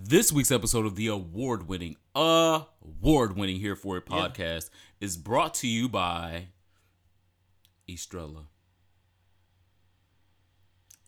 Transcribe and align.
This 0.00 0.32
week's 0.32 0.52
episode 0.52 0.86
of 0.86 0.94
the 0.94 1.08
award 1.08 1.66
winning, 1.66 1.96
award 2.14 3.36
winning 3.36 3.56
Here 3.56 3.74
For 3.74 3.96
It 3.96 4.06
podcast 4.06 4.70
is 5.00 5.16
brought 5.16 5.54
to 5.54 5.66
you 5.66 5.88
by 5.88 6.50
Estrella. 7.90 8.44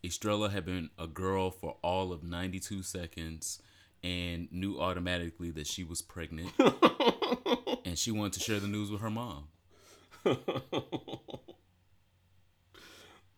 Estrella 0.05 0.51
had 0.51 0.65
been 0.65 0.91
a 0.99 1.07
girl 1.07 1.53
for 1.53 1.77
all 1.83 2.13
of 2.13 2.25
92 2.25 2.83
seconds 2.83 3.63
and 4.03 4.51
knew 4.51 4.81
automatically 4.81 5.53
that 5.53 5.69
she 5.69 5.85
was 5.85 6.03
pregnant. 6.03 6.51
and 7.85 7.97
she 7.97 8.11
wanted 8.11 8.33
to 8.33 8.41
share 8.41 8.59
the 8.59 8.67
news 8.67 8.91
with 8.91 9.03
her 9.03 9.11
mom. 9.11 9.45
and 10.25 10.37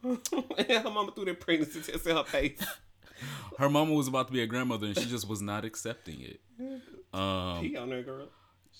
her 0.02 0.90
mama 0.90 1.12
threw 1.14 1.26
that 1.26 1.40
pregnancy 1.40 1.82
test 1.82 2.06
in 2.06 2.16
her 2.16 2.24
face. 2.24 2.58
Her 3.58 3.68
mama 3.68 3.92
was 3.94 4.08
about 4.08 4.28
to 4.28 4.32
be 4.32 4.42
a 4.42 4.46
grandmother 4.46 4.86
and 4.86 4.98
she 4.98 5.06
just 5.06 5.28
was 5.28 5.40
not 5.42 5.64
accepting 5.64 6.20
it. 6.20 6.40
Um, 7.12 7.60
Pee 7.60 7.76
on 7.76 7.90
there, 7.90 8.02
girl. 8.02 8.28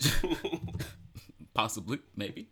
possibly, 1.55 1.99
maybe. 2.17 2.49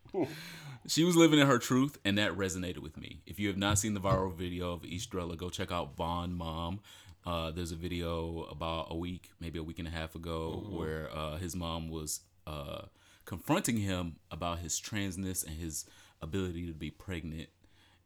She 0.87 1.05
was 1.05 1.17
living 1.17 1.39
in 1.39 1.47
her 1.47 1.59
truth, 1.59 1.99
and 2.05 2.19
that 2.19 2.33
resonated 2.33 2.79
with 2.79 2.97
me. 2.97 3.21
If 3.27 3.39
you 3.39 3.49
have 3.49 3.57
not 3.57 3.79
seen 3.79 3.95
the 3.95 4.01
viral 4.01 4.35
video 4.35 4.73
of 4.73 4.85
Estrella, 4.85 5.37
go 5.37 5.51
check 5.51 5.71
out 5.71 5.97
Vaughn 5.97 6.35
Mom. 6.35 6.81
Uh, 7.27 7.51
there's 7.51 7.73
a 7.73 7.77
video 7.77 8.45
about 8.51 8.87
a 8.91 8.97
week, 8.97 9.31
maybe 9.41 9.59
a 9.59 9.63
week 9.63 9.79
and 9.79 9.87
a 9.87 9.91
half 9.91 10.15
ago, 10.15 10.65
where 10.71 11.11
uh, 11.15 11.37
his 11.37 11.55
mom 11.55 11.89
was 11.89 12.21
uh, 12.47 12.83
confronting 13.27 13.77
him 13.77 14.17
about 14.31 14.61
his 14.61 14.81
transness 14.81 15.47
and 15.47 15.57
his 15.57 15.85
ability 16.23 16.67
to 16.67 16.73
be 16.73 16.91
pregnant, 16.91 17.49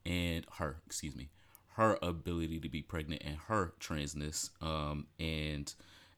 and 0.05 0.45
her, 0.59 0.77
excuse 0.87 1.15
me, 1.15 1.29
her 1.75 1.99
ability 2.03 2.61
to 2.61 2.69
be 2.69 2.83
pregnant 2.83 3.23
and 3.25 3.37
her 3.49 3.73
transness. 3.81 4.51
Um, 4.63 5.07
and 5.21 5.73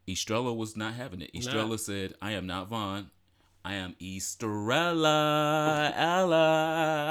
Estrella 0.09 0.52
was 0.55 0.77
not 0.77 0.95
having 0.95 1.20
it. 1.23 1.30
Estrella 1.34 1.78
said, 1.78 2.14
"I 2.23 2.33
am 2.33 2.47
not 2.47 2.69
Vaughn. 2.69 3.10
I 3.64 3.75
am 3.75 3.97
Estrella, 4.00 5.92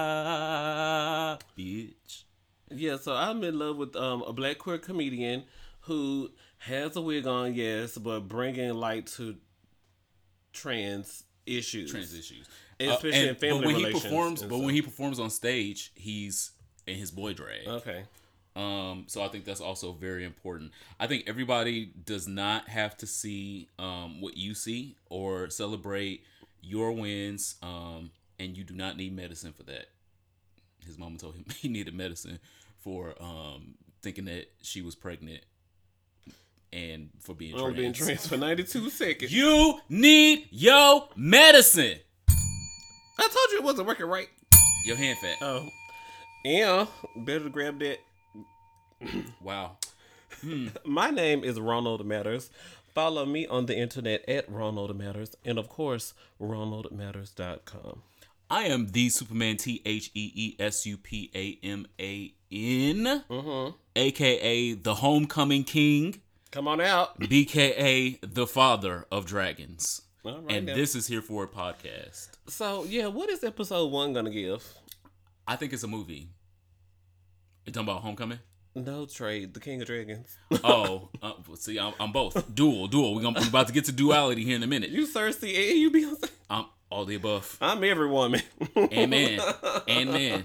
Ella, 0.06 1.40
bitch." 1.58 2.24
Yeah, 2.72 2.98
so 2.98 3.14
I'm 3.14 3.44
in 3.44 3.60
love 3.60 3.78
with 3.78 3.96
um, 3.96 4.22
a 4.24 4.34
black 4.34 4.58
queer 4.58 4.78
comedian 4.78 5.44
who 5.82 6.32
has 6.60 6.96
a 6.96 7.02
wig 7.02 7.28
on, 7.28 7.54
yes, 7.54 7.98
but 7.98 8.22
bringing 8.22 8.74
light 8.74 9.08
to 9.18 9.36
trans 10.54 11.24
issues. 11.46 11.92
Trans 11.92 12.14
issues, 12.14 12.48
Especially 12.80 13.12
Uh, 13.12 13.24
in 13.24 13.30
and- 13.30 13.38
family 13.38 13.60
But 13.60 13.68
when 13.68 13.76
he 13.76 13.92
performs, 13.92 14.42
but 14.42 14.48
stuff. 14.50 14.62
when 14.64 14.74
he 14.76 14.82
performs 14.82 15.20
on 15.20 15.30
stage, 15.30 15.92
he's 15.96 16.52
in 16.88 16.96
his 16.98 17.12
boy 17.12 17.34
drag. 17.34 17.68
Okay. 17.68 18.06
Um, 18.56 19.04
so 19.08 19.22
I 19.22 19.28
think 19.28 19.44
that's 19.46 19.60
also 19.62 19.92
very 19.92 20.24
important. 20.24 20.72
I 21.00 21.08
think 21.08 21.26
everybody 21.28 21.92
does 22.06 22.28
not 22.28 22.70
have 22.70 22.96
to 22.98 23.08
see 23.08 23.68
um, 23.78 24.22
what 24.22 24.38
you 24.38 24.54
see 24.54 24.96
or 25.10 25.50
celebrate 25.50 26.24
your 26.62 26.92
wins. 26.94 27.56
Um, 27.62 28.12
and 28.40 28.56
you 28.58 28.64
do 28.64 28.74
not 28.74 28.98
need 28.98 29.16
medicine 29.16 29.54
for 29.54 29.64
that. 29.64 29.88
His 30.86 30.98
mama 30.98 31.18
told 31.18 31.36
him 31.36 31.46
he 31.60 31.68
needed 31.68 31.94
medicine 31.94 32.40
for 32.80 33.16
um, 33.22 33.76
thinking 34.02 34.26
that 34.26 34.52
she 34.62 34.82
was 34.82 34.96
pregnant 34.96 35.42
and 36.72 37.10
for 37.22 37.34
being 37.34 37.56
Only 37.56 37.74
being 37.74 37.94
trans. 37.94 38.08
trans 38.08 38.28
for 38.28 38.38
92 38.38 38.90
seconds. 38.92 39.34
You 39.34 39.80
need 39.90 40.48
your 40.52 41.10
medicine. 41.16 41.98
I 42.30 43.22
told 43.22 43.52
you 43.52 43.58
it 43.60 43.64
wasn't 43.64 43.88
working 43.88 44.06
right. 44.08 44.28
Your 44.86 44.98
hand 44.98 45.18
fat. 45.20 45.38
Oh. 45.42 45.68
Yeah, 46.44 46.86
better 47.16 47.50
grab 47.50 47.80
that. 47.80 48.00
Wow. 49.42 49.78
My 50.86 51.10
name 51.12 51.44
is 51.44 51.60
Ronald 51.60 52.06
Matters. 52.06 52.50
Follow 52.94 53.26
me 53.26 53.46
on 53.48 53.66
the 53.66 53.78
internet 53.78 54.28
at 54.28 54.50
Ronald 54.50 54.98
Matters 54.98 55.36
and, 55.44 55.58
of 55.58 55.70
course, 55.70 56.14
RonaldMatters.com. 56.42 58.02
I 58.50 58.64
am 58.64 58.88
the 58.88 59.10
Superman 59.10 59.58
T 59.58 59.82
H 59.86 60.12
E 60.14 60.32
E 60.36 60.56
S 60.60 60.86
U 60.86 60.98
P 60.98 61.32
A 61.34 61.58
M 61.66 61.88
A 62.00 62.34
N, 62.52 63.24
mm-hmm. 63.30 63.76
aka 63.96 64.74
the 64.74 64.96
Homecoming 64.96 65.64
King, 65.64 66.22
Come 66.56 66.70
on 66.70 66.80
out. 66.80 67.20
BKA 67.20 68.20
the 68.22 68.48
Father 68.48 69.06
of 69.12 69.26
Dragons. 69.26 70.04
Right 70.24 70.42
and 70.48 70.68
now. 70.68 70.76
this 70.76 70.96
is 70.96 71.06
here 71.06 71.22
for 71.22 71.44
a 71.44 71.48
podcast. 71.50 72.30
So, 72.48 72.86
yeah, 72.86 73.08
what 73.08 73.30
is 73.30 73.44
episode 73.44 73.92
one 73.92 74.14
going 74.14 74.24
to 74.24 74.32
give? 74.32 74.66
I 75.46 75.58
think 75.58 75.74
it's 75.74 75.84
a 75.84 75.88
movie. 75.88 76.30
You 77.66 77.74
talking 77.74 77.90
about 77.90 78.04
Homecoming? 78.04 78.40
No 78.76 79.06
trade, 79.06 79.54
the 79.54 79.62
King 79.62 79.82
of 79.82 79.88
Dragons. 79.88 80.38
Oh, 80.64 81.10
uh, 81.22 81.34
see, 81.56 81.80
I'm, 81.80 81.94
I'm 82.00 82.12
both 82.12 82.54
dual, 82.54 82.88
dual. 82.88 83.16
We're, 83.16 83.22
gonna, 83.22 83.40
we're 83.40 83.48
about 83.48 83.68
to 83.68 83.74
get 83.74 83.86
to 83.86 83.92
duality 83.92 84.44
here 84.44 84.56
in 84.56 84.64
a 84.64 84.68
minute. 84.68 84.90
you 84.90 85.08
Cersei 85.08 85.72
and 85.72 85.80
you 85.80 85.92
be. 85.92 86.12
I'm 86.50 86.66
all 86.90 87.06
the 87.06 87.16
above. 87.16 87.58
I'm 87.62 87.84
every 87.84 88.08
woman. 88.10 88.42
Amen. 88.78 89.40
Amen. 89.90 90.44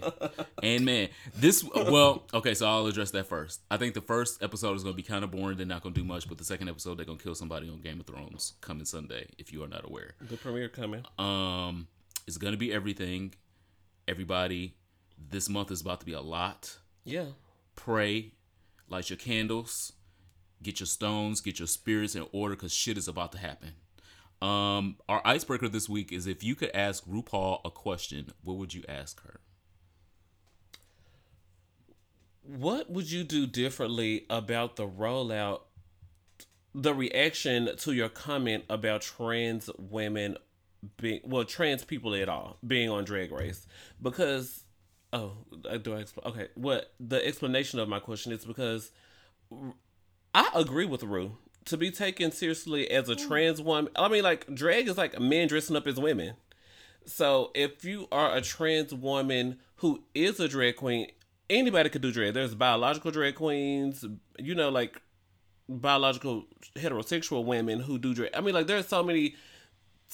Amen. 0.65 1.09
This 1.37 1.65
well, 1.65 2.25
okay, 2.33 2.55
so 2.55 2.67
I'll 2.69 2.87
address 2.87 3.11
that 3.13 3.27
first. 3.27 3.61
I 3.71 3.77
think 3.77 3.95
the 3.95 4.01
first 4.01 4.43
episode 4.43 4.77
is 4.77 4.83
gonna 4.85 4.95
be 4.95 5.03
kind 5.03 5.25
of 5.25 5.31
boring. 5.31 5.57
They're 5.57 5.67
not 5.67 5.83
gonna 5.83 5.95
do 5.95 6.05
much, 6.05 6.29
but 6.29 6.39
the 6.39 6.45
second 6.45 6.69
episode 6.69 6.99
they're 6.99 7.07
gonna 7.07 7.19
kill 7.19 7.35
somebody 7.35 7.69
on 7.69 7.81
Game 7.81 8.01
of 8.01 8.07
Thrones 8.07 8.55
coming 8.61 8.85
Sunday, 8.85 9.27
if 9.39 9.53
you 9.53 9.63
are 9.65 9.69
not 9.69 9.85
aware. 9.85 10.15
the 10.21 10.37
premiere 10.37 10.69
coming. 10.69 11.05
Um 11.19 11.89
it's 12.27 12.37
gonna 12.39 12.57
be 12.57 12.73
everything. 12.73 13.35
Everybody, 14.09 14.75
this 15.31 15.49
month 15.49 15.71
is 15.71 15.81
about 15.81 16.01
to 16.01 16.07
be 16.07 16.13
a 16.13 16.21
lot. 16.21 16.79
Yeah. 17.05 17.27
Pray, 17.83 18.33
light 18.91 19.09
your 19.09 19.17
candles, 19.17 19.95
get 20.63 20.81
your 20.81 20.87
stones, 20.87 21.41
get 21.41 21.59
your 21.59 21.67
spirits 21.67 22.15
in 22.15 22.27
order 22.31 22.55
because 22.55 22.75
shit 22.75 22.99
is 22.99 23.09
about 23.09 23.33
to 23.33 23.39
happen. 23.39 23.71
Um, 24.43 24.97
our 25.09 25.23
icebreaker 25.25 25.67
this 25.67 25.89
week 25.89 26.13
is 26.13 26.27
if 26.27 26.45
you 26.45 26.55
could 26.55 26.71
ask 26.75 27.07
RuPaul 27.07 27.61
a 27.65 27.71
question, 27.71 28.33
what 28.45 28.59
would 28.59 28.75
you 28.75 28.85
ask 28.87 29.23
her? 29.23 29.41
What 32.43 32.91
would 32.91 33.11
you 33.11 33.25
do 33.25 33.47
differently 33.47 34.27
about 34.29 34.77
the 34.77 34.87
rollout, 34.87 35.63
the 36.75 36.93
reaction 36.93 37.75
to 37.79 37.93
your 37.93 38.11
comment 38.11 38.65
about 38.69 39.01
trans 39.01 39.71
women 39.79 40.37
being, 40.99 41.21
well, 41.25 41.45
trans 41.45 41.83
people 41.87 42.15
at 42.15 42.29
all 42.29 42.59
being 42.67 42.91
on 42.91 43.05
Drag 43.05 43.33
Race? 43.33 43.67
Because, 44.03 44.65
oh, 45.13 45.33
uh, 45.69 45.77
do 45.79 45.95
I 45.95 45.99
explain? 46.01 46.33
Okay, 46.33 46.49
what 46.55 46.93
the 46.99 47.25
explanation 47.27 47.79
of 47.79 47.89
my 47.89 48.01
question 48.01 48.33
is 48.33 48.45
because 48.45 48.91
I 50.35 50.51
agree 50.55 50.87
with 50.87 51.03
Rue. 51.03 51.37
To 51.67 51.77
be 51.77 51.91
taken 51.91 52.33
seriously 52.33 52.91
as 52.91 53.09
a 53.09 53.15
trans 53.15 53.61
woman, 53.61 53.93
I 53.95 54.09
mean, 54.09 54.25
like, 54.25 54.53
drag 54.55 54.89
is 54.89 54.97
like 54.97 55.21
men 55.21 55.49
dressing 55.49 55.77
up 55.77 55.87
as 55.87 56.01
women. 56.01 56.35
So 57.05 57.51
if 57.55 57.85
you 57.85 58.09
are 58.11 58.35
a 58.35 58.41
trans 58.41 58.95
woman 58.95 59.59
who 59.77 60.03
is 60.15 60.41
a 60.41 60.49
drag 60.49 60.77
queen, 60.77 61.09
anybody 61.49 61.91
could 61.91 62.03
do 62.03 62.13
drag. 62.13 62.35
There's 62.35 62.55
biological 62.55 63.11
drag 63.11 63.35
queens, 63.35 64.05
you 64.39 64.55
know, 64.55 64.69
like 64.69 65.01
biological 65.69 66.45
heterosexual 66.77 67.45
women 67.45 67.81
who 67.81 67.99
do 67.99 68.15
drag. 68.15 68.31
I 68.35 68.41
mean, 68.41 68.55
like 68.55 68.67
there's 68.67 68.89
so 68.89 69.03
many 69.03 69.35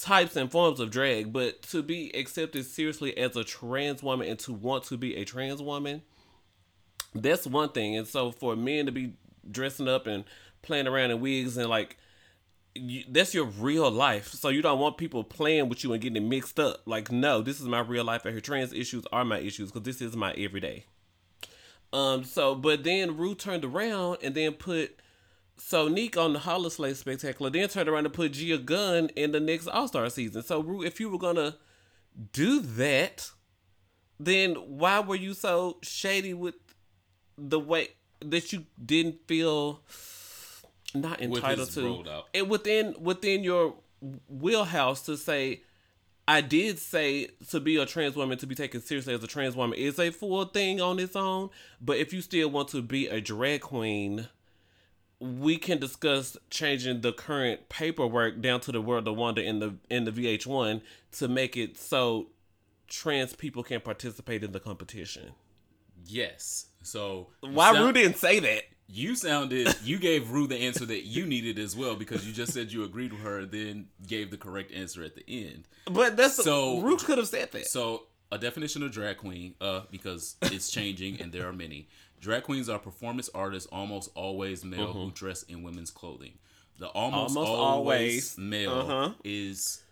types 0.01 0.37
and 0.37 0.51
forms 0.51 0.79
of 0.81 0.91
drag, 0.91 1.33
but 1.33 1.63
to 1.63 1.83
be 1.83 2.11
accepted 2.17 2.67
seriously 2.67 3.17
as 3.17 3.37
a 3.37 3.45
trans 3.45 4.03
woman 4.03 4.29
and 4.29 4.39
to 4.41 4.53
want 4.53 4.85
to 4.85 4.97
be 4.97 5.17
a 5.17 5.25
trans 5.25 5.63
woman, 5.63 6.03
that's 7.15 7.47
one 7.47 7.71
thing. 7.71 7.97
And 7.97 8.07
so 8.07 8.31
for 8.31 8.55
men 8.57 8.87
to 8.87 8.93
be 8.93 9.15
dressing 9.51 9.89
up 9.89 10.07
and 10.07 10.25
playing 10.63 10.87
around 10.87 11.11
in 11.11 11.21
wigs 11.21 11.57
and 11.57 11.69
like 11.69 11.97
you, 12.75 13.05
that's 13.09 13.35
your 13.35 13.45
real 13.45 13.91
life. 13.91 14.29
So 14.29 14.49
you 14.51 14.63
don't 14.63 14.79
want 14.79 14.99
people 14.99 15.25
playing 15.25 15.69
with 15.69 15.83
you 15.83 15.93
and 15.93 16.03
getting 16.03 16.23
it 16.23 16.29
mixed 16.29 16.61
up. 16.61 16.83
Like, 16.85 17.11
no, 17.11 17.41
this 17.41 17.61
is 17.61 17.67
my 17.67 17.81
real 17.81 18.05
life, 18.05 18.27
and 18.27 18.35
her 18.35 18.41
trans 18.41 18.73
issues 18.73 19.05
are 19.13 19.25
my 19.25 19.39
issues 19.39 19.71
because 19.71 19.85
this 19.85 20.03
is 20.03 20.17
my 20.17 20.33
everyday. 20.33 20.85
Um. 21.93 22.25
So, 22.25 22.55
but 22.55 22.85
then 22.85 23.17
Rue 23.17 23.35
turned 23.35 23.65
around 23.65 24.19
and 24.23 24.35
then 24.35 24.53
put 24.53 25.01
Sonique 25.59 26.17
on 26.17 26.33
the 26.33 26.39
Holi-slay 26.41 26.95
Spectacular. 26.95 27.51
Then 27.51 27.69
turned 27.69 27.89
around 27.89 28.05
and 28.05 28.15
put 28.15 28.33
Gia 28.33 28.59
Gunn 28.59 29.11
in 29.17 29.33
the 29.33 29.41
next 29.41 29.67
All 29.69 29.89
Star 29.89 30.09
season. 30.11 30.43
So, 30.43 30.61
Rue, 30.61 30.83
if 30.83 31.01
you 31.01 31.09
were 31.09 31.19
gonna 31.19 31.57
do 32.33 32.61
that, 32.61 33.31
then 34.19 34.55
why 34.55 35.01
were 35.01 35.17
you 35.17 35.35
so 35.35 35.79
shady 35.83 36.35
with 36.35 36.55
the 37.37 37.61
way 37.61 37.89
that 38.21 38.53
you 38.53 38.65
didn't 38.83 39.27
feel 39.27 39.83
not 40.95 41.21
entitled 41.21 41.71
to 41.71 42.23
and 42.33 42.49
within 42.49 42.95
within 42.99 43.45
your 43.45 43.75
wheelhouse 44.29 45.03
to 45.03 45.17
say 45.17 45.63
I 46.29 46.41
did 46.41 46.79
say 46.79 47.29
to 47.51 47.61
be 47.61 47.77
a 47.77 47.87
trans 47.87 48.17
woman 48.17 48.39
to 48.39 48.47
be 48.47 48.55
taken 48.55 48.81
seriously 48.81 49.15
as 49.15 49.23
a 49.23 49.29
trans 49.29 49.55
woman 49.55 49.79
is 49.79 49.99
a 49.99 50.11
full 50.11 50.45
thing 50.47 50.81
on 50.81 50.99
its 50.99 51.15
own. 51.15 51.51
But 51.81 51.99
if 51.99 52.13
you 52.13 52.21
still 52.21 52.51
want 52.51 52.69
to 52.71 52.83
be 52.83 53.07
a 53.07 53.21
drag 53.21 53.61
queen, 53.61 54.29
we 55.21 55.57
can 55.57 55.79
discuss 55.79 56.37
changing 56.51 57.01
the 57.01 57.13
current 57.13 57.69
paperwork 57.69 58.41
down 58.41 58.61
to 58.61 58.73
the 58.73 58.81
World 58.83 59.09
of 59.09 59.17
Wonder 59.17 59.41
in 59.41 59.59
the 59.61 59.77
in 59.89 60.05
the 60.05 60.13
VH1 60.13 60.83
to 61.13 61.29
make 61.29 61.57
it 61.57 61.79
so 61.79 62.29
trans 62.89 63.35
people 63.35 63.63
can 63.63 63.81
participate 63.81 64.45
in 64.45 64.53
the 64.53 64.61
competition. 64.61 65.33
Yes. 66.07 66.67
So 66.83 67.29
Why 67.41 67.73
sound- 67.73 67.85
Rue 67.87 67.93
didn't 67.93 68.19
say 68.19 68.39
that? 68.41 68.65
You 68.89 69.17
sounded 69.17 69.75
you 69.83 69.99
gave 69.99 70.31
Rue 70.31 70.47
the 70.47 70.57
answer 70.59 70.87
that 70.87 71.05
you 71.07 71.27
needed 71.27 71.59
as 71.59 71.75
well 71.75 71.97
because 71.97 72.25
you 72.27 72.33
just 72.33 72.53
said 72.53 72.71
you 72.71 72.85
agreed 72.85 73.13
with 73.13 73.23
her, 73.23 73.45
then 73.45 73.89
gave 74.07 74.31
the 74.31 74.37
correct 74.37 74.71
answer 74.73 75.03
at 75.03 75.17
the 75.17 75.25
end. 75.29 75.67
But 75.91 76.17
that's 76.17 76.37
So- 76.37 76.43
so 76.43 76.81
Rue 76.81 76.97
could 76.97 77.19
have 77.19 77.27
said 77.29 77.51
that. 77.53 77.67
So 77.67 78.07
a 78.31 78.39
definition 78.39 78.83
of 78.83 78.93
drag 78.93 79.17
queen, 79.19 79.55
uh, 79.61 79.83
because 79.91 80.37
it's 80.43 80.71
changing 80.71 81.21
and 81.21 81.33
there 81.33 81.49
are 81.49 81.53
many. 81.53 81.89
Drag 82.21 82.43
queens 82.43 82.69
are 82.69 82.79
performance 82.79 83.29
artists, 83.35 83.69
almost 83.73 84.11
always 84.15 84.65
male, 84.65 84.93
who 84.93 85.11
dress 85.11 85.43
in 85.45 85.63
women's 85.63 85.91
clothing. 85.91 86.35
The 86.79 86.89
almost, 86.89 87.35
Mm-hmm. 87.35 87.39
Almost 87.47 87.61
always, 87.61 88.37
always. 88.37 88.39
male 88.39 88.73
Uh-huh. 88.73 89.13
is 89.25 89.83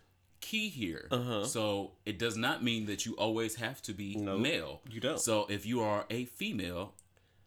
key 0.40 0.68
here. 0.68 1.08
Uh-huh. 1.10 1.44
So 1.44 1.92
it 2.04 2.18
does 2.18 2.36
not 2.36 2.62
mean 2.62 2.86
that 2.86 3.06
you 3.06 3.14
always 3.16 3.54
have 3.56 3.80
to 3.82 3.92
be 3.94 4.16
Nope, 4.16 4.40
male. 4.40 4.80
you 4.90 5.00
don't. 5.00 5.18
So 5.20 5.46
if 5.48 5.64
you 5.64 5.80
are 5.82 6.04
a 6.10 6.24
female, 6.26 6.94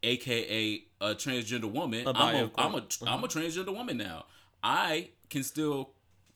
aka 0.03 0.83
a 1.01 1.05
transgender 1.15 1.71
woman, 1.71 2.07
A 2.07 2.11
I'm 2.11 2.35
a, 2.35 2.51
I'm 2.57 2.75
a 2.75 2.81
queen. 2.81 3.07
I'm 3.07 3.23
a 3.23 3.27
transgender 3.27 3.73
woman 3.75 3.97
now. 3.97 4.25
I 4.63 5.09
can 5.29 5.43
still 5.43 5.91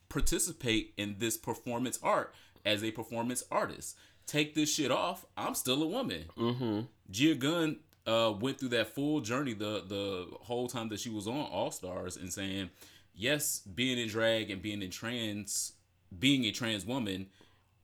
participate 0.08 0.92
in 0.96 1.16
this 1.18 1.36
performance 1.36 1.98
art 2.02 2.34
as 2.64 2.84
a 2.84 2.90
performance 2.90 3.42
artist. 3.50 3.96
Take 4.26 4.54
this 4.54 4.72
shit 4.72 4.90
off, 4.92 5.26
I'm 5.36 5.54
still 5.54 5.82
a 5.82 5.86
woman. 5.86 6.26
Mm-hmm. 6.36 6.80
Gia 7.10 7.34
Gunn 7.34 7.78
uh, 8.06 8.32
went 8.38 8.58
through 8.58 8.70
that 8.70 8.88
full 8.94 9.20
journey 9.20 9.54
the 9.54 9.84
the 9.86 10.26
whole 10.42 10.68
time 10.68 10.88
that 10.88 11.00
she 11.00 11.10
was 11.10 11.26
on 11.26 11.46
All 11.50 11.70
Stars 11.70 12.16
and 12.16 12.32
saying, 12.32 12.70
yes, 13.14 13.60
being 13.60 13.98
in 13.98 14.08
drag 14.08 14.50
and 14.50 14.60
being 14.62 14.82
in 14.82 14.90
trans, 14.90 15.72
being 16.18 16.44
a 16.44 16.52
trans 16.52 16.84
woman 16.84 17.26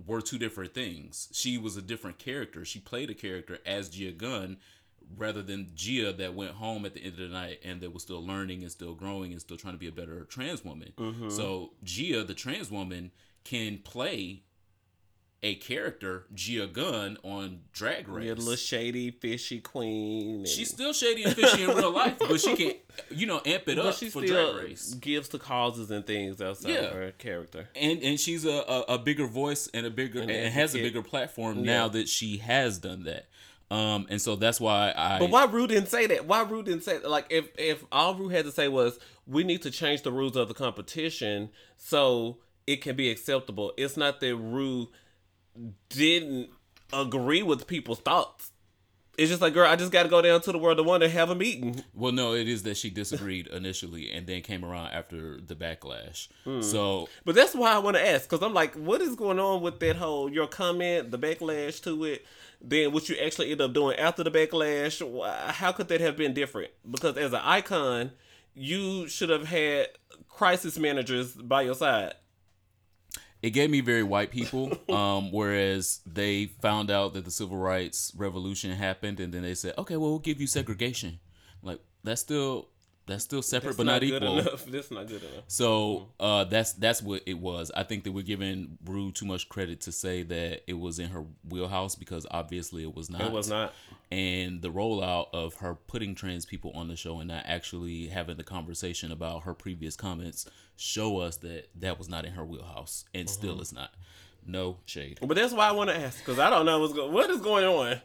were 0.04 0.20
two 0.20 0.38
different 0.38 0.74
things. 0.74 1.28
She 1.32 1.58
was 1.58 1.76
a 1.76 1.82
different 1.82 2.18
character. 2.18 2.64
She 2.64 2.78
played 2.78 3.10
a 3.10 3.14
character 3.14 3.58
as 3.66 3.88
Gia 3.88 4.12
Gunn 4.12 4.58
rather 5.16 5.42
than 5.42 5.70
Gia 5.74 6.12
that 6.12 6.34
went 6.34 6.52
home 6.52 6.84
at 6.84 6.94
the 6.94 7.00
end 7.00 7.14
of 7.14 7.18
the 7.20 7.28
night 7.28 7.60
and 7.64 7.80
that 7.80 7.92
was 7.94 8.02
still 8.02 8.24
learning 8.24 8.62
and 8.62 8.70
still 8.70 8.94
growing 8.94 9.32
and 9.32 9.40
still 9.40 9.56
trying 9.56 9.74
to 9.74 9.78
be 9.78 9.88
a 9.88 9.92
better 9.92 10.24
trans 10.24 10.64
woman. 10.64 10.92
So 11.30 11.72
Gia, 11.82 12.24
the 12.24 12.34
trans 12.34 12.70
woman, 12.70 13.10
can 13.44 13.78
play 13.78 14.42
a 15.42 15.54
character, 15.54 16.24
Gia 16.34 16.66
Gunn, 16.66 17.16
on 17.22 17.60
Drag 17.72 18.08
Race. 18.08 18.26
Yeah, 18.26 18.32
little 18.32 18.56
shady, 18.56 19.12
fishy 19.12 19.60
queen. 19.60 20.38
and- 20.38 20.48
She's 20.48 20.68
still 20.70 20.92
shady 20.92 21.22
and 21.22 21.34
fishy 21.36 21.62
in 21.62 21.68
real 21.76 21.92
life, 21.92 22.18
but 22.18 22.40
she 22.40 22.56
can, 22.56 22.72
you 23.10 23.26
know, 23.26 23.36
amp 23.46 23.68
it 23.68 23.76
but 23.76 23.78
up 23.86 23.94
she 23.94 24.10
for 24.10 24.26
still 24.26 24.52
Drag 24.54 24.64
Race. 24.70 24.94
gives 24.94 25.28
to 25.28 25.38
causes 25.38 25.90
and 25.92 26.04
things 26.04 26.40
outside 26.40 26.70
Yeah. 26.70 26.78
of 26.80 26.92
her 26.94 27.12
character. 27.12 27.68
And 27.76 28.02
and 28.02 28.18
she's 28.18 28.44
a, 28.44 28.50
a, 28.50 28.80
a 28.94 28.98
bigger 28.98 29.26
voice 29.28 29.68
and 29.72 29.86
a 29.86 29.90
bigger 29.90 30.20
An 30.22 30.28
and 30.30 30.52
has 30.52 30.74
a 30.74 30.78
bigger 30.82 31.02
platform 31.02 31.58
Yeah. 31.58 31.64
now 31.64 31.88
that 31.90 32.08
she 32.08 32.38
has 32.38 32.78
done 32.78 33.04
that. 33.04 33.26
Um, 33.70 34.06
and 34.08 34.20
so 34.20 34.34
that's 34.34 34.60
why 34.60 34.92
I. 34.96 35.18
But 35.20 35.30
why 35.30 35.44
Rue 35.44 35.66
didn't 35.68 35.88
say 35.88 36.06
that? 36.06 36.24
Why 36.26 36.42
Rue 36.42 36.62
didn't 36.62 36.82
say 36.84 36.98
that? 36.98 37.08
Like 37.08 37.26
if 37.30 37.48
if 37.58 37.84
all 37.92 38.14
Rue 38.16 38.28
had 38.30 38.44
to 38.46 38.50
say 38.50 38.66
was 38.66 38.98
we 39.26 39.44
need 39.44 39.62
to 39.62 39.70
change 39.70 40.02
the 40.02 40.10
rules 40.10 40.36
of 40.36 40.48
the 40.48 40.54
competition 40.54 41.50
so 41.76 42.38
it 42.66 42.76
can 42.82 42.96
be 42.96 43.08
acceptable. 43.10 43.72
It's 43.76 43.96
not 43.96 44.20
that 44.20 44.34
Rue 44.36 44.88
didn't 45.88 46.50
agree 46.92 47.42
with 47.42 47.66
people's 47.66 48.00
thoughts. 48.00 48.52
It's 49.18 49.30
just 49.30 49.42
like, 49.42 49.52
girl, 49.52 49.68
I 49.68 49.74
just 49.74 49.90
got 49.90 50.04
to 50.04 50.08
go 50.08 50.22
down 50.22 50.40
to 50.42 50.52
the 50.52 50.58
world 50.58 50.78
of 50.78 50.86
wonder 50.86 51.06
and 51.06 51.12
have 51.12 51.28
a 51.28 51.34
meeting. 51.34 51.82
Well, 51.92 52.12
no, 52.12 52.34
it 52.34 52.46
is 52.46 52.62
that 52.62 52.76
she 52.76 52.88
disagreed 52.88 53.48
initially 53.52 54.12
and 54.12 54.28
then 54.28 54.42
came 54.42 54.64
around 54.64 54.92
after 54.92 55.40
the 55.40 55.56
backlash. 55.56 56.28
Hmm. 56.44 56.62
So 56.62 57.08
But 57.24 57.34
that's 57.34 57.52
why 57.52 57.72
I 57.72 57.78
want 57.78 57.96
to 57.96 58.08
ask 58.08 58.30
because 58.30 58.46
I'm 58.46 58.54
like, 58.54 58.76
what 58.76 59.00
is 59.00 59.16
going 59.16 59.40
on 59.40 59.60
with 59.60 59.80
that 59.80 59.96
whole 59.96 60.30
your 60.30 60.46
comment, 60.46 61.10
the 61.10 61.18
backlash 61.18 61.82
to 61.82 62.04
it, 62.04 62.24
then 62.60 62.92
what 62.92 63.08
you 63.08 63.16
actually 63.16 63.50
end 63.50 63.60
up 63.60 63.72
doing 63.72 63.98
after 63.98 64.22
the 64.22 64.30
backlash? 64.30 65.02
How 65.50 65.72
could 65.72 65.88
that 65.88 66.00
have 66.00 66.16
been 66.16 66.32
different? 66.32 66.70
Because 66.88 67.16
as 67.16 67.32
an 67.32 67.40
icon, 67.42 68.12
you 68.54 69.08
should 69.08 69.30
have 69.30 69.48
had 69.48 69.88
crisis 70.28 70.78
managers 70.78 71.32
by 71.32 71.62
your 71.62 71.74
side. 71.74 72.14
It 73.42 73.50
gave 73.50 73.70
me 73.70 73.80
very 73.80 74.02
white 74.02 74.30
people. 74.30 74.72
Um, 74.88 75.30
whereas 75.32 76.00
they 76.06 76.46
found 76.46 76.90
out 76.90 77.12
that 77.12 77.24
the 77.24 77.30
civil 77.30 77.58
rights 77.58 78.12
revolution 78.16 78.72
happened, 78.72 79.20
and 79.20 79.32
then 79.32 79.42
they 79.42 79.54
said, 79.54 79.74
"Okay, 79.76 79.96
well, 79.96 80.10
we'll 80.10 80.18
give 80.18 80.40
you 80.40 80.46
segregation." 80.46 81.20
Like 81.62 81.80
that's 82.02 82.22
still 82.22 82.68
that's 83.08 83.24
still 83.24 83.42
separate, 83.42 83.70
That's 83.70 83.76
but 83.78 83.86
not, 83.86 84.00
good 84.00 84.22
equal. 84.22 84.38
enough. 84.38 84.64
That's 84.70 84.90
not 84.92 85.08
good 85.08 85.22
enough. 85.22 85.44
So 85.48 86.08
uh, 86.20 86.44
that's 86.44 86.72
that's 86.74 87.02
what 87.02 87.22
it 87.26 87.38
was. 87.38 87.72
I 87.76 87.82
think 87.82 88.04
that 88.04 88.12
we're 88.12 88.22
giving 88.22 88.78
Rue 88.84 89.10
too 89.10 89.26
much 89.26 89.48
credit 89.48 89.80
to 89.82 89.92
say 89.92 90.22
that 90.22 90.62
it 90.68 90.74
was 90.78 90.98
in 91.00 91.08
her 91.10 91.24
wheelhouse 91.48 91.96
because 91.96 92.26
obviously 92.30 92.82
it 92.84 92.94
was 92.94 93.10
not. 93.10 93.22
It 93.22 93.32
was 93.32 93.48
not. 93.50 93.72
And 94.12 94.62
the 94.62 94.70
rollout 94.70 95.26
of 95.32 95.54
her 95.56 95.74
putting 95.74 96.14
trans 96.14 96.46
people 96.46 96.70
on 96.74 96.88
the 96.88 96.96
show 96.96 97.18
and 97.18 97.28
not 97.28 97.42
actually 97.46 98.06
having 98.06 98.36
the 98.36 98.44
conversation 98.44 99.10
about 99.12 99.42
her 99.42 99.52
previous 99.54 99.96
comments 99.96 100.48
show 100.76 101.18
us 101.18 101.36
that 101.38 101.66
that 101.80 101.98
was 101.98 102.08
not 102.08 102.24
in 102.24 102.32
her 102.34 102.44
wheelhouse 102.44 103.04
and 103.12 103.26
Mm-hmm. 103.26 103.32
still 103.34 103.60
is 103.60 103.72
not. 103.72 103.90
No 104.46 104.78
shade. 104.86 105.18
But 105.20 105.34
that's 105.36 105.52
why 105.52 105.68
I 105.68 105.72
want 105.72 105.90
to 105.90 105.96
ask 105.96 106.18
because 106.18 106.38
I 106.38 106.48
don't 106.48 106.64
know 106.64 106.78
what's 106.80 106.94
go- 106.94 107.10
what 107.10 107.28
is 107.28 107.40
going 107.40 107.64
on. 107.64 108.00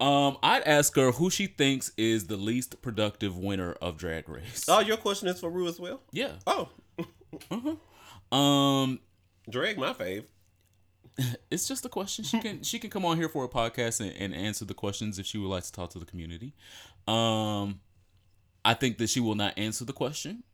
Um, 0.00 0.36
I'd 0.42 0.62
ask 0.62 0.94
her 0.96 1.10
who 1.10 1.28
she 1.28 1.46
thinks 1.46 1.90
is 1.96 2.26
the 2.28 2.36
least 2.36 2.80
productive 2.82 3.36
winner 3.36 3.72
of 3.82 3.96
Drag 3.96 4.28
Race. 4.28 4.64
Oh, 4.68 4.80
your 4.80 4.96
question 4.96 5.26
is 5.28 5.40
for 5.40 5.50
Rue 5.50 5.66
as 5.66 5.80
well. 5.80 6.00
Yeah. 6.12 6.32
Oh, 6.46 6.68
Um, 8.30 9.00
drag 9.50 9.78
my 9.78 9.92
fave. 9.92 10.24
it's 11.50 11.66
just 11.66 11.84
a 11.84 11.88
question. 11.88 12.24
She 12.24 12.38
can 12.40 12.62
she 12.62 12.78
can 12.78 12.90
come 12.90 13.04
on 13.04 13.16
here 13.16 13.28
for 13.28 13.44
a 13.44 13.48
podcast 13.48 14.00
and, 14.00 14.14
and 14.16 14.34
answer 14.34 14.64
the 14.64 14.74
questions 14.74 15.18
if 15.18 15.26
she 15.26 15.38
would 15.38 15.48
like 15.48 15.64
to 15.64 15.72
talk 15.72 15.90
to 15.90 15.98
the 15.98 16.04
community. 16.04 16.52
Um, 17.06 17.80
I 18.64 18.74
think 18.74 18.98
that 18.98 19.08
she 19.08 19.20
will 19.20 19.34
not 19.34 19.58
answer 19.58 19.84
the 19.84 19.92
question 19.92 20.44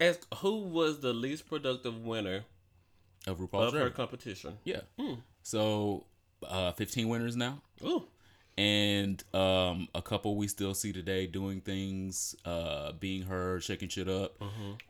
Ask 0.00 0.26
who 0.36 0.60
was 0.60 1.00
the 1.00 1.12
least 1.12 1.48
productive 1.48 1.98
winner 2.04 2.44
of 3.26 3.38
RuPaul's 3.38 3.74
of 3.74 3.80
her 3.80 3.90
competition. 3.90 4.58
Yeah. 4.64 4.80
So, 5.42 6.06
uh, 6.46 6.72
fifteen 6.72 7.08
winners 7.08 7.36
now, 7.36 7.62
Ooh. 7.82 8.06
And 8.58 9.22
um, 9.34 9.88
a 9.94 10.00
couple 10.02 10.36
we 10.36 10.48
still 10.48 10.74
see 10.74 10.92
today 10.92 11.26
doing 11.26 11.60
things, 11.60 12.34
uh, 12.44 12.92
being 12.92 13.22
heard, 13.22 13.62
shaking 13.62 13.88
shit 13.88 14.08
up. 14.08 14.40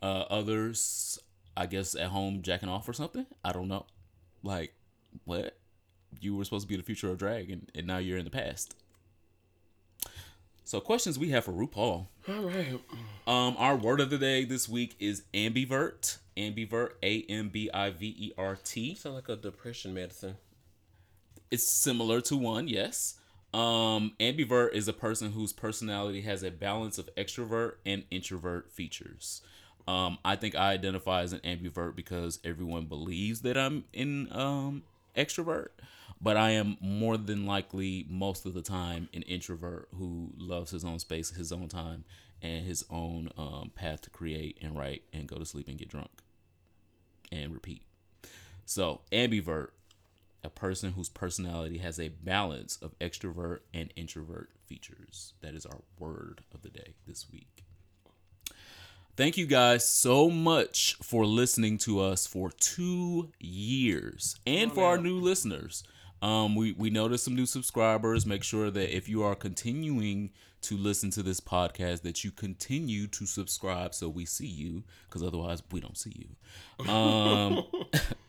Uh, 0.03 0.25
others, 0.31 1.19
I 1.57 1.67
guess, 1.67 1.95
at 1.95 2.09
home 2.09 2.43
jacking 2.43 2.69
off 2.69 2.89
or 2.89 2.93
something. 2.93 3.27
I 3.45 3.53
don't 3.53 3.69
know. 3.69 3.87
Like, 4.43 4.75
what? 5.25 5.57
You 6.21 6.37
were 6.37 6.45
supposed 6.45 6.67
to 6.67 6.69
be 6.69 6.77
the 6.77 6.83
future 6.83 7.11
of 7.11 7.19
drag, 7.19 7.51
and, 7.51 7.71
and 7.75 7.87
now 7.87 7.99
you're 7.99 8.19
in 8.19 8.25
the 8.25 8.31
past. 8.31 8.77
So, 10.65 10.81
questions 10.81 11.19
we 11.19 11.31
have 11.31 11.45
for 11.45 11.53
RuPaul. 11.53 12.07
All 12.29 12.43
right. 12.43 12.81
Um, 13.27 13.57
our 13.59 13.77
word 13.77 14.01
of 14.01 14.11
the 14.11 14.19
day 14.19 14.45
this 14.45 14.69
week 14.69 14.97
is 14.99 15.23
ambivert. 15.35 16.19
Ambivert, 16.37 16.91
A 17.03 17.23
M 17.29 17.49
B 17.49 17.71
I 17.73 17.91
V 17.91 18.15
E 18.19 18.33
R 18.37 18.59
T. 18.63 18.95
Sound 18.95 19.15
like 19.15 19.29
a 19.29 19.37
depression 19.37 19.95
medicine. 19.95 20.37
It's 21.51 21.71
similar 21.71 22.21
to 22.23 22.37
one, 22.37 22.69
yes. 22.69 23.19
Um, 23.55 24.13
ambivert 24.21 24.75
is 24.75 24.89
a 24.89 24.93
person 24.93 25.33
whose 25.33 25.53
personality 25.53 26.23
has 26.23 26.43
a 26.43 26.51
balance 26.51 26.99
of 26.99 27.09
extrovert 27.17 27.75
and 27.87 28.05
introvert 28.11 28.71
features. 28.71 29.41
Um, 29.89 30.19
I 30.25 30.37
think 30.37 30.55
I 30.57 30.73
identify 30.73 31.23
as 31.23 31.33
an 31.33 31.41
ambivert 31.41 31.95
because 31.95 32.41
everyone 32.45 32.87
believes 32.87 33.43
that 33.43 33.57
I'm 33.57 33.85
in 33.93 34.29
um 34.33 34.83
extrovert, 35.17 35.69
but 36.21 36.37
I 36.37 36.51
am 36.51 36.77
more 36.81 37.17
than 37.17 37.47
likely 37.47 38.07
most 38.09 38.47
of 38.47 38.55
the 38.55 38.63
time 38.63 39.09
an 39.15 39.23
introvert 39.23 39.89
who 39.97 40.33
loves 40.37 40.71
his 40.71 40.85
own 40.85 40.99
space, 40.99 41.31
his 41.31 41.53
own 41.53 41.69
time, 41.69 42.05
and 42.43 42.67
his 42.67 42.85
own 42.91 43.31
um, 43.37 43.71
path 43.75 44.03
to 44.03 44.11
create 44.11 44.59
and 44.61 44.77
write 44.77 45.03
and 45.13 45.27
go 45.27 45.37
to 45.37 45.47
sleep 45.47 45.69
and 45.69 45.79
get 45.79 45.89
drunk 45.89 46.11
and 47.33 47.53
repeat. 47.53 47.83
So 48.65 49.01
ambivert 49.13 49.69
a 50.47 50.51
person 50.51 50.93
whose 50.93 51.09
personality 51.09 51.79
has 51.79 51.99
a 51.99 52.09
balance 52.09 52.79
of 52.81 52.97
extrovert 53.01 53.59
and 53.75 53.93
introvert 53.97 54.51
features. 54.65 55.35
That 55.43 55.55
is 55.55 55.67
our 55.67 55.81
word 55.99 56.43
of 56.55 56.63
the 56.63 56.71
day 56.71 56.95
this 57.07 57.27
week. 57.31 57.65
Thank 59.17 59.37
you 59.37 59.47
guys 59.47 59.89
so 59.91 60.31
much 60.31 60.97
for 61.03 61.27
listening 61.27 61.79
to 61.79 62.01
us 62.01 62.27
for 62.27 62.51
two 62.51 63.33
years 63.41 64.37
and 64.47 64.71
for 64.71 64.85
our 64.85 64.99
new 64.99 65.19
listeners. 65.19 65.83
Um, 66.23 66.55
we, 66.55 66.73
we 66.73 66.91
noticed 66.91 67.25
some 67.25 67.35
new 67.35 67.47
subscribers. 67.47 68.25
Make 68.25 68.45
sure 68.45 68.71
that 68.71 68.97
if 68.97 69.09
you 69.09 69.25
are 69.25 69.35
continuing 69.35 70.31
to 70.63 70.77
listen 70.77 71.11
to 71.13 71.23
this 71.23 71.41
podcast, 71.41 72.03
that 72.03 72.25
you 72.25 72.31
continue 72.31 73.07
to 73.09 73.27
subscribe 73.27 73.95
so 73.95 74.09
we 74.09 74.27
see 74.27 74.47
you, 74.47 74.85
because 75.09 75.23
otherwise 75.23 75.63
we 75.73 75.81
don't 75.81 75.99
see 75.99 76.29
you. 76.79 76.91
Um, 76.93 77.65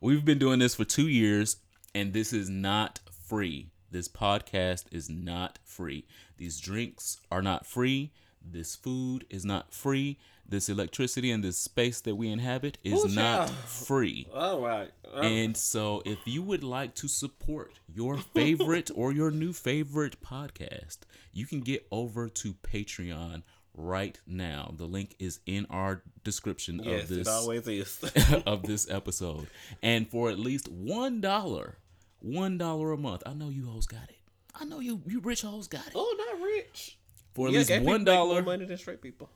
We've 0.00 0.24
been 0.24 0.38
doing 0.38 0.58
this 0.58 0.74
for 0.74 0.84
two 0.84 1.08
years, 1.08 1.56
and 1.94 2.12
this 2.12 2.32
is 2.32 2.48
not 2.48 3.00
free. 3.26 3.70
This 3.90 4.08
podcast 4.08 4.84
is 4.92 5.08
not 5.08 5.58
free. 5.64 6.04
These 6.36 6.60
drinks 6.60 7.18
are 7.30 7.42
not 7.42 7.66
free. 7.66 8.12
This 8.42 8.76
food 8.76 9.26
is 9.30 9.44
not 9.44 9.72
free. 9.74 10.18
this 10.50 10.70
electricity 10.70 11.30
and 11.30 11.44
this 11.44 11.58
space 11.58 12.00
that 12.00 12.14
we 12.14 12.30
inhabit 12.30 12.78
is 12.82 13.04
Ooh, 13.04 13.08
not 13.08 13.48
child. 13.48 13.50
free. 13.66 14.26
All 14.32 14.60
right. 14.62 14.90
And 15.14 15.54
so, 15.54 16.02
if 16.06 16.18
you 16.24 16.40
would 16.42 16.64
like 16.64 16.94
to 16.96 17.08
support 17.08 17.80
your 17.86 18.16
favorite 18.16 18.90
or 18.94 19.12
your 19.12 19.30
new 19.30 19.52
favorite 19.52 20.22
podcast, 20.22 21.00
you 21.34 21.44
can 21.46 21.60
get 21.60 21.86
over 21.90 22.30
to 22.30 22.54
Patreon 22.54 23.42
right 23.78 24.18
now. 24.26 24.74
The 24.76 24.84
link 24.86 25.14
is 25.18 25.40
in 25.46 25.66
our 25.70 26.02
description 26.24 26.80
yes, 26.84 27.04
of 27.04 27.08
this 27.08 27.18
it 27.26 27.30
always 27.30 27.66
is. 27.68 28.02
of 28.46 28.62
this 28.64 28.90
episode. 28.90 29.46
And 29.82 30.10
for 30.10 30.28
at 30.30 30.38
least 30.38 30.68
one 30.68 31.20
dollar, 31.20 31.78
one 32.20 32.58
dollar 32.58 32.92
a 32.92 32.96
month, 32.98 33.22
I 33.24 33.32
know 33.34 33.48
you 33.48 33.66
hoes 33.66 33.86
got 33.86 34.08
it. 34.08 34.16
I 34.60 34.64
know 34.64 34.80
you 34.80 35.00
you 35.06 35.20
rich 35.20 35.42
hoes 35.42 35.68
got 35.68 35.86
it. 35.86 35.92
oh, 35.94 36.14
not 36.18 36.44
rich. 36.44 36.98
For 37.34 37.46
at 37.46 37.52
Yeah, 37.54 37.58
least 37.60 37.82
one 37.82 38.04
more 38.04 38.42
money 38.42 38.64
than 38.64 38.76
straight 38.76 39.00
people. 39.00 39.30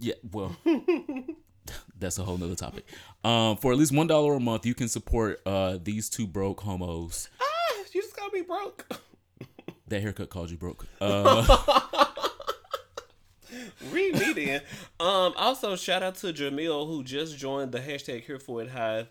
yeah, 0.00 0.14
well, 0.32 0.56
that's 1.98 2.18
a 2.18 2.24
whole 2.24 2.36
nother 2.38 2.56
topic. 2.56 2.84
Um, 3.22 3.56
for 3.56 3.70
at 3.72 3.78
least 3.78 3.92
one 3.92 4.08
dollar 4.08 4.34
a 4.34 4.40
month, 4.40 4.66
you 4.66 4.74
can 4.74 4.88
support 4.88 5.40
uh 5.46 5.78
these 5.82 6.08
two 6.08 6.26
broke 6.26 6.60
homos. 6.60 7.28
Ah, 7.40 7.44
you 7.94 8.02
just 8.02 8.16
gotta 8.16 8.32
be 8.32 8.42
broke. 8.42 8.86
That 9.88 10.00
haircut 10.02 10.30
called 10.30 10.50
you 10.50 10.56
broke. 10.56 10.86
Uh, 11.00 11.44
Read 13.90 14.14
me 14.18 14.32
then. 14.32 14.60
Um, 15.00 15.32
also 15.36 15.76
shout 15.76 16.02
out 16.02 16.16
to 16.16 16.32
Jamil 16.32 16.86
who 16.86 17.02
just 17.04 17.36
joined 17.38 17.72
the 17.72 17.78
hashtag 17.80 18.22
here 18.24 18.38
for 18.38 18.62
it 18.62 18.70
hive. 18.70 19.10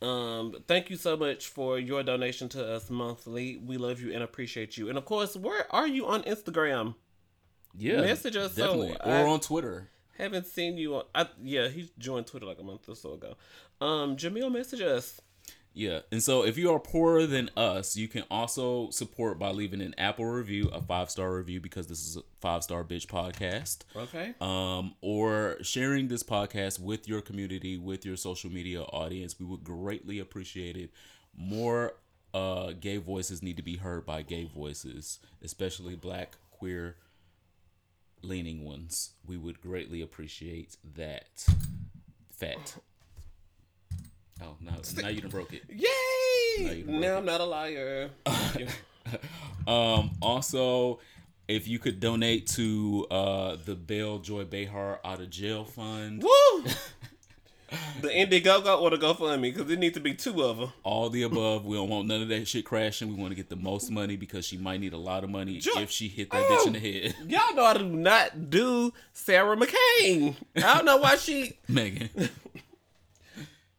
Um, 0.00 0.56
thank 0.66 0.90
you 0.90 0.96
so 0.96 1.16
much 1.16 1.46
for 1.48 1.78
your 1.78 2.02
donation 2.02 2.48
to 2.50 2.74
us 2.74 2.90
monthly. 2.90 3.56
We 3.64 3.76
love 3.76 4.00
you 4.00 4.12
and 4.12 4.22
appreciate 4.22 4.76
you. 4.76 4.88
And 4.88 4.98
of 4.98 5.04
course, 5.04 5.36
where 5.36 5.72
are 5.72 5.86
you 5.86 6.06
on 6.06 6.22
Instagram? 6.24 6.94
yeah, 7.78 8.00
Message 8.00 8.36
us 8.36 8.54
so 8.54 8.66
definitely, 8.66 9.00
I- 9.00 9.22
or 9.22 9.28
on 9.28 9.40
Twitter. 9.40 9.88
Haven't 10.18 10.46
seen 10.46 10.76
you 10.76 10.96
on. 10.96 11.04
I, 11.14 11.26
yeah, 11.42 11.68
he 11.68 11.90
joined 11.98 12.26
Twitter 12.26 12.44
like 12.46 12.58
a 12.58 12.62
month 12.62 12.86
or 12.88 12.94
so 12.94 13.14
ago. 13.14 13.34
Um, 13.80 14.16
Jamil, 14.16 14.52
message 14.52 14.82
us. 14.82 15.20
Yeah, 15.74 16.00
and 16.10 16.22
so 16.22 16.44
if 16.44 16.58
you 16.58 16.70
are 16.72 16.78
poorer 16.78 17.26
than 17.26 17.50
us, 17.56 17.96
you 17.96 18.06
can 18.06 18.24
also 18.30 18.90
support 18.90 19.38
by 19.38 19.50
leaving 19.50 19.80
an 19.80 19.94
Apple 19.96 20.26
review, 20.26 20.68
a 20.68 20.82
five 20.82 21.10
star 21.10 21.34
review, 21.34 21.60
because 21.60 21.86
this 21.86 22.06
is 22.06 22.16
a 22.16 22.22
five 22.40 22.62
star 22.62 22.84
bitch 22.84 23.06
podcast. 23.06 23.78
Okay. 23.96 24.34
um, 24.40 24.94
or 25.00 25.56
sharing 25.62 26.08
this 26.08 26.22
podcast 26.22 26.78
with 26.78 27.08
your 27.08 27.22
community, 27.22 27.78
with 27.78 28.04
your 28.04 28.16
social 28.16 28.50
media 28.50 28.82
audience. 28.82 29.40
We 29.40 29.46
would 29.46 29.64
greatly 29.64 30.18
appreciate 30.18 30.76
it. 30.76 30.90
More 31.34 31.94
uh, 32.34 32.72
gay 32.78 32.98
voices 32.98 33.42
need 33.42 33.56
to 33.56 33.62
be 33.62 33.76
heard 33.76 34.04
by 34.04 34.22
gay 34.22 34.44
voices, 34.44 35.20
especially 35.42 35.96
black, 35.96 36.36
queer, 36.50 36.96
leaning 38.22 38.64
ones. 38.64 39.12
We 39.26 39.38
would 39.38 39.60
greatly 39.60 40.02
appreciate 40.02 40.76
that. 40.96 41.46
Fat. 42.30 42.76
Oh, 44.42 44.56
now, 44.60 44.72
now 45.00 45.08
you 45.08 45.20
done 45.20 45.30
broke 45.30 45.52
it. 45.52 45.62
Yay! 45.68 46.76
you 46.78 46.84
broke 46.84 47.00
Now 47.00 47.16
I'm 47.18 47.24
not 47.24 47.40
a 47.40 47.44
liar. 47.44 48.10
Um, 49.66 50.10
also, 50.20 50.98
if 51.46 51.68
you 51.68 51.78
could 51.78 52.00
donate 52.00 52.46
to 52.48 53.06
uh, 53.10 53.56
the 53.64 53.74
Bell 53.76 54.18
Joy 54.18 54.44
Behar 54.44 55.00
out 55.04 55.20
of 55.20 55.30
jail 55.30 55.64
fund. 55.64 56.22
Woo! 56.22 56.64
the 58.02 58.08
Indiegogo 58.08 58.80
or 58.80 58.90
the 58.90 58.96
GoFundMe 58.98 59.54
because 59.54 59.70
it 59.70 59.78
needs 59.78 59.94
to 59.94 60.00
be 60.00 60.14
two 60.14 60.42
of 60.42 60.58
them. 60.58 60.72
all 60.82 61.08
the 61.10 61.22
above. 61.22 61.64
We 61.64 61.76
don't 61.76 61.88
want 61.88 62.06
none 62.08 62.22
of 62.22 62.28
that 62.28 62.46
shit 62.48 62.64
crashing. 62.64 63.08
We 63.08 63.14
want 63.14 63.30
to 63.30 63.34
get 63.36 63.48
the 63.48 63.56
most 63.56 63.90
money 63.90 64.16
because 64.16 64.44
she 64.44 64.56
might 64.58 64.80
need 64.80 64.92
a 64.92 64.98
lot 64.98 65.24
of 65.24 65.30
money 65.30 65.58
Jo- 65.58 65.70
if 65.76 65.90
she 65.90 66.08
hit 66.08 66.30
that 66.30 66.42
bitch 66.42 66.66
in 66.66 66.72
the 66.74 66.78
head. 66.80 67.14
Y'all 67.28 67.54
know 67.54 67.64
I 67.64 67.78
do 67.78 67.84
not 67.84 68.50
do 68.50 68.92
Sarah 69.12 69.56
McCain. 69.56 70.34
I 70.56 70.74
don't 70.74 70.84
know 70.84 70.98
why 70.98 71.16
she 71.16 71.58
Meghan, 71.70 72.30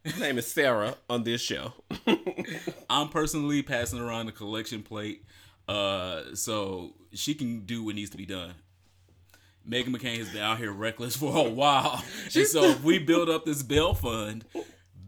Her 0.05 0.19
name 0.19 0.37
is 0.37 0.47
Sarah 0.47 0.95
on 1.09 1.23
this 1.23 1.41
show. 1.41 1.73
I'm 2.89 3.09
personally 3.09 3.61
passing 3.63 3.99
around 3.99 4.25
the 4.25 4.31
collection 4.33 4.83
plate, 4.83 5.23
uh, 5.67 6.23
so 6.33 6.93
she 7.13 7.33
can 7.33 7.61
do 7.65 7.83
what 7.83 7.95
needs 7.95 8.09
to 8.11 8.17
be 8.17 8.25
done. 8.25 8.53
Meghan 9.67 9.95
McCain 9.95 10.17
has 10.17 10.29
been 10.29 10.41
out 10.41 10.57
here 10.57 10.73
reckless 10.73 11.15
for 11.17 11.37
a 11.47 11.49
while, 11.49 12.03
and 12.35 12.45
so 12.47 12.63
if 12.65 12.83
we 12.83 12.99
build 12.99 13.29
up 13.29 13.45
this 13.45 13.63
bail 13.63 13.93
fund, 13.93 14.43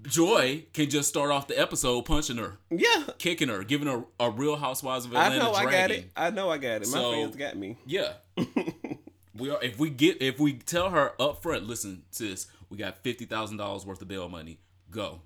Joy 0.04 0.66
can 0.72 0.90
just 0.90 1.10
start 1.10 1.30
off 1.30 1.48
the 1.48 1.60
episode 1.60 2.04
punching 2.06 2.38
her, 2.38 2.58
Yeah. 2.70 3.04
kicking 3.18 3.50
her, 3.50 3.64
giving 3.66 3.88
her 3.90 4.06
a 4.18 4.30
Real 4.32 4.56
Housewives 4.56 5.04
of 5.06 5.12
Atlanta. 5.12 5.36
I 5.36 5.40
know 5.40 5.54
I 5.54 5.64
got 5.72 5.92
it. 5.92 6.12
I 6.16 6.30
know 6.30 6.50
I 6.50 6.58
got 6.58 6.82
it. 6.84 6.88
My 6.88 7.00
So- 7.00 7.12
fans 7.12 7.36
got 7.36 7.58
me. 7.58 7.78
Yeah. 7.86 8.14
we 9.36 9.50
are 9.50 9.62
if 9.62 9.78
we 9.78 9.90
get 9.90 10.22
if 10.22 10.40
we 10.40 10.54
tell 10.54 10.92
her 10.92 11.12
up 11.22 11.44
front, 11.44 11.68
listen, 11.68 12.04
sis, 12.12 12.48
we 12.70 12.78
got 12.78 13.00
fifty 13.00 13.25
thousand 13.25 13.58
dollars 13.58 13.86
worth 13.86 14.02
of 14.02 14.08
bail 14.08 14.30
money. 14.30 14.60
Go. 14.96 15.20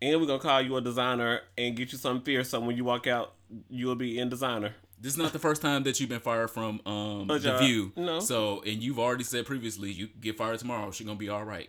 And 0.00 0.20
we're 0.20 0.26
gonna 0.28 0.38
call 0.38 0.62
you 0.62 0.76
a 0.76 0.80
designer 0.80 1.40
and 1.58 1.76
get 1.76 1.90
you 1.90 1.98
something 1.98 2.24
fierce 2.24 2.50
so 2.50 2.60
when 2.60 2.76
you 2.76 2.84
walk 2.84 3.08
out 3.08 3.34
you'll 3.68 3.96
be 3.96 4.20
in 4.20 4.28
designer. 4.28 4.74
This 5.00 5.14
is 5.14 5.18
not 5.18 5.32
the 5.32 5.40
first 5.40 5.60
time 5.60 5.82
that 5.82 5.98
you've 5.98 6.08
been 6.08 6.20
fired 6.20 6.48
from 6.48 6.80
um 6.86 7.26
the 7.26 7.58
view. 7.58 7.92
No. 7.96 8.20
So 8.20 8.62
and 8.62 8.80
you've 8.80 9.00
already 9.00 9.24
said 9.24 9.46
previously 9.46 9.90
you 9.90 10.08
get 10.20 10.36
fired 10.36 10.60
tomorrow, 10.60 10.92
she 10.92 11.02
gonna 11.02 11.18
be 11.18 11.28
all 11.28 11.44
right. 11.44 11.68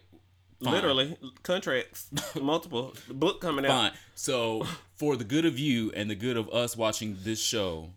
Fine. 0.64 0.74
Literally. 0.74 1.18
Contracts. 1.42 2.10
Multiple. 2.40 2.94
Book 3.10 3.42
coming 3.42 3.66
out. 3.66 3.72
Fine. 3.72 3.92
So 4.14 4.68
for 4.94 5.16
the 5.16 5.24
good 5.24 5.46
of 5.46 5.58
you 5.58 5.92
and 5.94 6.10
the 6.10 6.16
good 6.16 6.38
of 6.38 6.48
us 6.50 6.78
watching 6.78 7.18
this 7.24 7.42
show, 7.42 7.90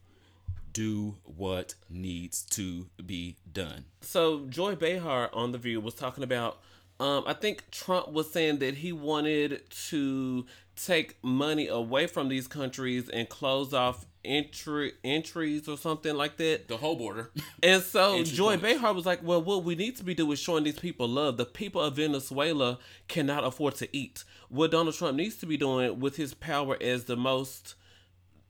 do 0.73 1.17
what 1.25 1.75
needs 1.91 2.43
to 2.45 2.87
be 3.05 3.37
done. 3.53 3.85
So 4.01 4.47
Joy 4.49 4.75
Behar 4.75 5.29
on 5.35 5.53
the 5.53 5.59
View 5.59 5.81
was 5.83 5.95
talking 5.95 6.25
about. 6.25 6.61
Um, 7.01 7.25
I 7.27 7.33
think 7.33 7.71
Trump 7.71 8.09
was 8.13 8.33
saying 8.33 8.59
that 8.59 8.75
he 8.75 8.93
wanted 8.93 9.63
to 9.89 10.47
take 10.75 11.23
money 11.23 11.69
away 11.69 12.07
from 12.07 12.29
these 12.29 12.47
countries 12.47 13.09
and 13.09 13.29
close 13.29 13.73
off 13.73 14.07
entry 14.25 14.93
entries 15.05 15.69
or 15.69 15.77
something 15.77 16.15
like 16.15 16.37
that. 16.37 16.69
The 16.69 16.77
whole 16.77 16.97
border. 16.97 17.31
And 17.63 17.83
so 17.83 18.15
Entry 18.19 18.37
Joy 18.37 18.59
points. 18.59 18.63
Behar 18.63 18.93
was 18.93 19.07
like, 19.07 19.21
"Well, 19.23 19.43
what 19.43 19.65
we 19.65 19.75
need 19.75 19.97
to 19.97 20.05
be 20.05 20.15
doing 20.15 20.33
is 20.33 20.39
showing 20.39 20.65
these 20.65 20.79
people 20.79 21.09
love. 21.09 21.37
The 21.37 21.45
people 21.45 21.81
of 21.81 21.97
Venezuela 21.97 22.79
cannot 23.09 23.45
afford 23.45 23.77
to 23.77 23.97
eat. 23.97 24.25
What 24.49 24.71
Donald 24.71 24.95
Trump 24.95 25.17
needs 25.17 25.37
to 25.37 25.47
be 25.47 25.57
doing 25.57 26.01
with 26.01 26.17
his 26.17 26.35
power 26.35 26.77
as 26.81 27.05
the 27.05 27.17
most, 27.17 27.75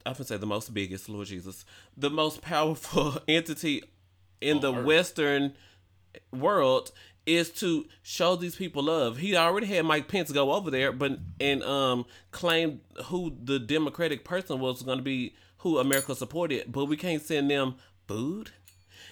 I 0.04 0.12
can 0.12 0.24
say 0.24 0.36
the 0.36 0.46
most 0.46 0.72
biggest, 0.72 1.08
Lord 1.08 1.26
Jesus, 1.26 1.64
the 1.96 2.10
most 2.10 2.40
powerful 2.42 3.18
entity 3.28 3.82
in 4.40 4.60
the 4.60 4.72
Earth. 4.72 4.84
Western 4.84 5.54
world." 6.32 6.92
Is 7.28 7.50
to 7.60 7.84
show 8.02 8.36
these 8.36 8.56
people 8.56 8.84
love. 8.84 9.18
He 9.18 9.36
already 9.36 9.66
had 9.66 9.84
Mike 9.84 10.08
Pence 10.08 10.32
go 10.32 10.52
over 10.52 10.70
there, 10.70 10.92
but 10.92 11.18
and 11.38 11.62
um 11.62 12.06
claim 12.30 12.80
who 13.04 13.36
the 13.44 13.58
Democratic 13.58 14.24
person 14.24 14.60
was 14.60 14.82
going 14.82 14.96
to 14.96 15.04
be, 15.04 15.34
who 15.58 15.76
America 15.76 16.14
supported. 16.14 16.72
But 16.72 16.86
we 16.86 16.96
can't 16.96 17.20
send 17.22 17.50
them 17.50 17.74
food. 18.06 18.52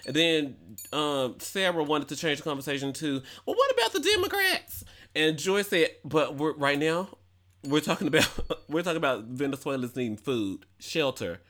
And 0.07 0.15
then 0.15 0.55
um, 0.93 1.35
Sarah 1.39 1.83
wanted 1.83 2.07
to 2.07 2.15
change 2.15 2.37
the 2.39 2.43
conversation 2.43 2.91
to, 2.93 3.21
well, 3.45 3.55
what 3.55 3.71
about 3.71 3.91
the 3.91 3.99
Democrats? 3.99 4.83
And 5.13 5.37
Joy 5.37 5.61
said, 5.61 5.89
but 6.05 6.35
we're, 6.35 6.53
right 6.53 6.79
now, 6.79 7.09
we're 7.65 7.81
talking 7.81 8.07
about 8.07 8.29
we're 8.69 8.81
talking 8.83 8.97
about 8.97 9.25
Venezuelans 9.25 9.95
needing 9.95 10.17
food, 10.17 10.65
shelter. 10.79 11.41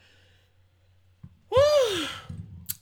Woo! 1.50 2.08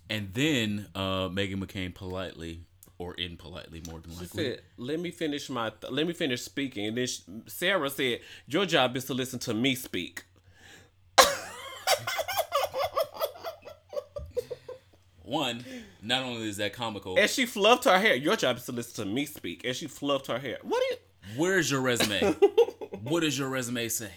and 0.09 0.33
then 0.33 0.87
uh 0.95 1.29
Meghan 1.29 1.55
McCain 1.63 1.93
politely 1.93 2.61
or 2.97 3.15
impolitely 3.17 3.81
more 3.89 3.99
than 3.99 4.11
likely. 4.11 4.27
She 4.27 4.33
said, 4.35 4.61
"Let 4.77 4.99
me 4.99 5.11
finish 5.11 5.49
my 5.49 5.69
th- 5.69 5.91
let 5.91 6.07
me 6.07 6.13
finish 6.13 6.41
speaking." 6.41 6.85
And 6.87 6.97
then 6.97 7.07
sh 7.07 7.21
Sarah 7.47 7.89
said, 7.89 8.21
"Your 8.47 8.65
job 8.65 8.95
is 8.95 9.05
to 9.05 9.13
listen 9.13 9.39
to 9.39 9.53
me 9.53 9.75
speak." 9.75 10.23
One, 15.23 15.65
not 16.03 16.23
only 16.23 16.47
is 16.47 16.57
that 16.57 16.73
comical, 16.73 17.17
And 17.17 17.29
she 17.29 17.45
fluffed 17.47 17.85
her 17.85 17.97
hair. 17.99 18.15
Your 18.15 18.35
job 18.35 18.57
is 18.57 18.65
to 18.65 18.71
listen 18.71 19.05
to 19.05 19.11
me 19.11 19.25
speak. 19.25 19.65
And 19.65 19.75
she 19.75 19.87
fluffed 19.87 20.27
her 20.27 20.37
hair. 20.37 20.59
What 20.61 20.79
do 20.79 20.85
you? 20.91 20.97
where's 21.35 21.69
your 21.71 21.81
resume? 21.81 22.21
what 23.03 23.21
does 23.21 23.37
your 23.37 23.49
resume 23.49 23.87
say? 23.89 24.11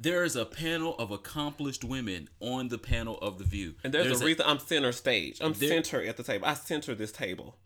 There 0.00 0.22
is 0.22 0.36
a 0.36 0.44
panel 0.44 0.94
of 0.96 1.10
accomplished 1.10 1.82
women 1.82 2.28
on 2.38 2.68
the 2.68 2.78
panel 2.78 3.18
of 3.18 3.38
the 3.38 3.44
View. 3.44 3.74
And 3.82 3.92
there's, 3.92 4.20
a 4.20 4.24
reason 4.24 4.44
I'm 4.46 4.60
center 4.60 4.92
stage. 4.92 5.38
I'm 5.40 5.54
There- 5.54 5.68
center 5.68 6.02
at 6.02 6.16
the 6.16 6.22
table. 6.22 6.46
I 6.46 6.54
center 6.54 6.94
this 6.94 7.10
table. 7.10 7.56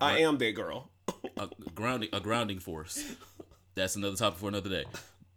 I 0.00 0.18
am 0.18 0.38
that 0.38 0.52
girl. 0.52 0.90
a 1.36 1.48
grounding 1.74 2.08
a 2.12 2.20
grounding 2.20 2.58
force. 2.58 3.14
That's 3.74 3.94
another 3.94 4.16
topic 4.16 4.40
for 4.40 4.48
another 4.48 4.70
day. 4.70 4.84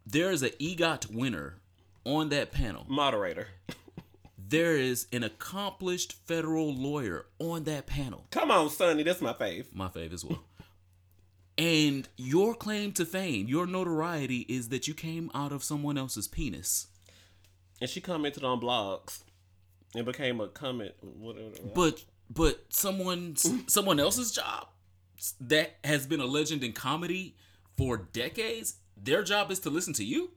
There 0.07 0.31
is 0.31 0.41
an 0.41 0.51
EGOT 0.59 1.13
winner 1.13 1.59
on 2.05 2.29
that 2.29 2.51
panel. 2.51 2.85
Moderator. 2.87 3.47
There 4.37 4.75
is 4.75 5.07
an 5.11 5.23
accomplished 5.23 6.13
federal 6.25 6.73
lawyer 6.73 7.25
on 7.39 7.63
that 7.65 7.85
panel. 7.87 8.25
Come 8.31 8.51
on, 8.51 8.69
Sunny. 8.69 9.03
That's 9.03 9.21
my 9.21 9.33
fave. 9.33 9.65
My 9.73 9.87
fave 9.87 10.13
as 10.13 10.25
well. 10.25 10.43
And 11.57 12.07
your 12.17 12.55
claim 12.55 12.93
to 12.93 13.05
fame, 13.05 13.47
your 13.47 13.67
notoriety 13.67 14.39
is 14.49 14.69
that 14.69 14.87
you 14.87 14.93
came 14.93 15.29
out 15.35 15.51
of 15.51 15.63
someone 15.63 15.97
else's 15.97 16.27
penis. 16.27 16.87
And 17.79 17.89
she 17.89 18.01
commented 18.01 18.43
on 18.43 18.59
blogs. 18.59 19.23
It 19.95 20.05
became 20.05 20.41
a 20.41 20.47
comment. 20.47 20.93
Whatever. 21.01 21.51
But 21.75 22.03
but 22.29 22.65
someone 22.69 23.35
someone 23.67 23.99
else's 23.99 24.31
job 24.31 24.67
that 25.39 25.75
has 25.83 26.07
been 26.07 26.19
a 26.19 26.25
legend 26.25 26.63
in 26.63 26.73
comedy 26.73 27.35
for 27.77 27.97
decades, 27.97 28.75
their 28.97 29.23
job 29.23 29.51
is 29.51 29.59
to 29.59 29.69
listen 29.69 29.93
to 29.93 30.03
you. 30.03 30.31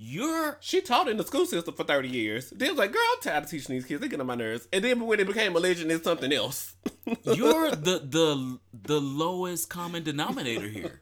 You're 0.00 0.58
She 0.60 0.80
taught 0.80 1.08
in 1.08 1.16
the 1.16 1.24
school 1.24 1.44
system 1.44 1.74
for 1.74 1.82
30 1.82 2.08
years. 2.08 2.50
Then 2.50 2.70
was 2.70 2.78
like, 2.78 2.92
girl, 2.92 3.02
I'm 3.16 3.20
tired 3.20 3.44
of 3.44 3.50
teaching 3.50 3.74
these 3.74 3.84
kids. 3.84 4.00
They 4.00 4.06
get 4.06 4.20
on 4.20 4.26
my 4.26 4.36
nerves. 4.36 4.68
And 4.72 4.84
then 4.84 5.04
when 5.04 5.18
it 5.18 5.26
became 5.26 5.56
a 5.56 5.58
legend, 5.58 5.90
it's 5.90 6.04
something 6.04 6.32
else. 6.32 6.74
you're 7.24 7.70
the 7.72 7.98
the 7.98 8.58
the 8.72 9.00
lowest 9.00 9.68
common 9.68 10.04
denominator 10.04 10.68
here. 10.68 10.98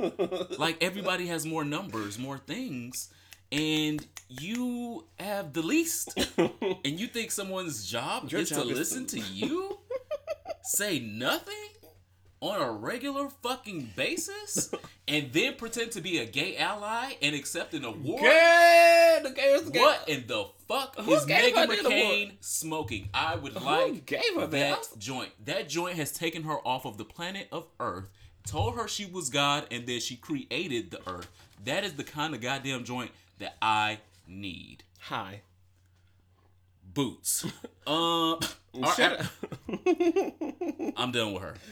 Like 0.58 0.82
everybody 0.82 1.26
has 1.26 1.44
more 1.44 1.64
numbers, 1.64 2.18
more 2.18 2.38
things, 2.38 3.12
and 3.52 4.04
you 4.28 5.04
have 5.18 5.52
the 5.52 5.62
least. 5.62 6.16
and 6.38 6.98
you 6.98 7.06
think 7.06 7.32
someone's 7.32 7.86
job 7.86 8.30
Your 8.30 8.40
is 8.40 8.48
job 8.48 8.64
to 8.64 8.70
is 8.70 8.78
listen 8.78 9.06
to 9.08 9.20
you 9.20 9.78
say 10.62 11.00
nothing 11.00 11.54
on 12.48 12.60
a 12.60 12.70
regular 12.70 13.28
fucking 13.42 13.92
basis 13.96 14.70
and 15.08 15.32
then 15.32 15.54
pretend 15.54 15.92
to 15.92 16.00
be 16.00 16.18
a 16.18 16.26
gay 16.26 16.56
ally 16.56 17.14
and 17.22 17.34
accept 17.34 17.74
an 17.74 17.84
award? 17.84 18.22
Yeah, 18.22 19.20
the 19.22 19.30
gayest 19.30 19.72
gay. 19.72 19.80
What 19.80 20.08
in 20.08 20.24
the 20.26 20.46
fuck 20.68 20.96
Who 20.98 21.14
is 21.14 21.24
Meghan 21.26 21.66
McCain 21.66 22.32
smoking? 22.40 23.08
I 23.12 23.36
would 23.36 23.60
like 23.60 24.06
gave 24.06 24.22
her 24.34 24.46
that? 24.46 24.82
that 24.82 24.98
joint. 24.98 25.30
That 25.44 25.68
joint 25.68 25.96
has 25.96 26.12
taken 26.12 26.44
her 26.44 26.58
off 26.66 26.84
of 26.84 26.98
the 26.98 27.04
planet 27.04 27.48
of 27.52 27.66
Earth, 27.80 28.08
told 28.46 28.76
her 28.76 28.88
she 28.88 29.06
was 29.06 29.28
God, 29.30 29.66
and 29.70 29.86
then 29.86 30.00
she 30.00 30.16
created 30.16 30.90
the 30.90 31.00
Earth. 31.08 31.28
That 31.64 31.84
is 31.84 31.94
the 31.94 32.04
kind 32.04 32.34
of 32.34 32.40
goddamn 32.40 32.84
joint 32.84 33.10
that 33.38 33.56
I 33.60 33.98
need. 34.26 34.84
Hi. 35.00 35.42
Boots. 36.94 37.44
um, 37.86 38.38
our 38.82 38.94
Shut 38.94 39.20
up. 39.20 39.26
I'm 40.96 41.12
done 41.12 41.32
with 41.32 41.42
her. 41.42 41.54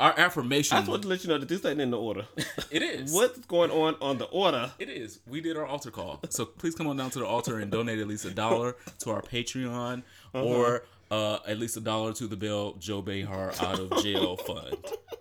Our 0.00 0.18
affirmation. 0.18 0.76
I 0.76 0.80
just 0.80 0.90
want 0.90 1.02
to 1.02 1.08
let 1.08 1.22
you 1.22 1.30
know 1.30 1.38
that 1.38 1.48
this 1.48 1.64
ain't 1.64 1.80
in 1.80 1.90
the 1.92 1.98
order. 1.98 2.26
it 2.70 2.82
is. 2.82 3.12
What's 3.14 3.38
going 3.46 3.70
on 3.70 3.94
on 4.00 4.18
the 4.18 4.24
order? 4.26 4.72
It 4.78 4.88
is. 4.88 5.20
We 5.26 5.40
did 5.40 5.56
our 5.56 5.66
altar 5.66 5.92
call. 5.92 6.20
So 6.30 6.44
please 6.46 6.74
come 6.74 6.88
on 6.88 6.96
down 6.96 7.10
to 7.10 7.20
the 7.20 7.26
altar 7.26 7.60
and 7.60 7.70
donate 7.70 8.00
at 8.00 8.08
least 8.08 8.24
a 8.24 8.30
dollar 8.30 8.76
to 9.00 9.10
our 9.10 9.22
Patreon 9.22 10.02
or 10.32 10.84
uh, 11.12 11.38
at 11.46 11.58
least 11.58 11.76
a 11.76 11.80
dollar 11.80 12.12
to 12.14 12.26
the 12.26 12.36
Bill 12.36 12.74
Joy 12.74 13.02
Behar 13.02 13.52
out 13.60 13.78
of 13.78 14.02
jail 14.02 14.36
fund. 14.46 14.76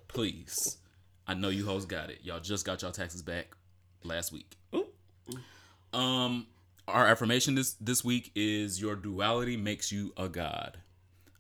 Please. 0.08 0.78
I 1.28 1.36
know 1.36 1.50
you 1.50 1.66
hoes 1.66 1.86
got 1.86 2.10
it. 2.10 2.20
Y'all 2.24 2.40
just 2.40 2.66
got 2.66 2.82
y'all 2.82 2.92
taxes 2.92 3.22
back 3.22 3.56
last 4.04 4.32
week. 4.34 4.58
Ooh. 4.76 4.88
Um 5.98 6.48
our 6.88 7.08
affirmation 7.08 7.56
this 7.56 7.74
this 7.74 8.04
week 8.04 8.32
is 8.36 8.82
your 8.82 8.96
duality 8.96 9.56
makes 9.56 9.92
you 9.92 10.14
a 10.18 10.28
god. 10.28 10.80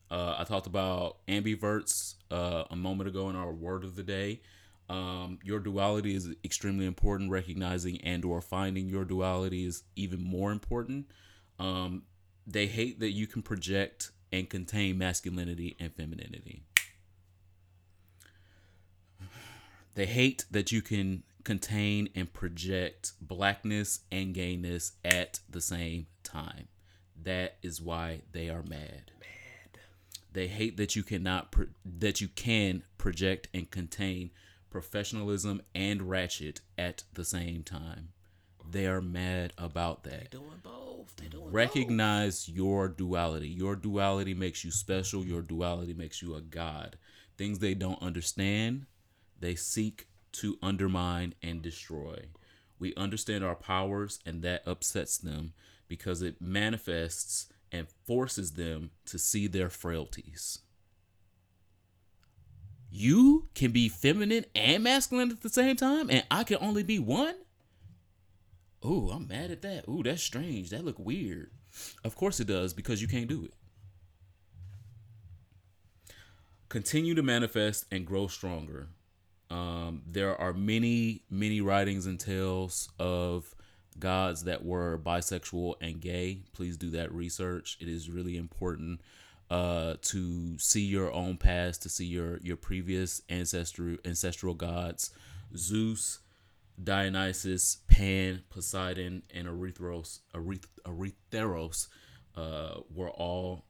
Uh, 0.10 0.36
I 0.38 0.44
talked 0.44 0.68
about 0.68 1.18
ambiverts 1.28 2.16
uh, 2.34 2.66
a 2.72 2.76
moment 2.76 3.08
ago 3.08 3.30
in 3.30 3.36
our 3.36 3.54
word 3.54 3.84
of 3.84 3.96
the 3.96 4.04
day. 4.04 4.42
Um, 4.90 5.40
your 5.44 5.60
duality 5.60 6.16
is 6.16 6.30
extremely 6.44 6.86
important. 6.86 7.32
Recognizing 7.32 8.02
and 8.02 8.26
or 8.26 8.42
finding 8.42 8.90
your 8.90 9.06
duality 9.06 9.66
is 9.66 9.84
even 9.96 10.22
more 10.22 10.52
important. 10.52 11.06
Um, 11.60 12.04
they 12.46 12.66
hate 12.66 13.00
that 13.00 13.12
you 13.12 13.28
can 13.28 13.42
project 13.42 14.12
and 14.32 14.50
contain 14.50 14.98
masculinity 14.98 15.78
and 15.80 15.94
femininity. 15.94 16.64
They 19.96 20.08
hate 20.08 20.46
that 20.50 20.72
you 20.72 20.82
can 20.82 21.24
contain 21.44 22.10
and 22.16 22.34
project 22.34 23.14
blackness 23.22 24.02
and 24.12 24.34
gayness 24.34 24.94
at 25.06 25.40
the 25.48 25.62
same 25.62 26.08
time. 26.24 26.68
That 27.22 27.58
is 27.62 27.80
why 27.80 28.22
they 28.32 28.50
are 28.50 28.64
mad. 28.64 29.13
They 30.34 30.48
hate 30.48 30.78
that 30.78 30.96
you 30.96 31.04
cannot 31.04 31.52
pro- 31.52 31.68
that 31.86 32.20
you 32.20 32.28
can 32.28 32.84
project 32.98 33.48
and 33.54 33.70
contain 33.70 34.32
professionalism 34.70 35.62
and 35.76 36.10
ratchet 36.10 36.62
at 36.78 37.04
the 37.14 37.24
same 37.24 37.64
time. 37.64 38.10
They 38.70 38.88
are 38.88 39.02
mad 39.02 39.54
about 39.58 40.04
that. 40.06 40.32
Doing 40.32 40.62
both. 40.64 41.16
They 41.18 41.28
doing 41.28 41.52
Recognize 41.52 42.50
your 42.50 42.88
duality. 42.88 43.48
Your 43.48 43.76
duality 43.76 44.34
makes 44.34 44.66
you 44.66 44.72
special. 44.72 45.24
Your 45.24 45.44
duality 45.44 45.94
makes 45.94 46.22
you 46.22 46.34
a 46.34 46.42
god. 46.42 46.98
Things 47.38 47.60
they 47.60 47.76
don't 47.76 48.02
understand, 48.02 48.88
they 49.40 49.54
seek 49.54 50.08
to 50.34 50.58
undermine 50.64 51.36
and 51.44 51.62
destroy. 51.62 52.26
We 52.80 52.96
understand 52.96 53.44
our 53.44 53.56
powers, 53.56 54.20
and 54.26 54.42
that 54.42 54.68
upsets 54.68 55.18
them 55.18 55.54
because 55.88 56.24
it 56.24 56.42
manifests 56.42 57.53
and 57.74 57.88
forces 58.06 58.54
them 58.54 58.92
to 59.08 59.20
see 59.20 59.48
their 59.48 59.70
frailties. 59.70 60.60
You 62.90 63.50
can 63.56 63.72
be 63.72 63.90
feminine 63.90 64.46
and 64.56 64.84
masculine 64.84 65.32
at 65.32 65.42
the 65.42 65.50
same 65.50 65.76
time, 65.76 66.12
and 66.12 66.24
I 66.30 66.44
can 66.44 66.60
only 66.62 66.84
be 66.84 67.00
one? 67.00 67.36
Ooh, 68.86 69.10
I'm 69.12 69.28
mad 69.28 69.50
at 69.50 69.64
that. 69.64 69.88
Ooh, 69.90 70.04
that's 70.04 70.22
strange. 70.22 70.70
That 70.70 70.86
look 70.86 71.00
weird. 71.00 71.50
Of 72.04 72.16
course 72.16 72.40
it 72.40 72.48
does 72.48 72.74
because 72.74 73.02
you 73.02 73.08
can't 73.08 73.28
do 73.28 73.46
it. 73.46 73.54
Continue 76.70 77.16
to 77.16 77.24
manifest 77.24 77.86
and 77.92 78.06
grow 78.06 78.28
stronger. 78.28 78.90
Um, 79.50 80.04
there 80.06 80.40
are 80.40 80.54
many, 80.54 81.24
many 81.30 81.62
writings 81.62 82.06
and 82.06 82.20
tales 82.20 82.90
of 83.00 83.56
gods 84.00 84.44
that 84.44 84.66
were 84.66 84.98
bisexual 84.98 85.76
and 85.82 86.02
gay. 86.02 86.42
Please 86.54 86.78
do 86.78 86.90
that 86.92 87.12
research. 87.12 87.78
It 87.80 87.88
is 87.88 88.10
really 88.10 88.38
important 88.38 89.02
uh, 89.50 89.96
to 90.02 90.58
see 90.58 90.82
your 90.82 91.12
own 91.12 91.38
past, 91.38 91.84
to 91.84 91.90
see 91.90 92.06
your 92.06 92.38
your 92.38 92.58
previous 92.58 93.22
ancestral 93.30 93.98
ancestral 94.06 94.54
gods, 94.54 95.12
Zeus, 95.56 96.20
Dionysus, 96.82 97.78
Pan, 97.88 98.44
Poseidon, 98.50 99.24
and 99.34 99.48
Erithros, 99.48 100.20
Erith, 100.34 100.66
Erytheros 100.86 101.88
uh, 102.36 102.80
were 102.94 103.12
all 103.12 103.66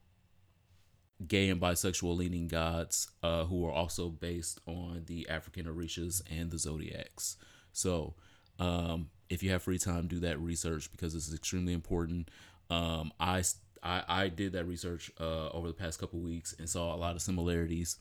gay 1.26 1.48
and 1.48 1.60
bisexual 1.60 2.16
leaning 2.16 2.48
gods 2.48 3.10
uh, 3.22 3.44
who 3.44 3.66
are 3.66 3.72
also 3.72 4.08
based 4.08 4.58
on 4.66 5.02
the 5.06 5.28
African 5.28 5.66
Orishas 5.66 6.22
and 6.30 6.50
the 6.50 6.58
zodiacs. 6.58 7.36
So, 7.72 8.14
um, 8.58 9.10
if 9.34 9.42
you 9.42 9.50
have 9.50 9.62
free 9.62 9.78
time, 9.78 10.06
do 10.06 10.20
that 10.20 10.38
research 10.38 10.90
because 10.92 11.12
this 11.12 11.26
is 11.26 11.34
extremely 11.34 11.72
important. 11.72 12.30
Um, 12.70 13.12
I, 13.18 13.42
I 13.82 14.02
I 14.08 14.28
did 14.28 14.52
that 14.52 14.64
research 14.64 15.10
uh, 15.20 15.48
over 15.48 15.66
the 15.66 15.74
past 15.74 15.98
couple 15.98 16.20
weeks 16.20 16.54
and 16.58 16.68
saw 16.68 16.94
a 16.94 16.96
lot 16.96 17.16
of 17.16 17.22
similarities 17.22 17.98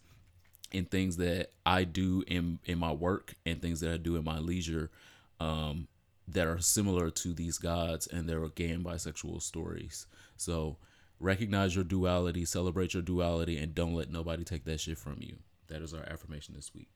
in 0.71 0.85
things 0.85 1.17
that 1.17 1.51
I 1.65 1.83
do 1.83 2.23
in 2.27 2.59
in 2.65 2.77
my 2.77 2.91
work 2.91 3.33
and 3.45 3.61
things 3.61 3.79
that 3.81 3.91
I 3.91 3.97
do 3.97 4.15
in 4.15 4.23
my 4.23 4.37
leisure 4.37 4.91
um, 5.39 5.87
that 6.27 6.47
are 6.47 6.59
similar 6.59 7.09
to 7.09 7.33
these 7.33 7.57
gods 7.57 8.07
and 8.07 8.29
their 8.29 8.47
gay 8.49 8.69
and 8.69 8.85
bisexual 8.85 9.41
stories. 9.41 10.05
So 10.37 10.77
recognize 11.19 11.75
your 11.75 11.83
duality, 11.83 12.45
celebrate 12.45 12.93
your 12.93 13.03
duality, 13.03 13.57
and 13.57 13.73
don't 13.73 13.95
let 13.95 14.11
nobody 14.11 14.43
take 14.43 14.65
that 14.65 14.79
shit 14.79 14.99
from 14.99 15.17
you. 15.19 15.37
That 15.67 15.81
is 15.81 15.93
our 15.93 16.03
affirmation 16.03 16.53
this 16.55 16.73
week. 16.75 16.89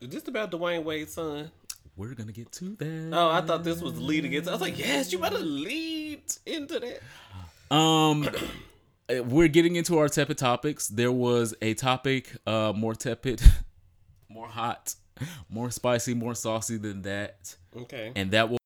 Is 0.00 0.10
this 0.10 0.28
about 0.28 0.50
Dwyane 0.50 0.84
Wade's 0.84 1.12
son? 1.12 1.50
We're 1.96 2.14
gonna 2.14 2.32
get 2.32 2.50
to 2.52 2.76
that. 2.76 3.10
Oh, 3.12 3.30
I 3.30 3.40
thought 3.42 3.62
this 3.64 3.82
was 3.82 4.00
leading 4.00 4.32
into. 4.32 4.48
I 4.50 4.52
was 4.54 4.62
like, 4.62 4.78
yes, 4.78 5.12
you 5.12 5.18
better 5.18 5.38
lead 5.38 6.22
into 6.46 6.80
that. 6.80 7.74
Um, 7.74 8.28
we're 9.26 9.48
getting 9.48 9.76
into 9.76 9.98
our 9.98 10.08
tepid 10.08 10.38
topics. 10.38 10.88
There 10.88 11.12
was 11.12 11.54
a 11.60 11.74
topic, 11.74 12.34
uh, 12.46 12.72
more 12.74 12.94
tepid, 12.94 13.42
more 14.30 14.48
hot, 14.48 14.94
more 15.50 15.70
spicy, 15.70 16.14
more 16.14 16.34
saucy 16.34 16.78
than 16.78 17.02
that, 17.02 17.56
Okay. 17.76 18.12
and 18.16 18.30
that 18.30 18.48
will. 18.48 18.56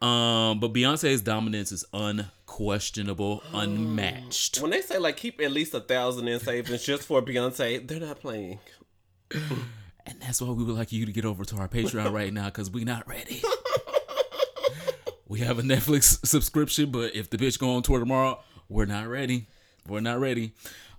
Um, 0.00 0.60
but 0.60 0.72
Beyonce's 0.72 1.22
dominance 1.22 1.72
is 1.72 1.84
unquestionable, 1.92 3.42
unmatched. 3.52 4.60
When 4.60 4.70
they 4.70 4.80
say 4.80 4.98
like 4.98 5.16
keep 5.16 5.40
at 5.40 5.50
least 5.52 5.74
a 5.74 5.80
thousand 5.80 6.28
in 6.28 6.38
savings 6.40 6.84
just 6.84 7.04
for 7.04 7.20
Beyonce, 7.22 7.86
they're 7.86 8.00
not 8.00 8.20
playing. 8.20 8.58
And 10.08 10.18
that's 10.22 10.40
why 10.40 10.50
we 10.50 10.64
would 10.64 10.74
like 10.74 10.90
you 10.90 11.04
to 11.04 11.12
get 11.12 11.26
over 11.26 11.44
to 11.44 11.56
our 11.56 11.68
Patreon 11.68 12.12
right 12.12 12.32
now 12.32 12.46
because 12.46 12.70
we 12.70 12.82
not 12.84 13.06
ready. 13.06 13.42
we 15.28 15.40
have 15.40 15.58
a 15.58 15.62
Netflix 15.62 16.24
subscription, 16.26 16.90
but 16.90 17.14
if 17.14 17.28
the 17.28 17.36
bitch 17.36 17.58
go 17.58 17.74
on 17.74 17.82
tour 17.82 17.98
tomorrow, 17.98 18.40
we're 18.70 18.86
not 18.86 19.06
ready. 19.06 19.48
We're 19.86 20.00
not 20.00 20.18
ready. 20.18 20.54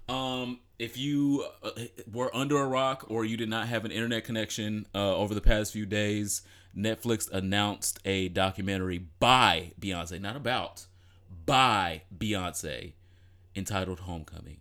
Um, 0.08 0.60
if 0.78 0.96
you 0.96 1.44
uh, 1.64 1.72
were 2.12 2.36
under 2.36 2.60
a 2.60 2.68
rock 2.68 3.06
or 3.08 3.26
you 3.26 3.36
did 3.36 3.50
not 3.50 3.68
have 3.68 3.84
an 3.84 3.92
internet 3.92 4.26
connection 4.26 4.86
uh, 4.94 5.16
over 5.16 5.34
the 5.34 5.42
past 5.42 5.74
few 5.74 5.88
days, 5.88 6.44
Netflix 6.78 7.32
announced 7.32 8.00
a 8.06 8.30
documentary 8.30 9.00
by 9.20 9.72
Beyonce, 9.80 10.22
not 10.22 10.36
about, 10.36 10.86
by 11.48 12.04
Beyonce, 12.16 12.94
entitled 13.56 14.02
Homecoming. 14.02 14.60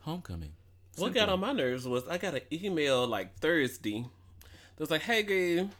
Homecoming. 0.00 0.52
What 1.00 1.14
got 1.14 1.28
on 1.28 1.40
my 1.40 1.52
nerves 1.52 1.86
was 1.86 2.06
I 2.08 2.18
got 2.18 2.34
an 2.34 2.42
email 2.52 3.06
like 3.06 3.38
Thursday. 3.38 4.06
That 4.76 4.80
was 4.80 4.90
like, 4.90 5.02
"Hey, 5.02 5.22
girl, 5.22 5.70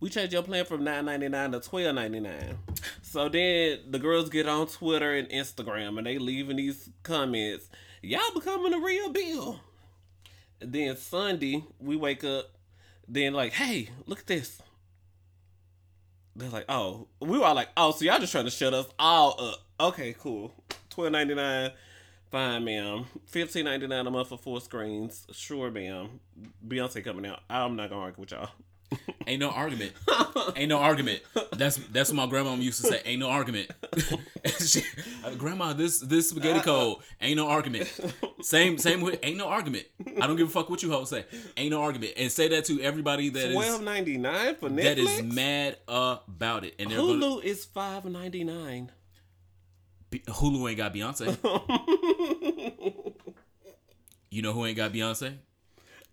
we 0.00 0.08
changed 0.08 0.32
your 0.32 0.42
plan 0.42 0.64
from 0.64 0.84
nine 0.84 1.04
ninety 1.06 1.28
nine 1.28 1.52
to 1.52 1.60
twelve 1.60 1.94
ninety 1.94 2.20
nine. 2.20 2.58
So 3.02 3.28
then 3.28 3.80
the 3.90 3.98
girls 3.98 4.28
get 4.28 4.48
on 4.48 4.66
Twitter 4.66 5.14
and 5.14 5.28
Instagram 5.28 5.98
and 5.98 6.06
they 6.06 6.18
leaving 6.18 6.56
these 6.56 6.88
comments, 7.02 7.68
y'all 8.02 8.34
becoming 8.34 8.74
a 8.74 8.78
real 8.78 9.10
bill. 9.10 9.60
Then 10.60 10.96
Sunday, 10.96 11.64
we 11.78 11.96
wake 11.96 12.24
up, 12.24 12.50
then 13.06 13.32
like, 13.32 13.52
hey, 13.52 13.90
look 14.06 14.20
at 14.20 14.26
this. 14.26 14.60
They're 16.36 16.50
like, 16.50 16.66
oh, 16.68 17.08
we 17.20 17.38
were 17.38 17.44
all 17.44 17.54
like, 17.54 17.70
oh, 17.76 17.90
so 17.90 18.04
y'all 18.04 18.20
just 18.20 18.32
trying 18.32 18.44
to 18.44 18.50
shut 18.50 18.74
us 18.74 18.86
all 18.98 19.40
up. 19.40 19.60
Okay, 19.80 20.14
cool. 20.18 20.52
Twelve 20.90 21.12
ninety 21.12 21.34
nine. 21.34 21.72
Fine, 22.30 22.64
ma'am. 22.64 23.06
Fifteen 23.26 23.64
ninety 23.64 23.86
nine 23.86 24.06
a 24.06 24.10
month 24.10 24.28
for 24.28 24.38
four 24.38 24.60
screens. 24.60 25.26
Sure, 25.32 25.70
ma'am. 25.70 26.20
Beyonce 26.66 27.02
coming 27.02 27.26
out. 27.26 27.40
I'm 27.48 27.76
not 27.76 27.88
gonna 27.90 28.02
argue 28.02 28.20
with 28.20 28.32
y'all. 28.32 28.50
Ain't 29.26 29.40
no 29.40 29.50
argument. 29.50 29.92
Ain't 30.56 30.68
no 30.68 30.78
argument. 30.78 31.20
That's 31.52 31.76
that's 31.76 32.10
what 32.10 32.16
my 32.16 32.26
grandma 32.26 32.54
used 32.54 32.82
to 32.82 32.88
say. 32.88 33.02
Ain't 33.04 33.20
no 33.20 33.28
argument. 33.28 33.70
she, 34.58 34.82
uh, 35.24 35.34
grandma, 35.34 35.72
this 35.72 36.00
this 36.00 36.30
spaghetti 36.30 36.60
code 36.60 36.98
ain't 37.20 37.36
no 37.36 37.48
argument. 37.48 37.90
Same 38.40 38.78
same 38.78 39.00
with 39.00 39.18
ain't 39.22 39.36
no 39.36 39.48
argument. 39.48 39.84
I 40.20 40.26
don't 40.26 40.36
give 40.36 40.48
a 40.48 40.50
fuck 40.50 40.70
what 40.70 40.82
you 40.82 40.90
hoes 40.90 41.10
say. 41.10 41.24
Ain't 41.56 41.70
no 41.70 41.82
argument. 41.82 42.14
And 42.16 42.32
say 42.32 42.48
that 42.48 42.64
to 42.66 42.80
everybody 42.80 43.28
that 43.30 43.52
Twelve 43.52 43.80
is 43.80 43.84
ninety 43.84 44.16
nine 44.16 44.54
for 44.54 44.70
Netflix. 44.70 44.82
that 44.84 44.98
is 44.98 45.22
mad 45.22 45.76
about 45.86 46.64
it. 46.64 46.74
And 46.78 46.90
they're 46.90 46.98
gonna, 46.98 47.12
Hulu 47.12 47.44
is 47.44 47.64
five 47.66 48.04
ninety 48.06 48.44
nine. 48.44 48.90
Hulu 50.10 50.68
ain't 50.68 50.76
got 50.78 50.94
Beyonce. 50.94 51.36
You 54.30 54.42
know 54.42 54.52
who 54.52 54.66
ain't 54.66 54.76
got 54.76 54.92
Beyonce? 54.92 55.38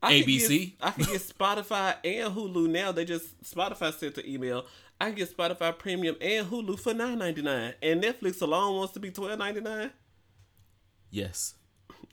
I 0.01 0.19
can 0.21 0.27
ABC? 0.29 0.59
get- 0.59 0.71
I 0.81 0.91
can 0.91 1.03
get 1.03 1.21
Spotify 1.21 1.95
and 2.03 2.33
Hulu 2.33 2.69
now. 2.69 2.93
They 2.93 3.03
just 3.03 3.41
Spotify 3.43 3.93
sent 3.93 4.15
the 4.15 4.25
email. 4.29 4.65
I 5.01 5.07
can 5.07 5.15
get 5.15 5.35
Spotify 5.35 5.77
Premium 5.77 6.15
and 6.21 6.47
Hulu 6.47 6.79
for 6.79 6.93
nine 6.93 7.19
ninety 7.19 7.41
nine, 7.41 7.73
and 7.81 8.01
Netflix 8.01 8.41
alone 8.41 8.77
wants 8.77 8.93
to 8.93 9.01
be 9.01 9.11
twelve 9.11 9.37
ninety 9.37 9.59
nine. 9.59 9.91
Yes. 11.11 11.55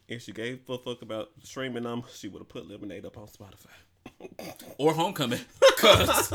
If 0.09 0.23
she 0.23 0.33
gave 0.33 0.69
a 0.69 0.79
fuck 0.79 1.03
about 1.03 1.31
streaming 1.43 1.85
them, 1.85 2.03
she 2.13 2.27
would 2.29 2.41
have 2.41 2.49
put 2.49 2.69
Lemonade 2.69 3.05
up 3.07 3.17
on 3.17 3.29
Spotify. 3.29 4.53
Or 4.79 4.93
Homecoming. 4.93 5.39
Cause 5.79 6.33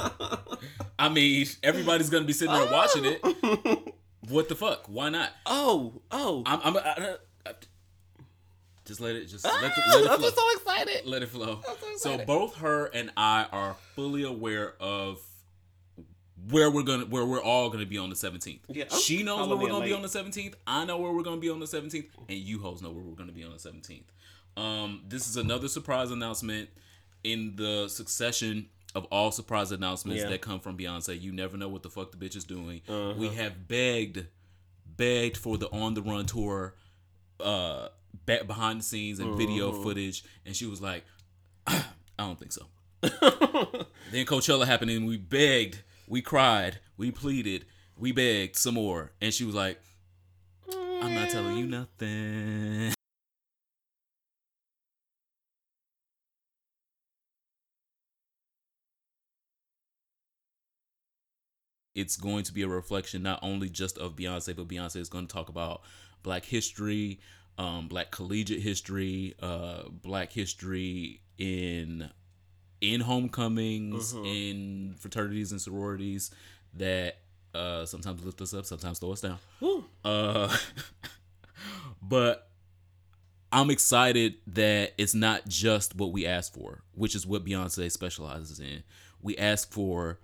I 0.98 1.10
mean, 1.10 1.46
everybody's 1.62 2.10
gonna 2.10 2.24
be 2.26 2.32
sitting 2.34 2.54
there 2.54 2.72
watching 2.72 3.04
it. 3.06 3.94
What 4.30 4.50
the 4.50 4.56
fuck? 4.56 4.88
Why 4.88 5.10
not? 5.10 5.32
Oh, 5.46 6.02
oh! 6.12 6.44
I'm, 6.46 6.60
I'm 6.64 6.78
I, 6.78 7.16
I, 7.46 7.52
just 8.86 9.00
let 9.02 9.16
it 9.16 9.26
just 9.28 9.46
let, 9.46 9.54
the, 9.62 9.82
let 9.90 10.04
it 10.06 10.10
I'm 10.12 10.18
flow. 10.20 10.30
just 10.30 10.36
so 10.36 10.44
excited. 10.56 11.06
let 11.06 11.22
it 11.24 11.30
flow. 11.30 11.60
so 11.64 11.74
So 11.98 12.10
excited. 12.12 12.28
both 12.28 12.56
her 12.58 12.86
and 12.88 13.12
I 13.18 13.46
are 13.52 13.76
fully 13.96 14.24
aware 14.24 14.74
of 14.80 15.20
where 16.50 16.70
we're 16.72 16.84
gonna 16.84 17.06
where 17.06 17.26
we're 17.26 17.42
all 17.42 17.70
gonna 17.70 17.86
be 17.86 17.98
on 17.98 18.10
the 18.10 18.16
17th. 18.16 18.60
Yeah, 18.70 18.86
I'm 18.92 19.00
she 19.00 19.24
knows 19.24 19.48
where 19.48 19.58
we're 19.58 19.70
gonna 19.70 19.86
be 19.86 19.94
on 19.94 20.02
the 20.02 20.08
17th. 20.08 20.54
I 20.66 20.86
know 20.86 20.98
where 20.98 21.12
we're 21.12 21.24
gonna 21.24 21.42
be 21.42 21.50
on 21.50 21.60
the 21.60 21.66
17th, 21.66 22.06
and 22.30 22.38
you 22.38 22.60
hoes 22.60 22.82
know 22.82 22.92
where 22.92 23.04
we're 23.04 23.16
gonna 23.16 23.32
be 23.32 23.44
on 23.44 23.52
the 23.52 23.58
17th. 23.58 24.04
Um, 24.56 25.04
this 25.08 25.28
is 25.28 25.38
another 25.38 25.68
surprise 25.68 26.10
announcement 26.12 26.70
in 27.24 27.56
the 27.56 27.88
succession 27.90 28.68
of 28.98 29.06
all 29.06 29.32
surprise 29.32 29.72
announcements 29.72 30.24
Yeah. 30.24 30.30
that 30.30 30.42
come 30.42 30.60
from 30.60 30.78
Beyonce. 30.78 31.20
You 31.22 31.32
never 31.32 31.56
know 31.58 31.70
what 31.70 31.84
the 31.84 31.90
fuck 31.90 32.12
the 32.12 32.18
bitch 32.18 32.36
is 32.36 32.44
doing. 32.44 32.82
Uh-huh. 32.90 33.14
We 33.18 33.30
have 33.30 33.68
begged, 33.68 34.26
begged 34.98 35.38
for 35.38 35.58
the 35.58 35.70
on 35.72 35.94
the 35.94 36.02
run 36.02 36.26
tour, 36.26 36.76
uh, 37.40 37.90
back 38.26 38.48
behind 38.48 38.80
the 38.82 38.84
scenes 38.84 39.20
and 39.20 39.38
video 39.38 39.70
Uh-huh. 39.70 39.84
footage, 39.84 40.24
and 40.46 40.56
she 40.56 40.66
was 40.66 40.82
like, 40.82 41.06
"I 41.68 41.84
don't 42.18 42.38
think 42.40 42.52
so." 42.52 42.66
then 44.12 44.26
Coachella 44.26 44.66
happened, 44.66 44.92
and 44.92 45.06
we 45.08 45.18
begged, 45.18 45.84
we 46.08 46.22
cried, 46.22 46.80
we 46.98 47.12
pleaded, 47.12 47.66
we 47.96 48.12
begged 48.12 48.56
some 48.56 48.74
more, 48.74 49.12
and 49.22 49.32
she 49.34 49.44
was 49.44 49.54
like, 49.56 49.80
"I'm 50.74 51.14
not 51.14 51.30
telling 51.30 51.58
you 51.58 51.68
nothing." 51.68 52.94
It's 61.98 62.16
going 62.16 62.44
to 62.44 62.54
be 62.54 62.62
a 62.62 62.68
reflection 62.68 63.24
not 63.24 63.40
only 63.42 63.70
just 63.70 63.98
of 63.98 64.16
Beyonce, 64.16 64.56
but 64.56 64.68
Beyonce 64.68 64.98
is 64.98 65.10
going 65.10 65.26
to 65.26 65.34
talk 65.34 65.50
about 65.50 65.82
Black 66.22 66.46
history, 66.46 67.20
um, 67.58 67.88
Black 67.88 68.12
collegiate 68.12 68.62
history, 68.62 69.34
uh, 69.42 69.82
Black 69.90 70.32
history 70.32 71.22
in 71.40 72.10
in 72.80 73.02
homecomings, 73.02 74.14
in 74.14 74.94
fraternities 75.00 75.52
and 75.52 75.60
sororities 75.60 76.30
that 76.76 77.18
uh, 77.56 77.84
sometimes 77.88 78.24
lift 78.24 78.40
us 78.42 78.54
up, 78.54 78.68
sometimes 78.68 79.00
throw 79.00 79.14
us 79.14 79.22
down. 79.22 79.40
Uh, 80.06 80.56
but 82.04 82.48
I'm 83.52 83.72
excited 83.72 84.36
that 84.46 84.94
it's 85.00 85.16
not 85.16 85.48
just 85.48 85.96
what 85.96 86.12
we 86.12 86.28
asked 86.28 86.54
for, 86.54 86.84
which 86.94 87.16
is 87.16 87.26
what 87.26 87.44
Beyonce 87.44 87.92
specializes 87.92 88.60
in. 88.60 88.84
We 89.20 89.36
ask 89.36 89.72
for 89.72 90.20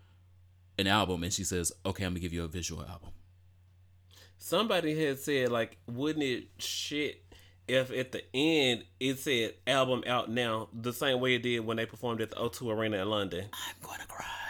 an 0.77 0.87
album, 0.87 1.23
and 1.23 1.33
she 1.33 1.43
says, 1.43 1.71
"Okay, 1.85 2.03
I'm 2.03 2.11
gonna 2.11 2.19
give 2.19 2.33
you 2.33 2.43
a 2.43 2.47
visual 2.47 2.81
album." 2.81 3.09
Somebody 4.37 5.01
had 5.01 5.19
said 5.19 5.53
like, 5.53 5.77
wouldn't 5.87 6.23
it 6.23 6.49
shit 6.57 7.23
if 7.65 7.91
at 7.91 8.11
the 8.11 8.21
end 8.33 8.83
it 8.99 9.17
said 9.19 9.53
album 9.65 10.03
out 10.05 10.29
now 10.29 10.67
the 10.73 10.91
same 10.91 11.21
way 11.21 11.35
it 11.35 11.43
did 11.43 11.61
when 11.61 11.77
they 11.77 11.85
performed 11.85 12.19
at 12.19 12.31
the 12.31 12.35
O2 12.35 12.75
Arena 12.75 12.97
in 12.97 13.09
London? 13.09 13.45
I'm 13.53 13.75
gonna 13.81 14.05
cry. 14.05 14.27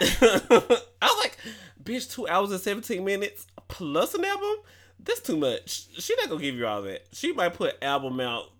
I 1.00 1.06
was 1.06 1.18
like, 1.22 1.38
bitch, 1.80 2.12
two 2.12 2.26
hours 2.26 2.50
and 2.50 2.60
seventeen 2.60 3.04
minutes 3.04 3.46
plus 3.68 4.14
an 4.14 4.24
album? 4.24 4.64
That's 4.98 5.20
too 5.20 5.36
much. 5.36 5.86
She 6.00 6.16
not 6.16 6.28
gonna 6.28 6.42
give 6.42 6.56
you 6.56 6.66
all 6.66 6.82
that. 6.82 7.06
She 7.12 7.32
might 7.32 7.54
put 7.54 7.80
album 7.80 8.18
out 8.18 8.50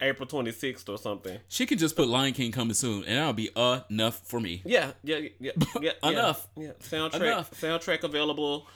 April 0.00 0.26
twenty 0.26 0.52
sixth 0.52 0.88
or 0.88 0.98
something. 0.98 1.38
she 1.48 1.66
could 1.66 1.78
just 1.78 1.96
put 1.96 2.08
Lion 2.08 2.32
King 2.32 2.52
coming 2.52 2.74
soon, 2.74 3.04
and 3.04 3.16
that'll 3.16 3.32
be 3.32 3.50
enough 3.90 4.20
for 4.26 4.40
me. 4.40 4.62
Yeah, 4.64 4.92
yeah, 5.02 5.20
yeah, 5.40 5.52
yeah. 5.80 5.92
Enough. 6.08 6.46
Yeah, 6.56 6.70
soundtrack. 6.80 7.14
Enough. 7.20 7.50
Soundtrack 7.60 8.02
available. 8.04 8.66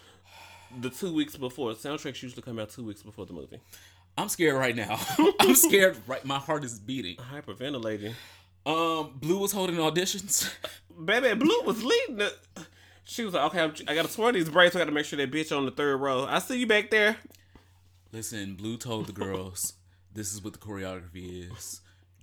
The 0.81 0.91
two 0.91 1.13
weeks 1.13 1.37
before 1.37 1.73
soundtracks 1.73 2.23
usually 2.23 2.43
come 2.43 2.59
out 2.59 2.71
two 2.71 2.85
weeks 2.85 3.03
before 3.03 3.27
the 3.27 3.35
movie. 3.35 3.61
I'm 4.17 4.29
scared 4.29 4.57
right 4.57 4.75
now. 4.75 4.99
I'm 5.41 5.55
scared. 5.55 5.97
Right, 6.07 6.25
my 6.25 6.39
heart 6.39 6.65
is 6.65 6.79
beating. 6.79 7.17
Hyperventilating. 7.17 8.15
Um, 8.65 9.13
Blue 9.17 9.39
was 9.39 9.53
holding 9.53 9.77
auditions. 9.77 10.51
Baby 11.05 11.35
Blue 11.35 11.63
was 11.65 11.83
leading 11.85 12.21
it. 12.21 12.39
She 13.05 13.25
was 13.25 13.35
like, 13.35 13.45
okay, 13.47 13.61
I'm, 13.61 13.75
I 13.89 13.95
gotta 13.95 14.09
swear 14.09 14.33
these 14.33 14.49
braids. 14.49 14.77
I 14.77 14.79
gotta 14.81 14.93
make 14.93 15.05
sure 15.07 15.17
that 15.19 15.31
bitch 15.31 15.57
on 15.57 15.65
the 15.65 15.71
third 15.73 15.97
row. 15.99 16.25
I 16.25 16.39
see 16.39 16.59
you 16.59 16.67
back 16.67 16.91
there. 16.91 17.17
Listen, 18.13 18.55
Blue 18.55 18.77
told 18.77 19.07
the 19.07 19.13
girls, 19.13 19.75
"This 20.13 20.33
is 20.33 20.43
what 20.43 20.53
the 20.53 20.59
choreography 20.59 21.51
is. 21.51 21.81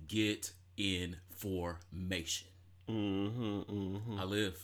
Get 0.08 0.52
in 0.78 1.18
formation." 1.30 2.48
Mm-hmm, 2.90 3.72
mm-hmm. 3.72 4.20
I 4.20 4.24
live. 4.24 4.60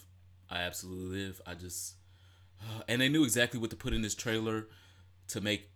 I 0.50 0.62
absolutely 0.62 1.20
live. 1.20 1.42
I 1.46 1.54
just, 1.56 1.96
and 2.88 3.02
they 3.02 3.10
knew 3.10 3.24
exactly 3.24 3.60
what 3.60 3.70
to 3.70 3.76
put 3.76 3.94
in 3.94 4.02
this 4.02 4.16
trailer 4.16 4.68
to 5.30 5.42
make, 5.42 5.70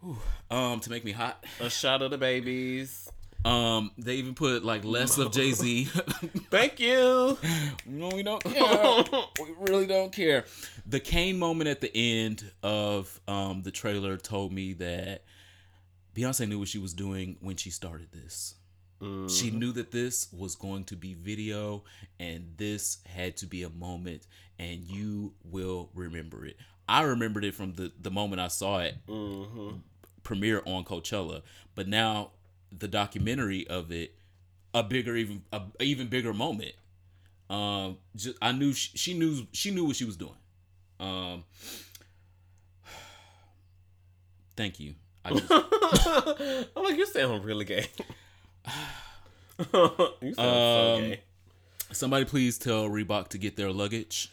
whew, 0.00 0.18
um, 0.50 0.80
to 0.80 0.90
make 0.90 1.04
me 1.04 1.12
hot. 1.12 1.44
A 1.60 1.70
shot 1.70 2.02
of 2.02 2.10
the 2.10 2.18
babies. 2.18 3.10
Um, 3.44 3.92
they 3.96 4.16
even 4.16 4.34
put 4.34 4.64
like 4.64 4.84
less 4.84 5.16
of 5.16 5.32
Jay 5.32 5.52
Z. 5.52 5.84
Thank 6.50 6.78
you. 6.78 7.38
no, 7.86 8.08
we 8.08 8.22
don't 8.22 8.42
care. 8.44 9.04
we 9.40 9.54
really 9.60 9.86
don't 9.86 10.12
care. 10.12 10.44
The 10.86 11.00
Kane 11.00 11.38
moment 11.38 11.68
at 11.70 11.80
the 11.80 11.90
end 11.94 12.50
of 12.62 13.18
um 13.26 13.62
the 13.62 13.70
trailer 13.70 14.18
told 14.18 14.52
me 14.52 14.74
that 14.74 15.24
Beyonce 16.14 16.48
knew 16.48 16.58
what 16.58 16.68
she 16.68 16.78
was 16.78 16.92
doing 16.94 17.36
when 17.40 17.56
she 17.56 17.70
started 17.70 18.08
this. 18.12 18.54
She 19.28 19.50
knew 19.50 19.72
that 19.72 19.92
this 19.92 20.28
was 20.30 20.54
going 20.54 20.84
to 20.84 20.94
be 20.96 21.14
video 21.14 21.84
and 22.18 22.52
this 22.58 22.98
had 23.06 23.34
to 23.38 23.46
be 23.46 23.62
a 23.62 23.70
moment 23.70 24.26
and 24.58 24.84
you 24.84 25.32
will 25.42 25.88
remember 25.94 26.44
it. 26.44 26.56
I 26.86 27.02
remembered 27.02 27.44
it 27.44 27.54
from 27.54 27.72
the, 27.72 27.92
the 27.98 28.10
moment 28.10 28.40
I 28.42 28.48
saw 28.48 28.80
it 28.80 28.96
Mm-hmm. 29.08 29.76
premiere 30.22 30.60
on 30.66 30.84
Coachella, 30.84 31.40
but 31.74 31.88
now 31.88 32.32
the 32.76 32.88
documentary 32.88 33.66
of 33.68 33.90
it, 33.90 34.14
a 34.74 34.82
bigger 34.82 35.16
even 35.16 35.44
a 35.50 35.62
even 35.80 36.08
bigger 36.08 36.34
moment. 36.34 36.72
Um, 37.48 37.96
just, 38.14 38.36
I 38.42 38.52
knew 38.52 38.74
she, 38.74 38.96
she 38.98 39.14
knew 39.14 39.46
she 39.52 39.70
knew 39.70 39.86
what 39.86 39.96
she 39.96 40.04
was 40.04 40.16
doing. 40.18 40.36
Um, 41.00 41.44
thank 44.56 44.78
you. 44.78 44.94
I 45.30 45.38
just, 45.38 46.68
I'm 46.76 46.82
like, 46.84 46.96
you 46.96 47.06
sound 47.06 47.44
really 47.44 47.64
gay. 47.64 47.86
you 49.58 49.64
sound 50.34 50.34
so 50.34 50.42
Um, 50.42 51.00
gay. 51.02 51.20
somebody 51.92 52.24
please 52.24 52.58
tell 52.58 52.88
Reebok 52.88 53.28
to 53.28 53.38
get 53.38 53.56
their 53.56 53.70
luggage. 53.72 54.30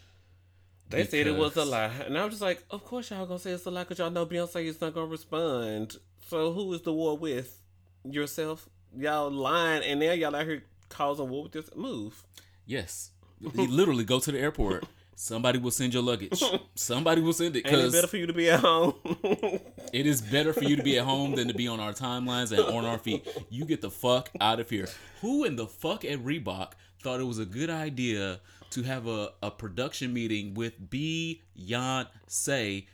They 0.89 1.03
said 1.05 1.27
it 1.27 1.31
was 1.35 1.51
a 1.51 1.55
because- 1.55 1.69
lie, 1.69 1.91
and 2.05 2.17
I 2.17 2.23
was 2.23 2.33
just 2.33 2.41
like, 2.41 2.63
of 2.71 2.85
course 2.85 3.09
y'all 3.11 3.25
gonna 3.25 3.39
say 3.39 3.51
it's 3.51 3.65
a 3.65 3.71
lie 3.71 3.83
because 3.83 3.99
y'all 3.99 4.09
know 4.09 4.25
Beyonce 4.25 4.63
is 4.65 4.79
not 4.79 4.93
gonna 4.93 5.07
respond. 5.07 5.97
So 6.29 6.53
who 6.53 6.73
is 6.73 6.81
the 6.81 6.93
war 6.93 7.17
with? 7.17 7.59
Yourself? 8.03 8.69
Y'all 8.97 9.29
lying, 9.29 9.83
and 9.83 9.99
now 9.99 10.13
y'all 10.13 10.33
out 10.35 10.45
here 10.45 10.63
causing 10.87 11.27
war 11.29 11.43
with 11.43 11.51
this 11.51 11.69
move. 11.75 12.23
Yes, 12.65 13.11
literally 13.41 14.05
go 14.05 14.19
to 14.19 14.31
the 14.31 14.39
airport. 14.39 14.85
Somebody 15.19 15.57
will 15.57 15.71
send 15.71 15.95
your 15.95 16.03
luggage. 16.03 16.43
Somebody 16.75 17.21
will 17.21 17.33
send 17.33 17.55
it 17.55 17.65
Ain't 17.65 17.75
it 17.75 17.91
better 17.91 18.05
for 18.05 18.17
you 18.17 18.27
to 18.27 18.33
be 18.33 18.51
at 18.51 18.59
home? 18.59 18.93
It 19.93 20.05
is 20.05 20.21
better 20.21 20.53
for 20.53 20.63
you 20.63 20.75
to 20.75 20.83
be 20.83 20.99
at 20.99 21.05
home 21.05 21.33
than 21.33 21.47
to 21.47 21.53
be 21.53 21.67
on 21.67 21.79
our 21.79 21.93
timelines 21.93 22.51
and 22.51 22.59
on 22.59 22.85
our 22.85 22.97
feet. 22.99 23.25
You 23.49 23.65
get 23.65 23.81
the 23.81 23.89
fuck 23.89 24.29
out 24.39 24.59
of 24.59 24.69
here. 24.69 24.89
Who 25.21 25.45
in 25.45 25.55
the 25.55 25.65
fuck 25.65 26.03
at 26.05 26.19
Reebok 26.19 26.73
thought 27.01 27.19
it 27.21 27.23
was 27.23 27.39
a 27.39 27.45
good 27.45 27.69
idea 27.69 28.41
to 28.71 28.83
have 28.83 29.07
a, 29.07 29.31
a 29.41 29.49
production 29.49 30.13
meeting 30.13 30.53
with 30.53 30.89
Beyonce 30.89 32.85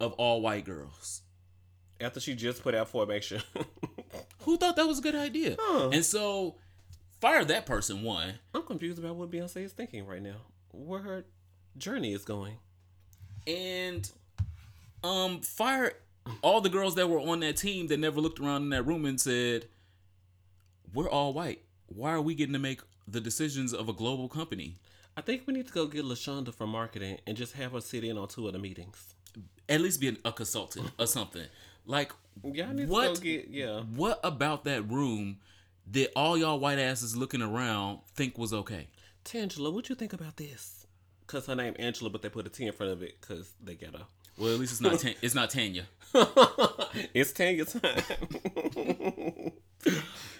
of 0.00 0.12
all 0.14 0.42
white 0.42 0.64
girls? 0.66 1.22
After 2.00 2.20
she 2.20 2.34
just 2.34 2.62
put 2.62 2.74
out 2.74 2.88
formation. 2.90 3.40
Who 4.40 4.58
thought 4.58 4.76
that 4.76 4.86
was 4.86 4.98
a 4.98 5.02
good 5.02 5.14
idea? 5.14 5.56
Huh. 5.58 5.90
And 5.90 6.04
so, 6.04 6.56
fire 7.20 7.44
that 7.44 7.64
person 7.64 8.02
one. 8.02 8.34
I'm 8.52 8.64
confused 8.64 8.98
about 8.98 9.14
what 9.16 9.30
Beyonce 9.30 9.64
is 9.64 9.72
thinking 9.72 10.04
right 10.04 10.20
now. 10.22 10.42
Where 10.72 11.00
her 11.00 11.24
journey 11.76 12.12
is 12.12 12.24
going. 12.24 12.56
and 13.46 14.10
um 15.02 15.40
fire 15.40 15.92
all 16.42 16.60
the 16.60 16.68
girls 16.70 16.94
that 16.94 17.08
were 17.10 17.20
on 17.20 17.40
that 17.40 17.56
team 17.56 17.86
that 17.88 17.98
never 18.00 18.20
looked 18.20 18.40
around 18.40 18.62
in 18.62 18.70
that 18.70 18.82
room 18.84 19.04
and 19.04 19.20
said 19.20 19.66
we're 20.94 21.08
all 21.08 21.32
white 21.32 21.60
why 21.86 22.10
are 22.12 22.20
we 22.22 22.34
getting 22.34 22.52
to 22.54 22.58
make 22.58 22.80
the 23.06 23.20
decisions 23.20 23.74
of 23.74 23.88
a 23.88 23.92
global 23.92 24.28
company 24.28 24.76
I 25.16 25.20
think 25.20 25.42
we 25.46 25.52
need 25.54 25.68
to 25.68 25.72
go 25.72 25.86
get 25.86 26.04
Lashonda 26.04 26.52
from 26.52 26.70
marketing 26.70 27.18
and 27.26 27.36
just 27.36 27.52
have 27.52 27.70
her 27.72 27.80
sit 27.80 28.02
in 28.02 28.18
on 28.18 28.26
two 28.26 28.48
of 28.48 28.52
the 28.52 28.58
meetings. 28.58 29.14
at 29.68 29.80
least 29.80 30.00
be 30.00 30.16
a 30.24 30.32
consultant 30.32 30.90
or 30.98 31.06
something 31.06 31.46
like 31.86 32.12
Yeah, 32.42 32.70
I 32.70 32.72
need 32.72 32.88
What? 32.88 33.14
to 33.16 33.20
go 33.20 33.24
get 33.24 33.48
yeah. 33.50 33.80
what 33.82 34.18
about 34.24 34.64
that 34.64 34.88
room 34.90 35.36
that 35.92 36.10
all 36.16 36.38
y'all 36.38 36.58
white 36.58 36.78
asses 36.78 37.14
looking 37.16 37.42
around 37.42 37.98
think 38.14 38.38
was 38.38 38.52
okay 38.54 38.88
Tangela, 39.24 39.72
what 39.72 39.88
you 39.88 39.94
think 39.94 40.12
about 40.14 40.36
this? 40.36 40.83
Cause 41.26 41.46
her 41.46 41.54
name 41.54 41.74
Angela, 41.78 42.10
but 42.10 42.22
they 42.22 42.28
put 42.28 42.46
a 42.46 42.50
T 42.50 42.66
in 42.66 42.72
front 42.72 42.92
of 42.92 43.02
it 43.02 43.20
because 43.20 43.52
they 43.62 43.74
get 43.74 43.94
her. 43.96 44.04
well 44.38 44.52
at 44.52 44.60
least 44.60 44.72
it's 44.72 44.80
not 44.80 44.98
Tan- 44.98 45.14
it's 45.22 45.34
not 45.34 45.48
tanya 45.50 45.84
it's 47.14 47.32
Tanya 47.32 47.64
time. 47.64 49.52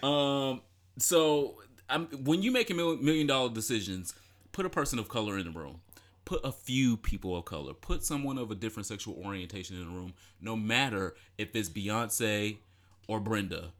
Um. 0.02 0.60
So, 0.98 1.56
I'm, 1.88 2.06
when 2.24 2.42
you 2.42 2.52
make 2.52 2.70
a 2.70 2.74
million 2.74 3.26
dollar 3.26 3.50
decisions, 3.52 4.14
put 4.52 4.64
a 4.64 4.70
person 4.70 4.98
of 4.98 5.08
color 5.08 5.36
in 5.38 5.44
the 5.52 5.58
room. 5.58 5.80
Put 6.24 6.40
a 6.44 6.52
few 6.52 6.96
people 6.96 7.36
of 7.36 7.44
color. 7.44 7.74
Put 7.74 8.04
someone 8.04 8.38
of 8.38 8.50
a 8.50 8.54
different 8.54 8.86
sexual 8.86 9.14
orientation 9.24 9.76
in 9.76 9.84
the 9.84 9.90
room. 9.90 10.14
No 10.40 10.56
matter 10.56 11.14
if 11.36 11.54
it's 11.56 11.68
Beyonce 11.68 12.58
or 13.08 13.18
Brenda. 13.20 13.72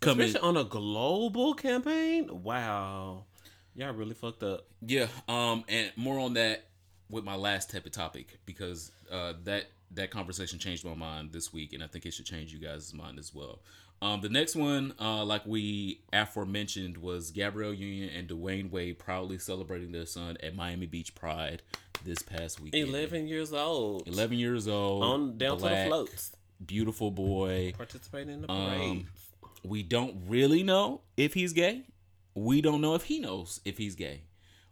Come 0.00 0.20
in. 0.20 0.26
Especially 0.28 0.48
on 0.48 0.56
a 0.56 0.64
global 0.64 1.54
campaign. 1.54 2.42
Wow, 2.42 3.24
y'all 3.76 3.92
really 3.92 4.14
fucked 4.14 4.42
up. 4.42 4.66
Yeah. 4.80 5.06
Um. 5.28 5.64
And 5.68 5.92
more 5.96 6.18
on 6.18 6.34
that 6.34 6.66
with 7.10 7.24
my 7.24 7.36
last 7.36 7.70
type 7.70 7.86
of 7.86 7.92
topic 7.92 8.38
because 8.46 8.90
uh 9.12 9.34
that 9.44 9.66
that 9.92 10.10
conversation 10.10 10.58
changed 10.58 10.84
my 10.84 10.94
mind 10.94 11.32
this 11.32 11.52
week, 11.52 11.72
and 11.72 11.82
I 11.82 11.86
think 11.86 12.06
it 12.06 12.14
should 12.14 12.26
change 12.26 12.52
you 12.52 12.58
guys' 12.58 12.92
mind 12.92 13.18
as 13.18 13.34
well. 13.34 13.60
Um, 14.02 14.20
the 14.20 14.28
next 14.28 14.54
one, 14.54 14.92
uh, 15.00 15.24
like 15.24 15.46
we 15.46 16.00
aforementioned, 16.12 16.98
was 16.98 17.30
Gabrielle 17.30 17.72
Union 17.72 18.10
and 18.14 18.28
Dwyane 18.28 18.70
Wade 18.70 18.98
proudly 18.98 19.38
celebrating 19.38 19.92
their 19.92 20.04
son 20.04 20.36
at 20.42 20.54
Miami 20.54 20.86
Beach 20.86 21.14
Pride 21.14 21.62
this 22.04 22.20
past 22.20 22.60
weekend. 22.60 22.88
Eleven 22.88 23.26
years 23.26 23.52
old. 23.52 24.06
11 24.06 24.38
years 24.38 24.68
old, 24.68 25.02
on 25.02 25.38
down 25.38 25.58
to 25.58 25.64
the 25.64 25.84
floats, 25.86 26.32
beautiful 26.64 27.10
boy. 27.10 27.72
participating 27.76 28.34
in 28.34 28.40
the 28.42 28.48
parade. 28.48 28.90
Um, 28.90 29.06
we 29.64 29.82
don't 29.82 30.16
really 30.28 30.62
know 30.62 31.00
if 31.16 31.34
he's 31.34 31.52
gay. 31.52 31.84
We 32.36 32.60
don't 32.60 32.80
know 32.82 32.94
if 32.94 33.02
he 33.04 33.18
knows 33.18 33.60
if 33.64 33.78
he's 33.78 33.94
gay. 33.96 34.22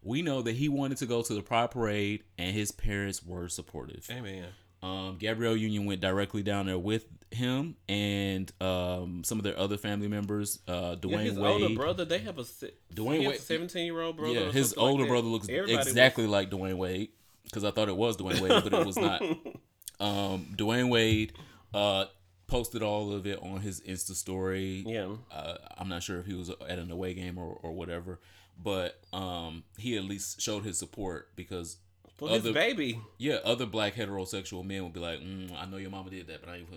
We 0.03 0.21
know 0.21 0.43
that 0.43 0.53
he 0.55 0.69
wanted 0.69 0.99
to 0.99 1.07
go 1.07 1.23
to 1.23 1.35
the 1.35 1.41
Pride 1.43 1.71
Parade 1.71 2.23
and 2.39 2.55
his 2.55 2.71
parents 2.71 3.25
were 3.25 3.49
supportive. 3.49 4.07
Amen. 4.11 4.45
Um, 4.83 5.17
Gabrielle 5.19 5.57
Union 5.57 5.87
went 5.87 6.03
directly 6.03 6.43
down 6.43 6.67
there 6.67 6.79
with 6.79 7.07
him 7.31 7.77
and 7.89 8.53
um, 8.61 9.25
some 9.25 9.39
of 9.39 9.45
their 9.45 9.59
other 9.59 9.79
family 9.79 10.09
members. 10.09 10.59
Uh, 10.69 10.97
Yeah, 11.03 11.19
his 11.21 11.39
Wade. 11.39 11.63
older 11.63 11.75
brother. 11.75 12.05
They 12.05 12.19
have 12.19 12.39
a 12.39 12.43
Dwyane 12.43 13.27
Wade- 13.27 13.37
a 13.37 13.39
seventeen-year-old 13.39 14.19
brother. 14.19 14.35
yeah, 14.35 14.53
his 14.53 14.71
something 14.71 14.83
like 14.85 14.91
older 14.93 15.07
brother 15.07 15.29
looks 15.29 15.49
Everybody 15.49 15.75
was- 15.79 15.87
exactly 15.87 16.27
like 16.27 16.51
Dwyane 16.51 16.77
Wade 16.77 17.09
because 17.45 17.65
I 17.65 17.71
thought 17.71 17.89
it 17.89 17.97
was 17.97 18.19
Dwyane 18.19 18.41
Wade, 18.43 18.63
but 18.63 18.75
it 18.75 18.87
was 18.87 18.97
not. 18.99 19.23
Um, 20.01 20.49
Dwyane 20.57 20.91
Wade 20.91 21.33
uh, 21.73 22.07
posted 22.47 22.83
all 22.83 23.13
of 23.13 23.27
it 23.27 23.39
on 23.43 23.61
his 23.61 23.81
Insta 23.81 24.15
story. 24.15 24.85
yeah, 24.87 25.09
uh, 25.33 25.57
I'm 25.77 25.89
not 25.89 26.03
sure 26.03 26.19
if 26.19 26.27
he 26.27 26.35
was 26.35 26.51
at 26.51 26.79
an 26.79 26.91
away 26.91 27.15
game 27.15 27.39
or, 27.39 27.59
or 27.63 27.73
whatever, 27.73 28.21
but 28.63 29.01
um, 29.13 29.65
he 29.79 29.97
at 29.97 30.05
least 30.05 30.41
showed 30.41 30.65
his 30.65 30.79
support 30.79 31.31
because 31.37 31.79
for 32.17 32.29
his 32.29 32.41
other 32.41 32.53
baby. 32.53 33.01
yeah, 33.19 33.39
other 33.45 33.67
black 33.67 33.95
heterosexual 33.95 34.65
men 34.65 34.85
would 34.85 34.93
be 34.93 35.01
like, 35.01 35.21
mm, 35.21 35.51
I 35.61 35.67
know 35.67 35.79
your 35.79 35.91
mama 35.91 36.11
did 36.11 36.29
that, 36.29 36.41
but 36.41 36.51
I 36.51 36.57
ain't 36.57 36.69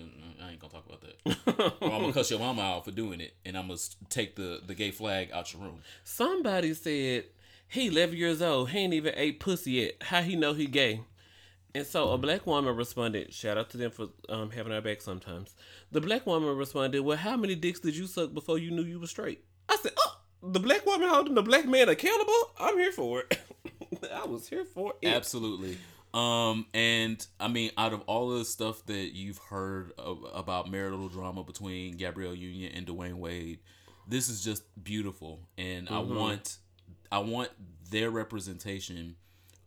I 0.42 0.50
ain't 0.50 0.60
gonna 0.60 0.72
talk 0.72 0.86
about 0.86 1.02
that. 1.02 1.76
or 1.80 1.92
I'm 1.92 2.00
gonna 2.00 2.12
cuss 2.12 2.30
your 2.30 2.40
mama 2.40 2.62
out 2.62 2.84
for 2.84 2.90
doing 2.90 3.20
it, 3.20 3.34
and 3.44 3.56
I'm 3.56 3.68
gonna 3.68 3.78
take 4.08 4.36
the 4.36 4.60
the 4.66 4.74
gay 4.74 4.90
flag 4.90 5.30
out 5.32 5.52
your 5.52 5.62
room. 5.62 5.80
Somebody 6.04 6.74
said 6.74 7.24
he 7.68 7.88
11 7.88 8.16
years 8.16 8.42
old. 8.42 8.70
He 8.70 8.78
ain't 8.78 8.94
even 8.94 9.12
ate 9.16 9.40
pussy 9.40 9.72
yet. 9.72 10.02
How 10.02 10.22
he 10.22 10.34
know 10.36 10.54
he 10.54 10.66
gay? 10.66 11.02
And 11.74 11.86
so 11.86 12.10
a 12.10 12.18
black 12.18 12.46
woman 12.46 12.74
responded. 12.74 13.32
Shout 13.32 13.58
out 13.58 13.70
to 13.70 13.76
them 13.76 13.90
for 13.90 14.08
um, 14.28 14.50
having 14.50 14.72
our 14.72 14.80
back 14.80 15.02
sometimes. 15.02 15.54
The 15.92 16.00
black 16.00 16.26
woman 16.26 16.56
responded, 16.56 17.02
"Well, 17.02 17.18
how 17.18 17.36
many 17.36 17.54
dicks 17.54 17.80
did 17.80 17.96
you 17.96 18.06
suck 18.06 18.32
before 18.32 18.58
you 18.58 18.70
knew 18.70 18.82
you 18.82 18.98
were 18.98 19.06
straight?" 19.06 19.44
I 19.68 19.76
said, 19.76 19.92
"Oh, 19.98 20.18
the 20.42 20.60
black 20.60 20.86
woman 20.86 21.08
holding 21.08 21.34
the 21.34 21.42
black 21.42 21.66
man 21.66 21.88
accountable. 21.88 22.52
I'm 22.58 22.76
here 22.78 22.92
for 22.92 23.20
it. 23.20 23.38
I 24.12 24.24
was 24.26 24.48
here 24.48 24.64
for 24.64 24.94
it. 25.02 25.08
Absolutely. 25.08 25.76
Um, 26.14 26.66
and 26.72 27.24
I 27.38 27.48
mean, 27.48 27.70
out 27.76 27.92
of 27.92 28.00
all 28.02 28.32
of 28.32 28.38
the 28.38 28.44
stuff 28.44 28.84
that 28.86 29.14
you've 29.14 29.38
heard 29.38 29.92
of, 29.98 30.24
about 30.32 30.70
marital 30.70 31.08
drama 31.08 31.44
between 31.44 31.96
Gabrielle 31.96 32.34
Union 32.34 32.72
and 32.74 32.86
Dwyane 32.86 33.14
Wade, 33.14 33.58
this 34.06 34.28
is 34.28 34.42
just 34.42 34.62
beautiful, 34.82 35.40
and 35.58 35.88
I 35.90 35.98
want, 35.98 36.58
I 37.12 37.18
want 37.18 37.50
their 37.90 38.10
representation 38.10 39.16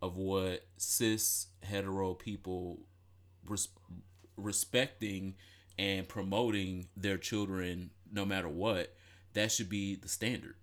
of 0.02 0.16
what 0.16 0.66
cis 0.78 1.48
hetero 1.64 2.14
people 2.14 2.80
res- 3.48 3.70
respecting 4.38 5.36
and 5.78 6.08
promoting 6.08 6.88
their 6.96 7.18
children, 7.18 7.92
no 8.12 8.26
matter 8.26 8.50
what. 8.50 8.96
That 9.34 9.52
should 9.52 9.70
be 9.70 9.96
the 9.96 10.10
standard. 10.10 10.56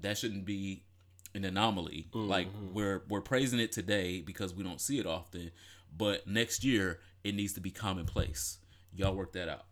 That 0.00 0.16
shouldn't 0.16 0.44
be 0.44 0.84
an 1.34 1.44
anomaly. 1.44 2.08
Mm-hmm. 2.12 2.28
Like 2.28 2.48
we're 2.72 3.02
we're 3.08 3.20
praising 3.20 3.58
it 3.58 3.72
today 3.72 4.20
because 4.20 4.54
we 4.54 4.64
don't 4.64 4.80
see 4.80 4.98
it 4.98 5.06
often, 5.06 5.50
but 5.96 6.26
next 6.26 6.64
year 6.64 7.00
it 7.22 7.34
needs 7.34 7.52
to 7.54 7.60
be 7.60 7.70
commonplace. 7.70 8.58
Y'all 8.94 9.14
work 9.14 9.32
that 9.32 9.48
out. 9.48 9.66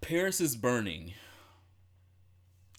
Paris 0.00 0.40
is 0.40 0.56
burning. 0.56 1.12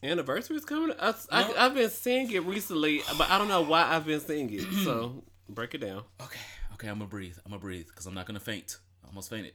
Anniversary 0.03 0.57
is 0.57 0.65
coming. 0.65 0.95
I, 0.99 1.13
I, 1.31 1.53
I've 1.57 1.75
been 1.75 1.89
seeing 1.89 2.29
it 2.31 2.43
recently, 2.43 3.01
but 3.17 3.29
I 3.29 3.37
don't 3.37 3.47
know 3.47 3.61
why 3.61 3.83
I've 3.83 4.05
been 4.05 4.19
seeing 4.19 4.51
it. 4.53 4.63
So 4.83 5.23
break 5.49 5.73
it 5.73 5.79
down. 5.79 6.03
Okay, 6.21 6.39
okay, 6.73 6.87
I'm 6.89 6.99
gonna 6.99 7.09
breathe. 7.09 7.37
I'm 7.45 7.51
gonna 7.51 7.61
breathe 7.61 7.87
because 7.87 8.05
I'm 8.05 8.13
not 8.13 8.25
gonna 8.25 8.39
faint. 8.39 8.77
I 9.03 9.07
almost 9.07 9.29
fainted. 9.29 9.53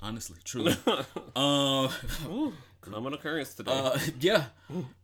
Honestly, 0.00 0.38
truly. 0.44 0.74
um, 1.36 1.88
Ooh, 2.26 2.52
common 2.80 3.14
occurrence 3.14 3.54
today. 3.54 3.72
uh, 3.72 3.98
yeah. 4.20 4.46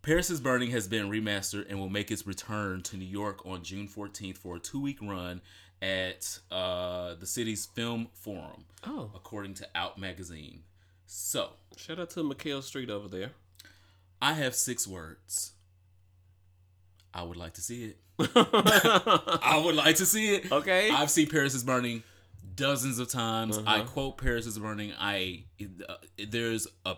Paris 0.03 0.31
is 0.31 0.41
Burning 0.41 0.71
has 0.71 0.89
been 0.89 1.09
remastered 1.09 1.67
and 1.69 1.79
will 1.79 1.89
make 1.89 2.11
its 2.11 2.27
return 2.27 2.83
to 2.83 2.97
New 2.97 3.05
York 3.05 3.47
on 3.47 3.63
June 3.63 3.89
14th 3.89 4.39
for 4.39 4.57
a 4.57 4.59
two 4.59 4.81
week 4.81 4.99
run 5.03 5.41
at 5.81 6.41
uh, 6.51 7.15
the 7.15 7.27
city's 7.27 7.67
film 7.67 8.09
forum, 8.13 8.65
oh, 8.85 9.11
according 9.15 9.55
to 9.55 9.69
Out 9.75 9.99
Magazine. 9.99 10.63
So, 11.07 11.51
shout 11.77 11.99
out 11.99 12.11
to 12.11 12.21
McHale 12.21 12.63
Street 12.63 12.91
over 12.91 13.09
there. 13.09 13.31
I 14.21 14.33
have 14.35 14.55
six 14.55 14.87
words. 14.87 15.53
I 17.15 17.23
would 17.23 17.37
like 17.37 17.55
to 17.55 17.61
see 17.61 17.85
it. 17.85 17.99
I 18.35 19.61
would 19.65 19.75
like 19.75 19.97
to 19.97 20.07
see 20.07 20.35
it. 20.37 20.51
Okay. 20.53 20.91
I've 20.91 21.11
seen 21.11 21.29
Paris 21.29 21.55
is 21.55 21.65
Burning 21.65 22.03
dozens 22.55 22.99
of 22.99 23.09
times. 23.09 23.59
I 23.59 23.81
Uh-huh. 23.81 23.85
quote 23.85 24.19
Paris 24.19 24.47
is 24.47 24.59
Burning. 24.59 24.93
I 24.99 25.45
uh, 25.89 25.95
there's 26.29 26.67
a 26.85 26.97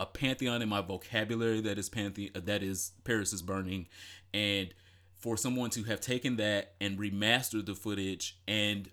a 0.00 0.06
pantheon 0.06 0.60
in 0.62 0.68
my 0.68 0.80
vocabulary 0.80 1.60
that 1.62 1.78
is 1.78 1.88
panthe- 1.90 2.32
that 2.46 2.62
is 2.62 2.92
Paris 3.04 3.32
is 3.32 3.42
Burning, 3.42 3.86
and 4.32 4.72
for 5.16 5.36
someone 5.36 5.70
to 5.70 5.84
have 5.84 6.00
taken 6.00 6.36
that 6.36 6.74
and 6.80 6.98
remastered 6.98 7.66
the 7.66 7.74
footage 7.74 8.36
and 8.48 8.90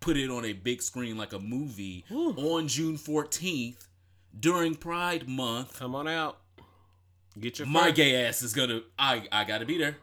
put 0.00 0.16
it 0.16 0.30
on 0.30 0.44
a 0.44 0.52
big 0.52 0.80
screen 0.82 1.16
like 1.18 1.32
a 1.32 1.38
movie 1.38 2.04
Woo. 2.10 2.32
on 2.32 2.66
June 2.68 2.96
14th 2.96 3.86
during 4.38 4.74
Pride 4.74 5.28
Month, 5.28 5.78
Come 5.78 5.94
on 5.94 6.08
out. 6.08 6.38
Get 7.38 7.58
your 7.58 7.68
my 7.68 7.84
first- 7.84 7.96
gay 7.96 8.24
ass 8.26 8.42
is 8.42 8.52
gonna 8.54 8.80
I 8.98 9.26
I 9.30 9.44
gotta 9.44 9.66
be 9.66 9.78
there. 9.78 9.96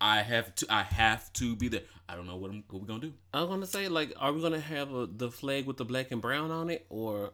I 0.00 0.22
have 0.22 0.54
to 0.56 0.66
I 0.70 0.82
have 0.82 1.32
to 1.34 1.56
be 1.56 1.68
there. 1.68 1.82
I 2.08 2.16
don't 2.16 2.26
know 2.26 2.36
what 2.36 2.50
I'm, 2.50 2.64
what 2.68 2.82
we 2.82 2.86
gonna 2.88 3.00
do. 3.00 3.12
I'm 3.32 3.48
gonna 3.48 3.66
say 3.66 3.88
like, 3.88 4.12
are 4.18 4.32
we 4.32 4.42
gonna 4.42 4.60
have 4.60 4.92
a, 4.92 5.06
the 5.06 5.30
flag 5.30 5.66
with 5.66 5.76
the 5.78 5.84
black 5.84 6.10
and 6.10 6.20
brown 6.20 6.50
on 6.50 6.68
it, 6.70 6.84
or 6.90 7.32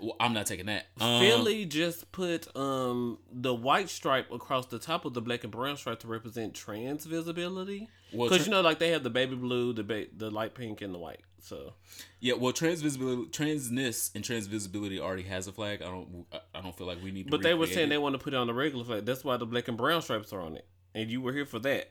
Well, 0.00 0.16
I'm 0.20 0.32
not 0.32 0.46
taking 0.46 0.66
that. 0.66 0.86
Um, 1.00 1.20
Philly 1.20 1.64
just 1.66 2.10
put 2.12 2.54
um 2.56 3.18
the 3.30 3.54
white 3.54 3.88
stripe 3.90 4.30
across 4.32 4.66
the 4.66 4.78
top 4.78 5.04
of 5.04 5.14
the 5.14 5.20
black 5.20 5.44
and 5.44 5.52
brown 5.52 5.76
stripe 5.76 6.00
to 6.00 6.06
represent 6.08 6.54
trans 6.54 7.04
visibility? 7.04 7.88
Well, 8.12 8.28
Because 8.28 8.44
tra- 8.44 8.46
you 8.46 8.50
know, 8.56 8.60
like 8.62 8.78
they 8.78 8.90
have 8.90 9.02
the 9.02 9.10
baby 9.10 9.34
blue, 9.36 9.72
the 9.72 9.82
ba- 9.84 10.06
the 10.16 10.30
light 10.30 10.54
pink, 10.54 10.80
and 10.82 10.94
the 10.94 10.98
white. 10.98 11.20
So 11.44 11.74
Yeah, 12.20 12.34
well, 12.34 12.52
transvisibility, 12.54 13.30
transness, 13.30 14.10
and 14.14 14.24
transvisibility 14.24 14.98
already 14.98 15.24
has 15.24 15.46
a 15.46 15.52
flag. 15.52 15.82
I 15.82 15.86
don't, 15.86 16.24
I 16.54 16.60
don't 16.62 16.74
feel 16.76 16.86
like 16.86 17.02
we 17.02 17.10
need. 17.10 17.24
to 17.26 17.30
But 17.30 17.42
they 17.42 17.52
were 17.54 17.66
saying 17.66 17.88
it. 17.88 17.90
they 17.90 17.98
want 17.98 18.14
to 18.14 18.18
put 18.18 18.32
it 18.32 18.36
on 18.36 18.46
the 18.46 18.54
regular 18.54 18.84
flag. 18.84 19.04
That's 19.04 19.22
why 19.24 19.36
the 19.36 19.44
black 19.46 19.68
and 19.68 19.76
brown 19.76 20.00
stripes 20.00 20.32
are 20.32 20.40
on 20.40 20.56
it. 20.56 20.66
And 20.94 21.10
you 21.10 21.20
were 21.20 21.32
here 21.32 21.44
for 21.44 21.58
that. 21.60 21.90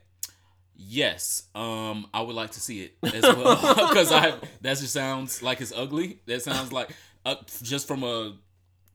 Yes, 0.76 1.44
um, 1.54 2.06
I 2.12 2.20
would 2.22 2.34
like 2.34 2.50
to 2.52 2.60
see 2.60 2.82
it 2.82 2.96
as 3.14 3.22
well 3.22 3.54
because 3.88 4.10
I 4.10 4.30
that 4.62 4.76
just 4.78 4.92
sounds 4.92 5.40
like 5.40 5.60
it's 5.60 5.72
ugly. 5.72 6.18
That 6.26 6.42
sounds 6.42 6.72
like 6.72 6.90
uh, 7.24 7.36
just 7.62 7.86
from 7.86 8.02
a 8.02 8.36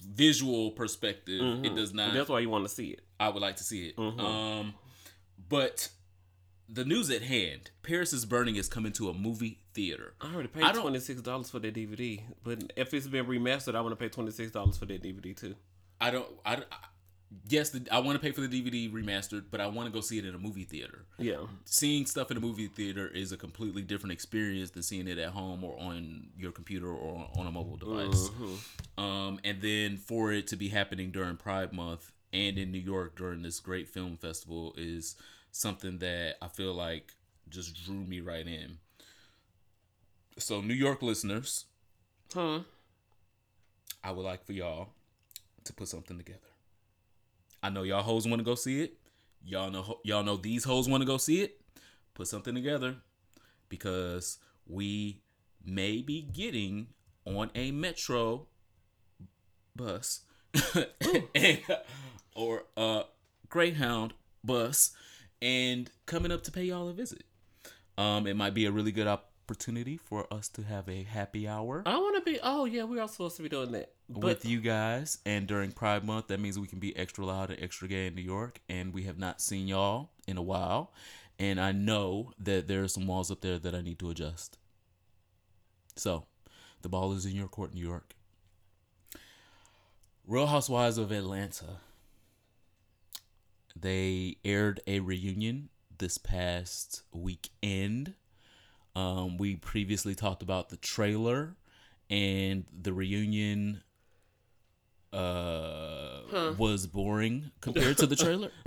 visual 0.02 0.72
perspective, 0.72 1.64
it 1.64 1.76
does 1.76 1.94
not. 1.94 2.14
That's 2.14 2.28
why 2.30 2.40
you 2.40 2.50
want 2.50 2.66
to 2.66 2.70
see 2.70 2.88
it. 2.90 3.02
I 3.18 3.30
would 3.30 3.42
like 3.42 3.56
to 3.58 3.64
see 3.64 3.88
it. 3.88 3.96
Mhm. 3.96 4.20
Um, 4.20 4.74
but 5.48 5.88
the 6.72 6.86
news 6.86 7.10
at 7.10 7.22
hand: 7.24 7.72
Paris 7.84 8.14
is 8.14 8.26
Burning 8.26 8.56
is 8.56 8.68
coming 8.70 8.92
to 8.94 9.10
a 9.10 9.14
movie 9.14 9.60
theater. 9.74 10.14
I 10.22 10.34
already 10.34 10.50
paid 10.50 10.64
I 10.64 10.72
don't- 10.72 10.82
twenty 10.82 11.00
six 11.00 11.22
dollars 11.22 11.50
for 11.50 11.60
that 11.60 11.74
DVD. 11.74 12.22
But 12.44 12.74
if 12.76 12.94
it's 12.94 13.08
been 13.08 13.26
remastered, 13.26 13.76
I 13.76 13.82
want 13.82 13.92
to 13.92 13.96
pay 13.96 14.10
twenty 14.10 14.32
six 14.32 14.52
dollars 14.52 14.78
for 14.78 14.86
that 14.86 15.02
DVD 15.04 15.36
too. 15.36 15.56
I 16.02 16.12
don't. 16.12 16.28
I, 16.46 16.56
I 16.56 16.62
yes, 17.48 17.70
the, 17.72 17.86
I 17.92 18.00
want 18.00 18.16
to 18.16 18.20
pay 18.26 18.32
for 18.32 18.42
the 18.42 18.48
DVD 18.48 18.92
remastered, 18.92 19.46
but 19.52 19.60
I 19.62 19.68
want 19.68 19.88
to 19.88 19.92
go 19.94 20.02
see 20.02 20.18
it 20.18 20.26
in 20.26 20.34
a 20.34 20.38
movie 20.40 20.64
theater. 20.64 21.06
Yeah. 21.18 21.38
seeing 21.66 22.06
stuff 22.06 22.32
in 22.32 22.38
a 22.38 22.40
movie 22.40 22.68
theater 22.68 23.08
is 23.08 23.32
a 23.32 23.38
completely 23.38 23.82
different 23.82 24.14
experience 24.14 24.72
than 24.72 24.84
seeing 24.84 25.08
it 25.08 25.18
at 25.18 25.30
home 25.32 25.64
or 25.64 25.78
on 25.80 26.28
your 26.38 26.52
computer 26.52 26.88
or 26.90 27.30
on 27.38 27.46
a 27.48 27.52
mobile 27.52 27.78
device. 27.78 28.30
Mhm. 28.30 29.04
Um, 29.04 29.40
and 29.44 29.62
then 29.62 29.98
for 29.98 30.32
it 30.32 30.48
to 30.48 30.56
be 30.56 30.70
happening 30.70 31.12
during 31.12 31.36
Pride 31.38 31.74
Month 31.74 32.12
and 32.32 32.58
in 32.58 32.72
New 32.72 32.80
York 32.80 33.16
during 33.18 33.42
this 33.42 33.60
great 33.60 33.90
film 33.90 34.16
festival 34.18 34.74
is 34.78 35.16
something 35.52 36.00
that 36.00 36.36
I 36.42 36.48
feel 36.48 36.74
like 36.74 37.14
just 37.50 37.84
drew 37.86 37.96
me 37.96 38.22
right 38.22 38.46
in. 38.48 38.78
So, 40.38 40.62
New 40.62 40.74
York 40.74 41.02
listeners, 41.02 41.66
Huh? 42.34 42.60
I 44.04 44.12
would 44.12 44.24
like 44.24 44.46
for 44.46 44.54
y'all 44.54 44.90
to 45.64 45.74
put 45.74 45.88
something 45.88 46.18
together. 46.18 46.40
I 47.62 47.70
know 47.70 47.84
y'all 47.84 48.04
hoes 48.04 48.28
want 48.28 48.40
to 48.40 48.46
go 48.46 48.56
see 48.56 48.82
it. 48.84 48.94
Y'all 49.44 49.72
know 49.72 50.00
y'all 50.04 50.24
know 50.24 50.38
these 50.38 50.64
hoes 50.64 50.88
want 50.88 51.02
to 51.02 51.08
go 51.08 51.18
see 51.18 51.42
it. 51.42 51.60
Put 52.14 52.28
something 52.28 52.54
together 52.54 52.98
because 53.68 54.38
we 54.68 55.22
may 55.66 56.02
be 56.02 56.22
getting 56.22 56.88
on 57.26 57.50
a 57.56 57.72
metro 57.72 58.48
bus 59.76 60.22
and, 61.36 61.60
or 62.36 62.64
a 62.78 63.04
Greyhound 63.50 64.14
bus 64.44 64.92
and 65.42 65.90
coming 66.06 66.32
up 66.32 66.44
to 66.44 66.52
pay 66.52 66.64
y'all 66.64 66.90
a 66.90 66.94
visit. 66.94 67.24
Um, 67.98 68.28
it 68.28 68.36
might 68.36 68.54
be 68.54 68.66
a 68.66 68.72
really 68.72 68.92
good 68.92 69.08
opportunity 69.08 69.98
for 69.98 70.32
us 70.32 70.48
to 70.50 70.64
have 70.64 70.88
a 70.88 71.04
happy 71.04 71.48
hour 71.48 71.84
I 71.86 71.98
want 71.98 72.24
to 72.24 72.32
be. 72.32 72.40
Oh 72.42 72.66
yeah, 72.66 72.84
we 72.84 73.00
are 73.00 73.08
supposed 73.08 73.38
to 73.38 73.44
be 73.44 73.50
doing 73.50 73.72
that. 73.72 73.92
But 74.10 74.24
with 74.24 74.46
you 74.46 74.60
guys. 74.60 75.20
And 75.26 75.48
during 75.48 75.72
Pride 75.72 76.04
Month, 76.04 76.28
that 76.28 76.40
means 76.40 76.58
we 76.58 76.68
can 76.68 76.80
be 76.80 76.96
extra 76.98 77.26
loud 77.26 77.52
and 77.52 77.62
extra 77.62 77.88
gay 77.88 78.08
in 78.08 78.16
New 78.16 78.22
York. 78.22 78.60
And 78.68 78.94
we 78.94 79.04
have 79.04 79.20
not 79.20 79.42
seen 79.42 79.68
y'all 79.68 80.12
in 80.28 80.38
a 80.38 80.42
while. 80.42 80.94
And 81.38 81.60
I 81.60 81.72
know 81.72 82.34
that 82.40 82.68
there 82.68 82.84
are 82.84 82.88
some 82.88 83.08
walls 83.08 83.32
up 83.32 83.42
there 83.42 83.60
that 83.60 83.76
I 83.76 83.82
need 83.82 84.00
to 84.00 84.10
adjust. 84.10 84.58
So, 85.96 86.26
the 86.82 86.90
ball 86.90 87.14
is 87.14 87.26
in 87.26 87.36
your 87.36 87.48
court, 87.48 87.74
New 87.74 87.86
York. 87.86 88.16
Real 90.26 90.48
Housewives 90.48 90.98
of 90.98 91.12
Atlanta. 91.12 91.78
They 93.82 94.38
aired 94.44 94.82
a 94.88 95.00
reunion 95.00 95.70
this 95.98 96.18
past 96.18 97.04
weekend. 97.14 98.16
Um, 98.96 99.38
we 99.38 99.56
previously 99.56 100.16
talked 100.16 100.42
about 100.42 100.70
the 100.70 100.78
trailer 100.78 101.56
and 102.10 102.66
the 102.76 102.92
reunion 102.92 103.84
uh 105.14 106.22
was 106.58 106.86
boring 106.88 107.52
compared 107.62 107.98
to 107.98 108.06
the 108.06 108.16
trailer. 108.16 108.52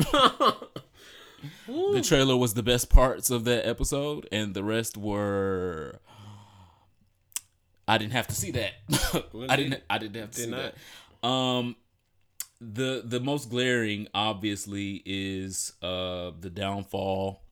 the 1.69 2.03
trailer 2.03 2.37
was 2.37 2.55
the 2.55 2.63
best 2.63 2.91
parts 2.91 3.31
of 3.31 3.45
that 3.45 3.67
episode 3.67 4.29
and 4.33 4.55
the 4.55 4.65
rest 4.65 4.97
were 4.97 6.01
I 7.87 7.99
didn't 7.99 8.13
have 8.13 8.29
to 8.29 8.35
see 8.35 8.53
that. 8.53 8.73
I 9.49 9.57
didn't 9.57 9.83
I 9.91 9.99
didn't 9.99 10.21
have 10.21 10.31
to 10.33 10.37
Did 10.37 10.45
see 10.45 10.51
not. 10.51 10.75
that. 11.23 11.29
Um 11.29 11.77
the 12.63 13.03
the 13.05 13.19
most 13.21 13.51
glaring 13.51 14.07
obviously 14.15 15.03
is 15.05 15.73
uh 15.83 16.31
the 16.39 16.51
downfall 16.51 17.43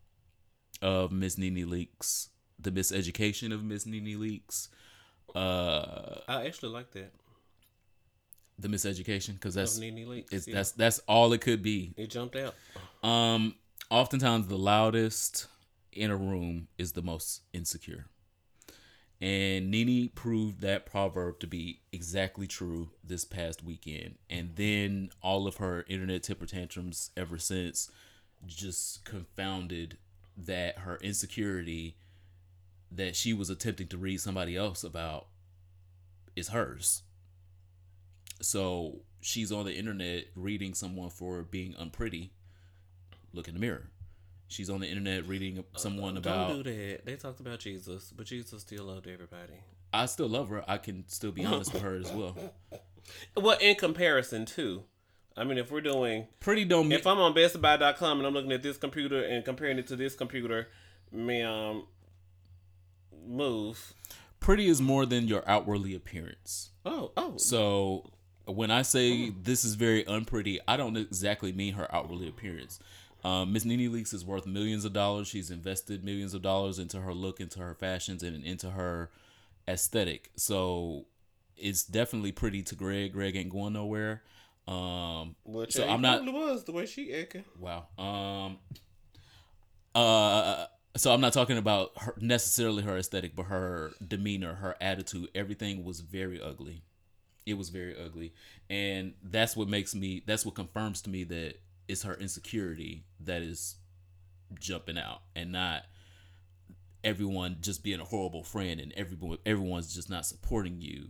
of 0.80 1.10
Miss 1.12 1.36
Nene 1.36 1.66
Leakes, 1.66 2.28
the 2.58 2.70
miseducation 2.70 3.52
of 3.52 3.64
Miss 3.64 3.86
Nene 3.86 4.18
Leakes. 4.18 4.68
Uh 5.34 6.20
I 6.28 6.46
actually 6.46 6.72
like 6.72 6.92
that. 6.92 7.12
the 8.58 8.68
miseducation 8.68 9.34
because 9.34 9.54
that's 9.54 9.76
Of 9.76 9.80
Nene 9.82 10.24
it's 10.30 10.46
yeah. 10.46 10.54
that's 10.56 10.72
that's 10.72 10.98
all 11.08 11.32
it 11.32 11.40
could 11.40 11.62
be. 11.62 11.92
It 11.96 12.08
jumped 12.10 12.36
out. 12.36 12.54
Um, 13.02 13.54
oftentimes 13.90 14.46
the 14.48 14.58
loudest 14.58 15.46
in 15.92 16.10
a 16.10 16.16
room 16.16 16.68
is 16.78 16.92
the 16.92 17.02
most 17.02 17.42
insecure, 17.52 18.06
and 19.20 19.70
Nene 19.70 20.08
proved 20.14 20.62
that 20.62 20.86
proverb 20.86 21.40
to 21.40 21.46
be 21.46 21.80
exactly 21.92 22.46
true 22.46 22.90
this 23.04 23.24
past 23.24 23.62
weekend. 23.62 24.14
And 24.30 24.56
then 24.56 25.10
all 25.22 25.46
of 25.46 25.56
her 25.56 25.84
internet 25.88 26.22
temper 26.22 26.46
tantrums 26.46 27.10
ever 27.16 27.38
since 27.38 27.90
just 28.46 29.04
confounded 29.04 29.98
that 30.36 30.78
her 30.78 30.96
insecurity 31.02 31.96
that 32.90 33.14
she 33.14 33.32
was 33.34 33.50
attempting 33.50 33.88
to 33.88 33.98
read 33.98 34.20
somebody 34.20 34.56
else 34.56 34.82
about 34.82 35.26
is 36.34 36.48
hers. 36.48 37.02
So 38.40 39.00
she's 39.20 39.52
on 39.52 39.66
the 39.66 39.76
internet 39.76 40.24
reading 40.34 40.72
someone 40.72 41.10
for 41.10 41.42
being 41.42 41.74
unpretty. 41.78 42.32
Look 43.34 43.48
in 43.48 43.54
the 43.54 43.60
mirror. 43.60 43.90
She's 44.50 44.68
on 44.68 44.80
the 44.80 44.88
internet 44.88 45.28
reading 45.28 45.60
uh, 45.60 45.78
someone 45.78 46.16
about. 46.16 46.48
Don't 46.48 46.62
do 46.64 46.72
that. 46.72 47.06
They 47.06 47.14
talked 47.14 47.38
about 47.38 47.60
Jesus, 47.60 48.12
but 48.14 48.26
Jesus 48.26 48.62
still 48.62 48.84
loved 48.84 49.06
everybody. 49.06 49.54
I 49.92 50.06
still 50.06 50.28
love 50.28 50.48
her. 50.48 50.64
I 50.68 50.76
can 50.76 51.04
still 51.06 51.30
be 51.30 51.44
honest 51.44 51.72
with 51.72 51.82
her 51.82 51.94
as 51.96 52.10
well. 52.12 52.36
Well, 53.34 53.56
in 53.60 53.74
comparison 53.74 54.44
too. 54.44 54.84
I 55.36 55.42
mean, 55.42 55.58
if 55.58 55.70
we're 55.72 55.80
doing, 55.80 56.26
Pretty 56.38 56.64
don't 56.64 56.92
if 56.92 57.06
I'm 57.06 57.18
on 57.18 57.34
BestBuy.com 57.34 58.18
and 58.18 58.26
I'm 58.26 58.34
looking 58.34 58.52
at 58.52 58.62
this 58.62 58.76
computer 58.76 59.24
and 59.24 59.44
comparing 59.44 59.78
it 59.78 59.86
to 59.88 59.96
this 59.96 60.14
computer, 60.14 60.68
ma'am, 61.10 61.50
um, 61.50 61.86
move. 63.26 63.94
pretty 64.38 64.68
is 64.68 64.80
more 64.80 65.06
than 65.06 65.26
your 65.26 65.42
outwardly 65.48 65.94
appearance. 65.94 66.70
Oh, 66.84 67.10
oh, 67.16 67.36
So 67.38 68.12
when 68.44 68.70
I 68.70 68.82
say 68.82 69.30
this 69.30 69.64
is 69.64 69.74
very 69.74 70.04
unpretty, 70.04 70.60
I 70.68 70.76
don't 70.76 70.96
exactly 70.96 71.52
mean 71.52 71.74
her 71.74 71.92
outwardly 71.94 72.28
appearance. 72.28 72.78
Um, 73.22 73.52
Miss 73.52 73.64
Nene 73.64 73.92
Leakes 73.92 74.14
is 74.14 74.24
worth 74.24 74.46
millions 74.46 74.84
of 74.84 74.92
dollars. 74.92 75.28
She's 75.28 75.50
invested 75.50 76.04
millions 76.04 76.34
of 76.34 76.42
dollars 76.42 76.78
into 76.78 77.00
her 77.00 77.12
look, 77.12 77.40
into 77.40 77.60
her 77.60 77.74
fashions, 77.74 78.22
and 78.22 78.44
into 78.44 78.70
her 78.70 79.10
aesthetic. 79.68 80.30
So 80.36 81.06
it's 81.56 81.84
definitely 81.84 82.32
pretty 82.32 82.62
to 82.64 82.74
Gregg. 82.74 83.12
Gregg 83.12 83.36
ain't 83.36 83.50
going 83.50 83.74
nowhere. 83.74 84.22
Um, 84.66 85.36
Which 85.44 85.72
so 85.72 85.88
I'm 85.88 86.00
not. 86.00 86.24
was 86.24 86.64
the 86.64 86.72
way 86.72 86.86
she 86.86 87.12
acting. 87.14 87.44
Wow. 87.58 87.86
Um. 87.98 88.58
Uh. 89.94 90.66
So 90.96 91.12
I'm 91.12 91.20
not 91.20 91.32
talking 91.32 91.56
about 91.56 91.92
her 91.98 92.14
necessarily 92.20 92.82
her 92.82 92.96
aesthetic, 92.96 93.36
but 93.36 93.44
her 93.44 93.92
demeanor, 94.06 94.54
her 94.54 94.76
attitude. 94.80 95.28
Everything 95.34 95.84
was 95.84 96.00
very 96.00 96.40
ugly. 96.40 96.82
It 97.46 97.54
was 97.54 97.70
very 97.70 97.96
ugly, 97.98 98.32
and 98.68 99.14
that's 99.22 99.56
what 99.56 99.68
makes 99.68 99.94
me. 99.94 100.22
That's 100.26 100.44
what 100.44 100.54
confirms 100.54 101.02
to 101.02 101.10
me 101.10 101.24
that 101.24 101.54
it's 101.90 102.04
her 102.04 102.14
insecurity 102.14 103.04
that 103.20 103.42
is 103.42 103.76
jumping 104.58 104.98
out, 104.98 105.22
and 105.34 105.52
not 105.52 105.82
everyone 107.02 107.56
just 107.60 107.82
being 107.82 108.00
a 108.00 108.04
horrible 108.04 108.44
friend 108.44 108.78
and 108.78 108.92
everyone 108.92 109.38
everyone's 109.46 109.94
just 109.94 110.10
not 110.10 110.26
supporting 110.26 110.80
you. 110.80 111.08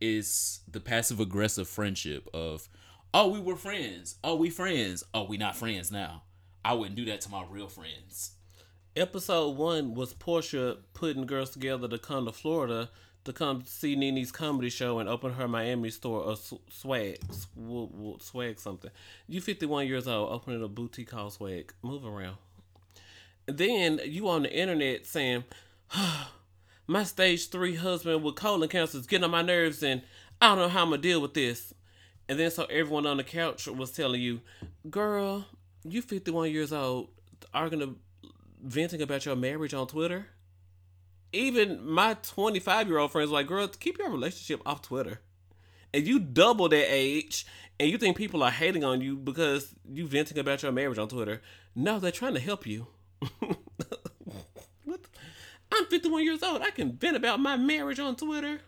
Is 0.00 0.60
the 0.70 0.80
passive 0.80 1.20
aggressive 1.20 1.68
friendship 1.68 2.28
of 2.34 2.68
Oh, 3.14 3.28
we 3.28 3.40
were 3.40 3.56
friends. 3.56 4.16
Oh, 4.22 4.34
we 4.34 4.50
friends. 4.50 5.02
Oh, 5.14 5.24
we 5.24 5.38
not 5.38 5.56
friends 5.56 5.90
now. 5.90 6.24
I 6.64 6.74
wouldn't 6.74 6.96
do 6.96 7.06
that 7.06 7.22
to 7.22 7.30
my 7.30 7.44
real 7.48 7.68
friends. 7.68 8.32
Episode 8.94 9.56
one 9.56 9.94
was 9.94 10.12
Porsha 10.12 10.78
putting 10.92 11.24
girls 11.24 11.50
together 11.50 11.88
to 11.88 11.98
come 11.98 12.26
to 12.26 12.32
Florida 12.32 12.90
to 13.26 13.32
come 13.32 13.62
see 13.66 13.94
Nene's 13.94 14.32
comedy 14.32 14.70
show 14.70 14.98
and 14.98 15.08
open 15.08 15.34
her 15.34 15.46
Miami 15.46 15.90
store 15.90 16.34
sw- 16.36 16.54
swag, 16.70 17.18
sw- 17.30 17.46
sw- 17.54 18.22
swag 18.22 18.58
something. 18.58 18.90
You 19.26 19.40
51 19.40 19.86
years 19.86 20.08
old, 20.08 20.32
opening 20.32 20.62
a 20.62 20.68
boutique 20.68 21.10
called 21.10 21.32
Swag. 21.34 21.72
Move 21.82 22.04
around. 22.04 22.36
Then 23.46 24.00
you 24.04 24.28
on 24.28 24.42
the 24.42 24.52
internet 24.52 25.06
saying, 25.06 25.44
my 26.86 27.04
stage 27.04 27.50
three 27.50 27.76
husband 27.76 28.22
with 28.22 28.36
colon 28.36 28.68
cancer 28.68 28.98
is 28.98 29.06
getting 29.06 29.24
on 29.24 29.30
my 29.30 29.42
nerves 29.42 29.82
and 29.82 30.02
I 30.40 30.48
don't 30.48 30.58
know 30.58 30.68
how 30.68 30.82
I'm 30.82 30.90
gonna 30.90 31.02
deal 31.02 31.20
with 31.20 31.34
this. 31.34 31.74
And 32.28 32.38
then 32.38 32.50
so 32.50 32.64
everyone 32.64 33.06
on 33.06 33.18
the 33.18 33.24
couch 33.24 33.68
was 33.68 33.92
telling 33.92 34.20
you, 34.20 34.40
girl, 34.90 35.46
you 35.84 36.02
51 36.02 36.50
years 36.50 36.72
old, 36.72 37.08
are 37.54 37.70
gonna 37.70 37.94
venting 38.62 39.02
about 39.02 39.24
your 39.24 39.36
marriage 39.36 39.74
on 39.74 39.86
Twitter. 39.86 40.26
Even 41.32 41.84
my 41.88 42.14
25 42.14 42.88
year 42.88 42.98
old 42.98 43.12
friends 43.12 43.30
like, 43.30 43.46
girl, 43.46 43.68
keep 43.68 43.98
your 43.98 44.10
relationship 44.10 44.60
off 44.66 44.82
Twitter. 44.82 45.20
And 45.92 46.06
you 46.06 46.18
double 46.18 46.68
that 46.68 46.92
age, 46.92 47.46
and 47.80 47.90
you 47.90 47.96
think 47.96 48.16
people 48.16 48.42
are 48.42 48.50
hating 48.50 48.84
on 48.84 49.00
you 49.00 49.16
because 49.16 49.74
you 49.90 50.06
venting 50.06 50.38
about 50.38 50.62
your 50.62 50.72
marriage 50.72 50.98
on 50.98 51.08
Twitter. 51.08 51.40
No, 51.74 51.98
they're 51.98 52.10
trying 52.10 52.34
to 52.34 52.40
help 52.40 52.66
you. 52.66 52.88
what? 54.84 55.00
I'm 55.72 55.86
51 55.86 56.24
years 56.24 56.42
old. 56.42 56.62
I 56.62 56.70
can 56.70 56.92
vent 56.92 57.16
about 57.16 57.40
my 57.40 57.56
marriage 57.56 58.00
on 58.00 58.16
Twitter. 58.16 58.60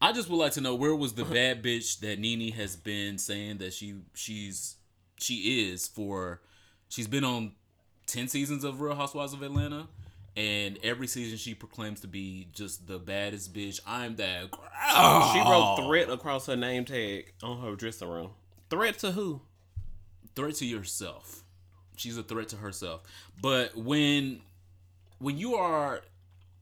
I 0.00 0.12
just 0.12 0.28
would 0.28 0.36
like 0.36 0.52
to 0.52 0.60
know 0.60 0.74
where 0.74 0.94
was 0.94 1.14
the 1.14 1.24
bad 1.24 1.62
bitch 1.62 2.00
that 2.00 2.18
Nene 2.18 2.52
has 2.52 2.76
been 2.76 3.18
saying 3.18 3.58
that 3.58 3.72
she 3.72 3.96
she's 4.14 4.76
she 5.18 5.70
is 5.70 5.88
for 5.88 6.40
she's 6.88 7.08
been 7.08 7.24
on 7.24 7.52
10 8.06 8.28
seasons 8.28 8.62
of 8.62 8.80
Real 8.80 8.94
Housewives 8.94 9.32
of 9.32 9.42
Atlanta 9.42 9.88
and 10.38 10.78
every 10.84 11.08
season 11.08 11.36
she 11.36 11.54
proclaims 11.54 12.00
to 12.00 12.06
be 12.06 12.48
just 12.52 12.86
the 12.86 12.98
baddest 12.98 13.52
bitch. 13.52 13.80
I'm 13.86 14.14
that 14.16 14.50
girl. 14.50 15.32
She 15.32 15.40
wrote 15.40 15.84
threat 15.84 16.08
across 16.08 16.46
her 16.46 16.56
name 16.56 16.84
tag 16.84 17.32
on 17.42 17.60
her 17.60 17.74
dressing 17.74 18.08
room. 18.08 18.30
Threat 18.70 18.98
to 19.00 19.12
who? 19.12 19.40
threat 20.36 20.54
to 20.54 20.64
yourself. 20.66 21.42
She's 21.96 22.16
a 22.16 22.22
threat 22.22 22.50
to 22.50 22.56
herself. 22.56 23.02
But 23.42 23.76
when 23.76 24.40
when 25.18 25.36
you 25.36 25.56
are 25.56 26.02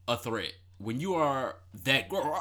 a 0.07 0.17
threat, 0.17 0.53
when 0.79 0.99
you 0.99 1.13
are 1.13 1.57
that 1.83 2.09
girl, 2.09 2.33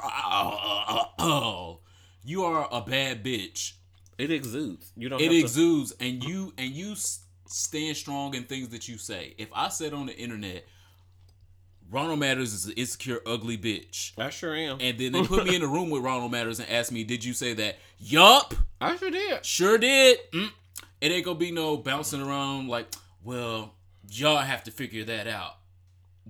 you 2.25 2.45
are 2.45 2.67
a 2.73 2.81
bad 2.81 3.23
bitch. 3.23 3.73
It 4.17 4.31
exudes. 4.31 4.91
You 4.97 5.11
don't. 5.11 5.21
It 5.21 5.25
have 5.25 5.33
to- 5.33 5.39
exudes, 5.39 5.93
and 6.01 6.25
you 6.25 6.55
and 6.57 6.71
you 6.71 6.95
stand 7.47 7.99
strong 7.99 8.35
in 8.35 8.45
things 8.45 8.71
that 8.71 8.89
you 8.89 8.97
say. 8.97 9.35
If 9.37 9.49
I 9.53 9.69
said 9.69 9.93
on 9.93 10.07
the 10.07 10.17
internet, 10.17 10.65
Ronald 11.91 12.19
Matters 12.19 12.53
is 12.53 12.67
an 12.67 12.73
insecure, 12.73 13.21
ugly 13.27 13.57
bitch, 13.57 14.13
I 14.19 14.31
sure 14.31 14.55
am. 14.55 14.79
and 14.81 14.99
then 14.99 15.13
they 15.13 15.23
put 15.23 15.47
me 15.47 15.55
in 15.57 15.63
a 15.63 15.67
room 15.69 15.91
with 15.91 16.03
Ronald 16.03 16.33
Matters 16.33 16.59
and 16.59 16.69
asked 16.69 16.91
me, 16.93 17.05
"Did 17.05 17.25
you 17.25 17.33
say 17.33 17.55
that?" 17.55 17.77
Yup. 17.99 18.55
I 18.81 18.97
sure 18.97 19.11
did. 19.11 19.45
Sure 19.45 19.79
did. 19.79 20.19
Mm. 20.33 20.51
It 21.01 21.13
ain't 21.13 21.25
gonna 21.25 21.39
be 21.39 21.51
no 21.53 21.77
bouncing 21.77 22.21
around 22.21 22.69
like, 22.69 22.87
well, 23.23 23.75
y'all 24.11 24.39
have 24.39 24.65
to 24.65 24.71
figure 24.71 25.05
that 25.05 25.27
out. 25.27 25.53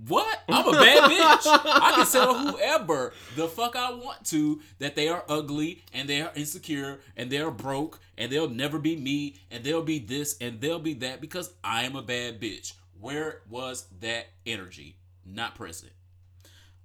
What? 0.09 0.43
I'm 0.49 0.69
a 0.69 0.73
bad 0.73 1.11
bitch. 1.11 1.47
I 1.47 1.93
can 1.97 2.07
tell 2.07 2.35
whoever 2.37 3.15
the 3.35 3.49
fuck 3.49 3.75
I 3.77 3.93
want 3.95 4.27
to 4.27 4.61
that 4.79 4.95
they 4.95 5.09
are 5.09 5.25
ugly 5.29 5.83
and 5.95 6.07
they 6.07 6.21
are 6.21 6.31
insecure 6.37 7.01
and 7.17 7.31
they're 7.31 7.51
broke 7.51 7.99
and 8.19 8.31
they'll 8.31 8.51
never 8.51 8.79
be 8.79 8.95
me 8.95 9.37
and 9.51 9.65
they'll 9.65 9.83
be 9.83 9.99
this 9.99 10.37
and 10.41 10.61
they'll 10.61 10.79
be 10.79 10.93
that 10.95 11.21
because 11.23 11.53
I 11.65 11.85
am 11.85 11.97
a 11.97 12.03
bad 12.03 12.41
bitch. 12.41 12.75
Where 13.01 13.41
was 13.49 13.87
that 14.01 14.27
energy? 14.45 14.99
Not 15.27 15.55
present. 15.55 15.93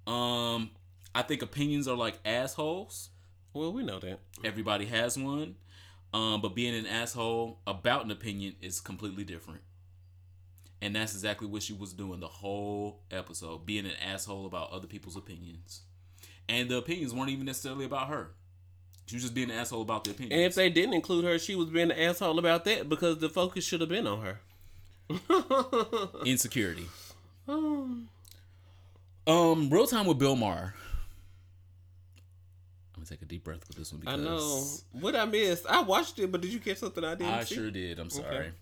Um, 0.06 0.70
I 1.14 1.22
think 1.22 1.42
opinions 1.42 1.86
are 1.86 1.96
like 1.96 2.18
assholes. 2.24 3.10
Well, 3.54 3.72
we 3.72 3.82
know 3.82 3.98
that. 4.00 4.18
Everybody 4.42 4.86
has 4.86 5.16
one. 5.16 5.56
Um, 6.12 6.42
but 6.42 6.54
being 6.54 6.74
an 6.74 6.86
asshole 6.86 7.60
about 7.66 8.04
an 8.04 8.10
opinion 8.10 8.56
is 8.60 8.80
completely 8.80 9.24
different. 9.24 9.60
And 10.82 10.96
that's 10.96 11.14
exactly 11.14 11.46
what 11.46 11.62
she 11.62 11.72
was 11.72 11.92
doing 11.92 12.20
the 12.20 12.26
whole 12.26 13.02
episode, 13.10 13.64
being 13.64 13.86
an 13.86 13.92
asshole 14.04 14.46
about 14.46 14.72
other 14.72 14.88
people's 14.88 15.16
opinions. 15.16 15.82
And 16.48 16.68
the 16.68 16.78
opinions 16.78 17.14
weren't 17.14 17.30
even 17.30 17.46
necessarily 17.46 17.84
about 17.84 18.08
her. 18.08 18.32
She 19.06 19.16
was 19.16 19.22
just 19.22 19.34
being 19.34 19.50
an 19.50 19.56
asshole 19.56 19.82
about 19.82 20.04
the 20.04 20.10
opinions. 20.10 20.32
And 20.32 20.42
if 20.42 20.54
they 20.54 20.70
didn't 20.70 20.94
include 20.94 21.24
her, 21.24 21.38
she 21.38 21.54
was 21.54 21.68
being 21.68 21.90
an 21.90 21.98
asshole 21.98 22.38
about 22.38 22.64
that 22.64 22.88
because 22.88 23.18
the 23.18 23.28
focus 23.28 23.64
should 23.64 23.80
have 23.80 23.90
been 23.90 24.06
on 24.06 24.20
her. 24.20 24.40
Insecurity. 26.26 26.88
Um, 27.48 28.08
real 29.26 29.86
time 29.86 30.06
with 30.06 30.18
Bill 30.18 30.36
Maher. 30.36 30.74
I'm 32.94 33.02
gonna 33.04 33.06
take 33.06 33.22
a 33.22 33.24
deep 33.26 33.44
breath 33.44 33.66
with 33.68 33.76
this 33.76 33.92
one 33.92 34.02
I 34.06 34.16
know. 34.16 34.64
What 34.92 35.16
I 35.16 35.24
missed? 35.24 35.66
I 35.68 35.82
watched 35.82 36.18
it, 36.18 36.30
but 36.30 36.40
did 36.40 36.52
you 36.52 36.60
catch 36.60 36.78
something 36.78 37.02
I 37.04 37.14
didn't 37.14 37.32
I 37.32 37.44
see? 37.44 37.54
sure 37.56 37.70
did. 37.70 37.98
I'm 37.98 38.10
sorry. 38.10 38.52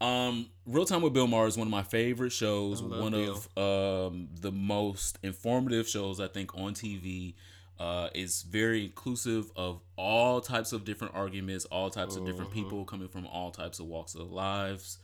Um, 0.00 0.46
Real 0.66 0.86
Time 0.86 1.02
with 1.02 1.12
Bill 1.12 1.26
Maher 1.26 1.46
is 1.46 1.56
one 1.58 1.66
of 1.66 1.70
my 1.70 1.82
favorite 1.82 2.32
shows. 2.32 2.82
One 2.82 3.12
Bill. 3.12 3.36
of 3.56 4.08
um 4.10 4.28
the 4.40 4.50
most 4.52 5.18
informative 5.22 5.88
shows 5.88 6.20
I 6.20 6.28
think 6.28 6.56
on 6.56 6.74
TV. 6.74 7.34
Uh, 7.78 8.10
is 8.14 8.42
very 8.42 8.84
inclusive 8.84 9.50
of 9.56 9.80
all 9.96 10.42
types 10.42 10.72
of 10.74 10.84
different 10.84 11.14
arguments, 11.14 11.64
all 11.64 11.88
types 11.88 12.14
of 12.14 12.26
different 12.26 12.50
Mm-hmm. 12.50 12.64
people 12.64 12.84
coming 12.84 13.08
from 13.08 13.26
all 13.26 13.50
types 13.50 13.78
of 13.78 13.86
walks 13.86 14.14
of 14.14 14.30
lives. 14.30 14.98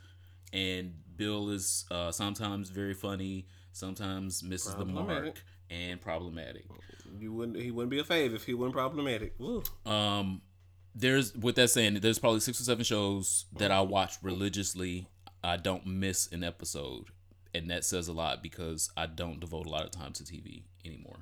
And 0.53 0.93
Bill 1.17 1.49
is 1.49 1.87
uh, 1.91 2.13
sometimes 2.13 2.69
very 2.69 2.93
funny, 2.93 3.47
sometimes 3.77 4.43
misses 4.43 4.74
the 4.74 4.85
mark 4.85 5.43
and 5.70 6.01
problematic. 6.01 6.64
You 7.18 7.33
wouldn't. 7.33 7.62
He 7.62 7.70
wouldn't 7.70 7.91
be 7.91 7.99
a 7.99 8.05
fave 8.05 8.35
if 8.35 8.45
he 8.45 8.55
wasn't 8.55 8.74
problematic. 8.74 9.35
Woo. 9.39 9.62
Um, 9.85 10.43
there's 10.95 11.35
with 11.35 11.57
that 11.57 11.68
saying, 11.68 12.01
there's 12.01 12.18
probably 12.18 12.41
six 12.41 12.61
or 12.61 12.64
seven 12.64 12.85
shows 12.85 13.47
that 13.59 13.70
I 13.70 13.81
watch 13.83 14.16
religiously. 14.22 15.09
I 15.45 15.57
don't 15.57 15.87
miss 15.87 16.31
an 16.33 16.43
episode, 16.43 17.07
and 17.55 17.70
that 17.70 17.85
says 17.85 18.09
a 18.09 18.12
lot 18.12 18.43
because 18.43 18.91
I 18.97 19.07
don't 19.07 19.41
devote 19.41 19.66
a 19.66 19.70
lot 19.70 19.85
of 19.85 19.91
time 19.91 20.12
to 20.14 20.24
TV 20.24 20.62
anymore. 20.85 21.18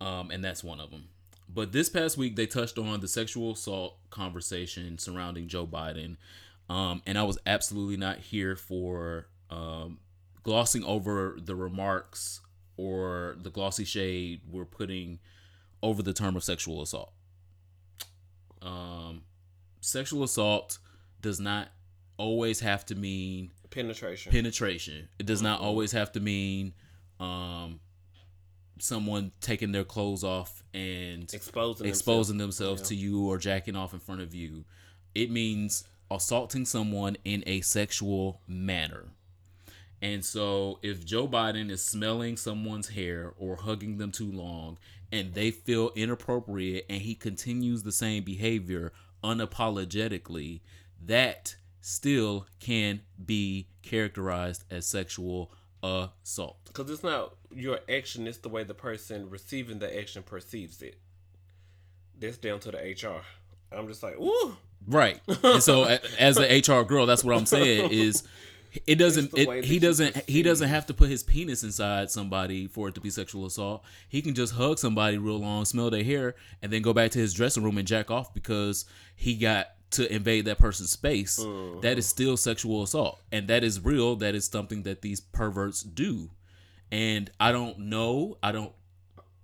Um, 0.00 0.30
and 0.30 0.42
that's 0.42 0.64
one 0.64 0.80
of 0.80 0.90
them. 0.90 1.08
But 1.48 1.72
this 1.72 1.88
past 1.88 2.16
week, 2.16 2.36
they 2.36 2.46
touched 2.46 2.78
on 2.78 3.00
the 3.00 3.08
sexual 3.08 3.52
assault 3.52 3.98
conversation 4.10 4.98
surrounding 4.98 5.48
Joe 5.48 5.66
Biden, 5.66 6.16
um, 6.68 7.02
and 7.06 7.18
I 7.18 7.22
was 7.22 7.38
absolutely 7.46 7.96
not 7.96 8.18
here 8.18 8.56
for 8.56 9.28
um, 9.50 9.98
glossing 10.48 10.82
over 10.84 11.36
the 11.38 11.54
remarks 11.54 12.40
or 12.78 13.36
the 13.42 13.50
glossy 13.50 13.84
shade 13.84 14.40
we're 14.50 14.64
putting 14.64 15.18
over 15.82 16.02
the 16.02 16.14
term 16.14 16.36
of 16.36 16.42
sexual 16.42 16.80
assault 16.80 17.12
um, 18.62 19.22
sexual 19.80 20.22
assault 20.22 20.78
does 21.20 21.38
not 21.38 21.68
always 22.16 22.60
have 22.60 22.84
to 22.86 22.94
mean 22.94 23.50
Penetration. 23.70 24.32
penetration. 24.32 25.08
It 25.18 25.26
does 25.26 25.42
not 25.42 25.60
always 25.60 25.92
have 25.92 26.12
to 26.12 26.20
mean 26.20 26.72
um, 27.20 27.80
someone 28.78 29.32
taking 29.40 29.72
their 29.72 29.84
clothes 29.84 30.24
off 30.24 30.62
and 30.72 31.32
exposing. 31.32 31.86
exposing 31.86 32.38
themselves 32.38 32.82
to 32.88 32.94
you 32.94 33.26
or 33.26 33.36
jacking 33.38 33.76
off 33.76 33.92
in 33.92 34.00
front 34.00 34.22
of 34.22 34.34
you. 34.34 34.64
It 35.14 35.30
means 35.30 35.84
assaulting 36.10 36.64
someone 36.64 37.16
in 37.24 37.44
a 37.46 37.60
sexual 37.60 38.40
manner. 38.48 39.04
And 40.00 40.24
so 40.24 40.78
if 40.82 41.04
Joe 41.04 41.26
Biden 41.26 41.70
is 41.70 41.84
smelling 41.84 42.36
someone's 42.36 42.90
hair 42.90 43.32
or 43.36 43.56
hugging 43.56 43.98
them 43.98 44.12
too 44.12 44.30
long 44.30 44.78
and 45.10 45.34
they 45.34 45.50
feel 45.50 45.90
inappropriate 45.96 46.86
and 46.88 47.02
he 47.02 47.14
continues 47.14 47.82
the 47.82 47.92
same 47.92 48.22
behavior 48.22 48.92
unapologetically, 49.24 50.60
that 51.04 51.56
still 51.80 52.46
can 52.60 53.00
be 53.24 53.68
characterized 53.82 54.64
as 54.70 54.86
sexual 54.86 55.52
assault. 55.82 56.58
Because 56.66 56.90
it's 56.90 57.02
not 57.02 57.34
your 57.54 57.80
action; 57.88 58.26
it's 58.26 58.38
the 58.38 58.48
way 58.48 58.64
the 58.64 58.74
person 58.74 59.30
receiving 59.30 59.78
the 59.78 59.98
action 59.98 60.22
perceives 60.22 60.82
it. 60.82 60.98
That's 62.18 62.36
down 62.36 62.60
to 62.60 62.72
the 62.72 62.78
HR. 62.78 63.22
I'm 63.72 63.88
just 63.88 64.02
like, 64.02 64.18
ooh. 64.18 64.56
Right. 64.86 65.20
And 65.42 65.62
so 65.62 65.84
as 66.18 66.36
an 66.36 66.60
HR 66.60 66.82
girl, 66.82 67.06
that's 67.06 67.24
what 67.24 67.36
I'm 67.36 67.46
saying 67.46 67.90
is 67.90 68.22
it 68.86 68.96
doesn't 68.96 69.36
it, 69.36 69.64
he 69.64 69.78
doesn't 69.78 70.16
he 70.28 70.42
doesn't 70.42 70.68
have 70.68 70.86
to 70.86 70.94
put 70.94 71.08
his 71.08 71.22
penis 71.22 71.62
inside 71.62 72.10
somebody 72.10 72.66
for 72.66 72.88
it 72.88 72.94
to 72.94 73.00
be 73.00 73.10
sexual 73.10 73.46
assault. 73.46 73.84
He 74.08 74.22
can 74.22 74.34
just 74.34 74.54
hug 74.54 74.78
somebody 74.78 75.18
real 75.18 75.38
long, 75.38 75.64
smell 75.64 75.90
their 75.90 76.04
hair, 76.04 76.34
and 76.62 76.72
then 76.72 76.82
go 76.82 76.92
back 76.92 77.10
to 77.12 77.18
his 77.18 77.34
dressing 77.34 77.62
room 77.62 77.78
and 77.78 77.88
jack 77.88 78.10
off 78.10 78.34
because 78.34 78.84
he 79.16 79.36
got 79.36 79.68
to 79.90 80.12
invade 80.12 80.44
that 80.44 80.58
person's 80.58 80.90
space. 80.90 81.38
Mm-hmm. 81.38 81.80
That 81.80 81.98
is 81.98 82.06
still 82.06 82.36
sexual 82.36 82.82
assault. 82.82 83.18
And 83.32 83.48
that 83.48 83.64
is 83.64 83.84
real. 83.84 84.16
That 84.16 84.34
is 84.34 84.46
something 84.46 84.82
that 84.82 85.02
these 85.02 85.20
perverts 85.20 85.82
do. 85.82 86.30
And 86.90 87.30
I 87.40 87.52
don't 87.52 87.78
know. 87.78 88.38
I 88.42 88.52
don't 88.52 88.72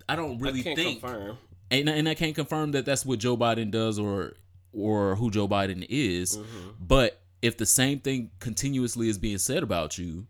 I 0.09 0.16
don't 0.16 0.39
really 0.39 0.61
I 0.61 0.64
can't 0.64 0.79
think 0.79 1.01
confirm. 1.01 1.39
and 1.70 1.89
and 1.89 2.09
I 2.09 2.14
can't 2.14 2.35
confirm 2.35 2.72
that 2.72 2.85
that's 2.85 3.07
what 3.07 3.18
Joe 3.18 3.37
Biden 3.37 3.70
does 3.70 3.99
or 3.99 4.35
or 4.72 5.16
who 5.16 5.31
Joe 5.31 5.49
Biden 5.49 5.87
is. 5.89 6.37
Mm-hmm. 6.37 6.70
But 6.81 7.20
if 7.45 7.59
the 7.59 7.67
same 7.67 8.01
thing 8.01 8.31
continuously 8.41 9.11
is 9.11 9.19
being 9.19 9.37
said 9.37 9.63
about 9.63 9.99
you, 9.99 10.27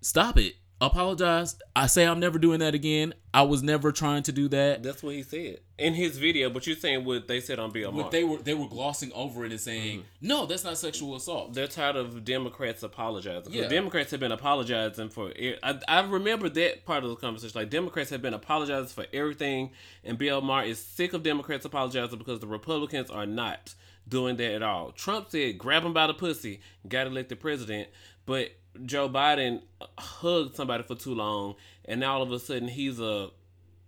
stop 0.00 0.38
it. 0.38 0.54
Apologize. 0.80 1.56
I 1.74 1.88
say 1.88 2.06
I'm 2.06 2.20
never 2.20 2.38
doing 2.38 2.60
that 2.60 2.72
again. 2.72 3.12
I 3.34 3.42
was 3.42 3.64
never 3.64 3.90
trying 3.90 4.22
to 4.22 4.32
do 4.32 4.46
that. 4.50 4.84
That's 4.84 5.02
what 5.02 5.16
he 5.16 5.24
said 5.24 5.58
in 5.76 5.94
his 5.94 6.18
video. 6.18 6.50
But 6.50 6.68
you're 6.68 6.76
saying 6.76 7.04
what 7.04 7.26
they 7.26 7.40
said 7.40 7.58
on 7.58 7.72
Bill 7.72 7.90
Maher. 7.90 8.04
But 8.04 8.12
they 8.12 8.22
were 8.22 8.36
they 8.36 8.54
were 8.54 8.68
glossing 8.68 9.10
over 9.12 9.44
it 9.44 9.50
and 9.50 9.60
saying, 9.60 9.98
mm-hmm. 9.98 10.28
"No, 10.28 10.46
that's 10.46 10.62
not 10.62 10.78
sexual 10.78 11.16
assault." 11.16 11.52
They're 11.52 11.66
tired 11.66 11.96
of 11.96 12.24
Democrats 12.24 12.84
apologizing. 12.84 13.52
Yeah. 13.52 13.66
Democrats 13.66 14.12
have 14.12 14.20
been 14.20 14.30
apologizing 14.30 15.08
for. 15.08 15.32
I 15.64 16.00
remember 16.02 16.48
that 16.50 16.84
part 16.84 17.02
of 17.02 17.10
the 17.10 17.16
conversation. 17.16 17.60
Like 17.60 17.70
Democrats 17.70 18.10
have 18.10 18.22
been 18.22 18.34
apologizing 18.34 18.86
for 18.86 19.06
everything, 19.12 19.70
and 20.04 20.16
Bill 20.16 20.40
Maher 20.40 20.62
is 20.62 20.78
sick 20.78 21.12
of 21.12 21.24
Democrats 21.24 21.64
apologizing 21.64 22.18
because 22.18 22.38
the 22.38 22.46
Republicans 22.46 23.10
are 23.10 23.26
not 23.26 23.74
doing 24.08 24.36
that 24.36 24.52
at 24.54 24.62
all. 24.62 24.92
Trump 24.92 25.30
said, 25.30 25.58
grab 25.58 25.84
him 25.84 25.92
by 25.92 26.06
the 26.06 26.14
pussy, 26.14 26.60
got 26.88 27.06
elected 27.06 27.40
president. 27.40 27.88
But 28.26 28.50
Joe 28.84 29.08
Biden 29.08 29.62
hugged 29.98 30.54
somebody 30.56 30.82
for 30.84 30.94
too 30.94 31.14
long, 31.14 31.54
and 31.84 32.00
now 32.00 32.14
all 32.14 32.22
of 32.22 32.32
a 32.32 32.38
sudden 32.38 32.68
he's 32.68 33.00
a 33.00 33.30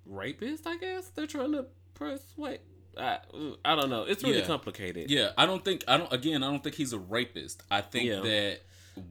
rapist, 0.07 0.67
I 0.67 0.77
guess. 0.77 1.09
They're 1.09 1.27
trying 1.27 1.53
to 1.53 1.67
persuade. 1.95 2.61
I, 2.99 3.19
I 3.65 3.77
don't 3.77 3.89
know. 3.89 4.03
It's 4.03 4.23
really 4.25 4.39
Yeah. 4.41 4.47
complicated. 4.47 5.11
Yeah, 5.11 5.31
I 5.39 5.47
don't 5.47 5.65
think 5.65 5.85
I 5.87 5.97
don't 5.97 6.13
again, 6.13 6.43
I 6.43 6.51
don't 6.51 6.63
think 6.63 6.75
he's 6.75 6.93
a 6.93 6.99
rapist. 6.99 7.63
I 7.71 7.83
think 7.83 8.07
Yeah. 8.07 8.21
that 8.21 8.61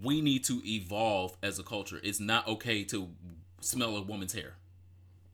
we 0.03 0.19
need 0.21 0.43
to 0.45 0.61
evolve 0.65 1.37
as 1.41 1.59
a 1.59 1.63
culture. 1.63 1.99
It's 2.03 2.19
not 2.19 2.45
okay 2.47 2.83
to 2.85 3.09
smell 3.61 3.95
a 3.95 4.01
woman's 4.01 4.33
hair. 4.33 4.55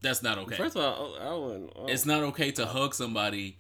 That's 0.02 0.22
not 0.22 0.38
okay. 0.38 0.56
First 0.58 0.76
of 0.76 0.84
all, 0.84 1.16
I 1.20 1.34
wouldn't. 1.34 1.74
oh. 1.76 1.88
it's 1.88 2.06
not 2.06 2.22
okay 2.24 2.52
to 2.52 2.68
hug 2.68 2.94
somebody 2.94 3.58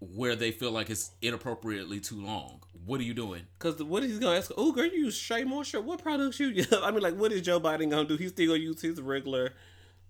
where 0.00 0.36
they 0.36 0.50
feel 0.50 0.70
like 0.70 0.90
it's 0.90 1.12
inappropriately 1.22 2.00
too 2.00 2.22
long. 2.24 2.60
What 2.84 3.00
are 3.00 3.04
you 3.04 3.14
doing? 3.14 3.42
Cause 3.58 3.82
what 3.82 4.02
is 4.04 4.12
he 4.12 4.18
gonna 4.18 4.36
ask? 4.36 4.50
Oh, 4.56 4.72
girl, 4.72 4.86
you 4.86 5.04
use 5.06 5.16
Shea 5.16 5.44
Moisture. 5.44 5.80
What 5.80 6.02
products 6.02 6.38
you 6.38 6.48
use? 6.48 6.72
I 6.82 6.90
mean, 6.90 7.02
like, 7.02 7.16
what 7.16 7.32
is 7.32 7.42
Joe 7.42 7.60
Biden 7.60 7.90
gonna 7.90 8.06
do? 8.06 8.16
He's 8.16 8.30
still 8.30 8.48
gonna 8.48 8.58
use 8.58 8.80
his 8.82 9.00
regular 9.00 9.54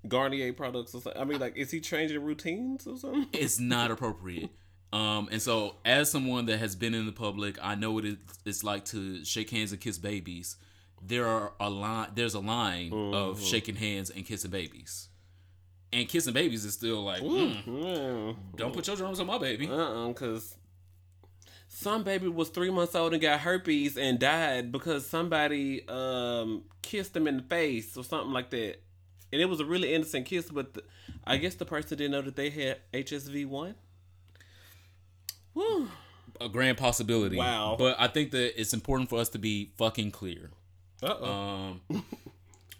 Garnier 0.09 0.53
products 0.53 0.95
or 0.95 1.01
something. 1.01 1.20
I 1.20 1.24
mean, 1.24 1.41
like, 1.41 1.57
is 1.57 1.70
he 1.70 1.80
changing 1.80 2.22
routines 2.22 2.87
or 2.87 2.97
something? 2.99 3.26
It's 3.32 3.59
not 3.59 3.91
appropriate. 3.91 4.51
Um, 4.93 5.28
and 5.32 5.43
so, 5.43 5.76
as 5.84 6.11
someone 6.11 6.47
that 6.47 6.59
has 6.59 6.76
been 6.76 6.95
in 6.95 7.07
the 7.07 7.12
public, 7.12 7.59
I 7.62 7.74
know 7.74 7.93
what 7.93 8.05
it's 8.45 8.62
like 8.62 8.84
to 8.87 9.24
shake 9.24 9.51
hands 9.51 9.72
and 9.72 9.80
kiss 9.80 9.99
babies. 9.99 10.57
There 11.03 11.26
are 11.26 11.53
a 11.61 11.68
line. 11.68 12.09
There's 12.14 12.34
a 12.34 12.41
line 12.41 12.93
of 12.93 13.43
shaking 13.43 13.76
hands 13.76 14.11
and 14.11 14.24
kissing 14.24 14.51
babies, 14.51 15.09
and 15.97 16.09
kissing 16.09 16.35
babies 16.35 16.65
is 16.65 16.75
still 16.75 17.03
like, 17.03 17.23
mm, 17.23 17.65
Mm. 17.65 18.37
don't 18.57 18.73
put 18.75 18.87
your 18.87 18.97
drums 18.97 19.19
on 19.21 19.27
my 19.27 19.39
baby. 19.39 19.69
Uh-uh, 19.69 20.13
cause 20.13 20.57
some 21.69 22.05
baby 22.05 22.29
was 22.29 22.49
three 22.51 22.71
months 22.71 22.95
old 22.95 23.13
and 23.13 23.21
got 23.23 23.41
herpes 23.41 23.97
and 23.99 24.19
died 24.19 24.71
because 24.73 25.07
somebody 25.07 25.87
um 25.89 26.63
kissed 26.83 27.17
him 27.17 27.27
in 27.27 27.39
the 27.39 27.43
face 27.43 27.97
or 27.97 28.05
something 28.05 28.33
like 28.33 28.51
that. 28.51 28.77
And 29.33 29.43
it 29.43 29.47
was 29.47 29.59
a 29.61 29.65
really 29.65 29.93
innocent 29.93 30.25
kiss, 30.27 30.49
but 30.51 30.75
the, 30.75 30.85
I 31.25 31.37
guess 31.39 31.55
the 31.57 31.65
person 31.65 31.99
didn't 31.99 32.13
know 32.13 32.23
that 32.23 32.37
they 32.37 32.51
had 32.51 32.79
HSV 32.95 33.47
one. 33.47 33.75
Woo. 35.55 35.89
A 36.41 36.49
grand 36.49 36.77
possibility. 36.79 37.37
Wow. 37.37 37.77
But 37.79 37.97
I 37.99 38.09
think 38.09 38.31
that 38.33 38.61
it's 38.61 38.73
important 38.75 39.09
for 39.09 39.19
us 39.19 39.29
to 39.31 39.39
be 39.39 39.73
fucking 39.79 40.11
clear. 40.13 40.51
Uh 41.03 41.15
oh. 41.21 41.25
Um, 41.91 42.05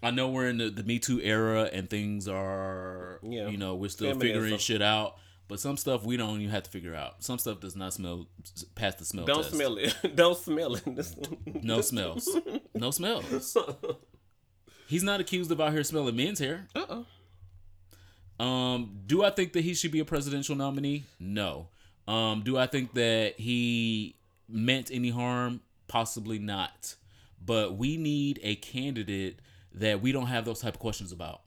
I 0.03 0.11
know 0.11 0.29
we're 0.29 0.47
in 0.47 0.57
the, 0.59 0.69
the 0.69 0.83
Me 0.83 0.99
Too 0.99 1.19
era 1.21 1.69
and 1.73 1.89
things 1.89 2.27
are, 2.27 3.19
Yeah. 3.23 3.47
you 3.49 3.57
know, 3.57 3.75
we're 3.75 3.89
still 3.89 4.09
Feminism. 4.11 4.41
figuring 4.41 4.57
shit 4.59 4.81
out. 4.81 5.15
But 5.47 5.59
some 5.61 5.77
stuff 5.77 6.03
we 6.03 6.17
don't 6.17 6.39
even 6.41 6.49
have 6.49 6.63
to 6.63 6.69
figure 6.69 6.93
out. 6.93 7.23
Some 7.23 7.39
stuff 7.39 7.61
does 7.61 7.73
not 7.75 7.93
smell 7.93 8.27
past 8.75 8.97
the 8.99 9.05
smell 9.05 9.25
Don't 9.25 9.43
test. 9.43 9.55
smell 9.55 9.77
it. 9.77 9.95
Don't 10.15 10.37
smell 10.37 10.75
it. 10.75 11.63
No 11.63 11.79
smells. 11.81 12.27
No 12.75 12.91
smells. 12.91 13.55
He's 14.87 15.03
not 15.03 15.19
accused 15.21 15.49
of 15.51 15.61
out 15.61 15.71
here 15.71 15.83
smelling 15.85 16.15
men's 16.17 16.39
hair. 16.39 16.67
Uh 16.75 16.85
oh. 18.39 18.45
Um, 18.45 18.99
do 19.07 19.23
I 19.23 19.29
think 19.29 19.53
that 19.53 19.63
he 19.63 19.73
should 19.73 19.91
be 19.91 19.99
a 19.99 20.05
presidential 20.05 20.55
nominee? 20.55 21.05
No. 21.19 21.69
Um, 22.07 22.41
do 22.43 22.57
I 22.57 22.67
think 22.67 22.93
that 22.93 23.39
he 23.39 24.15
meant 24.47 24.89
any 24.91 25.09
harm? 25.09 25.61
Possibly 25.87 26.39
not. 26.39 26.95
But 27.43 27.77
we 27.77 27.97
need 27.97 28.39
a 28.43 28.55
candidate 28.55 29.39
that 29.79 30.01
we 30.01 30.11
don't 30.11 30.27
have 30.27 30.45
those 30.45 30.59
type 30.59 30.75
of 30.75 30.79
questions 30.79 31.11
about. 31.11 31.41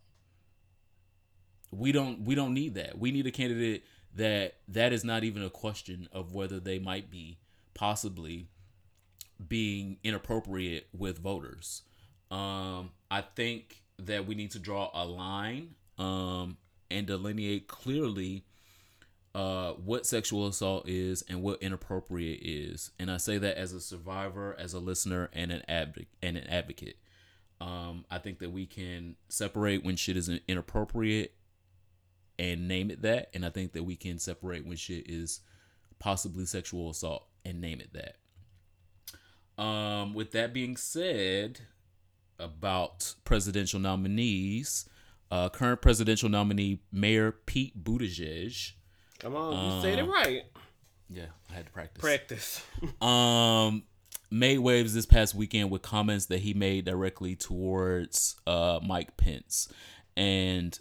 We 1.70 1.93
don't 1.93 2.24
we 2.24 2.35
don't 2.35 2.55
need 2.55 2.74
that. 2.74 2.99
We 2.99 3.12
need 3.12 3.26
a 3.26 3.31
candidate 3.31 3.85
that 4.16 4.55
that 4.68 4.93
is 4.93 5.05
not 5.05 5.22
even 5.24 5.43
a 5.43 5.51
question 5.51 6.09
of 6.12 6.33
whether 6.33 6.59
they 6.59 6.78
might 6.78 7.11
be 7.11 7.39
possibly 7.74 8.49
being 9.49 9.99
inappropriate 10.03 10.89
with 10.97 11.18
voters. 11.18 11.83
Um, 12.31 12.91
I 13.11 13.22
think 13.22 13.83
that 13.99 14.26
we 14.26 14.35
need 14.35 14.51
to 14.53 14.59
draw 14.59 14.91
a 14.93 15.05
line 15.05 15.74
um, 15.99 16.57
and 16.91 17.07
delineate 17.07 17.68
clearly 17.68 18.45
uh, 19.35 19.72
what 19.72 20.07
sexual 20.07 20.47
assault 20.47 20.89
is 20.89 21.22
and 21.28 21.43
what 21.43 21.62
inappropriate 21.62 22.41
is. 22.43 22.91
And 22.99 23.11
I 23.11 23.16
say 23.16 23.39
that 23.39 23.57
as 23.57 23.72
a 23.72 23.81
survivor, 23.81 24.57
as 24.59 24.74
a 24.74 24.78
listener, 24.78 25.31
and 25.33 25.53
an 25.53 25.62
advocate. 25.68 26.09
And 26.22 26.37
an 26.37 26.47
advocate. 26.49 26.97
Um, 27.61 28.04
I 28.11 28.18
think 28.18 28.38
that 28.38 28.50
we 28.50 28.66
can 28.66 29.16
separate 29.28 29.84
when 29.84 29.96
shit 29.96 30.16
is 30.16 30.30
inappropriate 30.48 31.34
and 32.38 32.66
name 32.68 32.90
it 32.90 33.02
that, 33.02 33.28
and 33.34 33.44
I 33.44 33.50
think 33.50 33.72
that 33.72 33.84
we 33.84 33.96
can 33.96 34.18
separate 34.18 34.66
when 34.66 34.76
shit 34.76 35.11
is 35.11 35.40
possibly 35.98 36.46
sexual 36.46 36.90
assault 36.90 37.26
and 37.44 37.61
name 37.61 37.80
it 37.80 37.92
that. 37.92 39.62
Um, 39.62 40.14
with 40.14 40.32
that 40.32 40.54
being 40.54 40.76
said, 40.78 41.61
about 42.40 43.14
presidential 43.24 43.78
nominees, 43.78 44.88
uh, 45.30 45.48
current 45.50 45.82
presidential 45.82 46.28
nominee 46.28 46.80
Mayor 46.90 47.32
Pete 47.32 47.82
Buttigieg. 47.82 48.72
Come 49.18 49.36
on, 49.36 49.76
you 49.76 49.82
said 49.82 49.98
it 49.98 50.04
right. 50.04 50.44
Yeah, 51.08 51.26
I 51.50 51.54
had 51.54 51.66
to 51.66 51.72
practice. 51.72 52.00
Practice. 52.00 52.64
um, 53.02 53.84
made 54.31 54.59
waves 54.59 54.95
this 54.95 55.07
past 55.07 55.35
weekend 55.35 55.70
with 55.70 55.83
comments 55.83 56.26
that 56.26 56.41
he 56.41 56.55
made 56.55 56.85
directly 56.85 57.37
towards 57.37 58.37
uh 58.47 58.81
Mike 58.83 59.16
Pence, 59.16 59.68
and 60.16 60.78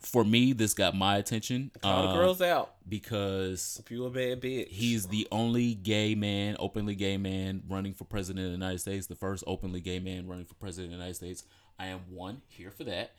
for 0.00 0.24
me, 0.24 0.52
this 0.52 0.72
got 0.72 0.94
my 0.94 1.16
attention 1.16 1.72
All 1.82 2.02
the 2.02 2.08
uh, 2.10 2.14
girls 2.14 2.40
out. 2.40 2.74
because 2.88 3.80
If 3.84 3.90
you 3.90 4.04
a 4.06 4.10
bad 4.10 4.40
bitch. 4.40 4.68
He's 4.68 5.06
the 5.08 5.26
only 5.32 5.74
gay 5.74 6.14
man, 6.14 6.56
openly 6.60 6.94
gay 6.94 7.16
man, 7.16 7.62
running 7.68 7.92
for 7.92 8.04
president 8.04 8.44
of 8.46 8.52
the 8.52 8.56
United 8.56 8.78
States. 8.78 9.08
The 9.08 9.16
first 9.16 9.42
openly 9.48 9.80
gay 9.80 9.98
man 9.98 10.28
running 10.28 10.44
for 10.44 10.54
president 10.54 10.92
of 10.92 10.98
the 10.98 11.04
United 11.04 11.16
States. 11.16 11.44
I 11.78 11.86
am 11.86 12.00
one 12.08 12.42
here 12.46 12.70
for 12.70 12.84
that. 12.84 13.12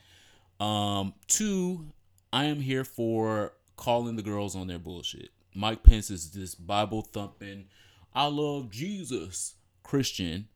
Um, 0.64 1.12
two, 1.26 1.92
I 2.32 2.44
am 2.44 2.60
here 2.60 2.84
for 2.84 3.52
calling 3.76 4.16
the 4.16 4.22
girls 4.22 4.56
on 4.56 4.66
their 4.66 4.78
bullshit. 4.78 5.28
Mike 5.54 5.82
Pence 5.82 6.10
is 6.10 6.30
this 6.30 6.54
Bible 6.54 7.02
thumping, 7.02 7.66
I 8.14 8.26
love 8.26 8.70
Jesus 8.70 9.54
Christian, 9.82 10.48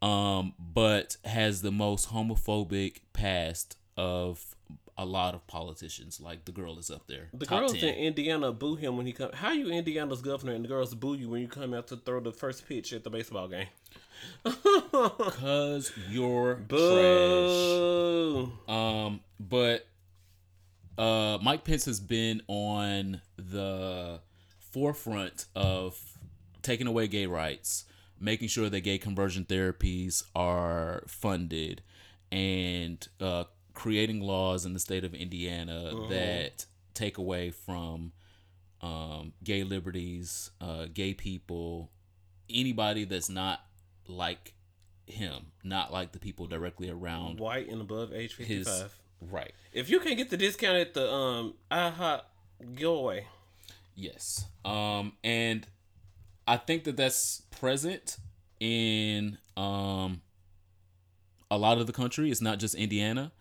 um, 0.00 0.54
but 0.58 1.16
has 1.24 1.62
the 1.62 1.72
most 1.72 2.10
homophobic 2.10 3.00
past 3.12 3.76
of 3.96 4.54
a 4.96 5.04
lot 5.04 5.34
of 5.34 5.46
politicians. 5.46 6.20
Like 6.20 6.44
the 6.44 6.52
girl 6.52 6.78
is 6.78 6.90
up 6.90 7.06
there. 7.06 7.28
The 7.32 7.46
girls 7.46 7.72
10. 7.74 7.84
in 7.84 7.94
Indiana 7.94 8.52
boo 8.52 8.76
him 8.76 8.96
when 8.96 9.06
he 9.06 9.12
come. 9.12 9.30
How 9.32 9.52
you 9.52 9.68
Indiana's 9.68 10.22
governor 10.22 10.52
and 10.52 10.64
the 10.64 10.68
girls 10.68 10.94
boo 10.94 11.14
you 11.14 11.28
when 11.28 11.40
you 11.40 11.48
come 11.48 11.74
out 11.74 11.88
to 11.88 11.96
throw 11.96 12.20
the 12.20 12.32
first 12.32 12.66
pitch 12.68 12.92
at 12.92 13.04
the 13.04 13.10
baseball 13.10 13.48
game? 13.48 13.66
Cause 14.44 15.92
you're 16.08 16.60
trash. 16.68 18.48
Um, 18.68 19.20
but 19.40 19.86
uh, 20.98 21.38
Mike 21.42 21.64
Pence 21.64 21.86
has 21.86 22.00
been 22.00 22.42
on 22.48 23.20
the 23.36 24.20
forefront 24.70 25.46
of 25.54 26.11
taking 26.62 26.86
away 26.86 27.08
gay 27.08 27.26
rights, 27.26 27.84
making 28.18 28.48
sure 28.48 28.68
that 28.70 28.80
gay 28.80 28.98
conversion 28.98 29.44
therapies 29.44 30.22
are 30.34 31.04
funded, 31.06 31.82
and 32.30 33.06
uh, 33.20 33.44
creating 33.74 34.20
laws 34.20 34.64
in 34.64 34.72
the 34.72 34.80
state 34.80 35.04
of 35.04 35.14
Indiana 35.14 35.92
that 36.08 36.66
take 36.94 37.18
away 37.18 37.50
from 37.50 38.12
um, 38.80 39.32
gay 39.44 39.64
liberties, 39.64 40.50
uh, 40.60 40.86
gay 40.92 41.14
people, 41.14 41.90
anybody 42.50 43.04
that's 43.04 43.28
not 43.28 43.60
like 44.06 44.54
him, 45.06 45.46
not 45.64 45.92
like 45.92 46.12
the 46.12 46.18
people 46.18 46.46
directly 46.46 46.88
around 46.90 47.38
White 47.38 47.68
and 47.68 47.80
above 47.80 48.12
age 48.12 48.34
fifty 48.34 48.62
five. 48.64 48.94
right. 49.20 49.52
If 49.72 49.90
you 49.90 50.00
can 50.00 50.16
get 50.16 50.30
the 50.30 50.36
discount 50.36 50.76
at 50.76 50.94
the 50.94 51.10
um 51.10 51.54
IHOP 51.70 52.22
giveaway, 52.76 53.26
Yes. 53.94 54.46
Um, 54.64 55.12
and 55.22 55.66
I 56.46 56.56
think 56.56 56.84
that 56.84 56.96
that's 56.96 57.42
present 57.50 58.16
in 58.60 59.38
um 59.56 60.22
a 61.50 61.58
lot 61.58 61.78
of 61.78 61.86
the 61.86 61.92
country. 61.92 62.30
It's 62.30 62.40
not 62.40 62.58
just 62.58 62.74
Indiana. 62.74 63.32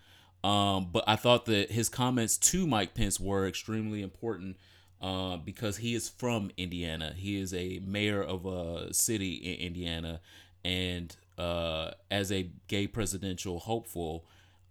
Um, 0.43 0.89
but 0.91 1.03
I 1.07 1.15
thought 1.15 1.45
that 1.45 1.71
his 1.71 1.87
comments 1.87 2.37
to 2.37 2.65
Mike 2.65 2.95
Pence 2.95 3.19
were 3.19 3.47
extremely 3.47 4.01
important 4.01 4.57
uh, 5.01 5.37
because 5.37 5.77
he 5.77 5.93
is 5.93 6.09
from 6.09 6.51
Indiana. 6.57 7.13
He 7.15 7.39
is 7.39 7.53
a 7.53 7.79
mayor 7.85 8.23
of 8.23 8.45
a 8.45 8.93
city 8.93 9.33
in 9.33 9.67
Indiana, 9.67 10.19
and 10.65 11.15
uh, 11.37 11.91
as 12.09 12.31
a 12.31 12.49
gay 12.67 12.87
presidential 12.87 13.59
hopeful, 13.59 14.25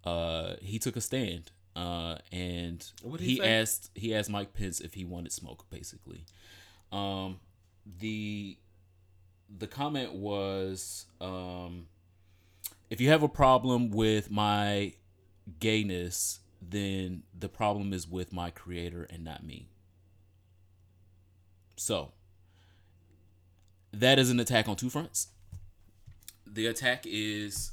uh, 0.05 0.55
he 0.61 0.79
took 0.79 0.97
a 0.97 1.01
stand. 1.01 1.51
Uh, 1.77 2.17
and 2.33 2.91
he 3.19 3.37
he 3.37 3.43
asked 3.43 3.91
he 3.95 4.13
asked 4.13 4.29
Mike 4.29 4.53
Pence 4.53 4.81
if 4.81 4.95
he 4.95 5.05
wanted 5.05 5.33
smoke, 5.33 5.71
basically. 5.71 6.25
Um, 6.91 7.39
the 7.85 8.57
the 9.59 9.67
comment 9.67 10.13
was 10.13 11.07
um, 11.21 11.87
if 12.89 13.01
you 13.01 13.09
have 13.09 13.23
a 13.23 13.29
problem 13.29 13.91
with 13.91 14.31
my 14.31 14.95
gayness, 15.59 16.41
then 16.61 17.23
the 17.37 17.49
problem 17.49 17.93
is 17.93 18.09
with 18.09 18.33
my 18.33 18.51
creator 18.51 19.07
and 19.11 19.25
not 19.25 19.45
me. 19.45 19.69
So, 21.77 22.13
that 23.93 24.19
is 24.19 24.31
an 24.31 24.39
attack 24.39 24.69
on 24.69 24.77
two 24.77 24.91
fronts. 24.91 25.29
The 26.47 26.67
attack 26.67 27.05
is 27.07 27.73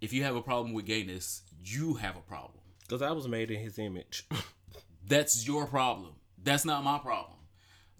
if 0.00 0.12
you 0.12 0.22
have 0.22 0.36
a 0.36 0.42
problem 0.42 0.72
with 0.74 0.86
gayness, 0.86 1.42
you 1.64 1.94
have 1.94 2.16
a 2.16 2.20
problem. 2.20 2.62
Because 2.80 3.02
I 3.02 3.10
was 3.10 3.26
made 3.26 3.50
in 3.50 3.60
his 3.60 3.78
image. 3.78 4.26
That's 5.06 5.46
your 5.46 5.66
problem. 5.66 6.12
That's 6.42 6.64
not 6.64 6.84
my 6.84 6.98
problem. 6.98 7.37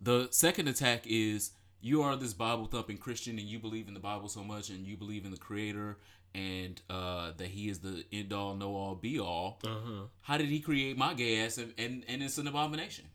The 0.00 0.28
second 0.30 0.68
attack 0.68 1.04
is 1.06 1.52
you 1.80 2.02
are 2.02 2.16
this 2.16 2.32
Bible 2.32 2.66
thumping 2.66 2.98
Christian 2.98 3.38
and 3.38 3.46
you 3.46 3.58
believe 3.58 3.88
in 3.88 3.94
the 3.94 4.00
Bible 4.00 4.28
so 4.28 4.42
much 4.44 4.70
and 4.70 4.86
you 4.86 4.96
believe 4.96 5.24
in 5.24 5.30
the 5.30 5.36
Creator 5.36 5.98
and 6.34 6.80
uh, 6.88 7.32
that 7.36 7.48
He 7.48 7.68
is 7.68 7.80
the 7.80 8.04
end 8.12 8.32
all, 8.32 8.54
know 8.54 8.74
all, 8.76 8.94
be 8.94 9.18
all. 9.18 9.58
uh-huh. 9.64 10.04
How 10.22 10.38
did 10.38 10.48
He 10.48 10.60
create 10.60 10.96
my 10.96 11.14
gay 11.14 11.44
ass 11.44 11.58
and, 11.58 11.72
and, 11.78 12.04
and 12.08 12.22
it's 12.22 12.38
an 12.38 12.46
abomination? 12.46 13.06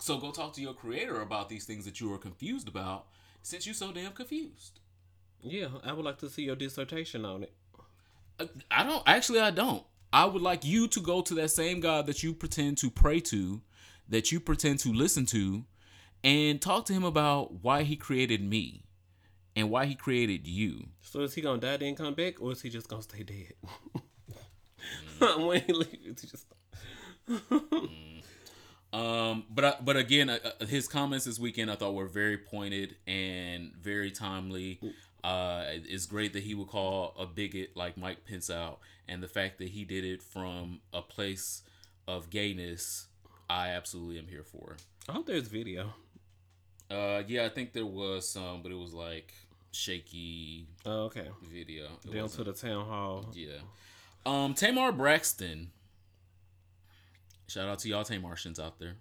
So 0.00 0.18
go 0.18 0.30
talk 0.30 0.52
to 0.54 0.60
your 0.60 0.74
Creator 0.74 1.20
about 1.20 1.48
these 1.48 1.64
things 1.64 1.84
that 1.84 2.00
you 2.00 2.12
are 2.12 2.18
confused 2.18 2.68
about 2.68 3.06
since 3.42 3.66
you're 3.66 3.74
so 3.74 3.92
damn 3.92 4.12
confused. 4.12 4.80
Yeah, 5.42 5.68
I 5.84 5.92
would 5.92 6.04
like 6.04 6.18
to 6.18 6.28
see 6.28 6.42
your 6.42 6.56
dissertation 6.56 7.24
on 7.24 7.44
it. 7.44 7.52
Uh, 8.40 8.46
I 8.70 8.84
don't 8.84 9.02
actually 9.06 9.40
I 9.40 9.50
don't. 9.50 9.84
I 10.12 10.24
would 10.24 10.42
like 10.42 10.64
you 10.64 10.88
to 10.88 11.00
go 11.00 11.20
to 11.22 11.34
that 11.34 11.50
same 11.50 11.80
God 11.80 12.06
that 12.06 12.22
you 12.22 12.32
pretend 12.32 12.78
to 12.78 12.90
pray 12.90 13.20
to, 13.20 13.60
that 14.08 14.32
you 14.32 14.40
pretend 14.40 14.78
to 14.80 14.92
listen 14.92 15.26
to, 15.26 15.64
and 16.24 16.60
talk 16.60 16.84
to 16.86 16.92
him 16.92 17.04
about 17.04 17.62
why 17.62 17.82
he 17.82 17.96
created 17.96 18.42
me 18.42 18.84
and 19.54 19.70
why 19.70 19.86
he 19.86 19.94
created 19.94 20.46
you. 20.46 20.88
So 21.02 21.20
is 21.20 21.34
he 21.34 21.40
gonna 21.40 21.60
die 21.60 21.76
then 21.76 21.94
come 21.94 22.14
back, 22.14 22.40
or 22.40 22.52
is 22.52 22.62
he 22.62 22.70
just 22.70 22.88
gonna 22.88 23.02
stay 23.02 23.22
dead? 23.22 23.54
Mm. 25.20 25.46
when 25.48 25.60
he 25.62 25.72
leaves, 25.72 26.22
he 26.22 26.28
just 26.28 26.46
Um, 28.92 29.44
but 29.50 29.64
I, 29.64 29.74
but 29.82 29.96
again, 29.96 30.30
uh, 30.30 30.38
uh, 30.60 30.64
his 30.64 30.88
comments 30.88 31.26
this 31.26 31.38
weekend 31.38 31.70
I 31.70 31.74
thought 31.74 31.94
were 31.94 32.06
very 32.06 32.38
pointed 32.38 32.96
and 33.06 33.72
very 33.74 34.10
timely. 34.10 34.80
Uh, 35.22 35.64
it's 35.66 36.06
great 36.06 36.32
that 36.32 36.42
he 36.42 36.54
would 36.54 36.68
call 36.68 37.14
a 37.18 37.26
bigot 37.26 37.76
like 37.76 37.98
Mike 37.98 38.24
Pence 38.24 38.48
out, 38.48 38.78
and 39.06 39.22
the 39.22 39.28
fact 39.28 39.58
that 39.58 39.68
he 39.68 39.84
did 39.84 40.04
it 40.04 40.22
from 40.22 40.80
a 40.94 41.02
place 41.02 41.62
of 42.06 42.30
gayness, 42.30 43.07
I 43.50 43.68
absolutely 43.70 44.18
am 44.18 44.26
here 44.28 44.44
for. 44.44 44.76
I 45.08 45.12
hope 45.12 45.26
there's 45.26 45.48
video. 45.48 45.94
Uh, 46.90 47.22
yeah, 47.26 47.44
I 47.44 47.48
think 47.48 47.72
there 47.72 47.86
was 47.86 48.28
some, 48.28 48.62
but 48.62 48.72
it 48.72 48.76
was 48.78 48.92
like 48.94 49.32
shaky 49.72 50.66
Oh, 50.86 51.04
okay. 51.04 51.28
video. 51.50 51.86
It 52.04 52.12
Down 52.14 52.28
to 52.30 52.44
the 52.44 52.52
town 52.52 52.86
hall. 52.86 53.26
Yeah. 53.34 53.58
Um, 54.26 54.54
Tamar 54.54 54.92
Braxton. 54.92 55.70
Shout 57.46 57.68
out 57.68 57.78
to 57.80 57.88
y'all 57.88 58.04
Tamartians 58.04 58.58
out 58.58 58.78
there. 58.78 58.94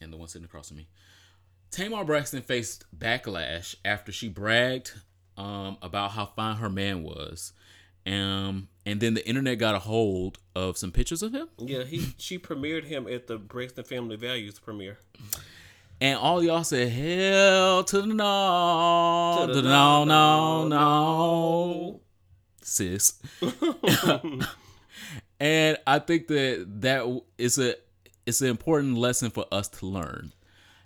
And 0.00 0.12
the 0.12 0.16
one 0.16 0.28
sitting 0.28 0.44
across 0.44 0.68
from 0.68 0.76
me. 0.78 0.88
Tamar 1.72 2.04
Braxton 2.04 2.42
faced 2.42 2.84
backlash 2.96 3.74
after 3.84 4.12
she 4.12 4.28
bragged 4.28 4.92
um, 5.36 5.76
about 5.82 6.12
how 6.12 6.26
fine 6.26 6.56
her 6.56 6.70
man 6.70 7.02
was. 7.02 7.52
Um, 8.06 8.68
and 8.88 9.00
then 9.00 9.14
the 9.14 9.26
internet 9.28 9.58
got 9.58 9.74
a 9.74 9.78
hold 9.80 10.38
of 10.56 10.78
some 10.78 10.90
pictures 10.92 11.22
of 11.22 11.32
him. 11.34 11.48
Yeah, 11.58 11.84
he 11.84 12.14
she 12.16 12.38
premiered 12.38 12.84
him 12.84 13.06
at 13.06 13.26
the 13.26 13.36
Braxton 13.38 13.84
Family 13.84 14.16
Values 14.16 14.58
premiere. 14.58 14.98
And 16.00 16.18
all 16.18 16.42
y'all 16.42 16.64
said, 16.64 16.90
hell 16.92 17.84
to 17.84 18.00
the 18.00 18.06
no, 18.06 19.44
to 19.46 19.52
the 19.52 19.62
no, 19.62 20.04
no, 20.04 20.68
no, 20.68 22.00
sis. 22.62 23.20
and 25.40 25.76
I 25.86 25.98
think 25.98 26.28
that 26.28 26.66
that 26.82 27.22
is 27.36 27.58
a 27.58 27.74
it's 28.26 28.40
an 28.40 28.48
important 28.48 28.96
lesson 28.96 29.30
for 29.30 29.46
us 29.52 29.68
to 29.68 29.86
learn. 29.86 30.32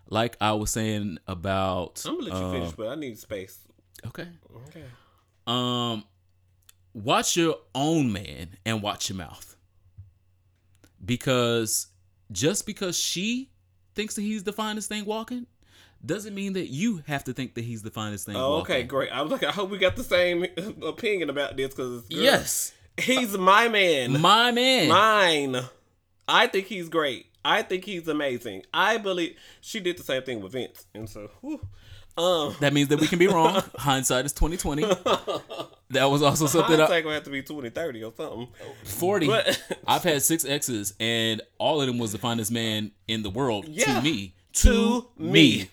Like 0.08 0.36
I 0.40 0.52
was 0.52 0.70
saying 0.70 1.18
about, 1.26 2.02
I'm 2.06 2.18
gonna 2.18 2.30
let 2.30 2.40
you 2.40 2.46
uh, 2.46 2.52
finish, 2.52 2.72
but 2.72 2.88
I 2.88 2.94
need 2.96 3.18
space. 3.18 3.58
okay, 4.06 4.28
Okay. 4.68 4.84
um, 5.46 6.04
watch 6.94 7.36
your 7.36 7.56
own 7.74 8.12
man 8.12 8.56
and 8.66 8.82
watch 8.82 9.08
your 9.08 9.16
mouth, 9.18 9.56
because 11.04 11.88
just 12.30 12.66
because 12.66 12.98
she 12.98 13.50
thinks 13.94 14.14
that 14.14 14.22
he's 14.22 14.44
the 14.44 14.52
finest 14.52 14.88
thing 14.88 15.04
walking, 15.04 15.46
doesn't 16.04 16.34
mean 16.34 16.54
that 16.54 16.68
you 16.68 17.02
have 17.06 17.24
to 17.24 17.32
think 17.32 17.54
that 17.54 17.64
he's 17.64 17.82
the 17.82 17.90
finest 17.90 18.26
thing. 18.26 18.36
Oh, 18.36 18.58
walking. 18.58 18.76
okay, 18.76 18.82
great. 18.84 19.10
I 19.10 19.22
was 19.22 19.30
like, 19.30 19.44
I 19.44 19.52
hope 19.52 19.70
we 19.70 19.78
got 19.78 19.96
the 19.96 20.04
same 20.04 20.44
opinion 20.82 21.30
about 21.30 21.56
this 21.56 21.68
because 21.68 22.04
Yes, 22.08 22.72
he's 23.00 23.36
my 23.38 23.68
man, 23.68 24.20
my 24.20 24.50
man. 24.50 24.88
mine. 24.88 25.62
I 26.28 26.46
think 26.46 26.66
he's 26.66 26.88
great. 26.88 27.26
I 27.44 27.62
think 27.62 27.84
he's 27.84 28.06
amazing. 28.08 28.64
I 28.72 28.98
believe 28.98 29.36
she 29.60 29.80
did 29.80 29.96
the 29.98 30.02
same 30.02 30.22
thing 30.22 30.40
with 30.40 30.52
Vince, 30.52 30.86
and 30.94 31.08
so, 31.08 31.30
whew. 31.40 31.60
um, 32.16 32.54
That 32.60 32.72
means 32.72 32.88
that 32.88 33.00
we 33.00 33.06
can 33.08 33.18
be 33.18 33.26
wrong. 33.28 33.62
Hindsight 33.76 34.24
is 34.26 34.32
twenty 34.32 34.56
twenty. 34.56 34.84
That 35.90 36.06
was 36.06 36.22
also 36.22 36.46
something. 36.46 36.76
I, 36.76 36.78
hindsight 36.78 37.02
gonna 37.04 37.16
have 37.16 37.24
to 37.24 37.30
be 37.30 37.42
2030 37.42 38.02
or 38.04 38.12
something. 38.16 38.48
Forty. 38.84 39.26
But- 39.26 39.62
I've 39.86 40.02
had 40.02 40.22
six 40.22 40.42
exes, 40.46 40.94
and 40.98 41.42
all 41.58 41.82
of 41.82 41.86
them 41.86 41.98
was 41.98 42.12
the 42.12 42.18
finest 42.18 42.50
man 42.50 42.92
in 43.08 43.22
the 43.22 43.28
world 43.28 43.66
Yeah. 43.68 43.96
to 43.96 44.00
me. 44.02 44.34
To 44.54 45.06
me. 45.18 45.68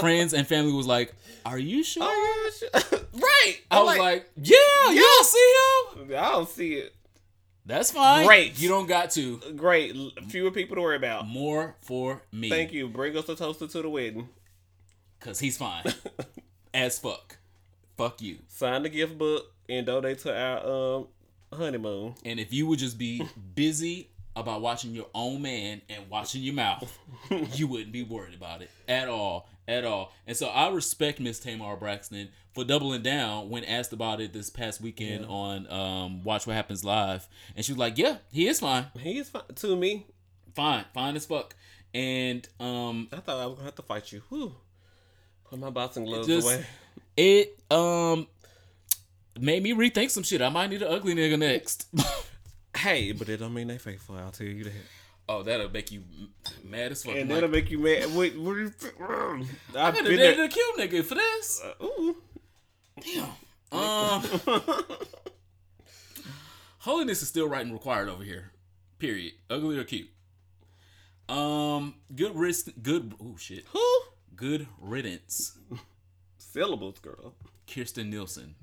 Friends 0.00 0.34
and 0.34 0.46
family 0.46 0.72
was 0.72 0.86
like, 0.86 1.14
"Are 1.46 1.58
you 1.58 1.82
sure?" 1.82 2.02
right. 2.04 3.56
I 3.70 3.82
was 3.82 3.98
like, 3.98 4.30
"Yeah, 4.36 4.90
you 4.90 5.00
don't 5.00 5.26
see 5.26 5.54
him. 6.02 6.18
I 6.18 6.30
don't 6.32 6.48
see 6.48 6.74
it. 6.74 6.94
That's 7.66 7.90
fine. 7.90 8.26
Great. 8.26 8.60
You 8.60 8.68
don't 8.68 8.86
got 8.86 9.10
to. 9.12 9.38
Great. 9.56 9.96
Fewer 10.28 10.50
people 10.50 10.76
to 10.76 10.82
worry 10.82 10.96
about. 10.96 11.26
More 11.26 11.76
for 11.80 12.22
me. 12.30 12.50
Thank 12.50 12.72
you. 12.72 12.88
Bring 12.88 13.16
us 13.16 13.28
a 13.28 13.36
toaster 13.36 13.66
to 13.66 13.82
the 13.82 13.88
wedding. 13.88 14.28
Cause 15.20 15.40
he's 15.40 15.56
fine 15.56 15.84
as 16.74 16.98
fuck. 16.98 17.38
Fuck 17.96 18.20
you. 18.20 18.38
Sign 18.48 18.82
the 18.82 18.90
gift 18.90 19.16
book 19.16 19.46
and 19.70 19.86
donate 19.86 20.18
to 20.20 20.38
our 20.38 20.66
um 20.66 21.08
honeymoon. 21.52 22.14
And 22.26 22.38
if 22.38 22.52
you 22.52 22.66
would 22.66 22.78
just 22.78 22.98
be 22.98 23.26
busy 23.54 24.10
about 24.36 24.60
watching 24.60 24.92
your 24.92 25.06
own 25.14 25.40
man 25.40 25.80
and 25.88 26.10
watching 26.10 26.42
your 26.42 26.54
mouth, 26.54 26.98
you 27.54 27.66
wouldn't 27.66 27.92
be 27.92 28.02
worried 28.02 28.34
about 28.34 28.60
it 28.60 28.70
at 28.86 29.08
all, 29.08 29.48
at 29.66 29.84
all. 29.86 30.12
And 30.26 30.36
so 30.36 30.48
I 30.48 30.68
respect 30.70 31.20
Miss 31.20 31.38
Tamar 31.38 31.76
Braxton 31.76 32.28
for 32.54 32.64
doubling 32.64 33.02
down 33.02 33.50
when 33.50 33.64
asked 33.64 33.92
about 33.92 34.20
it 34.20 34.32
this 34.32 34.48
past 34.50 34.80
weekend 34.80 35.26
on 35.26 35.70
um, 35.70 36.22
Watch 36.24 36.46
What 36.46 36.54
Happens 36.56 36.84
Live, 36.84 37.28
and 37.56 37.64
she 37.64 37.72
was 37.72 37.78
like, 37.78 37.98
"Yeah, 37.98 38.16
he 38.32 38.46
is 38.48 38.60
fine, 38.60 38.86
He 38.98 39.18
is 39.18 39.28
fine 39.28 39.42
to 39.56 39.76
me. 39.76 40.06
fine, 40.54 40.84
fine 40.94 41.16
as 41.16 41.26
fuck." 41.26 41.54
And 41.92 42.48
um, 42.60 43.08
I 43.12 43.16
thought 43.16 43.40
I 43.40 43.46
was 43.46 43.54
gonna 43.56 43.66
have 43.66 43.74
to 43.76 43.82
fight 43.82 44.10
you. 44.12 44.22
Whew. 44.28 44.54
Put 45.48 45.58
my 45.58 45.70
boxing 45.70 46.04
gloves 46.04 46.26
just 46.26 46.46
away. 46.46 46.64
it 47.16 47.60
um 47.70 48.26
made 49.38 49.62
me 49.62 49.72
rethink 49.74 50.10
some 50.10 50.22
shit. 50.22 50.40
I 50.42 50.48
might 50.48 50.70
need 50.70 50.82
an 50.82 50.92
ugly 50.92 51.14
nigga 51.14 51.38
next. 51.38 51.86
Hey, 52.76 53.12
but 53.12 53.28
it 53.28 53.36
don't 53.36 53.54
mean 53.54 53.68
they 53.68 53.78
faithful. 53.78 54.16
I'll 54.16 54.32
tell 54.32 54.48
you 54.48 54.64
that. 54.64 54.72
oh, 55.28 55.44
that'll 55.44 55.70
make 55.70 55.92
you 55.92 56.02
mad 56.64 56.90
as 56.90 57.04
fuck. 57.04 57.14
And 57.14 57.30
that'll 57.30 57.48
make 57.48 57.70
you 57.70 57.78
mad. 57.78 58.12
Wait, 58.14 58.36
what? 58.36 58.56
Are 58.56 58.60
you- 58.62 58.72
I 59.76 59.88
I've 59.88 59.94
could 59.94 60.06
have 60.06 60.06
been 60.06 60.16
there. 60.16 60.44
a 60.44 60.48
cute 60.48 60.76
nigga 60.76 61.04
for 61.04 61.14
this. 61.14 61.62
Uh, 61.64 61.84
ooh. 61.84 62.16
Um, 63.72 64.22
holiness 66.78 67.22
is 67.22 67.28
still 67.28 67.48
right 67.48 67.64
and 67.64 67.72
required 67.72 68.08
over 68.08 68.22
here. 68.22 68.52
Period. 68.98 69.32
Ugly 69.50 69.78
or 69.78 69.84
cute. 69.84 70.08
Um, 71.28 71.96
good 72.14 72.36
risk. 72.36 72.68
Good. 72.82 73.14
Oh 73.20 73.36
shit. 73.36 73.64
Who? 73.72 73.84
Good 74.36 74.66
riddance. 74.80 75.58
Syllables, 76.38 76.98
girl. 77.00 77.34
Kirstjen 77.66 78.10
Nielsen. 78.10 78.54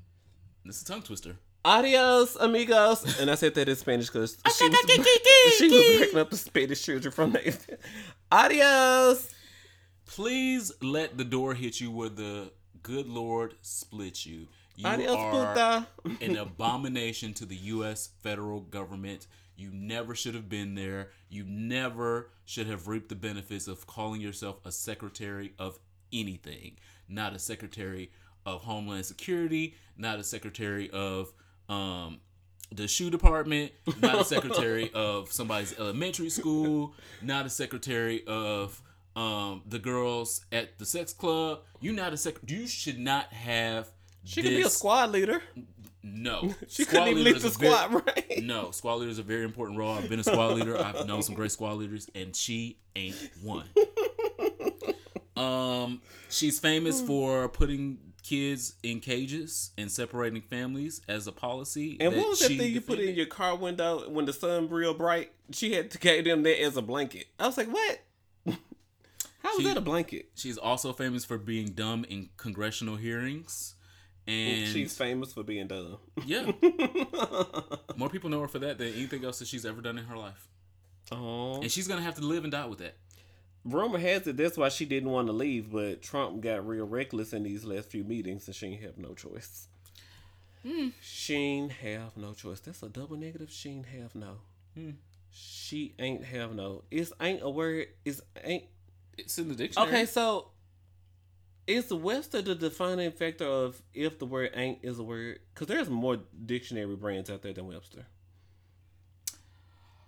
This 0.64 0.78
is 0.78 0.84
a 0.84 0.86
tongue 0.86 1.02
twister. 1.02 1.36
Adios, 1.64 2.36
amigos. 2.38 3.20
And 3.20 3.30
I 3.30 3.36
said 3.36 3.54
that 3.56 3.70
in 3.70 3.76
Spanish 3.76 4.08
because 4.08 4.38
she 4.58 4.70
was, 4.70 4.78
she 5.58 5.70
was 5.70 5.98
breaking 5.98 6.20
up 6.20 6.30
the 6.30 6.38
Spanish 6.38 6.84
children 6.84 7.12
from 7.12 7.34
the. 7.34 7.78
Adios. 8.32 9.30
Please 10.06 10.72
let 10.82 11.18
the 11.18 11.24
door 11.24 11.54
hit 11.54 11.80
you 11.80 11.92
with 11.92 12.18
the 12.18 12.52
good 12.84 13.08
Lord 13.08 13.56
split 13.62 14.26
you. 14.26 14.48
You 14.76 14.88
Adios, 14.88 15.16
are 15.16 15.88
an 16.22 16.38
abomination 16.38 17.34
to 17.36 17.46
the 17.46 17.56
U.S. 17.56 18.10
federal 18.24 18.62
government. 18.62 19.28
You 19.56 19.70
never 19.74 20.16
should 20.16 20.34
have 20.34 20.50
been 20.50 20.76
there. 20.76 21.10
You 21.30 21.44
never 21.46 22.30
should 22.46 22.68
have 22.68 22.88
reaped 22.88 23.10
the 23.10 23.16
benefits 23.16 23.68
of 23.68 23.86
calling 23.86 24.22
yourself 24.22 24.58
a 24.66 24.72
secretary 24.72 25.54
of 25.60 25.78
anything. 26.12 26.78
Not 27.08 27.34
a 27.34 27.40
secretary 27.40 28.12
of 28.46 28.62
Homeland 28.62 29.06
Security, 29.06 29.76
not 29.98 30.20
a 30.20 30.24
secretary 30.24 30.90
of 30.90 31.32
um, 31.70 32.20
the 32.72 32.88
shoe 32.88 33.10
department, 33.10 33.72
not 34.02 34.22
a 34.22 34.26
secretary 34.26 34.90
of 34.96 35.32
somebody's 35.32 35.78
elementary 35.78 36.30
school, 36.30 36.94
not 37.22 37.46
a 37.46 37.50
secretary 37.50 38.24
of 38.26 38.82
um, 39.16 39.62
the 39.68 39.80
girls 39.80 40.46
at 40.52 40.78
the 40.80 40.86
sex 40.86 41.14
club. 41.14 41.60
You 41.80 41.94
not 41.94 42.14
a 42.14 42.18
sec. 42.18 42.36
You 42.48 42.68
should 42.68 43.00
not 43.00 43.26
have. 43.34 43.90
She 44.24 44.42
could 44.42 44.50
be 44.50 44.62
a 44.62 44.70
squad 44.70 45.12
leader. 45.12 45.42
No, 46.04 46.54
She 46.68 46.84
Squad 46.84 47.06
couldn't 47.06 47.08
even 47.20 47.24
lead 47.26 47.36
the 47.36 47.48
a 47.48 47.52
very- 47.52 47.72
squad, 47.72 47.94
right? 48.08 48.40
no, 48.44 48.72
squad 48.72 48.96
leader 48.96 49.12
is 49.12 49.20
a 49.20 49.24
very 49.24 49.44
important 49.44 49.78
role. 49.78 49.94
I've 49.94 50.10
been 50.10 50.20
a 50.20 50.24
squad 50.24 50.54
leader. 50.56 50.76
I've 50.76 51.06
known 51.06 51.22
some 51.22 51.36
great 51.36 51.52
squad 51.52 51.74
leaders, 51.74 52.10
and 52.16 52.36
she 52.36 52.78
ain't 52.96 53.16
one. 53.44 53.66
Um, 55.38 56.02
she's 56.30 56.60
famous 56.60 57.02
for 57.02 57.48
putting 57.50 57.98
kids 58.22 58.76
in 58.84 59.00
cages 59.00 59.72
and 59.78 59.92
separating 59.92 60.42
families 60.42 61.02
as 61.08 61.26
a 61.26 61.32
policy. 61.32 61.98
And 62.00 62.16
what 62.16 62.30
was 62.30 62.40
that 62.42 62.50
thing 62.50 62.72
you 62.74 62.82
put 62.82 63.00
in 63.00 63.16
your 63.16 63.26
car 63.26 63.56
window 63.56 64.08
when 64.10 64.26
the 64.26 64.34
sun 64.34 64.70
real 64.70 64.94
bright? 64.94 65.32
She 65.52 65.74
had 65.74 65.90
to 65.92 65.98
gave 65.98 66.26
them 66.26 66.44
there 66.44 66.64
as 66.64 66.78
a 66.78 66.82
blanket. 66.82 67.26
I 67.40 67.48
was 67.48 67.58
like, 67.58 67.70
what? 67.70 68.02
How 69.44 69.50
was 69.56 69.60
She- 69.60 69.64
that 69.66 69.78
a 69.78 69.82
blanket? 69.82 70.30
She's 70.36 70.58
also 70.58 70.94
famous 70.94 71.26
for 71.26 71.38
being 71.38 71.70
dumb 71.70 72.06
in 72.06 72.30
congressional 72.38 72.96
hearings. 72.98 73.76
And 74.28 74.68
She's 74.68 74.96
famous 74.96 75.34
for 75.34 75.44
being 75.44 75.68
dumb. 75.68 75.98
yeah, 76.26 76.52
more 77.96 78.08
people 78.10 78.30
know 78.30 78.40
her 78.42 78.48
for 78.48 78.60
that 78.60 78.78
than 78.78 78.90
anything 78.94 79.26
else 79.26 79.40
that 79.40 79.48
she's 79.48 79.66
ever 79.66 79.82
done 79.82 79.98
in 79.98 80.06
her 80.06 80.16
life. 80.16 80.48
Oh. 81.12 81.60
And 81.62 81.72
she's 81.72 81.88
gonna 81.88 82.04
have 82.04 82.16
to 82.16 82.22
live 82.22 82.44
and 82.44 82.52
die 82.52 82.66
with 82.66 82.80
that. 82.80 82.96
Rumor 83.66 83.98
has 84.00 84.26
it 84.28 84.38
that's 84.38 84.58
why 84.58 84.70
she 84.70 84.86
didn't 84.86 85.10
want 85.10 85.28
to 85.28 85.34
leave, 85.34 85.72
but 85.72 86.02
Trump 86.02 86.42
got 86.42 86.66
real 86.68 86.86
reckless 86.86 87.34
in 87.34 87.44
these 87.44 87.64
last 87.66 87.90
few 87.90 88.04
meetings 88.04 88.48
and 88.48 88.56
she 88.56 88.68
ain't 88.68 88.84
have 88.84 88.98
no 88.98 89.14
choice. 89.14 89.68
Hmm. 90.66 90.90
She 91.02 91.36
ain't 91.36 91.72
have 91.74 92.16
no 92.16 92.34
choice. 92.34 92.60
That's 92.60 92.84
a 92.84 92.90
double 92.90 93.18
negative. 93.18 93.50
She 93.52 93.70
ain't 93.70 93.88
have 93.88 94.14
no. 94.16 94.38
Hmm. 94.76 94.92
She 95.32 95.96
ain't 95.98 96.24
have 96.26 96.54
no. 96.54 96.84
It's 96.92 97.12
ain't 97.20 97.42
a 97.42 97.50
word. 97.50 97.88
It's 98.06 98.22
ain't. 98.44 98.66
It's 99.22 99.38
in 99.38 99.48
the 99.50 99.56
dictionary. 99.56 99.90
Okay, 99.90 100.06
so 100.06 100.50
is 101.68 101.94
Webster 101.94 102.42
the 102.42 102.56
defining 102.56 103.12
factor 103.12 103.46
of 103.46 103.82
if 103.94 104.20
the 104.20 104.26
word 104.26 104.52
ain't 104.56 104.80
is 104.84 105.00
a 105.00 105.04
word? 105.04 105.40
Because 105.54 105.68
there's 105.68 105.90
more 105.90 106.18
dictionary 106.46 106.96
brands 106.96 107.30
out 107.30 107.42
there 107.42 107.54
than 107.54 107.68
Webster. 107.68 108.06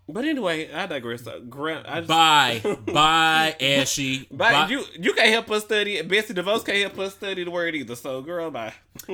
But 0.08 0.26
anyway, 0.26 0.72
I 0.72 0.86
digress. 0.86 1.26
Uh, 1.26 1.40
Grant, 1.40 1.88
I 1.88 2.00
just, 2.00 2.10
Bye, 2.10 2.62
bye, 2.86 3.56
Ashy. 3.62 4.28
But 4.30 4.52
Bye. 4.52 4.68
you 4.68 4.84
you 5.00 5.14
can't 5.14 5.30
help 5.30 5.50
us 5.52 5.64
study. 5.64 6.02
Betsy 6.02 6.34
DeVos 6.34 6.66
can't 6.66 6.80
help 6.80 7.00
us 7.00 7.14
study 7.14 7.46
the 7.46 7.52
word 7.52 7.74
either. 7.74 7.96
So, 7.96 8.22
girl, 8.22 8.52
bye. 8.52 8.74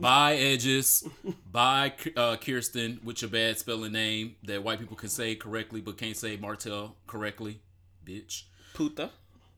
Bye, 0.00 0.34
Edges. 0.34 1.08
Bye, 1.52 1.92
uh, 2.16 2.36
Kirstjen, 2.36 3.02
with 3.04 3.22
your 3.22 3.30
bad 3.30 3.58
spelling 3.58 3.92
name 3.92 4.34
that 4.42 4.64
white 4.64 4.80
people 4.80 4.96
can 4.96 5.08
say 5.08 5.36
correctly 5.36 5.80
but 5.80 5.96
can't 5.96 6.16
say 6.16 6.36
Martell 6.36 6.96
correctly. 7.06 7.60
Bitch. 8.04 8.42
Puta. 8.74 9.10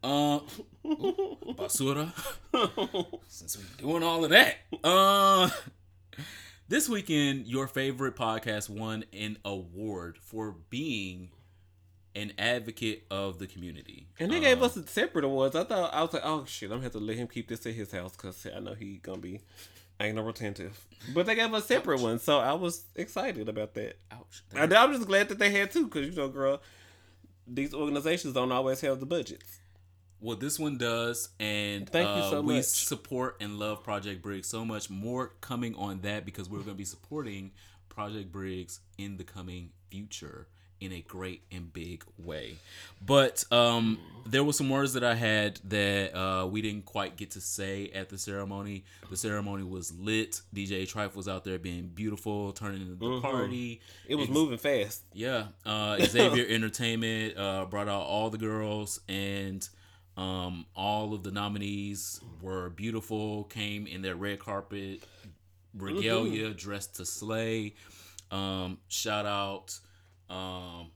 Uh, 0.02 0.40
basura. 0.84 2.12
Since 3.28 3.58
we're 3.58 3.88
doing 3.88 4.02
all 4.02 4.24
of 4.24 4.30
that. 4.30 4.56
Uh, 4.82 5.48
this 6.68 6.88
weekend, 6.88 7.46
your 7.46 7.66
favorite 7.66 8.16
podcast 8.16 8.68
won 8.68 9.04
an 9.12 9.38
award 9.44 10.18
for 10.20 10.56
being 10.70 11.30
an 12.14 12.32
advocate 12.38 13.04
of 13.10 13.38
the 13.38 13.46
community. 13.46 14.08
And 14.18 14.30
they 14.32 14.40
gave 14.40 14.62
us 14.62 14.76
a 14.76 14.86
separate 14.86 15.24
awards. 15.24 15.56
I 15.56 15.64
thought 15.64 15.94
I 15.94 16.02
was 16.02 16.12
like, 16.12 16.22
oh 16.24 16.44
shit, 16.46 16.70
I'm 16.70 16.76
gonna 16.76 16.84
have 16.84 16.92
to 16.92 16.98
let 16.98 17.16
him 17.16 17.28
keep 17.28 17.48
this 17.48 17.64
at 17.66 17.74
his 17.74 17.92
house 17.92 18.12
because 18.12 18.46
I 18.54 18.58
know 18.60 18.74
he 18.74 18.98
gonna 18.98 19.18
be 19.18 19.40
ain't 20.00 20.16
no 20.16 20.22
retentive. 20.22 20.84
But 21.14 21.26
they 21.26 21.34
gave 21.34 21.52
us 21.54 21.64
a 21.64 21.66
separate 21.66 22.00
ones, 22.00 22.22
so 22.22 22.38
I 22.38 22.52
was 22.52 22.84
excited 22.96 23.48
about 23.48 23.74
that. 23.74 23.98
Ouch. 24.10 24.42
And 24.54 24.72
I'm 24.72 24.92
just 24.92 25.06
glad 25.06 25.28
that 25.28 25.38
they 25.38 25.50
had 25.50 25.70
two 25.70 25.86
because 25.86 26.08
you 26.08 26.14
know, 26.14 26.28
girl, 26.28 26.60
these 27.46 27.74
organizations 27.74 28.34
don't 28.34 28.52
always 28.52 28.80
have 28.80 29.00
the 29.00 29.06
budgets. 29.06 29.58
Well, 30.20 30.36
this 30.36 30.56
one 30.58 30.78
does, 30.78 31.30
and 31.40 31.88
Thank 31.88 32.06
you 32.06 32.22
uh, 32.22 32.30
so 32.30 32.42
we 32.42 32.54
much. 32.56 32.64
support 32.64 33.38
and 33.40 33.58
love 33.58 33.82
Project 33.82 34.22
Briggs 34.22 34.46
so 34.46 34.64
much. 34.64 34.88
More 34.88 35.34
coming 35.40 35.74
on 35.74 36.02
that 36.02 36.24
because 36.24 36.48
we're 36.48 36.58
going 36.58 36.68
to 36.70 36.74
be 36.74 36.84
supporting 36.84 37.50
Project 37.88 38.30
Briggs 38.30 38.80
in 38.98 39.16
the 39.16 39.24
coming 39.24 39.70
future 39.90 40.46
in 40.82 40.92
a 40.92 41.00
great 41.00 41.42
and 41.52 41.72
big 41.72 42.04
way. 42.18 42.56
But 43.04 43.44
um, 43.52 43.98
there 44.26 44.42
were 44.44 44.52
some 44.52 44.68
words 44.68 44.92
that 44.94 45.04
I 45.04 45.14
had 45.14 45.60
that 45.68 46.14
uh, 46.16 46.46
we 46.46 46.60
didn't 46.62 46.84
quite 46.84 47.16
get 47.16 47.30
to 47.32 47.40
say 47.40 47.90
at 47.94 48.08
the 48.08 48.18
ceremony. 48.18 48.84
The 49.10 49.16
ceremony 49.16 49.64
was 49.64 49.92
lit. 49.98 50.40
DJ 50.54 50.90
Trife 50.92 51.14
was 51.14 51.28
out 51.28 51.44
there 51.44 51.58
being 51.58 51.88
beautiful, 51.94 52.52
turning 52.52 52.82
into 52.82 52.94
the 52.94 53.20
party. 53.20 53.80
It 54.08 54.16
was 54.16 54.24
Ex- 54.28 54.34
moving 54.34 54.58
fast. 54.58 55.02
yeah, 55.12 55.46
uh, 55.64 55.98
Xavier 56.00 56.46
Entertainment 56.48 57.36
uh, 57.38 57.64
brought 57.66 57.88
out 57.88 58.02
all 58.02 58.30
the 58.30 58.38
girls, 58.38 59.00
and 59.08 59.66
um, 60.16 60.66
all 60.76 61.14
of 61.14 61.22
the 61.22 61.30
nominees 61.30 62.20
were 62.40 62.70
beautiful. 62.70 63.44
Came 63.44 63.86
in 63.86 64.02
their 64.02 64.16
red 64.16 64.38
carpet 64.40 65.02
regalia, 65.74 66.50
dressed 66.52 66.96
to 66.96 67.06
slay. 67.06 67.74
Um, 68.30 68.78
shout 68.88 69.26
out 69.26 69.78
um, 70.30 70.90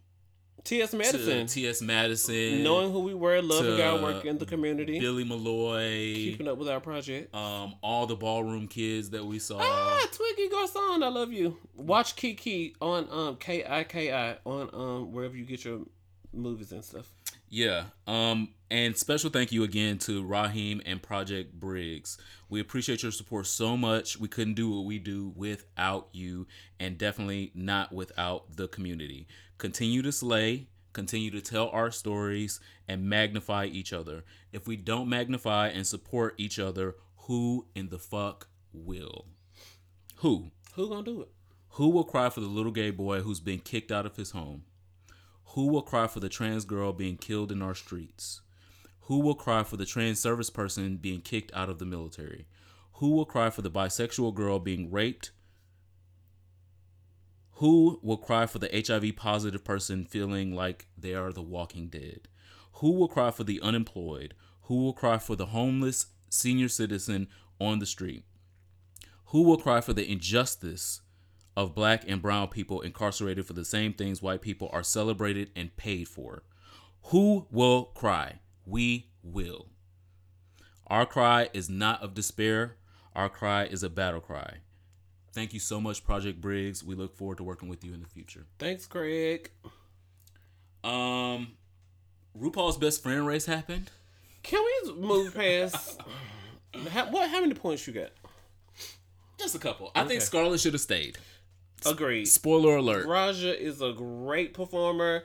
T.S. 0.65 0.93
Madison, 0.95 1.47
T.S. 1.47 1.81
Madison, 1.81 2.63
knowing 2.65 2.91
who 2.91 3.01
we 3.01 3.15
were, 3.15 3.41
loving 3.41 3.81
our 3.81 4.01
work 4.03 4.25
in 4.25 4.39
the 4.39 4.47
community, 4.47 4.99
Billy 4.99 5.23
Malloy, 5.23 6.15
keeping 6.15 6.49
up 6.49 6.59
with 6.59 6.69
our 6.69 6.81
project. 6.81 7.33
um, 7.35 7.75
all 7.83 8.07
the 8.07 8.17
ballroom 8.17 8.67
kids 8.67 9.11
that 9.11 9.25
we 9.25 9.39
saw. 9.39 9.59
Ah, 9.61 10.07
Twiggy 10.13 10.49
Garcon, 10.49 11.03
I 11.05 11.09
love 11.09 11.33
you. 11.33 11.57
Watch 11.77 12.17
Kiki 12.17 12.75
on 12.81 13.07
um 13.11 13.37
K 13.37 13.65
I 13.65 13.85
K 13.85 14.13
I 14.13 14.39
on 14.45 14.69
um 14.73 15.13
wherever 15.13 15.37
you 15.37 15.45
get 15.45 15.65
your 15.65 15.81
movies 16.33 16.73
and 16.73 16.85
stuff. 16.85 17.13
Yeah. 17.49 17.85
Um, 18.09 18.49
and 18.71 18.97
special 18.97 19.31
thank 19.31 19.53
you 19.53 19.63
again 19.63 19.99
to 19.99 20.25
Raheem 20.25 20.83
and 20.85 21.03
Project 21.03 21.59
Briggs. 21.59 22.19
We 22.49 22.61
appreciate 22.61 23.03
your 23.03 23.13
support 23.13 23.47
so 23.47 23.77
much. 23.77 24.19
We 24.19 24.29
couldn't 24.29 24.55
do 24.55 24.71
what 24.71 24.87
we 24.87 24.99
do 24.99 25.33
without 25.37 26.09
you, 26.13 26.47
and 26.81 26.99
definitely 26.99 27.53
not 27.55 27.93
without 27.93 28.57
the 28.57 28.67
community. 28.67 29.29
Continue 29.59 30.03
to 30.03 30.11
slay, 30.11 30.67
continue 30.93 31.31
to 31.31 31.41
tell 31.41 31.69
our 31.69 31.93
stories, 31.93 32.59
and 32.89 33.09
magnify 33.09 33.67
each 33.67 33.93
other. 33.93 34.25
If 34.53 34.67
we 34.67 34.77
don't 34.77 35.09
magnify 35.09 35.69
and 35.69 35.87
support 35.87 36.35
each 36.37 36.59
other, 36.59 36.97
who 37.27 37.67
in 37.75 37.89
the 37.89 37.99
fuck 37.99 38.49
will? 38.73 39.27
Who? 40.17 40.51
Who 40.75 40.89
gonna 40.89 41.05
do 41.05 41.23
it? 41.23 41.29
Who 41.71 41.91
will 41.91 42.05
cry 42.05 42.31
for 42.31 42.41
the 42.41 42.47
little 42.47 42.73
gay 42.73 42.91
boy 42.91 43.21
who's 43.21 43.41
been 43.41 43.61
kicked 43.61 43.93
out 43.93 44.07
of 44.07 44.17
his 44.17 44.33
home? 44.33 44.65
Who 45.51 45.69
will 45.69 45.83
cry 45.83 46.07
for 46.07 46.21
the 46.21 46.29
trans 46.29 46.65
girl 46.65 46.93
being 46.93 47.17
killed 47.17 47.53
in 47.53 47.63
our 47.63 47.75
streets? 47.75 48.41
Who 49.07 49.21
will 49.21 49.37
cry 49.37 49.63
for 49.63 49.77
the 49.77 49.87
trans 49.87 50.19
service 50.19 50.51
person 50.51 50.97
being 50.97 51.21
kicked 51.21 51.53
out 51.55 51.69
of 51.69 51.79
the 51.79 51.85
military? 51.85 52.47
Who 52.95 53.11
will 53.11 53.25
cry 53.25 53.51
for 53.51 53.63
the 53.63 53.71
bisexual 53.71 54.35
girl 54.35 54.59
being 54.59 54.91
raped? 54.91 55.31
Who 57.59 58.01
will 58.03 58.17
cry 58.17 58.47
for 58.47 58.59
the 58.59 58.85
HIV 58.87 59.15
positive 59.15 59.63
person 59.63 60.05
feeling 60.05 60.57
like 60.57 60.89
they 60.99 61.15
are 61.15 61.33
the 61.33 61.43
walking 61.43 61.87
dead? 61.87 62.27
Who 62.75 62.91
will 62.93 63.07
cry 63.07 63.31
for 63.31 63.45
the 63.45 63.61
unemployed? 63.61 64.35
Who 64.63 64.83
will 64.83 64.93
cry 64.93 65.19
for 65.19 65.37
the 65.37 65.47
homeless 65.47 66.07
senior 66.29 66.69
citizen 66.69 67.29
on 67.61 67.79
the 67.79 67.87
street? 67.87 68.25
Who 69.27 69.43
will 69.43 69.59
cry 69.59 69.81
for 69.81 69.93
the 69.93 70.11
injustice 70.11 71.01
of 71.57 71.77
black 71.77 72.03
and 72.09 72.21
brown 72.21 72.49
people 72.49 72.81
incarcerated 72.81 73.47
for 73.47 73.53
the 73.53 73.65
same 73.65 73.93
things 73.93 74.21
white 74.21 74.43
people 74.43 74.69
are 74.73 74.83
celebrated 74.83 75.53
and 75.55 75.77
paid 75.77 76.09
for? 76.09 76.43
Who 77.05 77.47
will 77.53 77.85
cry? 77.85 78.41
We 78.67 79.07
will. 79.23 79.69
Our 80.89 81.07
cry 81.07 81.49
is 81.53 81.71
not 81.71 82.03
of 82.03 82.15
despair. 82.15 82.77
Our 83.15 83.29
cry 83.29 83.65
is 83.65 83.83
a 83.83 83.89
battle 83.89 84.21
cry. 84.21 84.59
Thank 85.33 85.53
you 85.53 85.61
so 85.61 85.81
much, 85.81 86.05
Project 86.05 86.41
Briggs. 86.41 86.83
We 86.83 86.95
look 86.95 87.17
forward 87.17 87.39
to 87.39 87.45
working 87.45 87.69
with 87.69 87.85
you 87.85 87.95
in 87.95 88.01
the 88.01 88.07
future. 88.07 88.47
Thanks, 88.59 88.87
Craig. 88.87 89.51
Um, 90.83 91.53
RuPaul's 92.39 92.79
best 92.79 93.03
friend 93.03 93.27
race 93.27 93.47
happened. 93.47 93.91
Can 94.43 94.63
we 94.87 94.95
move 94.95 95.35
past? 95.35 96.01
how, 96.91 97.11
what? 97.11 97.29
How 97.31 97.41
many 97.41 97.55
points 97.55 97.87
you 97.87 97.93
got? 97.93 98.11
Just 99.39 99.55
a 99.55 99.59
couple. 99.59 99.91
I 99.95 100.05
think 100.05 100.23
Scarlet 100.23 100.61
should 100.61 100.73
have 100.73 100.81
stayed. 100.81 101.19
Agreed. 101.85 102.27
Spoiler 102.27 102.77
alert. 102.77 103.07
Ra'Jah 103.07 103.59
is 103.59 103.83
a 103.83 103.93
great 103.93 104.55
performer. 104.55 105.25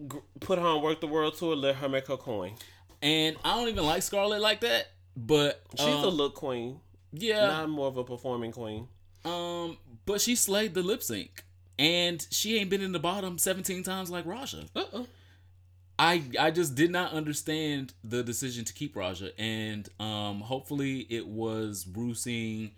G- 0.00 0.18
put 0.40 0.58
her 0.58 0.66
on 0.66 0.82
Werq 0.82 1.00
the 1.00 1.06
World 1.06 1.36
Tour. 1.36 1.54
Let 1.54 1.76
her 1.76 1.88
make 1.88 2.06
her 2.06 2.16
coin. 2.16 2.54
And 3.02 3.36
I 3.44 3.56
don't 3.56 3.68
even 3.68 3.84
like 3.86 4.02
Scarlet 4.02 4.40
like 4.40 4.60
that, 4.60 4.88
but 5.16 5.62
She's 5.76 5.86
um, 5.86 6.04
a 6.04 6.08
look 6.08 6.34
queen, 6.34 6.80
yeah. 7.12 7.46
not 7.46 7.70
more 7.70 7.88
of 7.88 7.96
a 7.96 8.04
performing 8.04 8.52
queen. 8.52 8.88
Um, 9.24 9.78
but 10.06 10.20
she 10.20 10.34
slayed 10.34 10.74
the 10.74 10.82
lip 10.82 11.02
sync, 11.02 11.44
and 11.78 12.26
she 12.30 12.58
ain't 12.58 12.70
been 12.70 12.82
in 12.82 12.92
the 12.92 12.98
bottom 12.98 13.38
seventeen 13.38 13.82
times 13.82 14.10
like 14.10 14.26
Ra'Jah. 14.26 14.68
Uh-uh. 14.74 15.04
I 15.98 16.22
I 16.38 16.50
just 16.50 16.74
did 16.74 16.90
not 16.90 17.12
understand 17.12 17.92
the 18.02 18.22
decision 18.22 18.64
to 18.64 18.72
keep 18.72 18.94
Ra'Jah, 18.94 19.32
and 19.38 19.88
um, 19.98 20.40
hopefully 20.40 21.06
it 21.10 21.26
was 21.26 21.86
Rue 21.90 22.14
seeing 22.14 22.72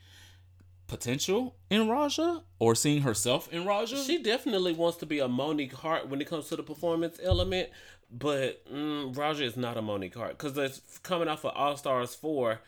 potential 0.89 1.57
in 1.71 1.87
Ra'Jah 1.87 2.43
or 2.59 2.75
seeing 2.75 3.03
herself 3.03 3.49
in 3.53 3.65
Ra'Jah. 3.65 4.05
She 4.07 4.23
definitely 4.23 4.73
wants 4.73 4.99
to 4.99 5.07
be 5.07 5.21
a 5.21 5.29
Monique 5.29 5.73
Heart 5.73 6.09
when 6.09 6.21
it 6.21 6.29
comes 6.29 6.49
to 6.49 6.57
the 6.57 6.63
performance 6.63 7.19
element, 7.23 7.71
but 8.13 8.65
mm, 8.71 9.15
Ra'Jah 9.15 9.43
is 9.43 9.57
not 9.57 9.77
a 9.77 9.83
Monique 9.83 10.15
Heart 10.15 10.39
because 10.39 10.57
it's 10.59 10.99
coming 10.99 11.29
off 11.29 11.45
of 11.45 11.53
All 11.55 11.77
Stars 11.77 12.15
4. 12.15 12.61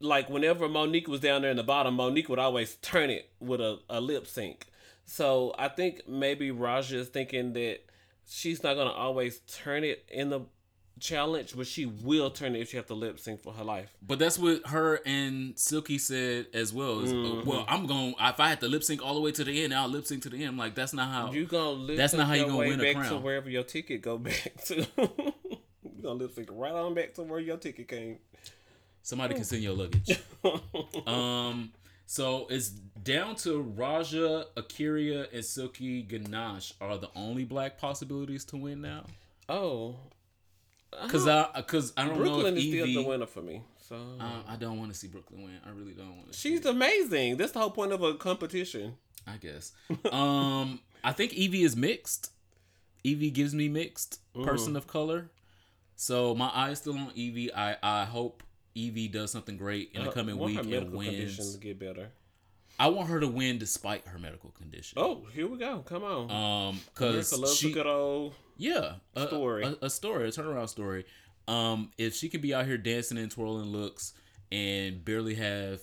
Like, 0.00 0.28
whenever 0.28 0.68
Monique 0.68 1.08
was 1.08 1.20
down 1.20 1.42
there 1.42 1.50
in 1.50 1.56
the 1.56 1.62
bottom, 1.62 1.94
Monique 1.94 2.28
would 2.28 2.38
always 2.38 2.76
turn 2.76 3.10
it 3.10 3.30
with 3.40 3.60
a, 3.60 3.80
a 3.88 4.00
lip 4.00 4.26
sync. 4.26 4.66
So 5.04 5.54
I 5.58 5.68
think 5.68 6.08
maybe 6.08 6.50
Ra'Jah 6.50 6.94
is 6.94 7.08
thinking 7.08 7.52
that 7.54 7.80
she's 8.26 8.62
not 8.62 8.74
going 8.74 8.88
to 8.88 8.94
always 8.94 9.40
turn 9.40 9.84
it 9.84 10.04
in 10.08 10.30
the 10.30 10.40
challenge, 11.00 11.54
but 11.56 11.66
she 11.66 11.86
will 11.86 12.30
turn 12.30 12.54
it 12.54 12.60
if 12.60 12.70
she 12.70 12.76
have 12.76 12.86
to 12.86 12.94
lip 12.94 13.18
sync 13.18 13.42
for 13.42 13.52
her 13.52 13.64
life. 13.64 13.90
But 14.06 14.18
that's 14.18 14.38
what 14.38 14.66
her 14.68 15.00
and 15.04 15.58
Silky 15.58 15.98
said 15.98 16.46
as 16.54 16.72
well. 16.72 17.00
Is, 17.00 17.12
uh, 17.12 17.16
Mm-hmm. 17.16 17.48
well, 17.48 17.64
I'm 17.68 17.86
going. 17.86 18.14
If 18.20 18.40
I 18.40 18.48
had 18.48 18.60
to 18.60 18.68
lip 18.68 18.84
sync 18.84 19.02
all 19.04 19.14
the 19.14 19.20
way 19.20 19.32
to 19.32 19.44
the 19.44 19.64
end, 19.64 19.74
I'll 19.74 19.88
lip 19.88 20.06
sync 20.06 20.22
to 20.22 20.30
the 20.30 20.36
end. 20.38 20.48
I'm 20.48 20.58
like, 20.58 20.74
that's 20.74 20.92
not 20.94 21.08
how. 21.10 21.32
You 21.32 21.46
gonna 21.46 21.70
lip 21.70 21.96
That's 21.96 22.14
not 22.14 22.26
how 22.26 22.34
you 22.34 22.46
gonna 22.46 22.56
win 22.58 22.80
a 22.80 22.92
back 22.94 23.08
to 23.08 23.16
wherever 23.16 23.50
your 23.50 23.64
ticket 23.64 24.02
go 24.02 24.18
back 24.18 24.52
to. 24.66 24.76
you 24.96 26.02
gonna 26.02 26.14
lip 26.14 26.32
sync 26.34 26.48
right 26.52 26.72
on 26.72 26.94
back 26.94 27.14
to 27.14 27.22
where 27.22 27.40
your 27.40 27.56
ticket 27.56 27.88
came. 27.88 28.18
Somebody 29.02 29.34
can 29.34 29.44
send 29.44 29.62
your 29.62 29.74
luggage. 29.74 30.20
um. 31.06 31.72
So 32.06 32.46
it's 32.50 32.68
down 32.68 33.34
to 33.36 33.64
Ra'Jah, 33.78 34.44
A'keria, 34.58 35.26
and 35.32 35.42
Silky 35.42 36.02
Ganache 36.02 36.74
are 36.78 36.98
the 36.98 37.08
only 37.16 37.44
black 37.44 37.78
possibilities 37.78 38.44
to 38.46 38.58
win 38.58 38.82
now. 38.82 39.04
Oh, 39.48 39.96
Cause 41.08 41.26
I, 41.28 41.62
cause 41.66 41.92
I 41.96 42.06
don't 42.06 42.16
Brooke 42.16 42.36
Lynn 42.44 42.54
know 42.54 42.60
is 42.60 42.64
if 42.66 42.70
still 42.70 43.02
the 43.02 43.08
winner 43.08 43.26
for 43.26 43.42
me. 43.42 43.62
So 43.88 43.96
Uh, 44.20 44.42
I 44.48 44.56
don't 44.56 44.78
want 44.78 44.92
to 44.92 44.98
see 44.98 45.08
Brooke 45.08 45.30
Lynn 45.30 45.42
win. 45.44 45.58
I 45.66 45.70
really 45.70 45.92
don't 45.92 46.16
want 46.16 46.32
to. 46.32 46.38
she's 46.38 46.64
amazing. 46.64 47.36
That's 47.36 47.52
the 47.52 47.58
whole 47.60 47.70
point 47.70 47.92
of 47.92 48.02
a 48.02 48.14
competition. 48.14 48.94
I 49.26 49.36
guess. 49.38 49.72
um, 50.12 50.80
I 51.02 51.12
think 51.12 51.32
Yvie 51.32 51.62
is 51.64 51.76
mixed. 51.76 52.30
Yvie 53.04 53.32
gives 53.32 53.54
me 53.54 53.68
mixed 53.68 54.20
Mm. 54.34 54.44
person 54.44 54.74
of 54.76 54.86
color. 54.86 55.30
So 55.96 56.34
my 56.34 56.48
eye 56.48 56.70
is 56.70 56.78
still 56.78 56.98
on 56.98 57.10
Yvie. 57.16 57.50
I 57.54 57.76
I 57.82 58.04
hope 58.04 58.42
Yvie 58.74 59.10
does 59.12 59.30
something 59.30 59.56
great 59.56 59.90
in 59.94 60.04
the 60.04 60.10
coming 60.10 60.34
I 60.34 60.38
want 60.38 60.54
week 60.66 60.74
and 60.74 60.92
wins. 60.92 61.52
to 61.54 61.58
get 61.60 61.78
better. 61.78 62.10
I 62.78 62.88
want 62.88 63.08
her 63.08 63.20
to 63.20 63.28
win 63.28 63.58
despite 63.58 64.06
her 64.08 64.18
medical 64.18 64.50
condition. 64.50 64.98
Oh, 65.00 65.22
here 65.32 65.46
we 65.46 65.58
go. 65.58 65.80
Come 65.86 66.02
on. 66.04 66.30
Um, 66.30 66.36
America 66.36 66.80
cause 66.94 67.38
loves 67.38 67.56
she, 67.56 67.70
a 67.70 67.74
good 67.74 67.86
old. 67.86 68.34
yeah, 68.56 68.94
a, 69.14 69.26
story. 69.28 69.64
a, 69.64 69.76
a 69.86 69.90
story, 69.90 70.28
a 70.28 70.32
turnaround 70.32 70.68
story. 70.68 71.04
Um, 71.46 71.90
if 71.98 72.14
she 72.14 72.28
can 72.28 72.40
be 72.40 72.54
out 72.54 72.66
here 72.66 72.78
dancing 72.78 73.18
and 73.18 73.30
twirling 73.30 73.66
looks 73.66 74.12
and 74.50 75.04
barely 75.04 75.34
have 75.34 75.80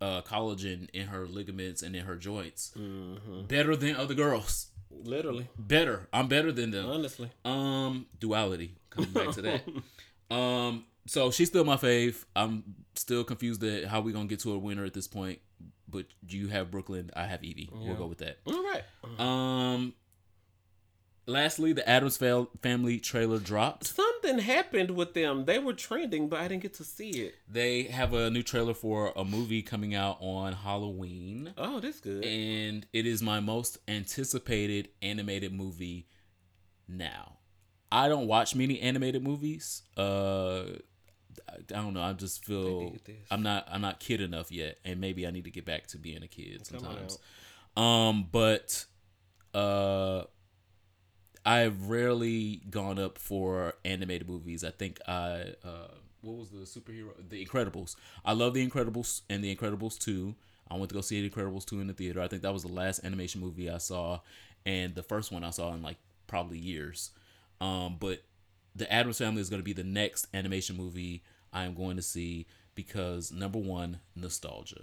uh 0.00 0.20
collagen 0.22 0.90
in 0.92 1.06
her 1.06 1.26
ligaments 1.26 1.82
and 1.82 1.94
in 1.96 2.04
her 2.04 2.16
joints, 2.16 2.72
Mm-hmm. 2.76 3.42
better 3.46 3.76
than 3.76 3.96
other 3.96 4.14
girls. 4.14 4.68
Literally, 4.90 5.48
Better. 5.58 6.08
I'm 6.12 6.28
better 6.28 6.52
than 6.52 6.70
them. 6.70 6.86
honestly. 6.88 7.28
Um, 7.44 8.06
duality. 8.20 8.76
Coming 8.90 9.10
back 9.10 9.30
to 9.32 9.42
that. 9.42 9.62
um, 10.34 10.84
so 11.06 11.30
she's 11.32 11.48
still 11.48 11.64
my 11.64 11.76
fave. 11.76 12.24
I'm 12.36 12.62
still 12.94 13.24
confused 13.24 13.62
at 13.64 13.86
how 13.86 14.00
we 14.00 14.12
gonna 14.12 14.26
get 14.26 14.40
to 14.40 14.52
a 14.52 14.58
winner 14.58 14.84
at 14.84 14.94
this 14.94 15.08
point. 15.08 15.40
But 15.94 16.06
do 16.26 16.36
you 16.36 16.48
have 16.48 16.70
Brooke 16.70 16.88
Lynn. 16.90 17.10
I 17.14 17.24
have 17.26 17.40
Yvie. 17.40 17.70
We'll 17.72 17.94
go 17.94 18.06
with 18.06 18.18
that. 18.18 18.38
All 18.46 18.62
right. 18.64 18.82
Um. 19.18 19.94
Lastly, 21.26 21.72
the 21.72 21.88
Addams 21.88 22.18
family 22.18 22.98
trailer 23.00 23.38
dropped. 23.38 23.86
Something 23.86 24.40
happened 24.40 24.90
with 24.90 25.14
them. 25.14 25.46
They 25.46 25.58
were 25.58 25.72
trending, 25.72 26.28
but 26.28 26.40
I 26.40 26.48
didn't 26.48 26.62
get 26.62 26.74
to 26.74 26.84
see 26.84 27.10
it. 27.12 27.34
They 27.50 27.84
have 27.84 28.12
a 28.12 28.28
new 28.28 28.42
trailer 28.42 28.74
for 28.74 29.10
a 29.16 29.24
movie 29.24 29.62
coming 29.62 29.94
out 29.94 30.18
on 30.20 30.52
Halloween. 30.52 31.54
Oh, 31.56 31.80
that's 31.80 32.00
good. 32.00 32.24
and 32.24 32.86
it 32.92 33.06
is 33.06 33.22
my 33.22 33.40
most 33.40 33.78
anticipated 33.88 34.88
animated 35.00 35.54
movie 35.54 36.08
now. 36.86 37.38
I 37.90 38.08
don't 38.08 38.26
watch 38.26 38.54
many 38.54 38.78
animated 38.80 39.22
movies. 39.22 39.82
Uh 39.96 40.64
I 41.48 41.60
don't 41.66 41.94
know. 41.94 42.02
I 42.02 42.12
just 42.12 42.44
feel 42.44 42.80
Maybe 42.80 43.00
it 43.04 43.08
is. 43.08 43.26
I'm 43.30 43.42
not 43.42 43.66
I'm 43.70 43.80
not 43.80 44.00
kid 44.00 44.20
enough 44.20 44.50
yet, 44.52 44.78
and 44.84 45.00
maybe 45.00 45.26
I 45.26 45.30
need 45.30 45.44
to 45.44 45.50
get 45.50 45.64
back 45.64 45.86
to 45.88 45.98
being 45.98 46.22
a 46.22 46.28
kid 46.28 46.66
sometimes. 46.66 47.18
Um, 47.76 48.28
but 48.30 48.84
uh, 49.52 50.24
I've 51.44 51.88
rarely 51.88 52.62
gone 52.70 52.98
up 52.98 53.18
for 53.18 53.74
animated 53.84 54.28
movies. 54.28 54.64
I 54.64 54.70
think 54.70 55.00
I 55.06 55.54
uh, 55.64 55.88
what 56.22 56.36
was 56.36 56.50
the 56.50 56.60
superhero? 56.60 57.10
The 57.28 57.44
Incredibles. 57.44 57.96
I 58.24 58.32
love 58.32 58.54
The 58.54 58.66
Incredibles 58.66 59.22
and 59.28 59.44
The 59.44 59.54
Incredibles 59.54 59.98
two. 59.98 60.34
I 60.70 60.76
went 60.76 60.88
to 60.88 60.94
go 60.94 61.02
see 61.02 61.20
The 61.20 61.30
Incredibles 61.30 61.66
two 61.66 61.80
in 61.80 61.86
the 61.86 61.92
theater. 61.92 62.20
I 62.20 62.28
think 62.28 62.42
that 62.42 62.52
was 62.52 62.62
the 62.62 62.72
last 62.72 63.04
animation 63.04 63.40
movie 63.40 63.70
I 63.70 63.78
saw, 63.78 64.20
and 64.64 64.94
the 64.94 65.02
first 65.02 65.30
one 65.30 65.44
I 65.44 65.50
saw 65.50 65.72
in 65.74 65.82
like 65.82 65.98
probably 66.26 66.58
years. 66.58 67.10
Um, 67.60 67.96
but 68.00 68.22
the 68.74 68.90
Addams 68.92 69.18
Family 69.18 69.40
is 69.40 69.50
going 69.50 69.60
to 69.60 69.64
be 69.64 69.72
the 69.72 69.84
next 69.84 70.26
animation 70.34 70.76
movie 70.76 71.22
I 71.52 71.64
am 71.64 71.74
going 71.74 71.96
to 71.96 72.02
see 72.02 72.46
because 72.74 73.30
number 73.32 73.58
one, 73.58 74.00
nostalgia. 74.16 74.82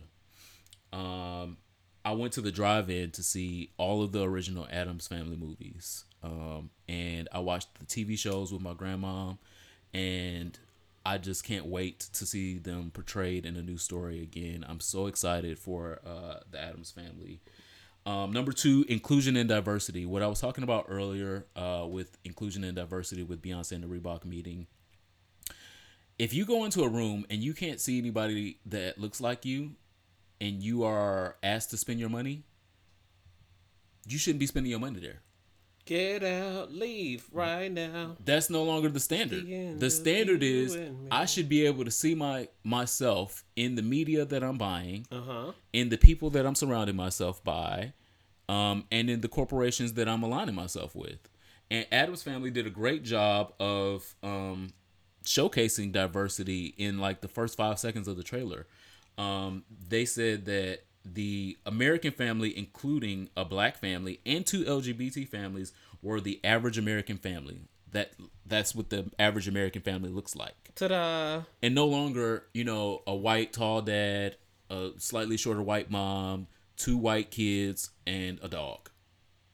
Um, 0.94 1.58
I 2.04 2.14
went 2.14 2.34
to 2.34 2.42
the 2.42 2.52
drive-in 2.52 3.12
to 3.12 3.24
see 3.24 3.72
all 3.78 4.02
of 4.02 4.12
the 4.12 4.24
original 4.24 4.68
Addams 4.72 5.08
Family 5.08 5.38
movies, 5.38 6.06
um, 6.24 6.70
and 6.88 7.28
I 7.32 7.40
watched 7.40 7.80
the 7.80 7.86
TV 7.86 8.18
shows 8.18 8.52
with 8.52 8.62
my 8.62 8.74
grandma, 8.74 9.34
and 9.94 10.58
I 11.06 11.18
just 11.18 11.44
can't 11.44 11.66
wait 11.66 12.00
to 12.14 12.26
see 12.26 12.58
them 12.58 12.92
portrayed 12.92 13.46
in 13.46 13.56
a 13.56 13.62
new 13.62 13.78
story 13.78 14.22
again. 14.22 14.66
I'm 14.68 14.80
so 14.80 15.08
excited 15.08 15.60
for 15.60 16.00
uh, 16.06 16.40
the 16.50 16.60
Addams 16.60 16.92
Family. 16.92 17.42
Um, 18.06 18.32
number 18.32 18.52
two, 18.52 18.84
inclusion 18.90 19.36
and 19.38 19.48
diversity. 19.48 20.06
What 20.06 20.24
I 20.24 20.28
was 20.28 20.40
talking 20.40 20.64
about 20.64 20.86
earlier 20.90 21.46
uh, 21.56 21.86
with 21.88 22.18
inclusion 22.24 22.64
and 22.64 22.76
diversity 22.76 23.24
with 23.24 23.42
Beyonce 23.42 23.74
and 23.74 23.84
the 23.84 23.88
Reebok 23.88 24.26
meeting. 24.26 24.68
If 26.18 26.34
you 26.34 26.46
go 26.46 26.66
into 26.66 26.84
a 26.84 26.90
room 26.90 27.26
and 27.30 27.44
you 27.44 27.54
can't 27.54 27.80
see 27.80 27.98
anybody 27.98 28.60
that 28.66 29.00
looks 29.00 29.22
like 29.22 29.46
you, 29.46 29.72
and 30.42 30.64
you 30.64 30.84
are 30.84 31.38
asked 31.44 31.70
to 31.70 31.78
spend 31.78 32.00
your 32.00 32.10
money, 32.10 32.44
you 34.08 34.18
shouldn't 34.18 34.40
be 34.40 34.48
spending 34.48 34.72
your 34.72 34.80
money 34.80 35.00
there. 35.00 35.22
Get 35.86 36.24
out, 36.24 36.72
leave 36.72 37.26
right 37.32 37.72
now. 37.72 38.16
That's 38.24 38.50
no 38.50 38.64
longer 38.64 38.90
the 38.90 39.00
standard. 39.00 39.46
The 39.48 39.74
The 39.78 39.90
standard 39.90 40.44
is. 40.44 40.78
I 41.10 41.26
should 41.26 41.50
be 41.50 41.66
able 41.66 41.86
to 41.86 41.92
see 41.92 42.16
my 42.16 42.48
myself 42.64 43.44
in 43.56 43.76
the 43.76 43.82
media 43.82 44.24
that 44.26 44.44
I'm 44.44 44.58
buying, 44.58 45.06
Uh 45.12 45.22
huh. 45.22 45.52
in 45.74 45.90
the 45.90 45.98
people 45.98 46.30
that 46.32 46.46
I'm 46.46 46.56
surrounding 46.56 46.96
myself 46.96 47.44
by, 47.44 47.94
um, 48.48 48.86
and 48.92 49.10
in 49.10 49.22
the 49.22 49.28
corporations 49.28 49.94
that 49.94 50.08
I'm 50.08 50.24
aligning 50.24 50.56
myself 50.56 50.96
with. 50.96 51.28
And 51.72 51.86
Addams 51.92 52.22
family 52.22 52.52
did 52.52 52.68
a 52.68 52.70
great 52.72 53.04
job 53.04 53.54
of 53.60 54.16
um, 54.22 54.74
showcasing 55.26 55.92
diversity 55.92 56.74
in 56.78 57.00
like 57.00 57.22
the 57.22 57.28
first 57.28 57.58
five 57.58 57.80
seconds 57.80 58.08
of 58.08 58.18
the 58.18 58.24
trailer. 58.24 58.68
Um, 59.18 59.64
they 59.90 60.06
said 60.06 60.46
that 60.46 60.80
the 61.06 61.58
American 61.66 62.12
family, 62.12 62.58
including 62.58 63.30
a 63.36 63.44
black 63.46 63.78
family 63.78 64.20
and 64.26 64.46
two 64.46 64.64
LGBT 64.64 65.28
families, 65.28 65.74
were 66.02 66.22
the 66.22 66.40
average 66.44 66.78
American 66.78 67.18
family. 67.18 67.62
That 67.92 68.14
that's 68.46 68.74
what 68.74 68.90
the 68.90 69.12
average 69.20 69.48
American 69.48 69.82
family 69.82 70.10
looks 70.10 70.36
like 70.36 70.72
Ta 70.76 70.88
da! 70.88 71.42
and 71.62 71.76
no 71.76 71.86
longer 71.86 72.46
you 72.54 72.64
know 72.64 73.02
a 73.06 73.14
white 73.14 73.52
tall 73.52 73.82
dad 73.82 74.38
a 74.70 74.92
slightly 74.98 75.36
shorter 75.36 75.62
white 75.62 75.92
mom 75.92 76.48
two 76.78 76.98
white 76.98 77.32
kids 77.32 77.90
and 78.08 78.40
a 78.42 78.48
dog 78.48 78.90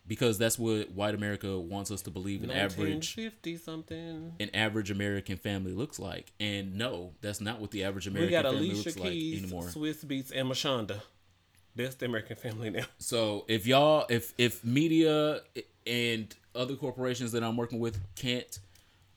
because 0.05 0.37
that's 0.37 0.59
what 0.59 0.91
white 0.91 1.15
america 1.15 1.59
wants 1.59 1.89
us 1.89 2.03
to 2.03 2.11
believe 2.11 2.43
an 2.43 2.51
average 2.51 3.15
50 3.15 3.57
something. 3.57 4.33
an 4.39 4.49
average 4.53 4.91
american 4.91 5.37
family 5.37 5.73
looks 5.73 5.97
like 5.99 6.31
and 6.39 6.75
no 6.75 7.13
that's 7.21 7.41
not 7.41 7.59
what 7.59 7.71
the 7.71 7.83
average 7.83 8.05
We 8.07 8.11
american 8.11 8.31
got 8.33 8.45
family 8.45 8.67
Alicia 8.69 8.89
looks 8.89 8.99
like 8.99 9.11
Keys, 9.11 9.43
anymore 9.43 9.63
Swizz 9.63 10.05
Beatz, 10.05 10.31
and 10.33 10.47
Mashonda. 10.49 11.01
That's 11.77 11.95
the 11.95 12.05
American 12.07 12.35
family 12.35 12.69
now. 12.69 12.85
So 12.99 13.45
if 13.47 13.65
y'all, 13.67 14.05
if 14.09 14.33
if 14.37 14.63
media 14.65 15.41
and 15.85 16.33
other 16.55 16.75
corporations 16.75 17.31
that 17.33 17.43
I'm 17.43 17.55
working 17.55 17.79
with 17.79 17.99
can't 18.15 18.59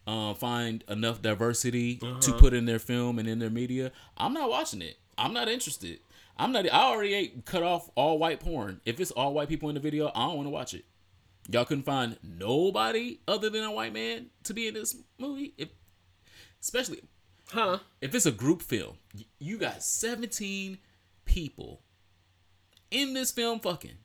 uh, 0.06 0.34
find 0.34 0.84
enough 0.88 1.22
diversity 1.22 1.96
to 2.20 2.32
put 2.34 2.52
in 2.54 2.64
their 2.66 2.78
film 2.78 3.18
and 3.18 3.26
in 3.28 3.38
their 3.38 3.50
media, 3.50 3.92
I'm 4.16 4.32
not 4.34 4.50
watching 4.50 4.82
it. 4.82 4.96
I'm 5.18 5.32
not 5.32 5.48
interested. 5.48 5.98
I'm 6.38 6.52
not. 6.52 6.64
I 6.72 6.82
already 6.84 7.32
cut 7.44 7.62
off 7.62 7.90
all 7.94 8.18
white 8.18 8.40
porn. 8.40 8.80
If 8.84 9.00
it's 9.00 9.11
all 9.11 9.34
white 9.34 9.48
people 9.48 9.68
in 9.68 9.74
the 9.74 9.80
video, 9.80 10.11
I 10.14 10.26
don't 10.26 10.36
want 10.36 10.46
to 10.46 10.50
watch 10.50 10.74
it. 10.74 10.84
Y'all 11.48 11.64
couldn't 11.64 11.84
find 11.84 12.16
nobody 12.22 13.18
other 13.26 13.50
than 13.50 13.64
a 13.64 13.72
white 13.72 13.92
man 13.92 14.26
to 14.44 14.54
be 14.54 14.68
in 14.68 14.74
this 14.74 14.96
movie. 15.18 15.52
If, 15.58 15.68
especially 16.61 17.02
Huh? 17.50 17.78
if 18.00 18.14
it's 18.14 18.26
a 18.26 18.30
group 18.30 18.62
film, 18.62 18.96
you 19.40 19.58
got 19.58 19.82
17 19.82 20.78
people 21.24 21.80
in 22.91 23.14
this 23.14 23.30
film 23.30 23.61
fucking. 23.61 23.99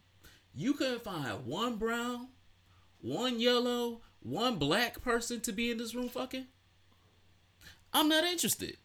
You 0.53 0.73
couldn't 0.73 1.03
find 1.03 1.45
one 1.45 1.75
brown, 1.75 2.29
one 3.01 3.39
yellow, 3.39 4.01
one 4.21 4.55
black 4.55 5.01
person 5.01 5.41
to 5.41 5.51
be 5.51 5.69
in 5.69 5.77
this 5.77 5.93
room 5.93 6.09
fucking. 6.09 6.47
I'm 7.93 8.09
not 8.09 8.23
interested. 8.23 8.77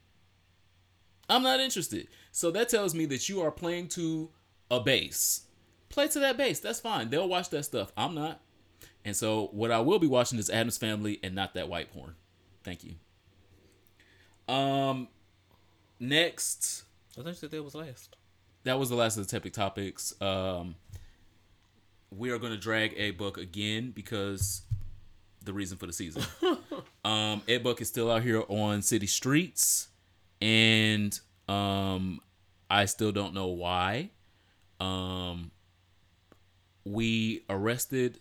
I'm 1.29 1.43
not 1.43 1.61
interested. 1.61 2.09
So 2.33 2.51
that 2.51 2.69
tells 2.69 2.95
me 2.95 3.07
that 3.07 3.29
you 3.29 3.41
are 3.41 3.51
playing 3.51 3.89
to 3.89 4.31
a 4.71 4.81
base. 4.81 5.43
Play 5.89 6.09
to 6.09 6.21
that 6.21 6.37
base. 6.37 6.61
That's 6.61 6.81
fine. 6.81 7.11
They'll 7.11 7.29
watch 7.29 7.51
that 7.51 7.65
stuff. 7.65 7.93
I'm 7.97 8.15
not. 8.15 8.41
And 9.05 9.17
so 9.17 9.49
what 9.53 9.71
I 9.71 9.81
will 9.81 9.99
be 9.99 10.07
watching 10.07 10.39
is 10.39 10.51
Addams 10.51 10.77
Family 10.77 11.19
and 11.23 11.35
not 11.35 11.55
that 11.55 11.69
white 11.69 11.93
porn. 11.93 12.15
Thank 12.63 12.85
you. 12.85 12.95
Um 14.53 15.09
next 15.99 16.85
I 17.19 17.23
you 17.23 17.35
that 17.35 17.63
was 17.63 17.75
last. 17.75 18.17
That 18.65 18.79
was 18.79 18.91
the 18.91 18.97
last 18.97 19.17
of 19.17 19.27
the 19.27 19.31
topic 19.31 19.53
topics. 19.53 20.15
Um, 20.21 20.75
we 22.11 22.31
are 22.31 22.39
going 22.39 22.53
to 22.53 22.59
drag 22.59 22.95
a 22.97 23.13
book 23.13 23.39
again 23.39 23.93
because 23.93 24.63
the 25.45 25.51
the 25.51 25.53
reason 25.53 25.79
for 25.79 25.87
the 25.87 25.93
season. 25.93 26.23
um, 27.05 27.43
Ed 27.49 27.63
Buck 27.63 27.81
is 27.81 27.89
still 27.89 28.11
out 28.11 28.23
here 28.23 28.43
on 28.49 28.83
city 28.83 29.07
streets, 29.07 29.89
and 30.41 31.19
um, 31.49 32.21
I 32.69 32.85
still 32.85 33.13
don't 33.13 33.35
know 33.35 33.49
why. 33.49 34.11
Um, 34.79 35.51
we 36.85 37.45
arrested, 37.49 38.21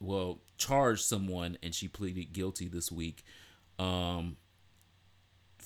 well, 0.00 0.40
charged 0.56 1.04
someone, 1.04 1.58
and 1.62 1.74
she 1.74 1.88
pleaded 1.88 2.32
guilty 2.32 2.68
this 2.68 2.90
week. 2.90 3.24
Um, 3.78 4.36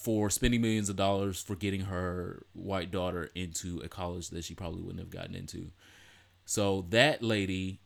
for 0.03 0.31
spending 0.31 0.61
millions 0.61 0.89
of 0.89 0.97
dollars 0.97 1.41
for 1.41 1.55
getting 1.55 1.83
her 1.83 2.45
white 2.55 2.91
daughter 2.91 3.31
into 3.35 3.79
a 3.85 3.89
college 3.89 4.31
that 4.31 4.45
she 4.45 4.55
probably 4.55 4.81
wouldn't 4.81 4.99
have 4.99 5.11
gotten 5.11 5.35
into. 5.35 5.71
So 6.45 6.87
that 6.91 7.23
lady 7.23 7.81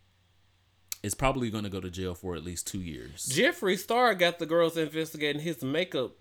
is 1.03 1.15
probably 1.15 1.51
going 1.51 1.65
to 1.65 1.71
go 1.71 1.81
to 1.81 1.91
jail 1.91 2.15
for 2.15 2.35
at 2.35 2.43
least 2.43 2.67
two 2.67 2.81
years. 2.81 3.29
Jeffree 3.31 3.79
Star 3.79 4.15
got 4.15 4.39
the 4.39 4.47
girls 4.47 4.77
investigating 4.77 5.43
his 5.43 5.63
makeup 5.63 6.13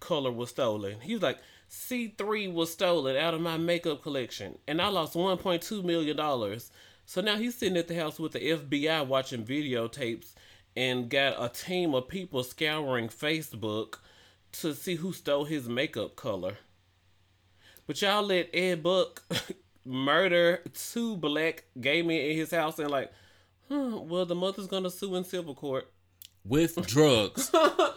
color 0.00 0.30
was 0.30 0.50
stolen. 0.50 1.00
He 1.00 1.14
was 1.14 1.22
like, 1.22 1.38
C3 1.70 2.52
was 2.52 2.72
stolen 2.72 3.16
out 3.16 3.34
of 3.34 3.40
my 3.40 3.56
makeup 3.56 4.02
collection, 4.02 4.58
and 4.66 4.80
I 4.80 4.88
lost 4.88 5.14
$1.2 5.14 5.84
million. 5.84 6.60
So 7.04 7.20
now 7.20 7.36
he's 7.36 7.56
sitting 7.56 7.76
at 7.76 7.88
the 7.88 7.94
house 7.94 8.18
with 8.18 8.32
the 8.32 8.40
FBI 8.40 9.06
watching 9.06 9.44
videotapes 9.44 10.34
and 10.76 11.08
got 11.08 11.42
a 11.42 11.48
team 11.48 11.94
of 11.94 12.08
people 12.08 12.44
scouring 12.44 13.08
Facebook 13.08 13.96
to 14.62 14.74
see 14.74 14.96
who 14.96 15.12
stole 15.12 15.44
his 15.44 15.68
makeup 15.68 16.16
color. 16.16 16.58
But 17.86 18.02
y'all 18.02 18.22
let 18.22 18.50
Ed 18.54 18.82
Buck 18.82 19.22
murder 19.84 20.62
two 20.74 21.16
black 21.16 21.64
gay 21.80 22.02
men 22.02 22.18
in 22.20 22.36
his 22.36 22.50
house 22.50 22.78
and 22.78 22.90
like, 22.90 23.10
huh, 23.68 24.00
well 24.02 24.26
the 24.26 24.34
mother's 24.34 24.66
gonna 24.66 24.90
sue 24.90 25.14
in 25.16 25.24
civil 25.24 25.54
court. 25.54 25.90
With 26.44 26.86
drugs. 26.86 27.50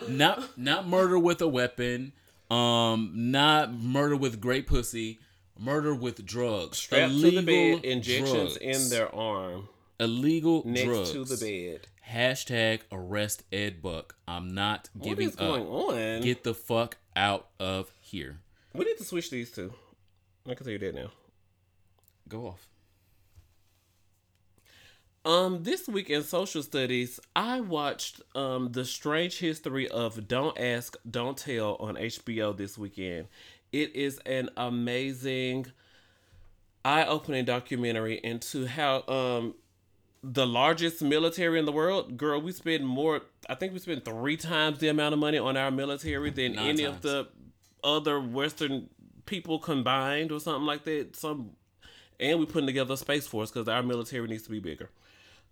not 0.08 0.58
not 0.58 0.88
murder 0.88 1.20
with 1.20 1.42
a 1.42 1.48
weapon. 1.48 2.14
Um 2.50 3.12
not 3.14 3.74
murder 3.74 4.16
with 4.16 4.40
great 4.40 4.68
pussy. 4.68 5.20
Murder 5.60 5.94
with 5.94 6.26
drugs. 6.26 6.78
Strapped 6.78 7.14
to 7.20 7.32
the 7.32 7.42
bed, 7.42 7.84
injections 7.86 8.58
drugs. 8.58 8.58
in 8.58 8.90
their 8.90 9.14
arm. 9.14 9.68
Illegal 10.00 10.64
next 10.66 10.86
drugs. 10.86 11.12
to 11.12 11.24
the 11.26 11.38
bed. 11.38 11.88
Hashtag 12.12 12.82
arrest 12.92 13.44
Ed 13.54 13.82
Buck. 13.82 14.16
I'm 14.28 14.54
not 14.54 14.90
giving 15.02 15.28
what 15.28 15.34
is 15.34 15.36
going 15.36 15.68
on? 15.68 16.22
Get 16.22 16.44
the 16.44 16.54
fuck 16.54 16.98
out 17.16 17.48
of 17.60 17.92
here. 18.02 18.40
We 18.74 18.86
need 18.86 18.98
to 18.98 19.04
switch 19.04 19.30
these 19.30 19.52
two. 19.52 19.74
I 20.46 20.56
can 20.56 20.66
tell 20.66 20.74
you 20.74 20.80
that 20.80 20.96
now. 20.96 21.12
Go 22.28 22.48
off. 22.48 22.68
Um, 25.24 25.64
this 25.64 25.88
week 25.88 26.10
in 26.10 26.24
social 26.24 26.64
studies, 26.64 27.20
I 27.36 27.62
watched 27.62 28.22
um 28.36 28.72
the 28.72 28.84
strange 28.86 29.38
history 29.38 29.88
of 29.88 30.28
Don't 30.28 30.58
Ask, 30.60 30.98
Don't 31.10 31.38
Tell 31.38 31.76
on 31.76 31.96
HBO 31.96 32.58
this 32.58 32.78
weekend. 32.78 33.28
It 33.72 33.96
is 33.96 34.18
an 34.26 34.50
amazing, 34.58 35.68
eye-opening 36.84 37.46
documentary 37.46 38.20
into 38.24 38.66
how 38.66 39.04
um 39.08 39.54
the 40.24 40.46
largest 40.46 41.02
military 41.02 41.58
in 41.58 41.66
the 41.66 41.72
world, 41.72 42.18
girl, 42.18 42.40
we 42.40 42.52
spend 42.52 42.86
more. 42.86 43.22
I 43.50 43.56
think 43.56 43.74
we 43.74 43.80
spend 43.80 44.06
three 44.06 44.38
times 44.38 44.80
the 44.80 44.88
amount 44.90 45.14
of 45.14 45.20
money 45.20 45.38
on 45.38 45.58
our 45.58 45.72
military 45.72 46.30
than 46.30 46.54
Nine 46.54 46.70
any 46.70 46.84
times. 46.84 46.98
of 46.98 47.02
the 47.02 47.28
other 47.84 48.20
Western 48.20 48.90
people 49.26 49.58
combined, 49.60 50.32
or 50.32 50.40
something 50.40 50.66
like 50.66 50.84
that. 50.84 51.16
Some, 51.16 51.52
and 52.20 52.40
we 52.40 52.46
putting 52.46 52.68
together 52.68 52.94
a 52.94 52.98
space 52.98 53.26
force 53.26 53.50
because 53.50 53.68
our 53.68 53.82
military 53.82 54.28
needs 54.28 54.44
to 54.44 54.52
be 54.52 54.60
bigger. 54.60 54.90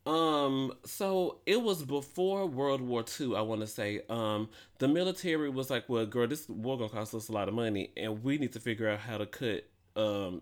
Um, 0.06 0.74
so 0.86 1.40
it 1.46 1.62
was 1.62 1.84
before 1.84 2.46
World 2.46 2.82
War 2.82 3.04
II, 3.20 3.36
I 3.36 3.42
want 3.42 3.62
to 3.62 3.68
say. 3.68 4.02
Um, 4.10 4.50
the 4.78 4.88
military 4.88 5.50
was 5.50 5.70
like, 5.70 5.90
"Well, 5.90 6.06
girl, 6.06 6.28
this 6.28 6.48
war 6.48 6.78
gonna 6.78 6.90
cost 6.90 7.14
us 7.16 7.28
a 7.28 7.32
lot 7.32 7.48
of 7.48 7.54
money, 7.56 7.92
and 7.98 8.24
we 8.24 8.38
need 8.38 8.54
to 8.54 8.60
figure 8.60 8.88
out 8.88 9.00
how 9.00 9.18
to 9.18 9.26
cut 9.26 9.66
um 9.96 10.42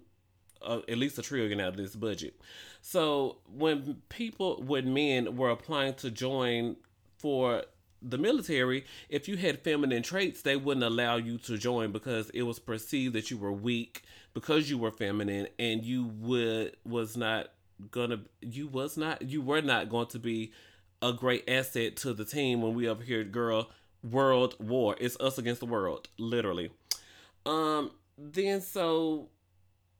uh, 0.61 0.81
at 0.87 0.97
least 0.97 1.17
a 1.17 1.21
trillion 1.21 1.59
out 1.59 1.69
of 1.69 1.77
this 1.77 1.95
budget. 1.95 2.39
So 2.89 3.39
when 3.53 4.01
people, 4.07 4.63
when 4.65 4.93
men 4.93 5.35
were 5.35 5.49
applying 5.49 5.95
to 5.95 6.09
join 6.09 6.77
for 7.17 7.63
the 8.01 8.17
military, 8.17 8.85
if 9.09 9.27
you 9.27 9.35
had 9.35 9.59
feminine 9.59 10.03
traits, 10.03 10.41
they 10.41 10.55
wouldn't 10.55 10.85
allow 10.85 11.17
you 11.17 11.37
to 11.39 11.57
join 11.57 11.91
because 11.91 12.29
it 12.29 12.43
was 12.43 12.59
perceived 12.59 13.13
that 13.15 13.29
you 13.29 13.37
were 13.37 13.51
weak 13.51 14.03
because 14.33 14.69
you 14.69 14.77
were 14.77 14.91
feminine 14.91 15.49
and 15.59 15.83
you 15.83 16.05
would 16.05 16.77
was 16.85 17.17
not 17.17 17.49
gonna 17.91 18.21
you 18.39 18.67
was 18.67 18.95
not 18.95 19.21
you 19.21 19.41
were 19.41 19.61
not 19.61 19.89
going 19.89 20.07
to 20.07 20.19
be 20.19 20.53
a 21.01 21.11
great 21.11 21.43
asset 21.49 21.97
to 21.97 22.13
the 22.13 22.23
team 22.23 22.61
when 22.61 22.73
we 22.73 22.87
up 22.87 23.03
here 23.03 23.25
girl 23.25 23.69
world 24.01 24.55
war. 24.59 24.95
It's 24.97 25.19
us 25.19 25.37
against 25.37 25.59
the 25.59 25.65
world 25.65 26.07
literally. 26.17 26.71
Um 27.45 27.91
then 28.17 28.61
so 28.61 29.27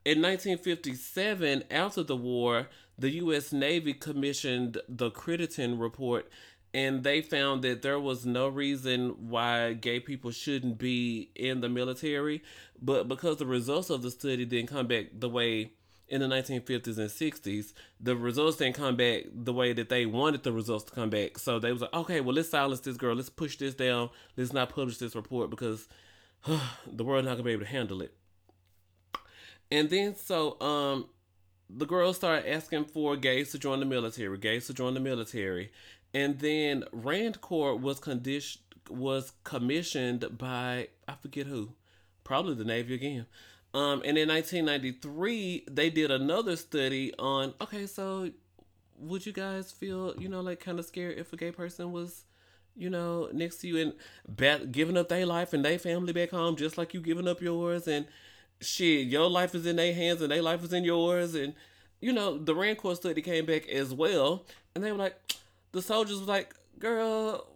in 0.07 0.21
1957, 0.21 1.65
after 1.69 2.01
the 2.01 2.15
war, 2.15 2.69
the 2.97 3.09
U.S. 3.15 3.51
Navy 3.51 3.93
commissioned 3.93 4.77
the 4.87 5.09
Crittenden 5.11 5.79
Report, 5.79 6.29
and 6.73 7.03
they 7.03 7.19
found 7.19 7.61
that 7.63 7.81
there 7.81 7.99
was 7.99 8.25
no 8.25 8.47
reason 8.47 9.29
why 9.29 9.73
gay 9.73 9.99
people 9.99 10.31
shouldn't 10.31 10.77
be 10.77 11.31
in 11.35 11.59
the 11.59 11.67
military. 11.67 12.41
But 12.81 13.09
because 13.09 13.35
the 13.35 13.45
results 13.45 13.89
of 13.89 14.01
the 14.01 14.09
study 14.09 14.45
didn't 14.45 14.69
come 14.69 14.87
back 14.87 15.07
the 15.11 15.27
way 15.27 15.73
in 16.07 16.21
the 16.21 16.27
1950s 16.27 16.97
and 16.97 17.09
60s, 17.09 17.73
the 17.99 18.15
results 18.15 18.55
didn't 18.55 18.75
come 18.75 18.95
back 18.95 19.23
the 19.33 19.51
way 19.51 19.73
that 19.73 19.89
they 19.89 20.05
wanted 20.05 20.43
the 20.43 20.53
results 20.53 20.85
to 20.85 20.91
come 20.93 21.09
back. 21.09 21.37
So 21.37 21.59
they 21.59 21.73
was 21.73 21.81
like, 21.81 21.93
okay, 21.93 22.21
well, 22.21 22.33
let's 22.33 22.49
silence 22.49 22.79
this 22.79 22.95
girl. 22.95 23.17
Let's 23.17 23.29
push 23.29 23.57
this 23.57 23.75
down. 23.75 24.09
Let's 24.37 24.53
not 24.53 24.69
publish 24.69 24.99
this 24.99 25.17
report 25.17 25.49
because 25.49 25.89
the 26.87 27.03
world's 27.03 27.25
not 27.25 27.33
going 27.33 27.39
to 27.39 27.43
be 27.43 27.51
able 27.51 27.65
to 27.65 27.71
handle 27.71 28.01
it. 28.01 28.16
And 29.71 29.89
then 29.89 30.15
so 30.15 30.59
um 30.61 31.07
the 31.69 31.85
girls 31.85 32.15
started 32.15 32.49
asking 32.49 32.85
for 32.85 33.17
gays 33.17 33.51
to 33.51 33.59
join 33.59 33.79
the 33.79 33.85
military, 33.85 34.37
gays 34.37 34.67
to 34.67 34.73
join 34.73 34.93
the 34.93 34.99
military. 34.99 35.71
And 36.13 36.39
then 36.39 36.85
Rand 36.91 37.41
Corps 37.41 37.75
was 37.75 37.99
conditioned 37.99 38.63
was 38.89 39.33
commissioned 39.43 40.37
by 40.37 40.87
I 41.07 41.15
forget 41.21 41.47
who. 41.47 41.73
Probably 42.23 42.55
the 42.55 42.65
Navy 42.65 42.95
again. 42.95 43.25
Um, 43.73 44.01
and 44.05 44.17
in 44.17 44.29
1993, 44.29 45.65
they 45.69 45.89
did 45.89 46.09
another 46.11 46.55
study 46.55 47.13
on 47.19 47.53
okay, 47.61 47.85
so 47.85 48.31
would 48.97 49.25
you 49.25 49.33
guys 49.33 49.71
feel, 49.71 50.15
you 50.17 50.27
know, 50.29 50.41
like 50.41 50.59
kind 50.59 50.79
of 50.79 50.85
scared 50.85 51.17
if 51.17 51.31
a 51.33 51.37
gay 51.37 51.51
person 51.51 51.91
was, 51.91 52.23
you 52.75 52.89
know, 52.89 53.29
next 53.33 53.57
to 53.57 53.67
you 53.67 53.77
and 53.77 53.93
bat- 54.27 54.71
giving 54.71 54.97
up 54.97 55.09
their 55.09 55.25
life 55.25 55.53
and 55.53 55.63
their 55.63 55.77
family 55.77 56.13
back 56.13 56.31
home 56.31 56.55
just 56.55 56.77
like 56.77 56.93
you 56.93 57.01
giving 57.01 57.27
up 57.27 57.41
yours 57.41 57.87
and 57.87 58.07
shit, 58.61 59.07
your 59.07 59.29
life 59.29 59.55
is 59.55 59.65
in 59.65 59.75
their 59.75 59.93
hands 59.93 60.21
and 60.21 60.31
their 60.31 60.41
life 60.41 60.63
is 60.63 60.73
in 60.73 60.83
yours. 60.83 61.35
And, 61.35 61.53
you 61.99 62.13
know, 62.13 62.37
the 62.37 62.55
Rand 62.55 62.77
Corps 62.77 62.95
study 62.95 63.21
came 63.21 63.45
back 63.45 63.67
as 63.69 63.93
well. 63.93 64.45
And 64.75 64.83
they 64.83 64.91
were 64.91 64.97
like, 64.97 65.15
the 65.71 65.81
soldiers 65.81 66.19
was 66.19 66.27
like, 66.27 66.55
girl, 66.79 67.47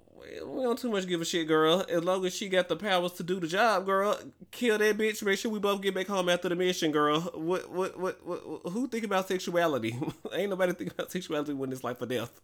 we 0.45 0.63
don't 0.63 0.77
too 0.77 0.89
much 0.89 1.07
give 1.07 1.21
a 1.21 1.25
shit, 1.25 1.47
girl. 1.47 1.85
As 1.89 2.03
long 2.03 2.25
as 2.25 2.35
she 2.35 2.49
got 2.49 2.69
the 2.69 2.75
powers 2.75 3.13
to 3.13 3.23
do 3.23 3.39
the 3.39 3.47
job, 3.47 3.85
girl, 3.85 4.17
kill 4.51 4.77
that 4.77 4.97
bitch. 4.97 5.23
Make 5.23 5.39
sure 5.39 5.51
we 5.51 5.59
both 5.59 5.81
get 5.81 5.95
back 5.95 6.07
home 6.07 6.29
after 6.29 6.49
the 6.49 6.55
mission, 6.55 6.91
girl. 6.91 7.21
What, 7.21 7.71
what, 7.71 7.99
what, 7.99 8.25
what 8.25 8.71
who 8.71 8.87
think 8.87 9.03
about 9.03 9.27
sexuality? 9.27 9.97
Ain't 10.33 10.49
nobody 10.49 10.73
think 10.73 10.93
about 10.93 11.11
sexuality 11.11 11.53
when 11.53 11.71
it's 11.71 11.83
life 11.83 12.01
or 12.01 12.05
death. 12.05 12.39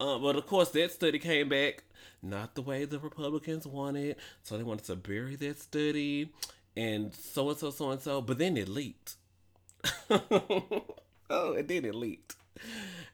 Uh, 0.00 0.18
but 0.18 0.36
of 0.36 0.46
course, 0.46 0.70
that 0.70 0.90
study 0.90 1.18
came 1.18 1.48
back 1.48 1.84
not 2.22 2.54
the 2.54 2.62
way 2.62 2.84
the 2.84 2.98
Republicans 2.98 3.66
wanted, 3.66 4.16
so 4.42 4.56
they 4.56 4.62
wanted 4.62 4.84
to 4.84 4.96
bury 4.96 5.36
that 5.36 5.60
study 5.60 6.32
and 6.76 7.14
so 7.14 7.50
and 7.50 7.58
so, 7.58 7.70
so 7.70 7.90
and 7.90 8.00
so, 8.00 8.20
but 8.20 8.38
then 8.38 8.56
it 8.56 8.68
leaked. 8.68 9.16
oh, 10.10 11.54
and 11.54 11.68
then 11.68 11.84
it 11.84 11.94
leaked. 11.94 12.36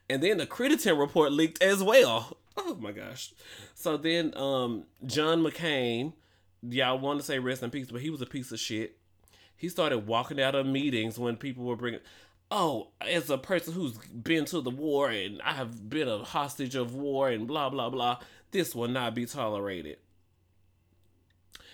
And 0.09 0.23
then 0.23 0.37
the 0.37 0.45
Crittenden 0.45 0.97
report 0.97 1.31
leaked 1.31 1.61
as 1.61 1.83
well. 1.83 2.37
Oh 2.57 2.75
my 2.75 2.91
gosh. 2.91 3.33
So 3.75 3.97
then 3.97 4.35
um 4.35 4.85
John 5.05 5.43
McCain, 5.43 6.13
y'all 6.61 6.99
want 6.99 7.19
to 7.19 7.25
say 7.25 7.39
rest 7.39 7.63
in 7.63 7.69
peace, 7.69 7.91
but 7.91 8.01
he 8.01 8.09
was 8.09 8.21
a 8.21 8.25
piece 8.25 8.51
of 8.51 8.59
shit. 8.59 8.97
He 9.55 9.69
started 9.69 10.07
walking 10.07 10.41
out 10.41 10.55
of 10.55 10.65
meetings 10.65 11.19
when 11.19 11.35
people 11.35 11.65
were 11.65 11.75
bringing 11.75 12.01
oh, 12.51 12.89
as 13.01 13.29
a 13.29 13.37
person 13.37 13.73
who's 13.73 13.97
been 13.97 14.45
to 14.45 14.61
the 14.61 14.71
war 14.71 15.09
and 15.09 15.41
I 15.43 15.53
have 15.53 15.89
been 15.89 16.07
a 16.07 16.19
hostage 16.19 16.75
of 16.75 16.95
war 16.95 17.29
and 17.29 17.47
blah 17.47 17.69
blah 17.69 17.89
blah, 17.89 18.19
this 18.51 18.73
will 18.73 18.87
not 18.87 19.15
be 19.15 19.25
tolerated. 19.25 19.97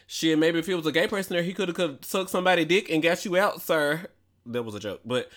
Shit, 0.08 0.38
maybe 0.38 0.60
if 0.60 0.68
he 0.68 0.76
was 0.76 0.86
a 0.86 0.91
gay 0.91 1.08
person 1.08 1.36
there, 1.36 1.43
he 1.43 1.53
could 1.53 1.76
have 1.76 1.97
sucked 2.01 2.30
somebody 2.30 2.64
dick 2.66 2.89
and 2.89 3.01
got 3.01 3.26
you 3.26 3.38
out, 3.38 3.62
sir. 3.62 4.08
That 4.45 4.64
was 4.64 4.76
a 4.76 4.80
joke. 4.80 5.01
But 5.03 5.30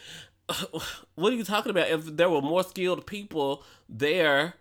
what 1.15 1.33
are 1.33 1.37
you 1.37 1.45
talking 1.45 1.71
about? 1.71 1.89
If 1.89 2.05
there 2.17 2.29
were 2.29 2.43
more 2.43 2.63
skilled 2.63 3.07
people 3.07 3.63
there, 3.89 4.55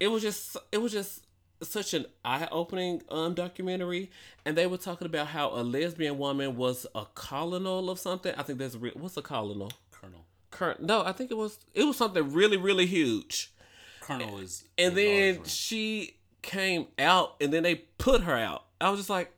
it 0.00 0.08
was 0.08 0.22
just 0.22 0.56
it 0.70 0.78
was 0.78 0.92
just 0.92 1.26
such 1.62 1.94
an 1.94 2.04
eye-opening 2.24 3.00
um 3.08 3.34
documentary 3.34 4.10
and 4.44 4.56
they 4.56 4.66
were 4.66 4.76
talking 4.76 5.06
about 5.06 5.28
how 5.28 5.50
a 5.50 5.62
lesbian 5.62 6.18
woman 6.18 6.56
was 6.56 6.88
a 6.92 7.04
colonel 7.14 7.88
of 7.88 8.00
something 8.00 8.34
i 8.36 8.42
think 8.42 8.58
that's 8.58 8.74
real 8.74 8.92
what's 8.96 9.16
a 9.16 9.22
colonel 9.22 9.70
colonel 9.92 10.26
Cur- 10.50 10.74
no 10.80 11.04
i 11.04 11.12
think 11.12 11.30
it 11.30 11.36
was 11.36 11.60
it 11.72 11.84
was 11.84 11.96
something 11.96 12.32
really 12.32 12.56
really 12.56 12.86
huge 12.86 13.52
Colonel 14.00 14.38
is. 14.38 14.64
and 14.76 14.96
then 14.96 15.44
she 15.44 16.16
came 16.42 16.88
out 16.98 17.36
and 17.40 17.52
then 17.52 17.62
they 17.62 17.76
put 17.76 18.22
her 18.22 18.36
out. 18.36 18.64
I 18.82 18.90
was 18.90 18.98
just 18.98 19.10
like, 19.10 19.32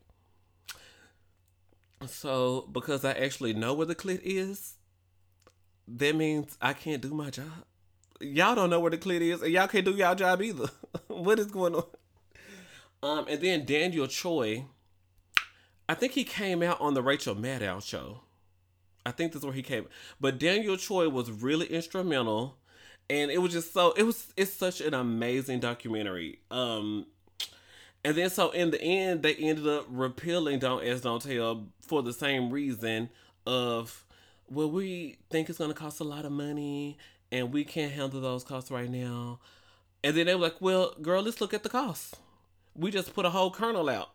so 2.06 2.66
because 2.72 3.04
I 3.04 3.12
actually 3.12 3.52
know 3.52 3.74
where 3.74 3.86
the 3.86 3.94
clit 3.94 4.20
is, 4.22 4.76
that 5.86 6.16
means 6.16 6.56
I 6.62 6.72
can't 6.72 7.02
do 7.02 7.12
my 7.12 7.28
job. 7.28 7.66
Y'all 8.20 8.54
don't 8.54 8.70
know 8.70 8.80
where 8.80 8.90
the 8.90 8.96
clit 8.96 9.20
is, 9.20 9.42
and 9.42 9.52
y'all 9.52 9.68
can't 9.68 9.84
do 9.84 9.92
y'all 9.92 10.14
job 10.14 10.40
either. 10.40 10.70
what 11.08 11.38
is 11.38 11.46
going 11.46 11.74
on? 11.74 11.84
Um, 13.02 13.26
and 13.28 13.38
then 13.42 13.66
Daniel 13.66 14.06
Choi, 14.06 14.64
I 15.90 15.94
think 15.94 16.12
he 16.12 16.24
came 16.24 16.62
out 16.62 16.80
on 16.80 16.94
the 16.94 17.02
Rachel 17.02 17.34
Maddow 17.34 17.82
show. 17.82 18.20
I 19.04 19.10
think 19.10 19.32
that's 19.32 19.44
where 19.44 19.52
he 19.52 19.62
came. 19.62 19.86
But 20.18 20.38
Daniel 20.38 20.78
Choi 20.78 21.10
was 21.10 21.30
really 21.30 21.66
instrumental, 21.66 22.56
and 23.10 23.30
it 23.30 23.42
was 23.42 23.52
just 23.52 23.74
so 23.74 23.92
it 23.92 24.04
was 24.04 24.32
it's 24.38 24.54
such 24.54 24.80
an 24.80 24.94
amazing 24.94 25.60
documentary. 25.60 26.38
Um, 26.50 27.04
and 28.04 28.16
then 28.16 28.30
so 28.30 28.50
in 28.50 28.70
the 28.70 28.80
end, 28.80 29.22
they 29.22 29.34
ended 29.34 29.66
up 29.66 29.86
repealing 29.88 30.58
"Don't 30.58 30.84
Ask, 30.86 31.02
Don't 31.02 31.22
Tell" 31.22 31.66
for 31.80 32.02
the 32.02 32.12
same 32.12 32.50
reason 32.50 33.10
of, 33.46 34.04
well, 34.48 34.70
we 34.70 35.18
think 35.30 35.48
it's 35.48 35.58
gonna 35.58 35.74
cost 35.74 36.00
a 36.00 36.04
lot 36.04 36.24
of 36.24 36.32
money, 36.32 36.98
and 37.32 37.52
we 37.52 37.64
can't 37.64 37.92
handle 37.92 38.20
those 38.20 38.44
costs 38.44 38.70
right 38.70 38.90
now. 38.90 39.40
And 40.02 40.16
then 40.16 40.26
they 40.26 40.34
were 40.34 40.42
like, 40.42 40.60
well, 40.60 40.94
girl, 41.00 41.22
let's 41.22 41.40
look 41.40 41.54
at 41.54 41.62
the 41.62 41.70
costs. 41.70 42.14
We 42.74 42.90
just 42.90 43.14
put 43.14 43.24
a 43.24 43.30
whole 43.30 43.50
colonel 43.50 43.88
out 43.88 44.10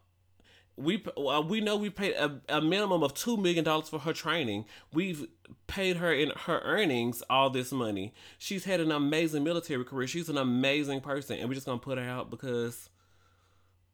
we 0.79 1.03
uh, 1.17 1.41
we 1.41 1.59
know 1.59 1.75
we 1.75 1.89
paid 1.89 2.13
a, 2.13 2.39
a 2.47 2.61
minimum 2.61 3.03
of 3.03 3.13
two 3.13 3.37
million 3.37 3.63
dollars 3.63 3.89
for 3.89 3.99
her 3.99 4.13
training. 4.13 4.65
We've 4.93 5.27
paid 5.67 5.97
her 5.97 6.13
in 6.13 6.31
her 6.45 6.59
earnings 6.63 7.21
all 7.29 7.49
this 7.49 7.71
money. 7.71 8.13
She's 8.37 8.63
had 8.63 8.79
an 8.79 8.91
amazing 8.91 9.43
military 9.43 9.83
career. 9.83 10.07
She's 10.07 10.29
an 10.29 10.37
amazing 10.37 11.01
person, 11.01 11.37
and 11.37 11.49
we're 11.49 11.55
just 11.55 11.65
gonna 11.65 11.79
put 11.79 11.97
her 11.97 12.03
out 12.03 12.29
because 12.29 12.89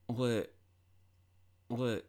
what 0.08 0.52
what 1.68 2.06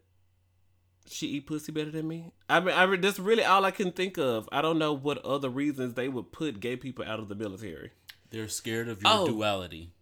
she 1.08 1.28
eat 1.28 1.46
pussy 1.46 1.70
better 1.72 1.90
than 1.90 2.08
me. 2.08 2.32
I 2.48 2.60
mean, 2.60 2.74
I 2.74 2.96
that's 2.96 3.18
really 3.18 3.44
all 3.44 3.64
I 3.64 3.70
can 3.70 3.92
think 3.92 4.18
of. 4.18 4.48
I 4.52 4.60
don't 4.62 4.78
know 4.78 4.92
what 4.92 5.18
other 5.24 5.48
reasons 5.48 5.94
they 5.94 6.08
would 6.08 6.32
put 6.32 6.60
gay 6.60 6.76
people 6.76 7.04
out 7.04 7.20
of 7.20 7.28
the 7.28 7.34
military. 7.34 7.92
They're 8.30 8.48
scared 8.48 8.88
of 8.88 9.02
your 9.02 9.12
Oh. 9.12 9.26
duality. 9.26 9.92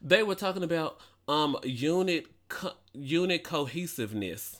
They 0.00 0.22
were 0.22 0.34
talking 0.34 0.62
about 0.64 1.00
um 1.28 1.56
unit 1.62 2.26
co- 2.48 2.74
unit 2.92 3.44
cohesiveness. 3.44 4.58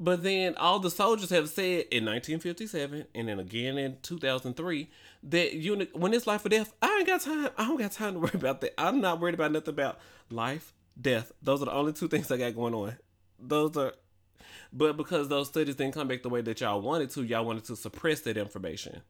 But 0.00 0.22
then 0.22 0.54
all 0.56 0.78
the 0.78 0.90
soldiers 0.92 1.30
have 1.30 1.48
said 1.48 1.86
in 1.90 2.04
1957 2.04 3.06
and 3.16 3.28
then 3.28 3.40
again 3.40 3.76
in 3.78 3.96
2003 4.02 4.88
that 5.24 5.54
unit 5.54 5.96
when 5.96 6.14
it's 6.14 6.26
life 6.26 6.44
or 6.44 6.48
death, 6.50 6.72
I 6.80 6.98
ain't 6.98 7.06
got 7.06 7.20
time. 7.22 7.48
I 7.56 7.66
don't 7.66 7.78
got 7.78 7.90
time 7.92 8.14
to 8.14 8.20
worry 8.20 8.30
about 8.34 8.60
that. 8.60 8.80
I'm 8.80 9.00
not 9.00 9.20
worried 9.20 9.34
about 9.34 9.50
nothing 9.52 9.70
about 9.74 9.98
life, 10.30 10.72
death. 11.00 11.32
Those 11.42 11.62
are 11.62 11.66
the 11.66 11.72
only 11.72 11.92
two 11.92 12.08
things 12.12 12.30
I 12.30 12.36
got 12.36 12.54
going 12.54 12.74
on. 12.74 12.96
Those 13.38 13.76
are 13.76 13.92
but 14.72 14.96
because 14.96 15.28
those 15.28 15.48
studies 15.48 15.76
didn't 15.76 15.94
come 15.94 16.08
back 16.08 16.22
the 16.22 16.28
way 16.28 16.42
that 16.42 16.60
y'all 16.60 16.80
wanted 16.80 17.10
to, 17.10 17.22
y'all 17.22 17.44
wanted 17.44 17.64
to 17.64 17.76
suppress 17.76 18.20
that 18.20 18.36
information. 18.36 19.00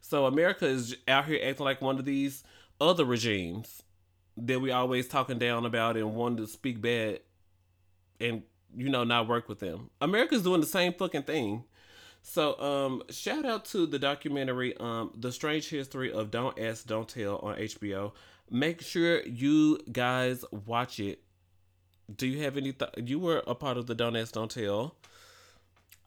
So 0.00 0.26
America 0.26 0.66
is 0.66 0.96
out 1.08 1.26
here 1.26 1.40
acting 1.44 1.64
like 1.64 1.82
one 1.82 1.98
of 1.98 2.04
these 2.04 2.44
other 2.80 3.04
regimes 3.04 3.82
that 4.36 4.60
we 4.60 4.70
always 4.70 5.08
talking 5.08 5.38
down 5.38 5.66
about 5.66 5.96
and 5.96 6.14
wanting 6.14 6.38
to 6.38 6.46
speak 6.46 6.80
bad 6.80 7.20
and 8.20 8.42
you 8.76 8.88
know 8.88 9.04
not 9.04 9.26
work 9.28 9.48
with 9.48 9.58
them. 9.58 9.90
America's 10.00 10.42
doing 10.42 10.60
the 10.60 10.66
same 10.66 10.92
fucking 10.92 11.24
thing. 11.24 11.64
So 12.22 12.58
um 12.60 13.02
shout 13.10 13.44
out 13.44 13.64
to 13.66 13.86
the 13.86 13.98
documentary 13.98 14.76
um 14.78 15.12
The 15.16 15.32
Strange 15.32 15.68
History 15.68 16.12
of 16.12 16.30
Don't 16.30 16.58
Ask 16.58 16.86
Don't 16.86 17.08
Tell 17.08 17.38
on 17.38 17.56
HBO. 17.56 18.12
Make 18.50 18.80
sure 18.80 19.22
you 19.26 19.78
guys 19.90 20.44
watch 20.66 21.00
it. 21.00 21.20
Do 22.14 22.26
you 22.26 22.42
have 22.44 22.56
any 22.56 22.74
you 22.96 23.18
were 23.18 23.42
a 23.46 23.54
part 23.54 23.76
of 23.76 23.86
the 23.86 23.94
Don't 23.94 24.16
Ask 24.16 24.34
Don't 24.34 24.50
Tell. 24.50 24.96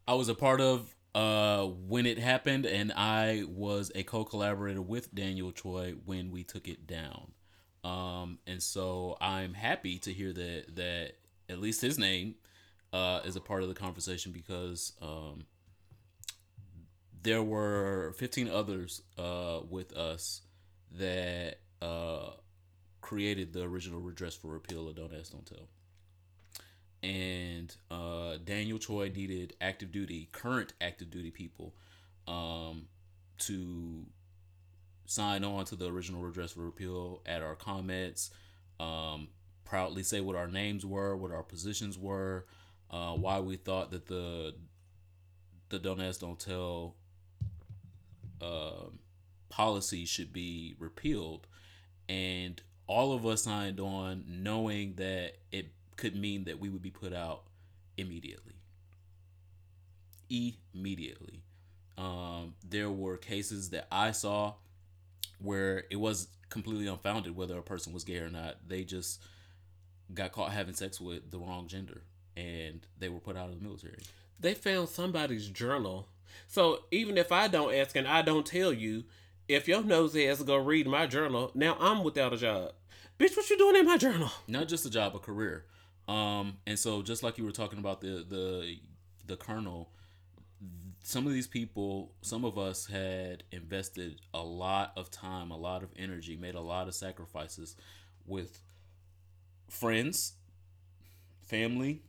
I 0.07 0.15
was 0.15 0.29
a 0.29 0.35
part 0.35 0.61
of 0.61 0.95
uh 1.13 1.65
when 1.65 2.05
it 2.05 2.17
happened, 2.17 2.65
and 2.65 2.91
I 2.95 3.43
was 3.47 3.91
a 3.95 4.03
co-collaborator 4.03 4.81
with 4.81 5.13
Daniel 5.13 5.51
Choi 5.51 5.95
when 6.05 6.31
we 6.31 6.43
took 6.43 6.67
it 6.67 6.87
down. 6.87 7.31
Um, 7.83 8.39
and 8.45 8.61
so 8.61 9.17
I'm 9.19 9.53
happy 9.53 9.97
to 9.99 10.13
hear 10.13 10.33
that 10.33 10.75
that 10.75 11.13
at 11.49 11.59
least 11.59 11.81
his 11.81 11.97
name 11.97 12.35
uh, 12.93 13.21
is 13.25 13.35
a 13.35 13.41
part 13.41 13.63
of 13.63 13.69
the 13.69 13.75
conversation 13.75 14.31
because 14.31 14.93
um, 15.01 15.45
there 17.23 17.43
were 17.43 18.13
15 18.17 18.49
others 18.49 19.01
uh, 19.17 19.59
with 19.69 19.95
us 19.95 20.41
that 20.97 21.59
uh, 21.81 22.31
created 23.01 23.53
the 23.53 23.63
original 23.63 23.99
redress 23.99 24.35
for 24.35 24.47
repeal 24.47 24.87
of 24.87 24.95
Don't 24.95 25.13
Ask, 25.13 25.31
Don't 25.31 25.45
Tell. 25.45 25.67
And 27.03 27.75
uh, 27.89 28.37
Daniel 28.43 28.77
Choi 28.77 29.09
needed 29.09 29.55
active 29.59 29.91
duty, 29.91 30.29
current 30.31 30.73
active 30.79 31.09
duty 31.09 31.31
people 31.31 31.73
um, 32.27 32.87
to 33.39 34.05
sign 35.05 35.43
on 35.43 35.65
to 35.65 35.75
the 35.75 35.87
original 35.91 36.21
redress 36.21 36.51
for 36.51 36.61
repeal 36.61 37.21
at 37.25 37.41
our 37.41 37.55
comments, 37.55 38.29
um, 38.79 39.29
proudly 39.65 40.03
say 40.03 40.21
what 40.21 40.35
our 40.35 40.47
names 40.47 40.85
were, 40.85 41.15
what 41.17 41.31
our 41.31 41.43
positions 41.43 41.97
were, 41.97 42.45
uh, 42.91 43.13
why 43.13 43.39
we 43.39 43.55
thought 43.55 43.91
that 43.91 44.07
the 44.07 44.53
the 45.69 45.79
don't 45.79 46.01
ask 46.01 46.19
don't 46.19 46.39
tell 46.39 46.95
um 48.41 48.99
policy 49.49 50.05
should 50.05 50.31
be 50.31 50.75
repealed, 50.79 51.47
and 52.07 52.61
all 52.87 53.13
of 53.13 53.25
us 53.25 53.43
signed 53.43 53.79
on 53.79 54.23
knowing 54.27 54.95
that 54.95 55.33
it 55.51 55.71
could 55.97 56.15
mean 56.15 56.45
that 56.45 56.59
we 56.59 56.69
would 56.69 56.81
be 56.81 56.91
put 56.91 57.13
out 57.13 57.43
immediately. 57.97 58.53
Immediately. 60.29 61.43
Um, 61.97 62.55
there 62.67 62.89
were 62.89 63.17
cases 63.17 63.69
that 63.71 63.87
I 63.91 64.11
saw 64.11 64.53
where 65.39 65.83
it 65.89 65.97
was 65.97 66.27
completely 66.49 66.87
unfounded 66.87 67.35
whether 67.35 67.57
a 67.57 67.63
person 67.63 67.93
was 67.93 68.03
gay 68.03 68.17
or 68.17 68.29
not. 68.29 68.57
They 68.67 68.83
just 68.83 69.21
got 70.13 70.31
caught 70.31 70.51
having 70.51 70.73
sex 70.73 70.99
with 70.99 71.31
the 71.31 71.37
wrong 71.39 71.67
gender 71.67 72.03
and 72.35 72.85
they 72.99 73.09
were 73.09 73.19
put 73.19 73.37
out 73.37 73.49
of 73.49 73.59
the 73.59 73.63
military. 73.63 74.03
They 74.39 74.53
found 74.53 74.89
somebody's 74.89 75.47
journal. 75.47 76.07
So 76.47 76.79
even 76.91 77.17
if 77.17 77.31
I 77.31 77.47
don't 77.47 77.73
ask 77.73 77.95
and 77.95 78.07
I 78.07 78.21
don't 78.21 78.45
tell 78.45 78.73
you, 78.73 79.03
if 79.47 79.67
your 79.67 79.83
nosy 79.83 80.27
ass 80.27 80.41
go 80.41 80.55
read 80.55 80.87
my 80.87 81.07
journal, 81.07 81.51
now 81.53 81.77
I'm 81.79 82.03
without 82.03 82.33
a 82.33 82.37
job. 82.37 82.73
Bitch, 83.19 83.35
what 83.35 83.49
you 83.49 83.57
doing 83.57 83.75
in 83.75 83.85
my 83.85 83.97
journal? 83.97 84.31
Not 84.47 84.67
just 84.67 84.85
a 84.85 84.89
job, 84.89 85.15
a 85.15 85.19
career. 85.19 85.65
Um, 86.11 86.57
and 86.67 86.77
so 86.77 87.01
just 87.01 87.23
like 87.23 87.37
you 87.37 87.45
were 87.45 87.53
talking 87.53 87.79
about 87.79 88.01
the 88.01 88.25
the 88.27 88.77
the 89.27 89.37
colonel, 89.37 89.91
some 91.03 91.25
of 91.25 91.31
these 91.31 91.47
people, 91.47 92.11
some 92.21 92.43
of 92.43 92.57
us 92.57 92.87
had 92.87 93.43
invested 93.53 94.19
a 94.33 94.43
lot 94.43 94.91
of 94.97 95.09
time, 95.09 95.51
a 95.51 95.57
lot 95.57 95.83
of 95.83 95.89
energy, 95.95 96.35
made 96.35 96.55
a 96.55 96.59
lot 96.59 96.89
of 96.89 96.95
sacrifices 96.95 97.77
with 98.27 98.61
friends, 99.69 100.33
family, 101.47 102.01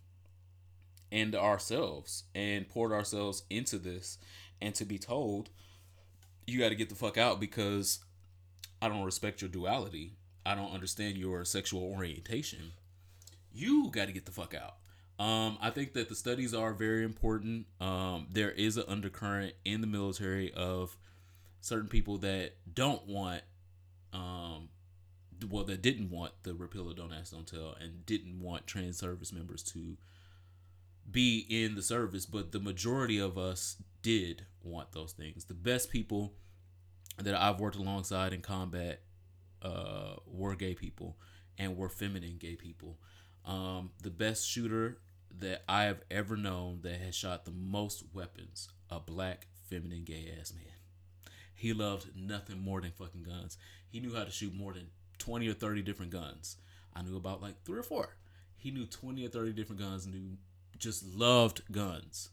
and 1.12 1.36
ourselves, 1.36 2.24
and 2.35 2.68
poured 2.68 2.90
ourselves 2.90 3.44
into 3.51 3.78
this. 3.78 4.18
And 4.60 4.74
to 4.74 4.85
be 4.85 4.98
told, 4.98 5.51
you 6.48 6.59
got 6.59 6.70
to 6.70 6.74
get 6.74 6.89
the 6.89 6.97
fuck 6.97 7.16
out 7.16 7.39
because 7.39 8.01
I 8.81 8.89
don't 8.89 9.05
respect 9.05 9.43
your 9.43 9.51
duality. 9.51 10.14
I 10.44 10.56
don't 10.56 10.72
understand 10.72 11.18
your 11.18 11.44
sexual 11.44 11.85
orientation. 11.85 12.72
You 13.53 13.91
got 13.91 14.07
to 14.07 14.12
get 14.12 14.27
the 14.27 14.33
fuck 14.33 14.55
out. 14.55 14.77
Um, 15.23 15.59
I 15.61 15.70
think 15.70 15.93
that 15.93 16.09
the 16.09 16.15
studies 16.15 16.55
are 16.55 16.73
very 16.73 17.05
important. 17.05 17.66
Um, 17.81 18.27
there 18.31 18.51
is 18.51 18.77
an 18.77 18.85
undercurrent 18.89 19.55
in 19.65 19.81
the 19.81 19.87
military 19.87 20.53
of 20.53 20.97
certain 21.61 21.89
people 21.89 22.19
that 22.19 22.55
don't 22.73 23.07
want, 23.07 23.43
um, 24.12 24.70
well, 25.49 25.65
that 25.65 25.83
didn't 25.83 26.11
want 26.11 26.33
the 26.43 26.55
repeal 26.55 26.89
of 26.89 26.97
Don't 26.97 27.12
Ask, 27.12 27.33
Don't 27.33 27.47
Tell, 27.47 27.77
and 27.81 28.05
didn't 28.07 28.41
want 28.41 28.66
trans 28.66 28.99
service 28.99 29.33
members 29.33 29.62
to 29.65 29.97
be 31.11 31.47
in 31.49 31.74
the 31.74 31.83
service, 31.83 32.27
but 32.27 32.53
the 32.53 32.61
majority 32.61 33.19
of 33.19 33.37
us 33.37 33.77
did 34.03 34.47
want 34.62 34.93
those 34.93 35.12
things. 35.12 35.45
The 35.45 35.55
best 35.55 35.91
people 35.91 36.33
that 37.19 37.35
I've 37.35 37.61
worked 37.61 37.77
alongside 37.77 38.33
in 38.33 38.41
combat 38.41 39.03
uh, 39.61 40.15
were 40.27 40.55
gay 40.55 40.74
people 40.74 41.16
and 41.59 41.77
were 41.77 41.89
feminine 41.89 42.39
gay 42.39 42.57
people. 42.57 42.99
Um, 43.44 43.90
the 44.02 44.10
best 44.10 44.48
shooter 44.48 44.98
that 45.39 45.62
I 45.69 45.85
have 45.85 46.02
ever 46.10 46.36
known 46.36 46.81
that 46.82 47.01
has 47.01 47.14
shot 47.14 47.44
the 47.44 47.51
most 47.51 48.05
weapons, 48.12 48.69
a 48.90 49.01
black 49.01 49.48
feminine 49.69 50.05
gay 50.05 50.32
ass 50.39 50.52
man. 50.55 50.64
He 51.55 51.73
loved 51.73 52.16
nothing 52.16 52.59
more 52.59 52.81
than 52.81 52.93
fucking 52.93 53.23
guns. 53.23 53.56
He 53.89 54.01
knew 54.01 54.14
how 54.14 54.24
to 54.24 54.31
shoot 54.31 54.55
more 54.55 54.73
than 54.73 54.89
20 55.19 55.48
or 55.48 55.55
30 55.55 55.82
different 55.82 56.12
guns. 56.12 56.56
I 56.94 57.02
knew 57.02 57.16
about 57.16 57.43
like 57.43 57.62
three 57.64 57.78
or 57.78 57.85
four. 57.85 58.16
He 58.56 58.70
knew 58.70 58.86
20 58.86 59.24
or 59.24 59.28
30 59.28 59.52
different 59.52 59.81
guns, 59.81 60.06
knew 60.06 60.36
just 60.78 61.05
loved 61.14 61.62
guns. 61.70 62.31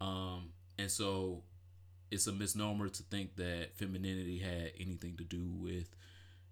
Um, 0.00 0.50
and 0.78 0.90
so 0.90 1.42
it's 2.10 2.26
a 2.26 2.32
misnomer 2.32 2.88
to 2.88 3.02
think 3.04 3.36
that 3.36 3.76
femininity 3.76 4.38
had 4.38 4.72
anything 4.78 5.16
to 5.16 5.24
do 5.24 5.48
with 5.58 5.94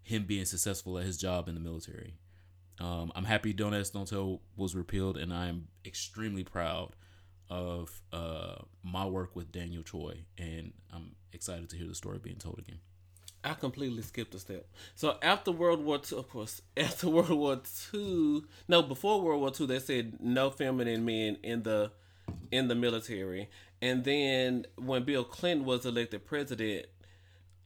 him 0.03 0.25
being 0.25 0.45
successful 0.45 0.99
at 0.99 1.05
his 1.05 1.17
job 1.17 1.49
in 1.49 1.55
the 1.55 1.61
military. 1.61 2.15
Um, 2.81 3.13
I'm 3.15 3.25
happy 3.25 3.53
Don't 3.53 3.75
Ask, 3.75 3.93
Don't 3.93 4.09
Tell 4.09 4.41
was 4.57 4.75
repealed, 4.75 5.17
and 5.17 5.33
I'm 5.33 5.69
extremely 5.85 6.45
proud 6.45 6.97
of 7.49 8.01
uh, 8.13 8.57
my 8.83 9.07
work 9.07 9.37
with 9.37 9.53
Daniel 9.53 9.83
Choi, 9.83 10.25
and 10.39 10.73
I'm 10.93 11.15
excited 11.33 11.69
to 11.71 11.77
hear 11.77 11.87
the 11.87 11.95
story 11.95 12.19
being 12.19 12.37
told 12.37 12.59
again. 12.59 12.79
I 13.45 13.53
completely 13.53 14.01
skipped 14.03 14.35
a 14.35 14.39
step. 14.39 14.67
So 14.95 15.19
after 15.23 15.53
World 15.53 15.85
War 15.85 16.01
II, 16.11 16.19
of 16.19 16.31
course, 16.31 16.63
after 16.77 17.09
World 17.09 17.31
War 17.31 17.61
II, 17.93 18.43
no, 18.67 18.83
before 18.83 19.21
World 19.21 19.41
War 19.41 19.53
II, 19.59 19.67
they 19.67 19.79
said 19.79 20.19
no 20.21 20.51
feminine 20.51 21.05
men 21.05 21.37
in 21.43 21.63
the 21.63 21.93
in 22.51 22.69
the 22.69 22.75
military. 22.75 23.51
And 23.83 24.05
then 24.05 24.67
when 24.77 25.05
Bill 25.05 25.25
Clinton 25.25 25.67
was 25.67 25.85
elected 25.85 26.25
president, 26.25 26.87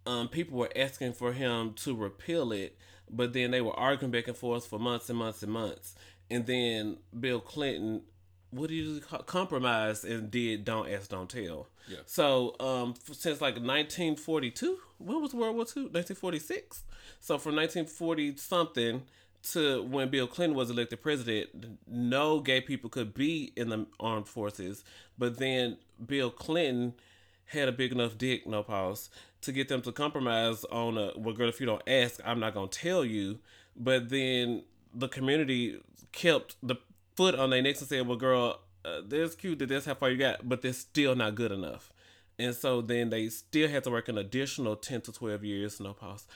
um, 0.05 0.29
people 0.29 0.59
were 0.59 0.71
asking 0.75 1.13
for 1.13 1.33
him 1.33 1.75
to 1.75 1.95
repeal 1.95 2.51
it, 2.51 2.77
but 3.11 3.33
then 3.33 3.51
they 3.51 3.61
were 3.61 3.79
arguing 3.79 4.11
back 4.11 4.29
and 4.29 4.37
forth 4.37 4.67
for 4.67 4.79
months 4.79 5.09
and 5.09 5.19
months 5.19 5.43
and 5.43 5.53
months. 5.53 5.95
And 6.31 6.47
then 6.47 6.99
Bill 7.19 7.41
Clinton, 7.41 8.03
what 8.51 8.69
do 8.69 8.75
you 8.75 9.01
call, 9.01 9.21
compromised 9.21 10.05
and 10.05 10.31
did 10.31 10.65
Don't 10.65 10.91
Ask, 10.91 11.11
Don't 11.11 11.29
Tell. 11.29 11.69
Yeah. 11.89 11.99
So 12.07 12.55
um, 12.61 12.95
since 13.13 13.41
like 13.41 13.55
1942, 13.55 14.79
when 14.99 15.23
was 15.23 15.35
World 15.35 15.57
War 15.57 15.65
II? 15.65 15.85
1946. 15.85 16.83
So 17.21 17.39
from 17.39 17.57
1940 17.57 18.37
something 18.37 19.03
to 19.53 19.83
when 19.83 20.09
Bill 20.09 20.27
Clinton 20.27 20.57
was 20.57 20.71
elected 20.71 21.01
president, 21.03 21.79
no 21.87 22.41
gay 22.41 22.61
people 22.61 22.91
could 22.91 23.15
be 23.15 23.53
in 23.57 23.71
the 23.71 23.87
armed 23.99 24.29
forces. 24.29 24.85
But 25.17 25.39
then 25.39 25.79
Bill 26.05 26.31
Clinton 26.31 26.95
had 27.47 27.69
a 27.69 27.73
big 27.73 27.93
enough 27.93 28.19
dick, 28.19 28.47
no 28.47 28.63
pause, 28.63 29.09
to 29.43 29.53
get 29.53 29.69
them 29.69 29.83
to 29.83 29.93
compromise 29.93 30.65
on 30.65 30.99
a 30.99 31.13
well, 31.17 31.35
girl, 31.35 31.49
if 31.49 31.61
you 31.61 31.67
don't 31.67 31.83
ask, 31.89 32.21
I'm 32.25 32.41
not 32.41 32.55
gonna 32.55 32.69
tell 32.69 33.05
you. 33.05 33.39
But 33.77 34.09
then 34.09 34.65
the 34.95 35.09
community 35.09 35.81
kept 36.13 36.57
the 36.63 36.77
foot 37.17 37.35
on 37.35 37.51
their 37.51 37.63
necks 37.63 37.81
and 37.81 37.89
said, 37.89 38.07
"Well, 38.07 38.17
girl, 38.19 38.61
uh, 38.85 39.03
that's 39.07 39.35
cute 39.35 39.59
that 39.61 39.69
that's 39.69 39.87
how 39.87 39.95
far 39.95 40.11
you 40.11 40.17
got, 40.19 40.49
but 40.49 40.63
that's 40.63 40.79
still 40.79 41.15
not 41.15 41.35
good 41.35 41.53
enough." 41.53 41.93
And 42.39 42.55
so 42.55 42.81
then 42.81 43.11
they 43.11 43.29
still 43.29 43.69
had 43.69 43.85
to 43.85 43.91
work 43.91 44.09
an 44.09 44.19
additional 44.19 44.77
ten 44.77 45.01
to 45.03 45.13
twelve 45.13 45.45
years, 45.45 45.81
no 45.81 45.93
pause, 45.93 46.27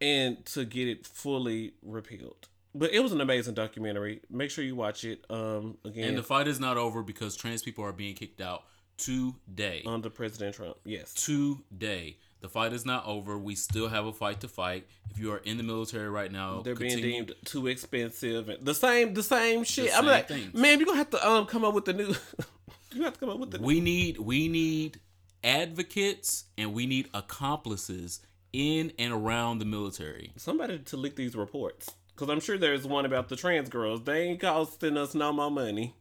and 0.00 0.44
to 0.46 0.64
get 0.64 0.88
it 0.88 1.06
fully 1.06 1.74
repealed. 1.82 2.48
But 2.74 2.92
it 2.92 3.00
was 3.00 3.12
an 3.12 3.20
amazing 3.20 3.54
documentary. 3.54 4.20
Make 4.30 4.50
sure 4.50 4.64
you 4.64 4.74
watch 4.74 5.04
it. 5.04 5.24
Um, 5.28 5.76
again, 5.84 6.08
And 6.08 6.18
the 6.18 6.22
fight 6.22 6.48
is 6.48 6.58
not 6.58 6.76
over 6.78 7.02
because 7.02 7.36
trans 7.36 7.62
people 7.62 7.84
are 7.84 7.92
being 7.92 8.14
kicked 8.14 8.40
out 8.40 8.64
today. 8.96 9.82
under 9.86 10.08
President 10.10 10.54
Trump. 10.56 10.76
Yes. 10.84 11.12
Today. 11.14 12.16
The 12.42 12.48
fight 12.48 12.72
is 12.72 12.84
not 12.84 13.06
over. 13.06 13.38
We 13.38 13.54
still 13.54 13.88
have 13.88 14.04
a 14.04 14.12
fight 14.12 14.40
to 14.40 14.48
fight. 14.48 14.88
If 15.10 15.18
you 15.18 15.32
are 15.32 15.38
in 15.38 15.58
the 15.58 15.62
military 15.62 16.10
right 16.10 16.30
now, 16.30 16.60
They're 16.62 16.74
being 16.74 17.00
deemed 17.00 17.32
too 17.44 17.68
expensive 17.68 18.50
the 18.60 18.74
same 18.74 19.14
the 19.14 19.22
same 19.22 19.62
shit. 19.62 19.90
The 19.90 19.96
I'm 19.96 20.02
same 20.02 20.10
like, 20.10 20.28
things. 20.28 20.52
man, 20.52 20.78
you're 20.78 20.86
gonna 20.86 20.98
have 20.98 21.10
to 21.10 21.28
um 21.28 21.46
come 21.46 21.64
up 21.64 21.72
with 21.72 21.84
the 21.84 21.92
new 21.92 22.14
you 22.92 23.04
have 23.04 23.14
to 23.14 23.20
come 23.20 23.28
up 23.30 23.38
with 23.38 23.52
the 23.52 23.60
we 23.62 23.80
need 23.80 24.18
we 24.18 24.48
need 24.48 24.98
advocates 25.44 26.44
and 26.58 26.74
we 26.74 26.86
need 26.86 27.08
accomplices 27.14 28.20
in 28.52 28.92
and 28.98 29.12
around 29.12 29.60
the 29.60 29.64
military. 29.64 30.32
somebody 30.36 30.78
to 30.78 30.96
leak 30.96 31.16
these 31.16 31.34
reports. 31.34 31.90
Cause 32.16 32.28
I'm 32.28 32.40
sure 32.40 32.58
there's 32.58 32.86
one 32.86 33.06
about 33.06 33.28
the 33.28 33.36
trans 33.36 33.68
girls. 33.68 34.02
They 34.04 34.22
ain't 34.28 34.40
costing 34.40 34.96
us 34.96 35.14
no 35.14 35.32
more 35.32 35.50
money. 35.50 35.94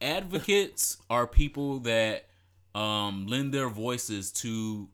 Advocates 0.00 0.98
are 1.08 1.26
people 1.26 1.78
that 1.80 2.26
um, 2.74 3.26
lend 3.26 3.54
their 3.54 3.70
voices 3.70 4.30
to 4.32 4.88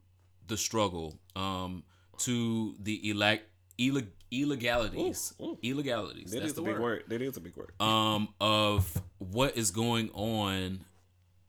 the 0.47 0.57
struggle, 0.57 1.19
um, 1.35 1.83
to 2.19 2.75
the 2.79 3.01
elec- 3.05 3.41
illeg- 3.79 4.07
illegalities, 4.31 5.33
Ooh, 5.41 5.43
ooh. 5.45 5.57
illegalities. 5.63 6.31
That 6.31 6.37
that's 6.39 6.47
is 6.51 6.53
the 6.55 6.61
a 6.61 6.65
big 6.65 6.79
word. 6.79 7.03
That 7.07 7.21
is 7.21 7.37
a 7.37 7.41
big 7.41 7.55
word. 7.55 7.73
um, 7.81 8.29
of 8.41 9.01
what 9.19 9.55
is 9.57 9.71
going 9.71 10.09
on 10.11 10.85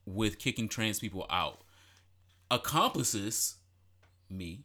with 0.06 0.38
kicking 0.38 0.68
trans 0.68 0.98
people 1.00 1.26
out. 1.30 1.60
Accomplices, 2.50 3.56
me, 4.30 4.64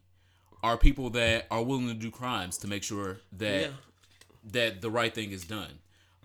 are 0.62 0.78
people 0.78 1.10
that 1.12 1.48
are 1.50 1.64
willing 1.64 1.88
to 1.88 1.94
do 1.94 2.12
crimes 2.12 2.58
to 2.60 2.68
make 2.68 2.84
sure 2.84 3.20
that 3.32 3.62
Yeah. 3.62 3.72
that 4.52 4.82
the 4.82 4.90
right 4.92 5.14
thing 5.14 5.32
is 5.32 5.44
done. 5.46 5.80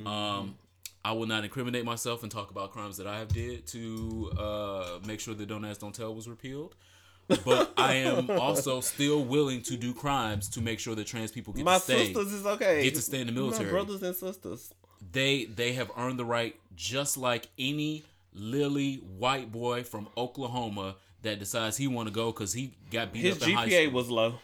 Um, 0.04 0.56
I 1.04 1.12
will 1.12 1.26
not 1.26 1.44
incriminate 1.44 1.84
myself 1.84 2.22
and 2.22 2.32
talk 2.32 2.50
about 2.50 2.72
crimes 2.72 2.96
that 2.96 3.06
I 3.06 3.18
have 3.18 3.28
did 3.28 3.66
to 3.68 4.32
uh, 4.38 4.98
make 5.06 5.20
sure 5.20 5.34
that 5.34 5.46
Don't 5.46 5.64
Ask, 5.64 5.80
Don't 5.80 5.94
Tell 5.94 6.14
was 6.14 6.28
repealed. 6.28 6.74
But 7.44 7.72
I 7.76 7.94
am 7.94 8.30
also 8.38 8.80
still 8.80 9.24
willing 9.24 9.62
to 9.62 9.76
do 9.76 9.94
crimes 9.94 10.48
to 10.50 10.60
make 10.60 10.78
sure 10.78 10.94
that 10.94 11.06
trans 11.06 11.30
people 11.32 11.52
get 11.52 11.64
My 11.64 11.74
to 11.74 11.80
stay. 11.80 12.06
sisters 12.06 12.32
is 12.32 12.46
okay. 12.46 12.82
Get 12.82 12.94
to 12.96 13.02
stay 13.02 13.20
in 13.20 13.26
the 13.26 13.32
military. 13.32 13.64
My 13.66 13.70
brothers 13.70 14.02
and 14.02 14.14
sisters. 14.14 14.72
they 15.12 15.44
they 15.46 15.72
have 15.74 15.90
earned 15.96 16.18
the 16.18 16.24
right 16.24 16.54
just 16.76 17.16
like 17.16 17.48
any 17.58 18.04
lily 18.32 18.96
white 18.96 19.50
boy 19.52 19.84
from 19.84 20.08
Oklahoma 20.16 20.96
that 21.22 21.38
decides 21.38 21.76
he 21.76 21.86
want 21.86 22.08
to 22.08 22.12
go 22.14 22.30
because 22.32 22.52
he 22.52 22.74
got 22.90 23.12
beat 23.12 23.22
His 23.22 23.40
up 23.42 23.48
in 23.48 23.54
high 23.54 23.68
GPA 23.68 23.92
was 23.92 24.10
low. 24.10 24.34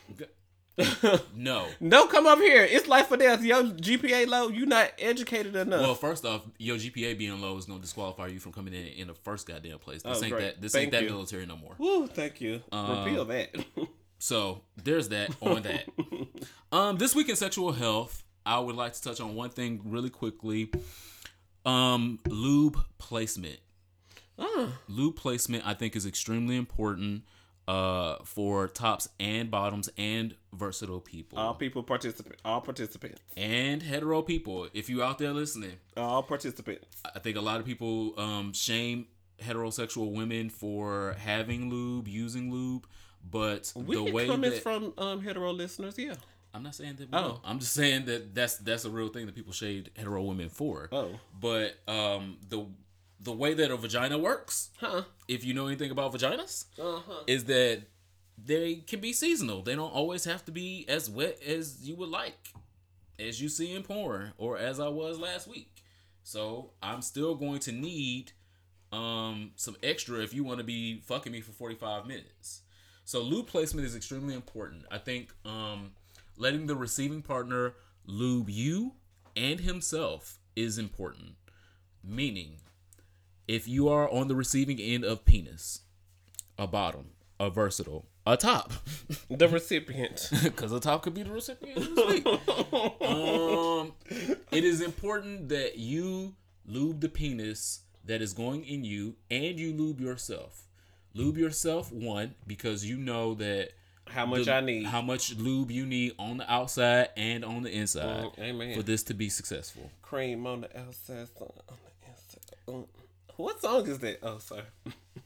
no. 1.34 1.66
Don't 1.86 2.10
come 2.10 2.26
up 2.26 2.38
here. 2.38 2.64
It's 2.64 2.88
life 2.88 3.10
or 3.10 3.16
death. 3.16 3.42
Your 3.44 3.62
GPA 3.64 4.26
low. 4.26 4.48
You 4.48 4.66
not 4.66 4.92
educated 4.98 5.54
enough. 5.56 5.80
Well, 5.80 5.94
first 5.94 6.24
off, 6.24 6.42
your 6.58 6.76
GPA 6.76 7.18
being 7.18 7.40
low 7.40 7.56
is 7.58 7.66
gonna 7.66 7.80
disqualify 7.80 8.28
you 8.28 8.38
from 8.40 8.52
coming 8.52 8.72
in 8.74 8.86
in 8.86 9.06
the 9.08 9.14
first 9.14 9.46
goddamn 9.46 9.78
place. 9.78 10.02
This 10.02 10.20
Oh, 10.20 10.24
ain't 10.24 10.32
great. 10.32 10.42
that. 10.44 10.60
This 10.60 10.72
Thank 10.72 10.84
ain't 10.84 10.92
that 10.92 11.02
you. 11.02 11.10
military 11.10 11.44
no 11.46 11.56
more. 11.56 11.74
Woo, 11.78 12.06
thank 12.06 12.40
you. 12.40 12.62
Uh, 12.72 13.02
Repeal 13.04 13.24
that. 13.26 13.54
So 14.22 14.60
there's 14.76 15.08
that 15.08 15.34
on 15.40 15.62
that. 15.62 15.86
um, 16.72 16.98
this 16.98 17.14
week 17.14 17.30
in 17.30 17.36
sexual 17.36 17.72
health, 17.72 18.22
I 18.44 18.58
would 18.58 18.76
like 18.76 18.92
to 18.92 19.00
touch 19.02 19.18
on 19.18 19.34
one 19.34 19.48
thing 19.48 19.80
really 19.86 20.10
quickly. 20.10 20.70
Um, 21.64 22.18
lube 22.28 22.76
placement. 22.98 23.60
Ah, 24.38 24.68
lube 24.88 25.16
placement 25.16 25.66
I 25.66 25.72
think 25.72 25.96
is 25.96 26.04
extremely 26.04 26.56
important 26.56 27.22
uh 27.70 28.16
for 28.24 28.66
tops 28.68 29.08
and 29.20 29.50
bottoms 29.50 29.88
and 29.96 30.34
versatile 30.52 31.00
people 31.00 31.38
all 31.38 31.54
people 31.54 31.82
participate. 31.94 32.38
All 32.44 32.60
participants. 32.60 33.20
and 33.36 33.78
hetero 33.90 34.22
people. 34.22 34.68
If 34.80 34.88
you 34.90 35.02
out 35.02 35.18
there 35.18 35.32
listening, 35.32 35.76
All 35.96 36.22
participants. 36.22 36.86
I 37.16 37.18
think 37.24 37.36
a 37.36 37.40
lot 37.50 37.58
of 37.60 37.66
people 37.66 37.94
um 38.18 38.52
shame 38.52 39.06
heterosexual 39.40 40.12
women 40.12 40.50
for 40.50 41.14
having 41.18 41.70
lube, 41.70 42.06
using 42.08 42.52
lube, 42.52 42.86
but 43.38 43.72
We 43.76 43.94
the 43.96 44.04
way 44.16 44.26
comments 44.26 44.56
that 44.58 44.62
from 44.62 44.92
um, 44.98 45.20
hetero 45.22 45.50
listeners. 45.52 45.94
Yeah. 45.98 46.14
I'm 46.52 46.62
not 46.64 46.74
saying 46.74 46.96
that 46.98 47.10
we 47.12 47.16
Oh. 47.18 47.22
don't. 47.28 47.40
I'm 47.44 47.58
just 47.60 47.74
saying 47.74 48.06
that 48.06 48.34
that's 48.34 48.56
that's 48.68 48.84
a 48.84 48.90
real 48.90 49.08
thing 49.14 49.26
that 49.26 49.34
people 49.34 49.52
shade 49.52 49.90
hetero 49.96 50.22
women 50.24 50.48
for. 50.48 50.88
Oh. 50.92 51.10
But 51.40 51.68
um 51.86 52.38
the 52.48 52.66
the 53.22 53.32
way 53.32 53.52
that 53.54 53.70
a 53.70 53.76
vagina 53.76 54.16
works, 54.18 54.70
Huh. 54.78 55.02
if 55.28 55.44
you 55.44 55.52
know 55.54 55.66
anything 55.66 55.90
about 55.90 56.12
vaginas, 56.12 56.64
Uh 56.78 57.00
huh. 57.06 57.22
is 57.26 57.44
that 57.44 57.82
they 58.42 58.76
can 58.76 59.00
be 59.00 59.12
seasonal. 59.12 59.62
They 59.62 59.74
don't 59.74 59.92
always 59.92 60.24
have 60.24 60.44
to 60.46 60.52
be 60.52 60.86
as 60.88 61.10
wet 61.10 61.42
as 61.42 61.86
you 61.86 61.94
would 61.96 62.08
like, 62.08 62.52
as 63.18 63.40
you 63.42 63.48
see 63.50 63.74
in 63.74 63.82
porn, 63.82 64.32
or 64.38 64.56
as 64.56 64.80
I 64.80 64.88
was 64.88 65.18
last 65.18 65.46
week. 65.46 65.82
So 66.22 66.72
I'm 66.82 67.02
still 67.02 67.34
going 67.34 67.60
to 67.60 67.72
need 67.72 68.32
um 68.92 69.52
some 69.56 69.76
extra 69.82 70.18
if 70.20 70.34
you 70.34 70.42
want 70.42 70.58
to 70.58 70.64
be 70.64 71.00
fucking 71.00 71.30
me 71.32 71.40
for 71.40 71.52
45 71.52 72.06
minutes. 72.06 72.62
So 73.04 73.20
lube 73.20 73.46
placement 73.46 73.86
is 73.86 73.94
extremely 73.94 74.34
important. 74.34 74.84
I 74.90 74.98
think 74.98 75.32
um 75.44 75.92
letting 76.36 76.66
the 76.66 76.74
receiving 76.76 77.22
partner 77.22 77.74
lube 78.06 78.48
you 78.50 78.94
and 79.36 79.60
himself 79.60 80.38
is 80.56 80.78
important. 80.78 81.34
Meaning, 82.02 82.56
if 83.50 83.66
you 83.66 83.88
are 83.88 84.08
on 84.10 84.28
the 84.28 84.34
receiving 84.36 84.78
end 84.80 85.04
of 85.04 85.24
penis, 85.24 85.80
a 86.58 86.66
bottom, 86.66 87.06
a 87.38 87.50
versatile, 87.50 88.06
a 88.26 88.36
top, 88.36 88.72
The 89.30 89.48
recipient. 89.48 90.28
because 90.42 90.72
a 90.72 90.78
top 90.80 91.02
could 91.02 91.14
be 91.14 91.22
the 91.24 91.32
recipient. 91.32 91.78
of 91.78 91.94
this 91.96 92.06
week. 92.24 92.26
um, 93.02 93.92
it 94.52 94.64
is 94.64 94.80
important 94.80 95.48
that 95.48 95.78
you 95.78 96.34
lube 96.66 97.00
the 97.00 97.08
penis 97.08 97.80
that 98.04 98.22
is 98.22 98.32
going 98.32 98.64
in 98.64 98.84
you, 98.84 99.16
and 99.30 99.58
you 99.58 99.72
lube 99.72 100.00
yourself. 100.00 100.66
Lube 101.14 101.36
yourself 101.38 101.92
one 101.92 102.34
because 102.46 102.84
you 102.84 102.96
know 102.96 103.34
that 103.34 103.70
How 104.06 104.26
much 104.26 104.44
the- 104.44 104.54
I 104.54 104.60
need. 104.60 104.86
how 104.86 105.02
much 105.02 105.34
lube 105.36 105.70
you 105.72 105.84
need 105.86 106.12
on 106.18 106.36
the 106.38 106.52
outside 106.52 107.08
and 107.16 107.44
on 107.44 107.62
the 107.64 107.70
inside 107.70 108.24
Mm, 108.24 108.38
amen. 108.38 108.76
for 108.76 108.82
this 108.84 109.02
to 109.04 109.14
be 109.14 109.28
successful. 109.28 109.90
Cream 110.02 110.46
on 110.46 110.60
the 110.62 110.78
outside, 110.78 111.28
on 111.40 111.48
the 111.58 112.08
inside. 112.08 112.88
What 113.40 113.60
song 113.60 113.86
is 113.88 113.98
that? 114.00 114.18
Oh, 114.22 114.38
sorry. 114.38 114.62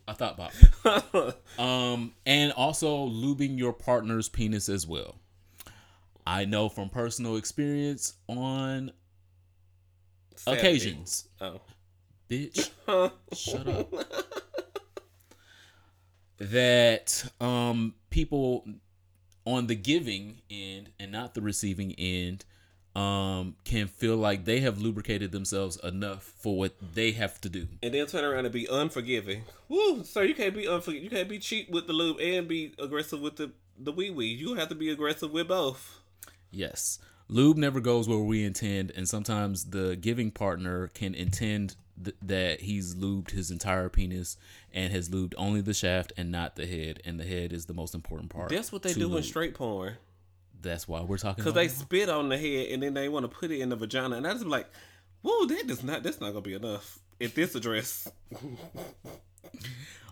I 0.07 0.13
thought 0.13 0.35
about. 0.35 1.35
Um, 1.59 2.13
and 2.27 2.53
also 2.53 3.07
lubing 3.09 3.59
your 3.59 3.73
partner's 3.73 4.29
penis 4.29 4.69
as 4.69 4.87
well. 4.87 5.17
I 6.27 6.45
know 6.45 6.69
from 6.69 6.89
personal 6.89 7.37
experience 7.37 8.15
on 8.29 8.93
Saturday. 10.35 10.61
occasions. 10.61 11.29
Oh. 11.41 11.61
Bitch, 12.29 12.71
shut 13.35 13.69
up. 13.69 13.93
that 16.39 17.25
um 17.41 17.95
people 18.11 18.65
on 19.47 19.67
the 19.69 19.75
giving 19.77 20.41
end 20.51 20.91
and 20.99 21.13
not 21.13 21.35
the 21.35 21.41
receiving 21.43 21.93
end 21.99 22.45
um 22.95 23.57
can 23.65 23.89
feel 23.89 24.17
like 24.17 24.45
they 24.45 24.61
have 24.61 24.81
lubricated 24.81 25.33
themselves 25.33 25.77
enough 25.83 26.23
for 26.23 26.57
what 26.57 26.75
they 26.95 27.13
have 27.13 27.41
to 27.41 27.49
do. 27.49 27.67
And 27.83 27.93
then 27.93 28.07
turn 28.07 28.25
around 28.25 28.45
and 28.45 28.55
be 28.55 28.67
unforgiving. 28.71 29.45
Woo, 29.69 30.05
sir, 30.05 30.23
you 30.25 30.35
can't 30.35 30.55
be 30.55 30.67
unforgiving. 30.67 31.03
You 31.03 31.11
can't 31.11 31.29
be 31.29 31.39
cheap 31.39 31.71
with 31.71 31.87
the 31.87 31.93
lube 31.93 32.21
and 32.21 32.47
be 32.47 32.75
aggressive 32.79 33.21
with 33.21 33.37
the 33.37 33.53
the 33.77 33.93
wee 33.93 34.11
wee. 34.11 34.27
You 34.27 34.55
have 34.55 34.69
to 34.69 34.75
be 34.75 34.91
aggressive 34.91 35.33
with 35.33 35.49
both. 35.49 36.01
Yes. 36.51 36.99
Lube 37.29 37.57
never 37.57 37.81
goes 37.81 38.09
where 38.09 38.19
we 38.19 38.45
intend, 38.45 38.93
and 38.95 39.09
sometimes 39.09 39.71
the 39.71 39.97
giving 39.97 40.31
partner 40.31 40.89
can 40.89 41.15
intend 41.15 41.75
th- 42.03 42.17
that 42.23 42.61
he's 42.61 42.95
lubed 42.95 43.31
his 43.31 43.51
entire 43.51 43.89
penis 43.89 44.37
and 44.73 44.93
has 44.93 45.09
lubed 45.09 45.33
only 45.39 45.63
the 45.63 45.73
shaft 45.73 46.13
and 46.17 46.31
not 46.31 46.57
the 46.57 46.67
head, 46.67 47.01
and 47.05 47.19
the 47.19 47.25
head 47.25 47.53
is 47.53 47.65
the 47.65 47.73
most 47.73 47.95
important 47.95 48.31
part. 48.31 48.51
That's 48.51 48.71
what 48.71 48.83
they 48.83 48.93
do 48.93 49.17
in 49.17 49.23
straight 49.23 49.55
porn. 49.55 49.97
That's 50.65 50.89
why 50.89 51.03
we're 51.03 51.19
talking 51.19 51.45
Because 51.45 51.55
they 51.55 51.69
spit 51.69 52.09
on 52.09 52.29
the 52.29 52.39
head 52.39 52.73
and 52.73 52.83
then 52.83 52.95
they 52.95 53.09
want 53.09 53.25
to 53.25 53.29
put 53.29 53.51
it 53.51 53.61
in 53.61 53.69
the 53.69 53.77
vagina. 53.77 54.17
And 54.17 54.27
I 54.27 54.33
just 54.33 54.45
be 54.45 54.51
like, 54.51 54.67
whoa, 55.23 55.47
that 55.47 55.71
is 55.71 55.85
not, 55.85 56.03
that's 56.03 56.21
not 56.21 56.33
going 56.33 56.43
to 56.43 56.49
be 56.51 56.55
enough 56.55 56.99
at 57.21 57.35
this 57.35 57.55
address. 57.55 58.11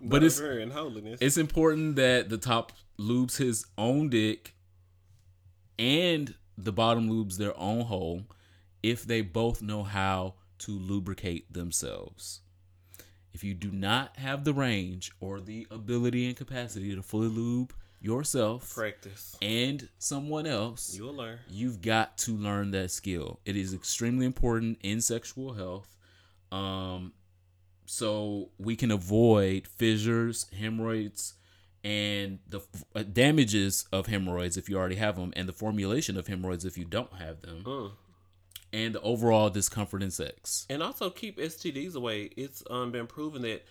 But 0.04 0.24
it's 0.24 0.40
in 0.40 0.70
holiness. 0.70 1.18
it's 1.20 1.36
important 1.36 1.94
that 1.96 2.28
the 2.28 2.36
top 2.36 2.72
lubes 2.98 3.36
his 3.36 3.66
own 3.78 4.08
dick 4.10 4.54
and 5.78 6.34
the 6.58 6.72
bottom 6.72 7.08
lubes 7.08 7.36
their 7.36 7.56
own 7.58 7.82
hole 7.82 8.22
if 8.82 9.04
they 9.04 9.20
both 9.20 9.62
know 9.62 9.84
how 9.84 10.34
to 10.58 10.72
lubricate 10.72 11.52
themselves. 11.52 12.40
If 13.32 13.44
you 13.44 13.54
do 13.54 13.70
not 13.70 14.16
have 14.16 14.44
the 14.44 14.52
range 14.52 15.12
or 15.20 15.40
the 15.40 15.66
ability 15.70 16.26
and 16.26 16.36
capacity 16.36 16.94
to 16.94 17.02
fully 17.02 17.28
lube 17.28 17.72
yourself 18.02 18.74
Practice. 18.74 19.36
and 19.40 19.88
someone 19.98 20.46
else, 20.46 20.94
You'll 20.96 21.14
learn. 21.14 21.38
you've 21.48 21.80
got 21.80 22.18
to 22.18 22.32
learn 22.36 22.70
that 22.72 22.90
skill. 22.90 23.40
It 23.44 23.56
is 23.56 23.72
extremely 23.72 24.26
important 24.26 24.78
in 24.82 25.00
sexual 25.00 25.54
health. 25.54 25.96
Um, 26.50 27.12
so 27.86 28.50
we 28.58 28.76
can 28.76 28.90
avoid 28.90 29.66
fissures, 29.66 30.46
hemorrhoids, 30.58 31.34
and 31.84 32.38
the 32.48 32.58
f- 32.58 32.84
uh, 32.94 33.02
damages 33.02 33.86
of 33.92 34.06
hemorrhoids 34.06 34.56
if 34.56 34.68
you 34.68 34.76
already 34.76 34.94
have 34.96 35.16
them, 35.16 35.32
and 35.34 35.48
the 35.48 35.52
formulation 35.52 36.16
of 36.16 36.26
hemorrhoids 36.26 36.64
if 36.64 36.76
you 36.78 36.84
don't 36.84 37.12
have 37.14 37.42
them, 37.42 37.62
Mm. 37.64 37.92
and 38.72 38.94
the 38.94 39.00
overall 39.00 39.50
discomfort 39.50 40.02
in 40.02 40.10
sex. 40.10 40.66
And 40.70 40.82
also 40.82 41.10
keep 41.10 41.38
STDs 41.38 41.94
away. 41.94 42.24
It's 42.36 42.62
um, 42.70 42.92
been 42.92 43.06
proven 43.06 43.42
that 43.42 43.64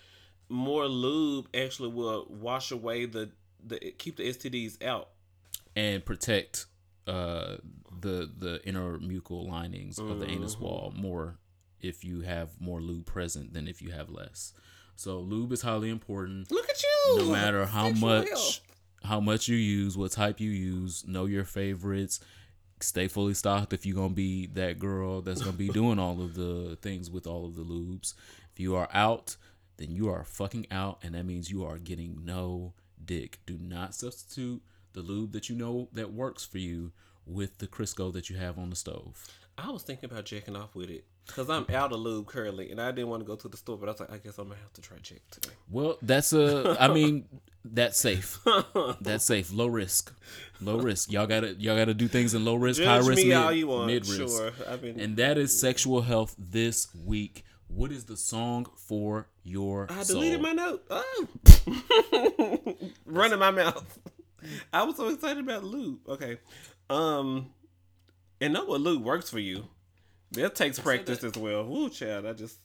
more 0.48 0.86
lube 0.86 1.48
actually 1.54 1.88
will 1.88 2.26
wash 2.28 2.70
away 2.70 3.06
the, 3.06 3.30
the 3.64 3.78
keep 3.98 4.16
the 4.16 4.24
STDs 4.28 4.82
out. 4.84 5.08
and 5.76 6.04
protect 6.04 6.66
uh, 7.06 7.56
the 8.00 8.30
the 8.36 8.60
inner 8.64 8.98
mucal 8.98 9.48
linings 9.48 9.98
of 9.98 10.20
the 10.20 10.28
anus 10.28 10.58
wall 10.58 10.92
more 10.96 11.38
if 11.80 12.04
you 12.04 12.20
have 12.20 12.50
more 12.60 12.80
lube 12.80 13.06
present 13.06 13.52
than 13.54 13.66
if 13.66 13.82
you 13.82 13.90
have 13.90 14.08
less. 14.08 14.52
So 14.96 15.18
lube 15.18 15.52
is 15.52 15.62
highly 15.62 15.90
important. 15.90 16.50
Look 16.50 16.68
at 16.68 16.80
you. 16.82 17.18
No 17.18 17.32
matter 17.32 17.66
how 17.66 17.88
Sexual 17.88 18.08
much 18.08 18.28
health. 18.28 18.60
how 19.04 19.20
much 19.20 19.48
you 19.48 19.56
use, 19.56 19.96
what 19.98 20.12
type 20.12 20.38
you 20.38 20.50
use, 20.50 21.04
know 21.06 21.24
your 21.26 21.44
favorites. 21.44 22.20
Stay 22.80 23.06
fully 23.08 23.34
stocked 23.34 23.72
if 23.72 23.86
you're 23.86 23.96
gonna 23.96 24.10
be 24.14 24.46
that 24.48 24.78
girl 24.78 25.22
that's 25.22 25.40
gonna 25.40 25.56
be 25.56 25.68
doing 25.80 25.98
all 25.98 26.20
of 26.20 26.34
the 26.34 26.76
things 26.82 27.10
with 27.10 27.26
all 27.26 27.46
of 27.46 27.54
the 27.56 27.62
lubes. 27.64 28.14
If 28.52 28.60
you 28.60 28.74
are 28.76 28.88
out, 28.92 29.36
then 29.78 29.90
you 29.90 30.08
are 30.10 30.24
fucking 30.24 30.66
out, 30.70 30.98
and 31.02 31.14
that 31.14 31.24
means 31.24 31.50
you 31.50 31.64
are 31.64 31.78
getting 31.78 32.24
no 32.24 32.74
dick. 33.06 33.40
Do 33.46 33.58
not 33.60 33.94
substitute 33.94 34.62
the 34.92 35.00
lube 35.00 35.32
that 35.32 35.48
you 35.48 35.56
know 35.56 35.88
that 35.92 36.12
works 36.12 36.44
for 36.44 36.58
you 36.58 36.92
with 37.26 37.58
the 37.58 37.66
Crisco 37.66 38.12
that 38.12 38.28
you 38.28 38.36
have 38.36 38.58
on 38.58 38.70
the 38.70 38.76
stove. 38.76 39.26
I 39.58 39.70
was 39.70 39.82
thinking 39.82 40.10
about 40.10 40.24
jacking 40.24 40.56
off 40.56 40.74
with 40.74 40.90
it 40.90 41.04
because 41.26 41.48
I'm 41.50 41.66
out 41.74 41.92
of 41.92 42.00
lube 42.00 42.26
currently, 42.26 42.70
and 42.70 42.80
I 42.80 42.90
didn't 42.90 43.08
want 43.08 43.20
to 43.20 43.26
go 43.26 43.36
to 43.36 43.48
the 43.48 43.56
store, 43.56 43.76
but 43.76 43.88
I 43.88 43.92
was 43.92 44.00
like, 44.00 44.10
I 44.12 44.16
guess 44.18 44.38
I'm 44.38 44.48
gonna 44.48 44.60
have 44.60 44.72
to 44.72 44.80
try 44.80 44.96
jack 45.02 45.20
today. 45.30 45.54
Well, 45.70 45.98
that's 46.02 46.32
a. 46.32 46.76
I 46.80 46.88
mean, 46.88 47.26
that's 47.64 47.98
safe. 47.98 48.38
That's 49.00 49.24
safe. 49.24 49.52
Low 49.52 49.66
risk. 49.66 50.14
Low 50.60 50.78
risk. 50.78 51.12
Y'all 51.12 51.26
gotta 51.26 51.54
y'all 51.54 51.76
gotta 51.76 51.94
do 51.94 52.08
things 52.08 52.34
in 52.34 52.44
low 52.44 52.54
risk, 52.54 52.82
high 52.82 52.96
risk, 52.98 53.16
me 53.16 53.28
mid, 53.28 53.36
all 53.36 53.52
you 53.52 53.68
want. 53.68 53.86
mid 53.86 54.06
risk. 54.08 54.36
Sure, 54.36 54.50
I've 54.68 54.82
been. 54.82 54.98
And 54.98 55.16
that 55.18 55.38
is 55.38 55.58
sexual 55.58 56.02
health 56.02 56.34
this 56.38 56.88
week. 57.04 57.44
What 57.68 57.92
is 57.92 58.04
the 58.04 58.16
song 58.16 58.66
for 58.76 59.28
your 59.44 59.86
I 59.90 60.02
soul? 60.02 60.16
deleted 60.20 60.40
my 60.42 60.52
note. 60.52 60.84
Oh. 60.90 61.26
Running 63.06 63.38
my 63.38 63.50
mouth. 63.50 63.98
I 64.72 64.82
was 64.82 64.96
so 64.96 65.08
excited 65.08 65.42
about 65.42 65.64
lube. 65.64 66.00
Okay. 66.08 66.38
Um 66.90 67.50
and 68.40 68.52
know 68.52 68.64
what 68.64 68.80
lube 68.80 69.04
works 69.04 69.30
for 69.30 69.38
you. 69.38 69.64
That 70.32 70.54
takes 70.54 70.78
practice 70.78 71.22
as 71.22 71.36
well. 71.36 71.64
Woo 71.64 71.90
child, 71.90 72.26
I 72.26 72.32
just 72.32 72.58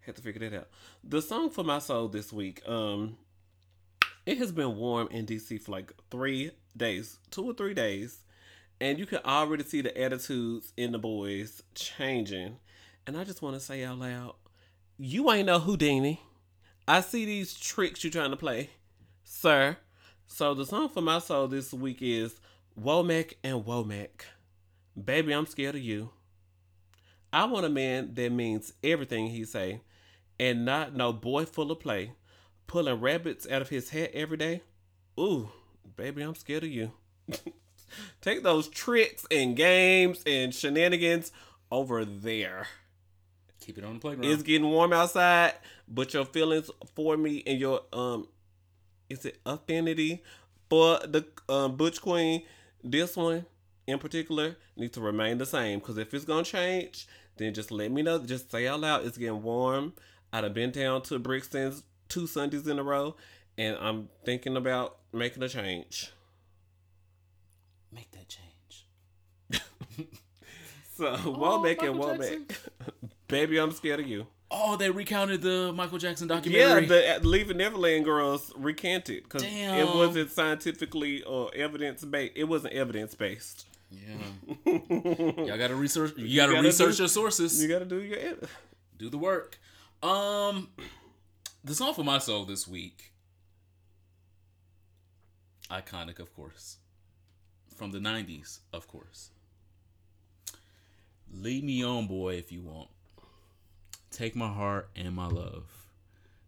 had 0.00 0.16
to 0.16 0.22
figure 0.22 0.48
that 0.48 0.56
out. 0.56 0.68
The 1.02 1.22
song 1.22 1.50
for 1.50 1.64
my 1.64 1.78
soul 1.78 2.08
this 2.08 2.32
week, 2.32 2.62
um, 2.66 3.16
it 4.26 4.38
has 4.38 4.52
been 4.52 4.76
warm 4.76 5.08
in 5.10 5.26
DC 5.26 5.60
for 5.60 5.72
like 5.72 5.92
three 6.10 6.52
days, 6.76 7.18
two 7.30 7.44
or 7.44 7.54
three 7.54 7.74
days. 7.74 8.18
And 8.80 8.98
you 8.98 9.06
can 9.06 9.20
already 9.24 9.64
see 9.64 9.80
the 9.82 9.96
attitudes 10.00 10.72
in 10.76 10.92
the 10.92 10.98
boys 10.98 11.62
changing. 11.74 12.56
And 13.06 13.16
I 13.16 13.24
just 13.24 13.42
want 13.42 13.54
to 13.54 13.60
say 13.60 13.84
out 13.84 13.98
loud, 13.98 14.34
you 14.98 15.30
ain't 15.30 15.46
no 15.46 15.58
Houdini. 15.58 16.22
I 16.90 17.02
see 17.02 17.24
these 17.24 17.54
tricks 17.54 18.02
you're 18.02 18.10
trying 18.10 18.32
to 18.32 18.36
play, 18.36 18.70
sir. 19.22 19.76
So 20.26 20.54
the 20.54 20.66
song 20.66 20.88
for 20.88 21.00
my 21.00 21.20
soul 21.20 21.46
this 21.46 21.72
week 21.72 21.98
is 22.00 22.40
Womack 22.76 23.34
and 23.44 23.64
Womack. 23.64 24.22
Baby, 25.00 25.32
I'm 25.32 25.46
scared 25.46 25.76
of 25.76 25.82
you. 25.82 26.10
I 27.32 27.44
want 27.44 27.64
a 27.64 27.68
man 27.68 28.14
that 28.14 28.32
means 28.32 28.72
everything 28.82 29.28
he 29.28 29.44
say, 29.44 29.82
and 30.40 30.64
not 30.64 30.92
no 30.92 31.12
boy 31.12 31.44
full 31.44 31.70
of 31.70 31.78
play, 31.78 32.14
pulling 32.66 33.00
rabbits 33.00 33.48
out 33.48 33.62
of 33.62 33.68
his 33.68 33.90
hat 33.90 34.10
every 34.12 34.38
day. 34.38 34.62
Ooh, 35.16 35.48
baby, 35.94 36.22
I'm 36.22 36.34
scared 36.34 36.64
of 36.64 36.70
you. 36.70 36.90
Take 38.20 38.42
those 38.42 38.66
tricks 38.66 39.24
and 39.30 39.54
games 39.54 40.24
and 40.26 40.52
shenanigans 40.52 41.30
over 41.70 42.04
there. 42.04 42.66
Keep 43.60 43.78
it 43.78 43.84
on 43.84 43.94
the 43.94 44.00
playground. 44.00 44.30
It's 44.30 44.42
getting 44.42 44.68
warm 44.68 44.92
outside, 44.92 45.54
but 45.86 46.14
your 46.14 46.24
feelings 46.24 46.70
for 46.94 47.16
me 47.16 47.42
and 47.46 47.58
your 47.58 47.82
um, 47.92 48.26
is 49.08 49.24
it 49.26 49.38
affinity 49.44 50.22
for 50.68 50.98
the 51.00 51.26
um, 51.48 51.76
Butch 51.76 52.00
Queen? 52.00 52.42
This 52.82 53.16
one 53.16 53.44
in 53.86 53.98
particular 53.98 54.56
needs 54.76 54.94
to 54.94 55.00
remain 55.00 55.38
the 55.38 55.46
same. 55.46 55.78
Because 55.78 55.98
if 55.98 56.14
it's 56.14 56.24
gonna 56.24 56.42
change, 56.42 57.06
then 57.36 57.52
just 57.52 57.70
let 57.70 57.90
me 57.90 58.02
know. 58.02 58.18
Just 58.18 58.50
say 58.50 58.66
out 58.66 58.80
loud. 58.80 59.04
It's 59.04 59.18
getting 59.18 59.42
warm. 59.42 59.92
I'd 60.32 60.44
have 60.44 60.54
been 60.54 60.70
down 60.70 61.02
to 61.02 61.18
Brixton's 61.18 61.82
two 62.08 62.26
Sundays 62.26 62.66
in 62.66 62.78
a 62.78 62.82
row, 62.82 63.16
and 63.58 63.76
I'm 63.78 64.08
thinking 64.24 64.56
about 64.56 64.98
making 65.12 65.42
a 65.42 65.48
change. 65.48 66.12
Make 67.92 68.10
that 68.12 68.28
change. 68.28 68.86
So 71.00 71.16
Womack 71.16 71.82
and 71.82 71.96
Michael 71.98 72.14
Womack, 72.14 72.56
baby, 73.30 73.58
I'm 73.58 73.72
scared 73.72 74.00
of 74.00 74.06
you. 74.06 74.26
Oh, 74.52 74.76
they 74.76 74.90
recounted 74.90 75.42
the 75.42 75.72
Michael 75.72 75.98
Jackson 75.98 76.26
documentary. 76.26 76.82
Yeah, 76.82 76.88
the 76.88 77.16
uh, 77.16 77.20
Leaving 77.20 77.58
Neverland 77.58 78.04
girls 78.04 78.52
recanted 78.56 79.22
because 79.22 79.44
it 79.44 79.94
wasn't 79.94 80.30
scientifically 80.32 81.22
or 81.22 81.50
evidence 81.54 82.04
based. 82.04 82.32
It 82.34 82.44
wasn't 82.44 82.74
evidence 82.74 83.14
based. 83.14 83.66
yeah. 83.90 84.16
Y'all 84.66 85.56
gotta 85.56 85.76
research. 85.76 86.14
You 86.16 86.36
gotta, 86.36 86.54
gotta 86.54 86.66
research 86.66 86.96
do- 86.96 87.02
your 87.02 87.08
sources. 87.08 87.62
You 87.62 87.68
got 87.68 87.78
to 87.80 87.84
do 87.84 88.02
your. 88.02 88.18
do 88.98 89.08
the 89.08 89.18
work. 89.18 89.58
Um, 90.02 90.68
the 91.62 91.74
song 91.74 91.94
for 91.94 92.02
my 92.04 92.18
soul 92.18 92.44
this 92.44 92.66
week, 92.66 93.12
iconic, 95.70 96.18
of 96.18 96.34
course, 96.34 96.78
from 97.76 97.92
the 97.92 97.98
'90s, 97.98 98.60
of 98.72 98.88
course. 98.88 99.30
Lead 101.32 101.62
me 101.62 101.84
on, 101.84 102.08
boy, 102.08 102.34
if 102.34 102.50
you 102.50 102.62
want. 102.62 102.88
Take 104.20 104.36
my 104.36 104.52
heart 104.52 104.90
and 104.94 105.14
my 105.14 105.28
love. 105.28 105.64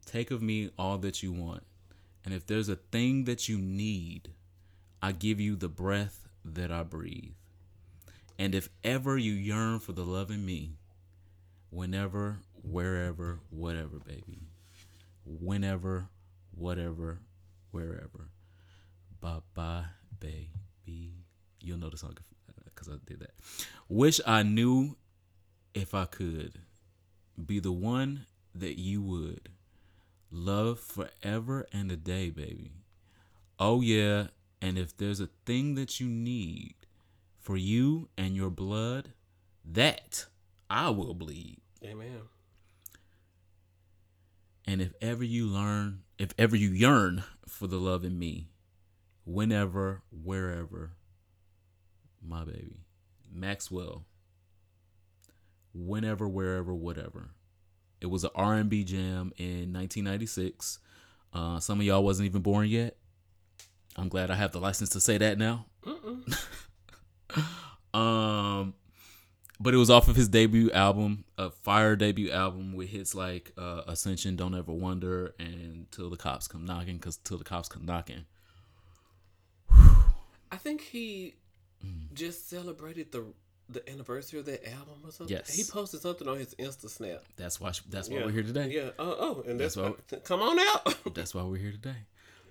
Take 0.04 0.30
of 0.30 0.42
me 0.42 0.68
all 0.78 0.98
that 0.98 1.22
you 1.22 1.32
want. 1.32 1.62
And 2.22 2.34
if 2.34 2.46
there's 2.46 2.68
a 2.68 2.76
thing 2.76 3.24
that 3.24 3.48
you 3.48 3.56
need, 3.56 4.28
I 5.00 5.12
give 5.12 5.40
you 5.40 5.56
the 5.56 5.70
breath 5.70 6.28
that 6.44 6.70
I 6.70 6.82
breathe. 6.82 7.32
And 8.38 8.54
if 8.54 8.68
ever 8.84 9.16
you 9.16 9.32
yearn 9.32 9.78
for 9.78 9.92
the 9.92 10.04
love 10.04 10.30
in 10.30 10.44
me, 10.44 10.72
whenever, 11.70 12.40
wherever, 12.62 13.40
whatever, 13.48 13.98
baby. 14.06 14.42
Whenever, 15.24 16.08
whatever, 16.54 17.20
wherever. 17.70 18.28
Bye 19.18 19.38
bye, 19.54 19.84
baby. 20.20 21.14
You'll 21.58 21.78
know 21.78 21.88
the 21.88 21.96
song 21.96 22.18
because 22.66 22.90
uh, 22.90 22.96
I 22.96 22.96
did 23.06 23.20
that. 23.20 23.32
Wish 23.88 24.20
I 24.26 24.42
knew 24.42 24.94
if 25.72 25.94
I 25.94 26.04
could 26.04 26.58
be 27.44 27.60
the 27.60 27.72
one 27.72 28.26
that 28.54 28.78
you 28.78 29.02
would 29.02 29.48
love 30.30 30.80
forever 30.80 31.66
and 31.72 31.90
a 31.90 31.96
day, 31.96 32.30
baby. 32.30 32.72
Oh, 33.58 33.80
yeah, 33.80 34.28
And 34.60 34.78
if 34.78 34.96
there's 34.96 35.20
a 35.20 35.28
thing 35.44 35.74
that 35.74 35.98
you 35.98 36.06
need 36.06 36.74
for 37.40 37.56
you 37.56 38.08
and 38.16 38.36
your 38.36 38.48
blood, 38.48 39.12
that 39.64 40.26
I 40.70 40.90
will 40.90 41.14
bleed. 41.14 41.58
Amen. 41.84 42.22
And 44.64 44.80
if 44.80 44.92
ever 45.00 45.24
you 45.24 45.46
learn, 45.46 46.02
if 46.16 46.32
ever 46.38 46.54
you 46.54 46.70
yearn 46.70 47.24
for 47.46 47.66
the 47.66 47.78
love 47.78 48.04
in 48.04 48.18
me, 48.18 48.50
whenever, 49.24 50.02
wherever, 50.10 50.92
my 52.24 52.44
baby, 52.44 52.84
Maxwell, 53.32 54.04
whenever, 55.74 56.28
wherever, 56.28 56.74
whatever. 56.74 57.30
It 58.00 58.06
was 58.06 58.24
an 58.24 58.30
R&B 58.34 58.84
jam 58.84 59.32
in 59.36 59.72
1996. 59.72 60.78
Uh, 61.32 61.60
some 61.60 61.80
of 61.80 61.86
y'all 61.86 62.04
wasn't 62.04 62.26
even 62.26 62.42
born 62.42 62.68
yet. 62.68 62.96
I'm 63.96 64.08
glad 64.08 64.30
I 64.30 64.34
have 64.34 64.52
the 64.52 64.60
license 64.60 64.90
to 64.90 65.00
say 65.00 65.18
that 65.18 65.38
now. 65.38 65.66
um, 67.94 68.74
but 69.60 69.74
it 69.74 69.76
was 69.76 69.90
off 69.90 70.08
of 70.08 70.16
his 70.16 70.28
debut 70.28 70.70
album, 70.72 71.24
a 71.38 71.50
fire 71.50 71.94
debut 71.94 72.30
album 72.30 72.72
with 72.72 72.88
hits 72.88 73.14
like 73.14 73.52
uh, 73.56 73.82
Ascension, 73.86 74.34
Don't 74.34 74.54
Ever 74.54 74.72
Wonder, 74.72 75.34
and 75.38 75.86
Till 75.92 76.10
the 76.10 76.16
Cops 76.16 76.48
Come 76.48 76.64
Knocking, 76.64 76.96
because 76.96 77.18
Till 77.18 77.38
the 77.38 77.44
Cops 77.44 77.68
Come 77.68 77.84
Knocking. 77.84 78.24
I 79.70 80.56
think 80.56 80.80
he 80.80 81.34
just 82.12 82.48
celebrated 82.48 83.12
the 83.12 83.24
the 83.72 83.88
anniversary 83.90 84.38
of 84.40 84.46
that 84.46 84.66
album 84.70 84.94
or 85.04 85.10
something. 85.10 85.36
Yes. 85.36 85.54
He 85.54 85.64
posted 85.64 86.00
something 86.00 86.28
on 86.28 86.38
his 86.38 86.54
Insta 86.56 86.88
Snap. 86.88 87.22
That's 87.36 87.60
why 87.60 87.72
that's 87.88 88.08
why 88.08 88.16
Yeah. 88.18 88.24
we're 88.26 88.32
here 88.32 88.42
today. 88.42 88.68
Yeah. 88.70 88.90
Oh, 88.98 89.16
oh, 89.18 89.44
and 89.48 89.58
that's, 89.58 89.74
That's 89.74 90.10
why. 90.12 90.16
Come 90.24 90.40
on 90.42 90.58
out. 90.58 90.96
That's 91.14 91.34
why 91.34 91.42
we're 91.42 91.56
here 91.56 91.72
today. 91.72 91.96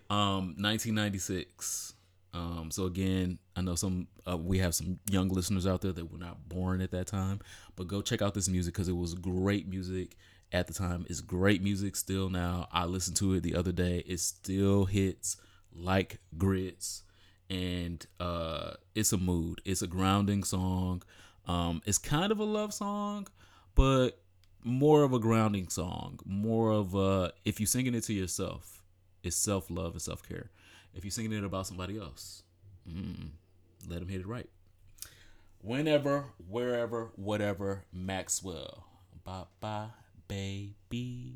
Um, 0.10 0.56
1996. 0.60 1.94
Um, 2.34 2.70
so 2.72 2.86
again, 2.86 3.40
I 3.56 3.62
know 3.62 3.76
some 3.76 4.08
uh, 4.30 4.38
we 4.38 4.60
have 4.60 4.74
some 4.74 5.00
young 5.10 5.28
listeners 5.30 5.68
out 5.68 5.82
there 5.82 5.92
that 5.92 6.12
were 6.12 6.18
not 6.18 6.48
born 6.48 6.80
at 6.82 6.92
that 6.92 7.08
time, 7.08 7.42
but 7.76 7.88
go 7.88 8.02
check 8.02 8.22
out 8.22 8.34
this 8.34 8.48
music 8.48 8.74
because 8.74 8.88
it 8.88 8.96
was 8.96 9.14
great 9.16 9.68
music 9.68 10.16
at 10.54 10.68
the 10.68 10.74
time. 10.74 11.06
It's 11.10 11.20
great 11.22 11.62
music 11.62 11.96
still 11.98 12.30
now. 12.30 12.68
I 12.72 12.86
listened 12.86 13.18
to 13.18 13.34
it 13.34 13.44
the 13.44 13.56
other 13.56 13.72
day. 13.74 14.04
It 14.08 14.20
still 14.22 14.86
hits 14.86 15.38
like 15.74 16.20
grits, 16.38 17.04
and 17.52 18.06
uh, 18.22 18.72
it's 18.96 19.12
a 19.12 19.18
mood. 19.18 19.62
It's 19.66 19.82
a 19.82 19.88
grounding 19.88 20.44
song. 20.46 21.04
Um, 21.46 21.82
it's 21.86 21.98
kind 21.98 22.32
of 22.32 22.40
a 22.40 22.46
love 22.46 22.74
song, 22.74 23.28
but 23.76 24.22
more 24.64 25.04
of 25.04 25.12
a 25.12 25.20
grounding 25.20 25.68
song. 25.68 26.20
More 26.26 26.72
of 26.72 26.96
a 26.96 27.34
if 27.44 27.60
you're 27.60 27.68
singing 27.68 27.94
it 27.94 28.04
to 28.06 28.14
yourself, 28.14 28.84
it's 29.22 29.36
self 29.36 29.70
love 29.70 29.92
and 29.92 30.02
self 30.02 30.28
care. 30.28 30.50
If 30.96 31.04
you're 31.04 31.12
singing 31.12 31.34
it 31.34 31.44
about 31.44 31.68
somebody 31.68 32.00
else, 32.00 32.44
mm, 32.90 33.32
let 33.88 34.00
them 34.00 34.08
hit 34.08 34.22
it 34.22 34.28
right. 34.28 34.50
Whenever, 35.62 36.26
wherever, 36.48 37.12
whatever, 37.18 37.84
Maxwell. 37.92 38.86
Bye 39.26 39.44
bye, 39.60 39.88
baby. 40.30 41.36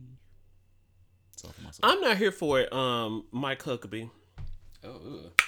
That's 1.31 1.43
all 1.43 1.51
for 1.51 1.61
myself. 1.61 1.79
I'm 1.83 1.99
not 1.99 2.17
here 2.17 2.31
for 2.31 2.61
it. 2.61 2.71
Um, 2.71 3.25
Mike 3.31 3.61
Huckabee. 3.63 4.09
Oh, 4.85 5.01
ugh. 5.25 5.41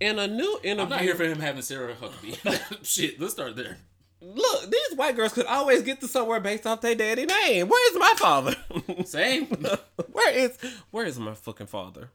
In 0.00 0.18
a 0.18 0.26
new 0.28 0.60
interview, 0.62 0.82
I'm 0.84 0.88
not 0.90 1.00
here 1.00 1.14
for 1.14 1.24
him 1.24 1.40
having 1.40 1.62
Sarah 1.62 1.94
Huckabee. 1.94 2.82
Shit, 2.84 3.20
let's 3.20 3.32
start 3.32 3.56
there. 3.56 3.78
look, 4.20 4.70
these 4.70 4.96
white 4.96 5.16
girls 5.16 5.32
could 5.32 5.46
always 5.46 5.82
get 5.82 6.00
to 6.00 6.08
somewhere 6.08 6.40
based 6.40 6.66
off 6.66 6.80
their 6.80 6.94
daddy 6.94 7.26
name. 7.26 7.68
Where 7.68 7.92
is 7.92 7.98
my 7.98 8.14
father? 8.16 8.56
Same. 9.04 9.46
where 10.12 10.32
is 10.34 10.56
where 10.90 11.04
is 11.06 11.18
my 11.18 11.34
fucking 11.34 11.66
father? 11.66 12.10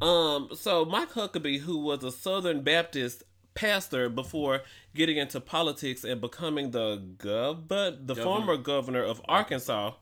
Um, 0.00 0.50
so 0.54 0.84
Mike 0.84 1.12
Huckabee, 1.12 1.60
who 1.60 1.78
was 1.78 2.04
a 2.04 2.12
Southern 2.12 2.62
Baptist 2.62 3.22
pastor 3.54 4.08
before 4.08 4.60
getting 4.94 5.16
into 5.16 5.40
politics 5.40 6.04
and 6.04 6.20
becoming 6.20 6.70
the 6.70 7.02
gov, 7.16 7.66
but 7.66 8.06
the 8.06 8.14
Governor. 8.14 8.24
former 8.24 8.56
governor 8.56 9.02
of 9.02 9.20
Arkansas, 9.26 9.92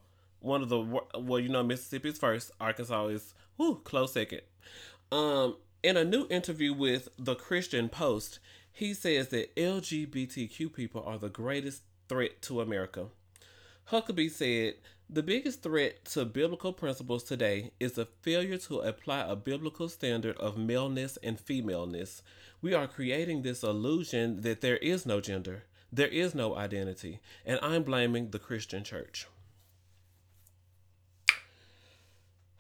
one 0.41 0.63
of 0.63 0.69
the 0.69 0.81
well, 1.19 1.41
you 1.41 1.49
know, 1.49 1.63
Mississippi's 1.63 2.19
first. 2.19 2.51
Arkansas 2.61 3.07
is 3.07 3.35
whew, 3.57 3.81
close 3.85 4.13
second. 4.13 4.43
Um, 5.13 5.57
in 5.87 5.97
a 5.97 6.05
new 6.05 6.27
interview 6.29 6.73
with 6.73 7.09
the 7.17 7.37
Christian 7.37 7.89
Post, 7.89 8.41
he 8.73 8.93
says 8.93 9.29
that 9.29 9.55
LGBTQ 9.55 10.75
people 10.75 11.05
are 11.07 11.17
the 11.17 11.29
greatest 11.29 11.83
threat 12.09 12.43
to 12.43 12.61
America. 12.61 13.07
Huckabee 13.93 14.33
said, 14.33 14.75
The 15.09 15.23
biggest 15.23 15.63
threat 15.63 16.05
to 16.07 16.25
biblical 16.25 16.73
principles 16.73 17.23
today 17.23 17.71
is 17.79 17.93
the 17.93 18.09
failure 18.21 18.59
to 18.59 18.81
apply 18.81 19.21
a 19.21 19.37
biblical 19.37 19.89
standard 19.89 20.37
of 20.39 20.59
maleness 20.59 21.19
and 21.23 21.39
femaleness. 21.39 22.21
We 22.61 22.75
are 22.75 22.89
creating 22.89 23.43
this 23.43 23.63
illusion 23.63 24.41
that 24.41 24.63
there 24.63 24.79
is 24.79 25.07
no 25.07 25.21
gender, 25.21 25.67
there 25.93 26.09
is 26.09 26.35
no 26.35 26.57
identity, 26.57 27.21
and 27.45 27.61
I'm 27.63 27.85
blaming 27.85 28.31
the 28.31 28.41
Christian 28.41 28.83
church. 28.83 29.29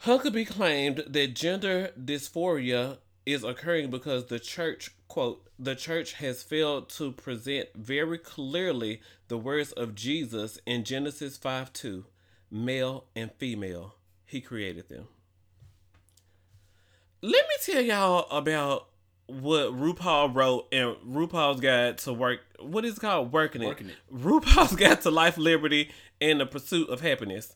Huckabee 0.04 0.46
claimed 0.46 1.02
that 1.08 1.34
gender 1.34 1.90
dysphoria 2.00 2.98
is 3.26 3.42
occurring 3.42 3.90
because 3.90 4.26
the 4.26 4.38
church, 4.38 4.92
quote, 5.08 5.44
the 5.58 5.74
church 5.74 6.14
has 6.14 6.42
failed 6.42 6.88
to 6.90 7.10
present 7.12 7.68
very 7.74 8.18
clearly 8.18 9.00
the 9.28 9.36
words 9.36 9.72
of 9.72 9.96
Jesus 9.96 10.58
in 10.64 10.84
Genesis 10.84 11.36
5 11.36 11.72
2, 11.72 12.04
male 12.50 13.04
and 13.16 13.32
female. 13.32 13.96
He 14.24 14.40
created 14.40 14.88
them. 14.88 15.08
Let 17.22 17.44
me 17.48 17.54
tell 17.64 17.82
y'all 17.82 18.30
about 18.30 18.88
what 19.26 19.76
RuPaul 19.76 20.34
wrote 20.34 20.68
in 20.72 20.94
RuPaul's 21.04 21.60
Guide 21.60 21.98
to 21.98 22.12
Work. 22.12 22.40
What 22.60 22.84
is 22.84 22.96
it 22.96 23.00
called? 23.00 23.32
Working 23.32 23.62
it. 23.62 23.66
Working 23.66 23.88
It. 23.88 23.96
RuPaul's 24.14 24.76
Guide 24.76 25.00
to 25.02 25.10
Life, 25.10 25.36
Liberty, 25.36 25.90
and 26.20 26.40
the 26.40 26.46
Pursuit 26.46 26.88
of 26.88 27.00
Happiness. 27.00 27.54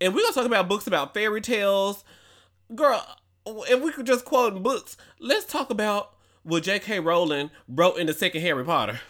And 0.00 0.14
we're 0.14 0.22
gonna 0.22 0.34
talk 0.34 0.46
about 0.46 0.68
books 0.68 0.86
about 0.86 1.14
fairy 1.14 1.40
tales. 1.40 2.04
Girl, 2.74 3.04
if 3.46 3.82
we 3.82 3.92
could 3.92 4.06
just 4.06 4.24
quote 4.24 4.62
books, 4.62 4.96
let's 5.18 5.44
talk 5.44 5.70
about 5.70 6.14
what 6.42 6.62
J.K. 6.62 7.00
Rowling 7.00 7.50
wrote 7.68 7.96
in 7.98 8.06
the 8.06 8.14
second 8.14 8.40
Harry 8.42 8.64
Potter. 8.64 9.00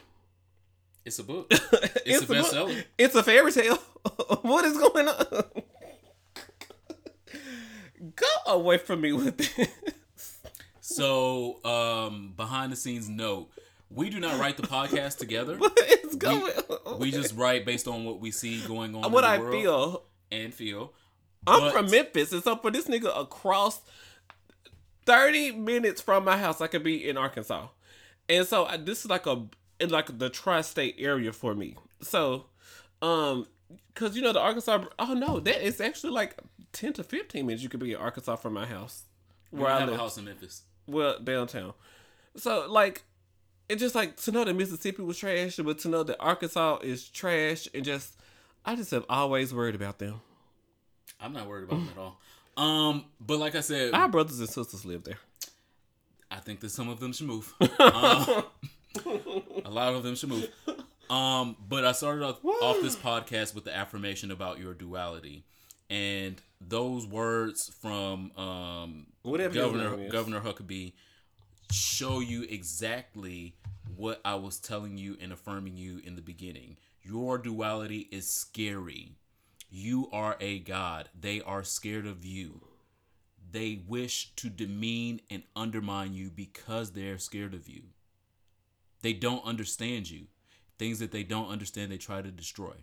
It's 1.05 1.19
a 1.19 1.25
book. 1.25 1.51
It's, 2.07 2.23
a, 2.23 2.27
book. 2.27 2.37
bestseller. 2.37 2.85
It's 2.99 3.15
a 3.15 3.23
fairy 3.23 3.53
tale. 3.53 3.77
what 4.43 4.65
is 4.65 4.77
going 4.77 5.09
on? 5.09 5.45
Go 8.17 8.27
away 8.47 8.79
from 8.79 9.01
me 9.03 9.13
with 9.13 9.37
this. 9.37 10.39
So, 10.81 11.65
um, 11.65 12.33
behind 12.37 12.73
the 12.73 12.77
scenes 12.77 13.09
note, 13.09 13.51
we 13.91 14.11
do 14.11 14.19
not 14.19 14.41
write 14.41 14.57
the 14.57 14.65
podcast 14.67 15.19
together. 15.19 15.57
What 15.59 15.79
is 16.05 16.17
going 16.17 16.53
on? 16.87 16.99
We 16.99 17.11
just 17.13 17.37
write 17.37 17.65
based 17.65 17.87
on 17.87 18.05
what 18.05 18.21
we 18.21 18.31
see 18.31 18.61
going 18.67 18.95
on. 18.97 19.13
what 19.13 19.25
in 19.25 19.41
the 19.43 19.49
I 19.49 19.51
feel. 19.51 20.03
and 20.33 20.53
feel. 20.53 20.93
I'm 21.47 21.61
But- 21.61 21.73
from 21.73 21.91
Memphis, 21.91 22.33
and 22.33 22.43
so 22.43 22.57
for 22.57 22.71
this 22.71 22.87
nigga 22.89 23.19
across 23.19 23.81
30 25.11 25.53
minutes 25.53 26.01
from 26.01 26.25
my 26.25 26.37
house, 26.39 26.61
I 26.61 26.69
could 26.69 26.85
be 26.85 27.09
in 27.09 27.17
Arkansas. 27.17 27.67
And 28.29 28.47
so 28.47 28.67
I, 28.67 28.77
this 28.77 29.05
is 29.05 29.11
like 29.11 29.27
a 29.27 29.45
in 29.81 29.91
like 29.91 30.19
the 30.19 30.31
tri-state 30.31 30.95
area 30.99 31.33
for 31.33 31.53
me. 31.53 31.75
So, 32.01 32.45
um, 33.03 33.49
cause 33.95 34.15
you 34.15 34.23
know 34.23 34.33
the 34.33 34.39
Arkansas. 34.39 34.85
Oh 35.01 35.15
no, 35.15 35.41
that 35.41 35.67
is 35.67 35.81
actually 35.81 36.13
like 36.13 36.39
10 36.75 36.93
to 36.95 37.03
15 37.03 37.45
minutes. 37.45 37.61
You 37.61 37.69
could 37.69 37.81
be 37.81 37.93
in 37.93 37.99
Arkansas 37.99 38.37
from 38.37 38.53
my 38.53 38.67
house, 38.67 39.03
where 39.51 39.73
I 39.73 39.83
a 39.83 39.87
live. 39.87 39.97
house 39.99 40.17
in 40.17 40.27
Memphis. 40.27 40.63
Well, 40.87 41.19
downtown. 41.19 41.73
So 42.37 42.67
like, 42.71 43.03
it's 43.69 43.81
just 43.81 43.97
like 43.97 44.17
to 44.19 44.31
know 44.31 44.45
that 44.45 44.55
Mississippi 44.55 45.03
was 45.03 45.19
trash, 45.19 45.57
but 45.57 45.79
to 45.81 45.89
know 45.89 46.05
that 46.05 46.21
Arkansas 46.21 46.79
is 46.85 47.09
trash, 47.09 47.67
and 47.75 47.85
just 47.85 48.17
I 48.65 48.77
just 48.77 48.93
have 48.93 49.07
always 49.09 49.53
worried 49.53 49.75
about 49.75 49.99
them. 49.99 50.21
I'm 51.19 51.33
not 51.33 51.49
worried 51.49 51.65
about 51.65 51.81
them 51.81 51.89
at 51.97 51.99
all. 52.01 52.21
Um, 52.57 53.05
but 53.21 53.39
like 53.39 53.55
I 53.55 53.61
said, 53.61 53.95
Our 53.95 54.09
brothers 54.09 54.41
and 54.41 54.49
sisters 54.49 54.85
live 54.85 55.05
there. 55.05 55.19
I 56.31 56.37
think 56.37 56.61
that 56.61 56.71
some 56.71 56.89
of 56.89 57.01
them 57.01 57.13
should 57.13 57.27
move. 57.27 57.53
Um, 57.81 58.45
a 59.65 59.71
lot 59.71 59.95
of 59.95 60.03
them 60.03 60.15
should 60.15 60.29
move. 60.29 60.49
Um, 61.09 61.57
but 61.69 61.85
I 61.85 61.93
started 61.93 62.25
off, 62.25 62.45
off 62.45 62.81
this 62.83 62.97
podcast 62.97 63.55
with 63.55 63.65
the 63.65 63.75
affirmation 63.77 64.31
about 64.31 64.61
your 64.61 64.75
duality, 64.75 65.45
and 65.89 66.41
those 66.61 67.07
words 67.07 67.73
from 67.81 68.31
um, 68.37 69.07
Whatever 69.23 69.55
Governor. 69.55 70.09
Governor 70.09 70.41
Huckabee 70.41 70.93
show 71.73 72.21
you 72.21 72.45
exactly 72.45 73.55
what 73.97 74.21
I 74.25 74.37
was 74.37 74.59
telling 74.59 74.99
you 74.99 75.17
and 75.21 75.33
affirming 75.33 75.77
you 75.77 76.01
in 76.05 76.15
the 76.15 76.23
beginning. 76.23 76.77
Your 77.03 77.39
duality 77.39 78.09
is 78.13 78.29
scary. 78.31 79.17
You 79.71 80.09
are 80.13 80.37
a 80.41 80.59
god. 80.59 81.09
They 81.19 81.41
are 81.41 81.63
scared 81.65 82.07
of 82.07 82.25
you. 82.25 82.61
They 83.53 83.83
wish 83.87 84.35
to 84.37 84.49
demean 84.49 85.21
and 85.31 85.43
undermine 85.57 86.15
you 86.15 86.31
because 86.31 86.93
they're 86.93 87.19
scared 87.19 87.55
of 87.55 87.69
you. 87.69 87.83
They 89.03 89.13
don't 89.13 89.45
understand 89.45 90.11
you. 90.11 90.27
Things 90.79 90.99
that 90.99 91.11
they 91.13 91.23
don't 91.23 91.49
understand, 91.49 91.91
they 91.93 91.99
try 91.99 92.23
to 92.23 92.31
destroy. 92.31 92.75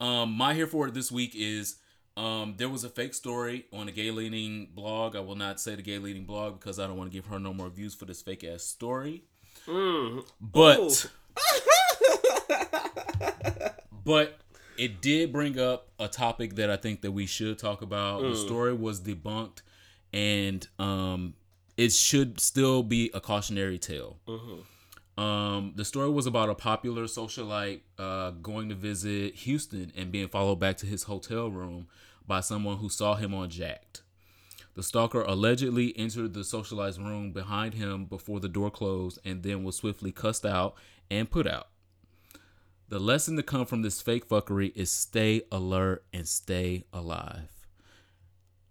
Um, 0.00 0.32
my 0.32 0.54
here 0.54 0.66
for 0.66 0.88
it 0.88 0.94
this 0.94 1.10
week 1.12 1.32
is 1.34 1.76
Um, 2.16 2.54
there 2.58 2.68
was 2.68 2.84
a 2.84 2.88
fake 2.88 3.14
story 3.14 3.66
on 3.72 3.88
a 3.88 3.92
gay 3.92 4.10
leaning 4.10 4.66
blog. 4.74 5.14
I 5.16 5.20
will 5.20 5.36
not 5.36 5.60
say 5.60 5.74
the 5.76 5.82
gay 5.82 5.98
leaning 5.98 6.24
blog 6.24 6.58
because 6.58 6.78
I 6.78 6.86
don't 6.86 6.96
want 6.96 7.10
to 7.10 7.14
give 7.16 7.26
her 7.26 7.38
no 7.38 7.54
more 7.54 7.70
views 7.70 7.94
for 7.94 8.04
this 8.04 8.20
fake 8.20 8.44
ass 8.44 8.64
story. 8.64 9.22
Mm. 9.66 10.26
But 10.40 11.06
but 14.04 14.38
it 14.80 15.02
did 15.02 15.30
bring 15.30 15.58
up 15.58 15.88
a 15.98 16.08
topic 16.08 16.54
that 16.56 16.70
I 16.70 16.76
think 16.76 17.02
that 17.02 17.12
we 17.12 17.26
should 17.26 17.58
talk 17.58 17.82
about. 17.82 18.22
The 18.22 18.36
story 18.36 18.72
was 18.72 18.98
debunked, 19.02 19.60
and 20.10 20.66
um, 20.78 21.34
it 21.76 21.92
should 21.92 22.40
still 22.40 22.82
be 22.82 23.10
a 23.12 23.20
cautionary 23.20 23.78
tale. 23.78 24.16
Um, 25.18 25.74
the 25.76 25.84
story 25.84 26.08
was 26.08 26.26
about 26.26 26.48
a 26.48 26.54
popular 26.54 27.04
socialite 27.04 27.82
uh, 27.98 28.30
going 28.30 28.70
to 28.70 28.74
visit 28.74 29.34
Houston 29.34 29.92
and 29.94 30.10
being 30.10 30.28
followed 30.28 30.56
back 30.60 30.78
to 30.78 30.86
his 30.86 31.02
hotel 31.02 31.50
room 31.50 31.88
by 32.26 32.40
someone 32.40 32.78
who 32.78 32.88
saw 32.88 33.16
him 33.16 33.34
on 33.34 33.50
Jack'd. 33.50 34.00
The 34.76 34.82
stalker 34.82 35.20
allegedly 35.20 35.92
entered 35.98 36.32
the 36.32 36.42
socialite's 36.44 36.98
room 36.98 37.32
behind 37.32 37.74
him 37.74 38.06
before 38.06 38.40
the 38.40 38.48
door 38.48 38.70
closed 38.70 39.18
and 39.26 39.42
then 39.42 39.62
was 39.62 39.76
swiftly 39.76 40.10
cussed 40.10 40.46
out 40.46 40.74
and 41.10 41.30
put 41.30 41.46
out. 41.46 41.68
The 42.90 42.98
lesson 42.98 43.36
to 43.36 43.44
come 43.44 43.66
from 43.66 43.82
this 43.82 44.02
fake 44.02 44.28
fuckery 44.28 44.72
is 44.74 44.90
stay 44.90 45.42
alert 45.52 46.04
and 46.12 46.26
stay 46.26 46.86
alive. 46.92 47.48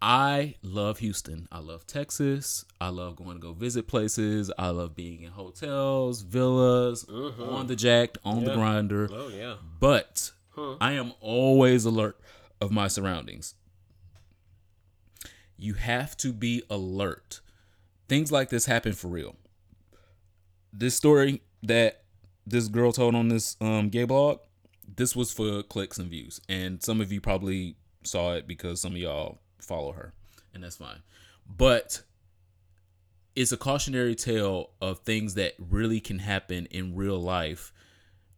I 0.01 0.55
love 0.61 0.99
Houston. 0.99 1.47
I 1.53 1.59
love 1.59 1.87
Texas. 1.87 2.65
I 2.81 2.89
love 2.89 3.15
going 3.15 3.35
to 3.35 3.39
go 3.39 3.53
visit 3.53 3.87
places. 3.87 4.51
I 4.59 4.71
love 4.71 4.93
being 4.93 5.21
in 5.21 5.31
hotels, 5.31 6.21
villas, 6.21 7.05
mm-hmm. 7.05 7.41
on 7.41 7.67
the 7.67 7.77
Jack'd, 7.77 8.17
on 8.25 8.43
the 8.43 8.51
Grindr. 8.51 9.09
Oh 9.09 9.29
yeah. 9.29 9.55
But 9.79 10.33
I 10.81 10.91
am 10.91 11.13
always 11.21 11.85
alert 11.85 12.19
of 12.59 12.71
my 12.71 12.89
surroundings. 12.89 13.55
You 15.55 15.75
have 15.75 16.17
to 16.17 16.33
be 16.33 16.61
alert. 16.69 17.39
Things 18.09 18.33
like 18.33 18.49
this 18.49 18.65
happen 18.65 18.91
for 18.91 19.07
real. 19.07 19.37
This 20.73 20.95
story 20.95 21.41
that 21.63 22.03
this 22.49 22.67
girl 22.67 22.91
told 22.91 23.15
on 23.15 23.30
this 23.30 23.55
um, 23.61 23.89
gay 23.89 24.05
blog, 24.05 24.39
this 24.95 25.15
was 25.15 25.31
for 25.31 25.63
clicks 25.63 25.97
and 25.97 26.09
views. 26.09 26.41
And 26.49 26.81
some 26.84 27.01
of 27.01 27.11
you 27.11 27.21
probably 27.21 27.76
saw 28.03 28.34
it 28.34 28.47
because 28.47 28.81
some 28.81 28.93
of 28.93 28.97
y'all 28.97 29.39
follow 29.59 29.91
her, 29.93 30.13
and 30.53 30.63
that's 30.63 30.77
fine. 30.77 31.01
But 31.47 32.03
it's 33.35 33.51
a 33.51 33.57
cautionary 33.57 34.15
tale 34.15 34.71
of 34.81 34.99
things 34.99 35.35
that 35.35 35.53
really 35.57 35.99
can 35.99 36.19
happen 36.19 36.65
in 36.67 36.95
real 36.95 37.19
life 37.19 37.71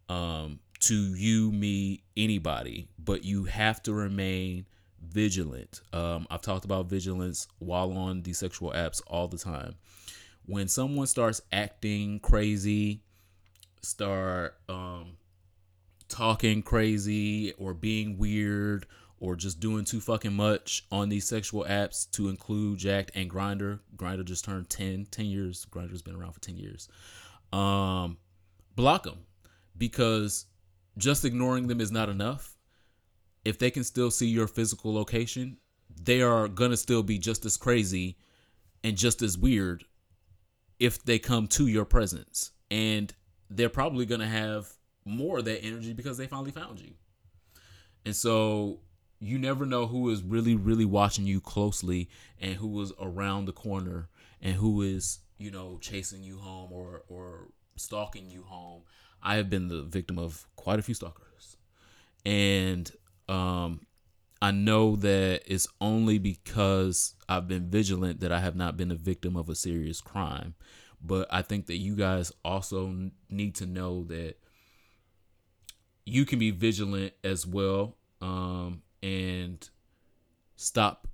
um, 0.10 0.60
to 0.82 0.96
you, 1.16 1.52
me, 1.52 2.04
anybody, 2.18 2.90
but 3.00 3.24
you 3.24 3.46
have 3.46 3.82
to 3.84 3.94
remain 3.94 4.66
vigilant. 5.02 5.82
Um, 5.94 6.28
I've 6.30 6.42
talked 6.42 6.66
about 6.66 6.88
vigilance 6.88 7.48
while 7.60 7.92
on 7.94 8.24
these 8.24 8.40
sexual 8.40 8.72
apps 8.72 9.02
all 9.08 9.28
the 9.28 9.38
time. 9.38 9.76
When 10.46 10.68
someone 10.68 11.08
starts 11.08 11.42
acting 11.52 12.20
crazy, 12.20 13.02
start 13.82 14.56
um, 14.70 15.18
talking 16.08 16.62
crazy 16.62 17.54
or 17.54 17.74
being 17.74 18.18
weird 18.18 18.86
or 19.20 19.36
just 19.36 19.60
doing 19.60 19.86
too 19.86 20.02
fucking 20.02 20.34
much 20.34 20.86
on 20.92 21.10
these 21.10 21.28
sexual 21.28 21.64
apps 21.66 22.10
to 22.12 22.28
include 22.28 22.80
Jack'd 22.80 23.12
and 23.16 23.30
Grindr. 23.30 23.80
Grindr 23.96 24.26
just 24.26 24.44
turned 24.44 24.70
10, 24.70 25.08
10 25.12 25.26
years. 25.26 25.66
Grindr's 25.70 26.02
been 26.02 26.16
around 26.16 26.34
for 26.34 26.42
10 26.42 26.58
years. 26.58 26.90
Um, 27.54 28.18
block 28.76 29.04
them 29.04 29.20
because 29.78 30.48
just 30.98 31.24
ignoring 31.24 31.68
them 31.68 31.80
is 31.80 31.92
not 31.92 32.10
enough. 32.10 32.58
If 33.46 33.60
they 33.60 33.72
can 33.72 33.84
still 33.84 34.12
see 34.12 34.28
your 34.28 34.48
physical 34.48 34.94
location, 34.94 35.58
they 36.04 36.22
are 36.22 36.48
gonna 36.48 36.78
still 36.78 37.04
be 37.04 37.18
just 37.18 37.46
as 37.46 37.58
crazy 37.58 38.18
and 38.84 38.98
just 38.98 39.22
as 39.22 39.38
weird 39.38 39.84
if 40.80 41.04
they 41.04 41.20
come 41.20 41.48
to 41.48 41.68
your 41.68 41.86
presence. 41.86 42.52
And 42.72 43.14
they're 43.56 43.70
probably 43.70 44.06
gonna 44.06 44.28
have 44.28 44.68
more 45.06 45.40
of 45.40 45.46
that 45.46 45.64
energy 45.64 45.94
because 45.94 46.18
they 46.18 46.28
finally 46.28 46.52
found 46.52 46.80
you. 46.80 46.94
And 48.06 48.16
so 48.16 48.80
you 49.20 49.38
never 49.38 49.66
know 49.66 49.86
who 49.88 50.10
is 50.10 50.24
really, 50.24 50.56
really 50.56 50.86
watching 50.86 51.28
you 51.28 51.40
closely 51.40 52.10
and 52.40 52.56
who 52.56 52.82
is 52.82 52.92
around 53.00 53.46
the 53.46 53.52
corner 53.52 54.10
and 54.42 54.56
who 54.56 54.82
is, 54.82 55.20
you 55.38 55.52
know, 55.52 55.78
chasing 55.80 56.24
you 56.24 56.40
home 56.40 56.72
or 56.72 57.04
or 57.08 57.50
stalking 57.76 58.30
you 58.30 58.44
home. 58.44 58.84
I 59.22 59.36
have 59.36 59.50
been 59.50 59.68
the 59.68 59.84
victim 59.84 60.18
of 60.18 60.48
quite 60.56 60.80
a 60.80 60.82
few 60.82 60.96
stalkers. 60.96 61.58
And 62.26 62.92
um 63.30 63.82
I 64.42 64.50
know 64.50 64.96
that 64.96 65.44
it's 65.46 65.68
only 65.80 66.18
because 66.18 67.14
I've 67.30 67.48
been 67.48 67.70
vigilant 67.70 68.22
that 68.22 68.32
I 68.32 68.40
have 68.40 68.56
not 68.56 68.76
been 68.76 68.90
a 68.90 68.96
victim 68.96 69.36
of 69.36 69.50
a 69.50 69.56
serious 69.56 70.02
crime. 70.02 70.56
But 71.04 71.28
I 71.32 71.42
think 71.42 71.68
that 71.68 71.78
you 71.78 71.96
guys 71.96 72.32
also 72.46 73.12
need 73.30 73.56
to 73.56 73.66
know 73.66 74.04
that 74.06 74.36
you 76.06 76.26
can 76.26 76.40
be 76.40 76.52
vigilant 76.52 77.14
as 77.24 77.46
well 77.46 77.96
um, 78.22 78.82
and 79.02 79.68
stop 80.56 81.08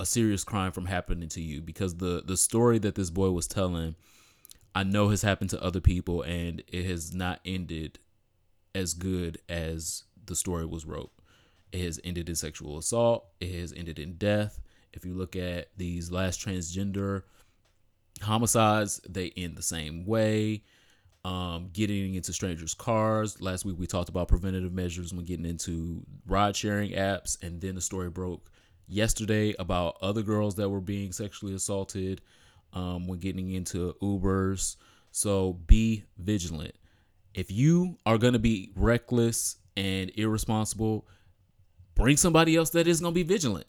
a 0.00 0.06
serious 0.06 0.44
crime 0.44 0.72
from 0.72 0.86
happening 0.86 1.28
to 1.28 1.40
you 1.40 1.60
because 1.60 1.96
the 1.96 2.22
the 2.24 2.36
story 2.36 2.78
that 2.78 2.94
this 2.94 3.10
boy 3.10 3.30
was 3.30 3.46
telling 3.46 3.94
I 4.74 4.84
know 4.84 5.08
has 5.08 5.22
happened 5.22 5.50
to 5.50 5.62
other 5.62 5.80
people 5.80 6.22
and 6.22 6.62
it 6.68 6.86
has 6.86 7.12
not 7.12 7.40
ended 7.44 7.98
as 8.74 8.94
good 8.94 9.38
as 9.48 10.04
the 10.26 10.36
story 10.36 10.64
was 10.64 10.86
wrote. 10.86 11.10
It 11.72 11.82
has 11.82 12.00
ended 12.04 12.28
in 12.28 12.36
sexual 12.36 12.78
assault, 12.78 13.26
it 13.40 13.52
has 13.52 13.72
ended 13.72 13.98
in 13.98 14.14
death. 14.14 14.60
If 14.92 15.04
you 15.04 15.14
look 15.14 15.36
at 15.36 15.68
these 15.76 16.10
last 16.10 16.44
transgender 16.44 17.22
homicides, 18.20 19.00
they 19.08 19.32
end 19.36 19.56
the 19.56 19.62
same 19.62 20.06
way 20.06 20.62
um, 21.24 21.68
getting 21.72 22.14
into 22.14 22.32
strangers' 22.32 22.74
cars. 22.74 23.40
Last 23.40 23.64
week 23.64 23.76
we 23.78 23.86
talked 23.86 24.08
about 24.08 24.28
preventative 24.28 24.72
measures 24.72 25.12
when 25.12 25.24
getting 25.24 25.46
into 25.46 26.02
ride 26.26 26.56
sharing 26.56 26.92
apps, 26.92 27.42
and 27.42 27.60
then 27.60 27.74
the 27.74 27.80
story 27.80 28.10
broke 28.10 28.50
yesterday 28.88 29.54
about 29.58 29.96
other 30.00 30.22
girls 30.22 30.56
that 30.56 30.68
were 30.68 30.80
being 30.80 31.12
sexually 31.12 31.54
assaulted 31.54 32.20
um, 32.72 33.06
when 33.06 33.18
getting 33.18 33.50
into 33.50 33.94
Ubers. 34.02 34.76
So 35.12 35.54
be 35.66 36.04
vigilant. 36.18 36.74
If 37.34 37.50
you 37.50 37.98
are 38.06 38.18
going 38.18 38.32
to 38.32 38.38
be 38.38 38.72
reckless 38.74 39.56
and 39.76 40.10
irresponsible, 40.16 41.06
bring 41.94 42.16
somebody 42.16 42.56
else 42.56 42.70
that 42.70 42.88
is 42.88 43.00
going 43.00 43.14
to 43.14 43.14
be 43.14 43.22
vigilant. 43.22 43.66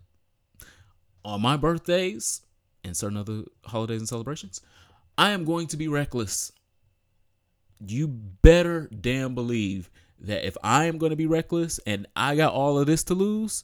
On 1.23 1.41
my 1.41 1.57
birthdays 1.57 2.41
and 2.83 2.95
certain 2.95 3.17
other 3.17 3.43
holidays 3.65 3.99
and 3.99 4.09
celebrations, 4.09 4.61
I 5.17 5.31
am 5.31 5.45
going 5.45 5.67
to 5.67 5.77
be 5.77 5.87
reckless 5.87 6.51
you 7.87 8.07
better 8.07 8.87
damn 8.87 9.35
believe 9.35 9.89
that 10.19 10.45
if 10.45 10.55
I 10.63 10.85
am 10.85 10.97
going 10.97 11.09
to 11.11 11.15
be 11.15 11.25
reckless 11.25 11.79
and 11.85 12.07
I 12.15 12.35
got 12.35 12.53
all 12.53 12.77
of 12.77 12.85
this 12.85 13.03
to 13.05 13.15
lose, 13.15 13.63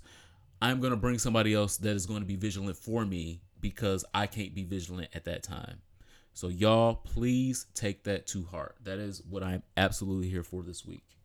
I'm 0.61 0.80
going 0.80 0.91
to 0.91 0.98
bring 0.98 1.19
somebody 1.19 1.53
else 1.53 1.77
that 1.77 1.95
is 1.95 2.06
going 2.06 2.22
to 2.22 2.26
be 2.26 2.35
vigilant 2.35 2.77
for 2.77 3.06
me 3.06 3.41
because 3.60 4.03
I 4.14 4.27
can't 4.27 4.56
be 4.56 4.64
vigilant 4.64 5.10
at 5.14 5.26
that 5.26 5.44
time. 5.44 5.81
So, 6.34 6.48
y'all, 6.48 6.95
please 6.95 7.65
take 7.73 8.03
that 8.03 8.27
to 8.27 8.44
heart. 8.45 8.76
That 8.84 8.99
is 8.99 9.22
what 9.27 9.44
I'm 9.44 9.64
absolutely 9.76 10.30
here 10.30 10.44
for 10.44 10.61
this 10.64 10.85
week. 10.85 11.16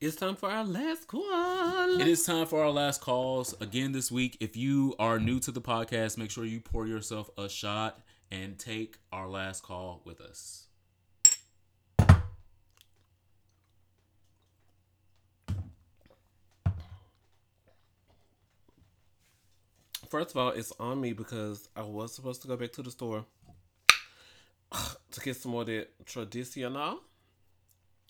It's 0.00 0.16
time 0.16 0.34
for 0.34 0.50
our 0.50 0.64
last 0.64 1.06
call. 1.06 2.00
It 2.00 2.08
is 2.08 2.24
time 2.24 2.46
for 2.46 2.62
our 2.62 2.70
last 2.70 3.00
calls. 3.00 3.54
Again, 3.60 3.92
this 3.92 4.10
week, 4.10 4.36
if 4.40 4.56
you 4.56 4.94
are 4.98 5.20
new 5.20 5.38
to 5.40 5.52
the 5.52 5.60
podcast, 5.60 6.18
make 6.18 6.30
sure 6.32 6.44
you 6.44 6.60
pour 6.60 6.86
yourself 6.86 7.30
a 7.38 7.48
shot 7.48 8.00
and 8.30 8.58
take 8.58 8.98
our 9.12 9.28
last 9.28 9.62
call 9.62 10.02
with 10.04 10.20
us. 10.20 10.66
First 20.10 20.32
of 20.32 20.36
all, 20.36 20.50
it's 20.50 20.72
on 20.78 21.00
me 21.00 21.12
because 21.12 21.68
I 21.76 21.82
was 21.82 22.14
supposed 22.14 22.42
to 22.42 22.48
go 22.48 22.56
back 22.56 22.72
to 22.72 22.82
the 22.82 22.90
store 22.90 23.24
to 25.12 25.20
get 25.20 25.36
some 25.36 25.52
more 25.52 25.62
of 25.62 25.68
that 25.68 26.04
traditional, 26.04 27.00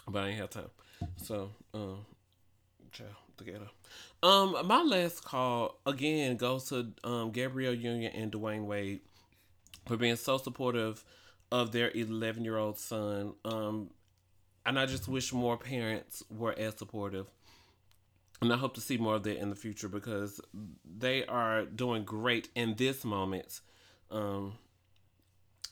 but 0.09 0.25
I 0.25 0.29
ain't 0.29 0.39
have 0.39 0.51
time. 0.51 0.71
So, 1.17 1.51
um, 1.73 2.05
child, 2.93 3.11
together. 3.37 3.69
Um, 4.23 4.57
my 4.67 4.83
last 4.83 5.25
call 5.25 5.81
again 5.87 6.37
goes 6.37 6.69
to 6.69 6.93
um 7.05 7.31
Gabrielle 7.31 7.75
Union 7.75 8.13
and 8.15 8.33
Dwyane 8.33 8.65
Wade 8.65 9.01
for 9.87 9.97
being 9.97 10.17
so 10.17 10.39
supportive 10.39 11.05
of 11.53 11.73
their 11.73 11.91
11 11.95 12.45
year 12.45 12.57
old 12.57 12.79
son. 12.79 13.35
Um, 13.45 13.91
and 14.67 14.79
I 14.79 14.87
just 14.87 15.09
wish 15.09 15.33
more 15.33 15.57
parents 15.57 16.23
were 16.31 16.55
as 16.59 16.77
supportive. 16.77 17.27
And 18.41 18.53
I 18.53 18.57
hope 18.57 18.75
to 18.75 18.81
see 18.81 18.97
more 18.97 19.15
of 19.15 19.23
that 19.25 19.39
in 19.39 19.51
the 19.51 19.57
future 19.57 19.89
because 19.89 20.41
they 20.85 21.25
are 21.27 21.65
doing 21.65 22.05
great 22.05 22.49
in 22.55 22.75
this 22.75 23.05
moment 23.05 23.61
um, 24.11 24.55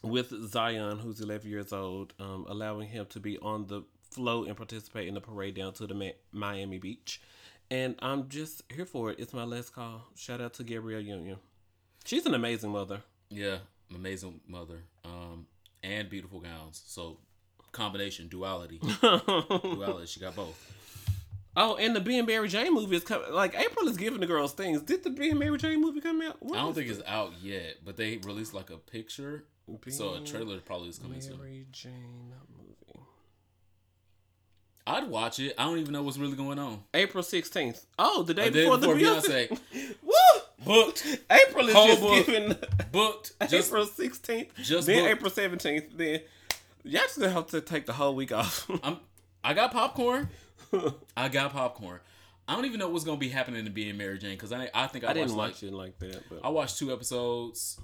with 0.03 0.33
Zion, 0.49 0.99
who's 0.99 1.21
11 1.21 1.51
years 1.51 1.73
old, 1.73 2.15
um, 2.19 2.47
allowing 2.49 2.89
him 2.89 3.07
to 3.07 3.21
be 3.21 3.39
on 3.39 3.67
the 3.67 3.83
float 4.13 4.49
and 4.49 4.57
participate 4.57 5.09
in 5.09 5.15
the 5.15 5.21
parade 5.21 5.55
down 5.55 5.73
to 5.75 5.87
the 5.87 6.15
Miami 6.33 6.79
Beach. 6.79 7.21
and 7.71 7.95
I'm 8.01 8.29
just 8.29 8.63
here 8.73 8.85
for 8.85 9.11
it. 9.11 9.19
It's 9.19 9.33
my 9.33 9.45
last 9.45 9.75
call. 9.75 10.03
Shout 10.17 10.41
out 10.41 10.55
to 10.55 10.65
Gabrielle 10.65 11.01
Union. 11.01 11.39
She's 12.05 12.27
an 12.27 12.35
amazing 12.35 12.71
mother. 12.71 13.03
Yeah, 13.31 13.59
amazing 13.95 14.41
mother. 14.47 14.81
Um, 15.05 15.47
and 15.83 16.09
beautiful 16.11 16.41
gowns. 16.41 16.83
So 16.87 17.19
combination, 17.73 18.29
duality. 18.29 18.79
duality. 19.01 20.07
She 20.07 20.21
got 20.21 20.37
both. 20.37 20.79
Oh, 21.55 21.77
and 21.77 21.95
the 21.95 22.01
Being 22.01 22.25
Mary 22.25 22.49
Jane 22.49 22.73
movie 22.73 22.97
is 22.97 23.05
coming. 23.05 23.31
Like 23.33 23.55
April 23.59 23.87
is 23.89 23.97
giving 23.97 24.21
the 24.21 24.27
girls 24.27 24.53
things. 24.53 24.81
Did 24.83 25.05
the 25.05 25.11
Being 25.11 25.39
Mary 25.39 25.59
Jane 25.59 25.81
movie 25.83 26.01
come 26.01 26.23
out? 26.23 26.37
What 26.41 26.59
I 26.59 26.63
don't 26.63 26.75
think 26.75 26.89
it? 26.89 26.93
it's 26.93 27.03
out 27.07 27.33
yet, 27.43 27.77
but 27.85 27.97
they 27.97 28.17
released 28.19 28.55
like 28.55 28.71
a 28.71 28.77
picture. 28.79 29.45
So 29.89 30.15
a 30.15 30.21
trailer 30.21 30.59
probably 30.61 30.89
is 30.89 30.99
coming 30.99 31.21
soon. 31.21 31.39
Mary 31.39 31.67
Jane 31.71 32.33
movie. 32.59 33.01
I'd 34.87 35.09
watch 35.09 35.39
it. 35.39 35.55
I 35.59 35.65
don't 35.65 35.79
even 35.79 35.93
know 35.93 36.03
what's 36.03 36.19
really 36.19 36.37
going 36.37 36.59
on. 36.59 36.83
April 36.93 37.23
sixteenth. 37.23 37.87
Oh, 37.99 38.23
the 38.23 38.35
day 38.35 38.51
day 38.51 38.65
before, 38.65 38.79
before 38.79 38.95
the 38.97 39.01
Beyonce. 39.05 39.49
Beyonce. 39.49 39.95
Woo! 40.03 40.13
Booked. 40.65 41.19
April 41.31 41.69
is 41.69 41.75
Whole 41.75 41.87
just 41.89 42.01
book. 42.01 42.27
giving 42.27 42.57
Booked. 42.93 43.33
Just 43.49 43.69
April 43.69 43.85
sixteenth. 43.87 44.55
just 44.57 44.87
then 44.87 45.03
booked. 45.05 45.11
April 45.17 45.31
seventeenth. 45.31 45.85
Then 45.97 46.21
y'all 46.85 47.03
just 47.03 47.19
gonna 47.19 47.31
have 47.33 47.47
to 47.49 47.61
take 47.61 47.87
the 47.87 47.93
whole 47.93 48.15
week 48.15 48.33
off. 48.33 48.69
I'm 48.83 48.99
I 49.45 49.55
got 49.55 49.73
popcorn. 49.73 50.29
I 51.17 51.29
got 51.29 51.53
popcorn. 51.53 52.01
I 52.47 52.55
don't 52.57 52.65
even 52.65 52.79
know 52.81 52.89
what's 52.89 53.05
gonna 53.05 53.17
be 53.19 53.29
happening 53.29 53.65
to 53.65 53.71
being 53.71 53.97
Mary 53.97 54.19
Jane 54.19 54.33
because 54.35 54.53
I 54.53 54.69
I 54.75 54.87
think 54.89 55.05
I, 55.05 55.11
I 55.11 55.13
didn't 55.15 55.35
watched 55.35 55.39
like 55.39 55.51
watch 55.53 55.63
it 55.65 55.73
like 55.73 55.99
that, 56.01 56.29
but 56.29 56.41
I 56.45 56.49
watched 56.51 56.79
two 56.79 56.93
episodes. 56.93 57.81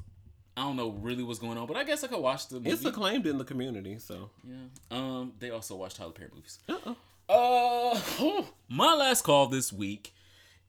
I 0.59 0.63
don't 0.63 0.77
know 0.77 0.91
really 0.91 1.23
what's 1.23 1.39
going 1.39 1.57
on, 1.57 1.67
but 1.69 1.77
I 1.77 1.85
guess 1.85 2.03
I 2.03 2.09
could 2.09 2.21
watch 2.21 2.49
the 2.49 2.57
movie. 2.57 2.71
it's 2.71 2.85
acclaimed 2.85 3.27
in 3.27 3.39
the 3.39 3.45
community. 3.45 3.99
So 3.99 4.31
yeah. 4.43 4.57
Um. 4.91 5.33
They 5.39 5.51
also 5.51 5.77
watch 5.77 5.95
Tyler 5.95 6.11
Perry 6.11 6.31
movies. 6.35 6.59
uh-uh. 6.69 6.95
Uh, 7.31 8.43
my 8.69 8.95
last 8.95 9.23
call 9.23 9.47
this 9.47 9.73
week 9.73 10.13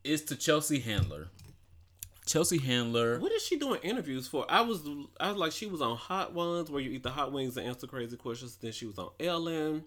is 0.03 0.23
to 0.25 0.35
Chelsea 0.35 0.79
Handler. 0.79 1.29
Chelsea 2.25 2.59
Handler. 2.59 3.19
what 3.19 3.31
is 3.31 3.43
she 3.43 3.57
doing 3.57 3.79
interviews 3.81 4.27
for? 4.27 4.45
I 4.47 4.61
was 4.61 4.87
I 5.19 5.31
was 5.31 5.37
like 5.37 5.51
she 5.51 5.65
was 5.65 5.81
on 5.81 5.95
Hot 5.97 6.33
Ones 6.33 6.69
where 6.69 6.81
you 6.81 6.91
eat 6.91 7.01
the 7.01 7.09
hot 7.09 7.31
wings 7.31 7.57
and 7.57 7.65
answer 7.65 7.87
crazy 7.87 8.17
questions. 8.17 8.57
Then 8.57 8.71
she 8.71 8.85
was 8.85 8.99
on 8.99 9.09
Ellen. 9.19 9.83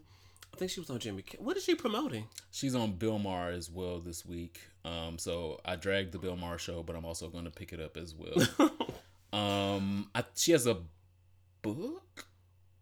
I 0.53 0.57
think 0.57 0.71
she 0.71 0.81
was 0.81 0.91
on 0.91 0.99
Jimmy. 0.99 1.23
Kimmel. 1.23 1.47
What 1.47 1.57
is 1.57 1.65
she 1.65 1.75
promoting? 1.75 2.27
She's 2.51 2.75
on 2.75 2.93
Bill 2.93 3.19
Maher 3.19 3.51
as 3.51 3.71
well 3.71 4.01
this 4.01 4.27
week. 4.27 4.61
Um, 4.85 5.17
so 5.19 5.61
I 5.65 5.77
dragged 5.77 6.13
the 6.13 6.19
Bill 6.19 6.37
Maher 6.37 6.59
show, 6.59 6.83
but 6.83 6.97
I'm 6.97 7.05
also 7.05 7.29
going 7.29 7.45
to 7.45 7.51
pick 7.51 7.73
it 7.73 7.81
up 7.81 7.97
as 7.97 8.15
well. 8.15 8.35
um, 9.33 10.11
I, 10.15 10.25
she 10.35 10.53
has 10.53 10.67
a 10.67 10.79
book. 11.63 12.27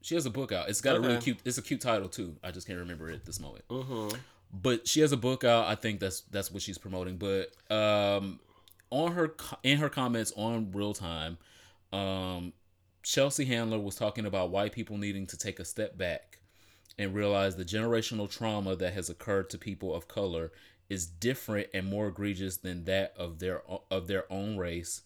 She 0.02 0.14
has 0.14 0.26
a 0.26 0.30
book 0.30 0.52
out. 0.52 0.68
It's 0.68 0.80
got 0.80 0.96
a 0.96 1.00
really 1.00 1.18
cute. 1.18 1.38
It's 1.44 1.58
a 1.58 1.62
cute 1.62 1.80
title 1.80 2.08
too. 2.08 2.36
I 2.42 2.50
just 2.50 2.66
can't 2.66 2.78
remember 2.78 3.10
it 3.10 3.14
at 3.14 3.24
this 3.24 3.38
moment. 3.38 3.66
Mm-hmm. 3.68 4.16
But 4.52 4.88
she 4.88 5.00
has 5.00 5.12
a 5.12 5.16
book 5.16 5.44
out. 5.44 5.66
I 5.66 5.74
think 5.74 6.00
that's 6.00 6.22
that's 6.22 6.50
what 6.50 6.62
she's 6.62 6.78
promoting. 6.78 7.18
But 7.18 7.52
um, 7.70 8.40
on 8.90 9.12
her 9.12 9.34
in 9.62 9.78
her 9.78 9.88
comments 9.88 10.32
on 10.36 10.72
Real 10.72 10.94
Time, 10.94 11.38
um, 11.92 12.52
Chelsea 13.02 13.44
Handler 13.44 13.78
was 13.78 13.94
talking 13.94 14.26
about 14.26 14.50
white 14.50 14.72
people 14.72 14.96
needing 14.96 15.26
to 15.28 15.36
take 15.36 15.60
a 15.60 15.64
step 15.64 15.96
back 15.96 16.38
and 16.98 17.14
realize 17.14 17.56
the 17.56 17.64
generational 17.64 18.28
trauma 18.28 18.74
that 18.76 18.92
has 18.92 19.08
occurred 19.08 19.48
to 19.50 19.58
people 19.58 19.94
of 19.94 20.08
color 20.08 20.50
is 20.88 21.06
different 21.06 21.68
and 21.72 21.86
more 21.86 22.08
egregious 22.08 22.56
than 22.56 22.84
that 22.84 23.14
of 23.16 23.38
their 23.38 23.62
of 23.90 24.08
their 24.08 24.30
own 24.32 24.56
race 24.56 25.02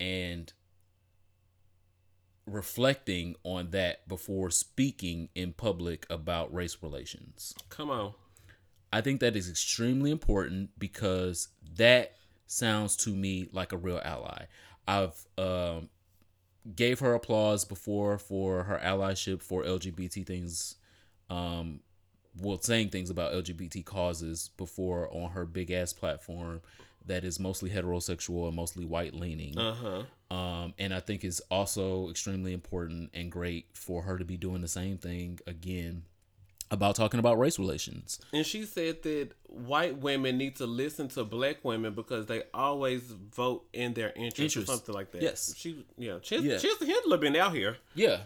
and 0.00 0.52
reflecting 2.46 3.34
on 3.42 3.70
that 3.70 4.06
before 4.08 4.50
speaking 4.50 5.28
in 5.34 5.52
public 5.52 6.06
about 6.08 6.52
race 6.54 6.78
relations. 6.80 7.54
Come 7.68 7.90
on. 7.90 8.14
I 8.92 9.00
think 9.00 9.20
that 9.20 9.36
is 9.36 9.50
extremely 9.50 10.10
important 10.10 10.70
because 10.78 11.48
that 11.76 12.12
sounds 12.46 12.96
to 12.96 13.10
me 13.10 13.48
like 13.52 13.72
a 13.72 13.76
real 13.76 14.00
ally. 14.04 14.44
I've 14.86 15.26
um, 15.36 15.88
gave 16.74 17.00
her 17.00 17.14
applause 17.14 17.64
before 17.64 18.18
for 18.18 18.62
her 18.64 18.80
allyship 18.82 19.42
for 19.42 19.64
LGBT 19.64 20.24
things, 20.24 20.76
um, 21.28 21.80
well, 22.40 22.60
saying 22.60 22.90
things 22.90 23.10
about 23.10 23.32
LGBT 23.32 23.84
causes 23.84 24.50
before 24.56 25.12
on 25.12 25.30
her 25.32 25.44
big 25.44 25.70
ass 25.72 25.92
platform 25.92 26.60
that 27.06 27.24
is 27.24 27.38
mostly 27.38 27.70
heterosexual 27.70 28.46
and 28.46 28.56
mostly 28.56 28.84
white 28.84 29.14
leaning. 29.14 29.58
Uh 29.58 29.74
huh. 29.74 30.02
Um, 30.30 30.74
and 30.78 30.92
I 30.92 31.00
think 31.00 31.22
it's 31.24 31.40
also 31.50 32.10
extremely 32.10 32.52
important 32.52 33.10
and 33.14 33.30
great 33.30 33.66
for 33.74 34.02
her 34.02 34.18
to 34.18 34.24
be 34.24 34.36
doing 34.36 34.60
the 34.60 34.68
same 34.68 34.98
thing 34.98 35.38
again 35.46 36.02
about 36.70 36.96
talking 36.96 37.20
about 37.20 37.38
race 37.38 37.60
relations. 37.60 38.18
And 38.32 38.44
she 38.44 38.64
said 38.64 39.04
that 39.04 39.30
white 39.44 39.98
women 39.98 40.36
need 40.36 40.56
to 40.56 40.66
listen 40.66 41.06
to 41.10 41.24
black 41.24 41.64
women 41.64 41.94
because 41.94 42.26
they 42.26 42.42
always 42.52 43.02
vote 43.02 43.66
in 43.72 43.94
their 43.94 44.08
interest, 44.16 44.40
Interest. 44.40 44.68
or 44.68 44.72
something 44.72 44.94
like 44.94 45.12
that. 45.12 45.22
Yes. 45.22 45.54
She 45.56 45.84
yeah. 45.96 46.18
Ches- 46.20 46.42
Yeah. 46.42 46.58
Chelsea 46.58 46.86
Handler 46.86 47.18
been 47.18 47.36
out 47.36 47.54
here. 47.54 47.76
Yeah. 47.94 48.22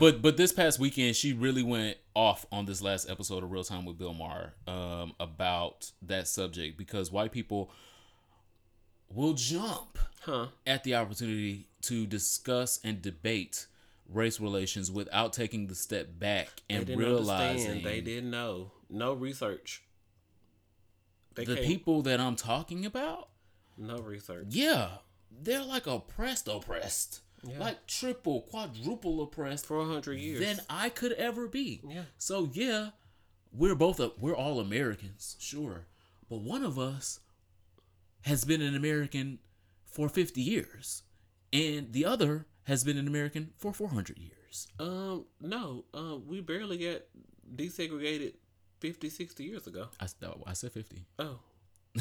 But 0.00 0.22
but 0.22 0.38
this 0.38 0.50
past 0.50 0.78
weekend 0.80 1.14
she 1.14 1.34
really 1.34 1.62
went 1.62 1.98
off 2.14 2.46
on 2.50 2.64
this 2.64 2.80
last 2.80 3.08
episode 3.10 3.44
of 3.44 3.52
Real 3.52 3.64
Time 3.64 3.84
with 3.84 3.98
Bill 3.98 4.14
Maher 4.14 4.54
um, 4.66 5.12
about 5.20 5.90
that 6.02 6.26
subject 6.26 6.78
because 6.78 7.12
white 7.12 7.32
people 7.32 7.70
will 9.14 9.34
jump 9.34 9.98
Huh. 10.22 10.48
at 10.66 10.84
the 10.84 10.94
opportunity 10.94 11.68
to 11.82 12.06
discuss 12.06 12.80
and 12.82 13.00
debate 13.02 13.66
race 14.08 14.40
relations 14.40 14.90
without 14.90 15.32
taking 15.32 15.66
the 15.66 15.74
step 15.74 16.18
back 16.18 16.48
and 16.70 16.86
didn't 16.86 16.98
realizing 16.98 17.70
understand. 17.70 17.84
They 17.84 18.00
didn't 18.00 18.30
know. 18.30 18.72
No 18.88 19.12
research. 19.12 19.82
They 21.34 21.44
the 21.44 21.56
can't- 21.56 21.66
people 21.66 22.02
that 22.02 22.20
I'm 22.20 22.36
talking 22.36 22.86
about, 22.86 23.28
No 23.76 23.98
research. 23.98 24.46
yeah, 24.50 24.98
they're 25.30 25.64
like 25.64 25.86
oppressed, 25.86 26.48
oppressed, 26.48 27.20
Yeah. 27.42 27.58
like 27.58 27.86
triple, 27.86 28.42
quadruple 28.42 29.20
oppressed 29.22 29.66
For 29.66 29.80
a 29.80 29.86
hundred 29.86 30.20
years. 30.20 30.40
than 30.40 30.64
I 30.70 30.88
could 30.90 31.12
ever 31.12 31.48
be. 31.48 31.80
Yeah. 31.86 32.04
So 32.18 32.50
yeah, 32.52 32.90
we're 33.52 33.74
both 33.74 33.98
a, 34.00 34.12
we're 34.18 34.36
all 34.36 34.60
Americans, 34.60 35.36
sure, 35.40 35.86
but 36.28 36.38
one 36.38 36.62
of 36.64 36.78
us 36.78 37.20
has 38.24 38.44
been 38.44 38.62
an 38.62 38.76
American 38.76 39.38
for 39.86 40.08
50 40.08 40.40
years, 40.40 41.02
and 41.52 41.92
the 41.92 42.04
other 42.04 42.46
has 42.64 42.84
been 42.84 42.98
an 42.98 43.06
American 43.06 43.50
for 43.56 43.72
400 43.72 44.18
years. 44.18 44.68
Um, 44.78 45.26
no, 45.40 45.84
um, 45.92 46.24
we 46.26 46.40
barely 46.40 46.78
got 46.78 47.02
desegregated 47.54 48.34
50, 48.80 49.10
60 49.10 49.44
years 49.44 49.66
ago. 49.66 49.88
I, 50.00 50.06
I 50.46 50.52
said 50.52 50.72
50. 50.72 51.04
Oh, 51.18 51.40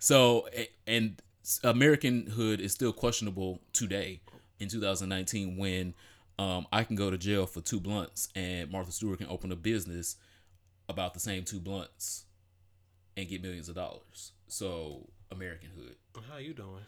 So 0.00 0.48
and 0.86 1.20
Americanhood 1.62 2.58
is 2.58 2.72
still 2.72 2.92
questionable 2.92 3.60
today 3.74 4.22
in 4.58 4.68
2019 4.68 5.58
when 5.58 5.94
um, 6.38 6.66
I 6.72 6.84
can 6.84 6.96
go 6.96 7.10
to 7.10 7.18
jail 7.18 7.46
for 7.46 7.60
two 7.60 7.80
blunts 7.80 8.28
and 8.34 8.70
Martha 8.70 8.92
Stewart 8.92 9.18
can 9.18 9.28
open 9.28 9.52
a 9.52 9.56
business 9.56 10.16
about 10.88 11.12
the 11.12 11.20
same 11.20 11.44
two 11.44 11.60
blunts 11.60 12.24
and 13.14 13.28
get 13.28 13.42
millions 13.42 13.68
of 13.68 13.74
dollars. 13.74 14.32
So 14.48 15.10
Americanhood. 15.32 15.94
how 16.30 16.38
you 16.38 16.52
doing? 16.54 16.80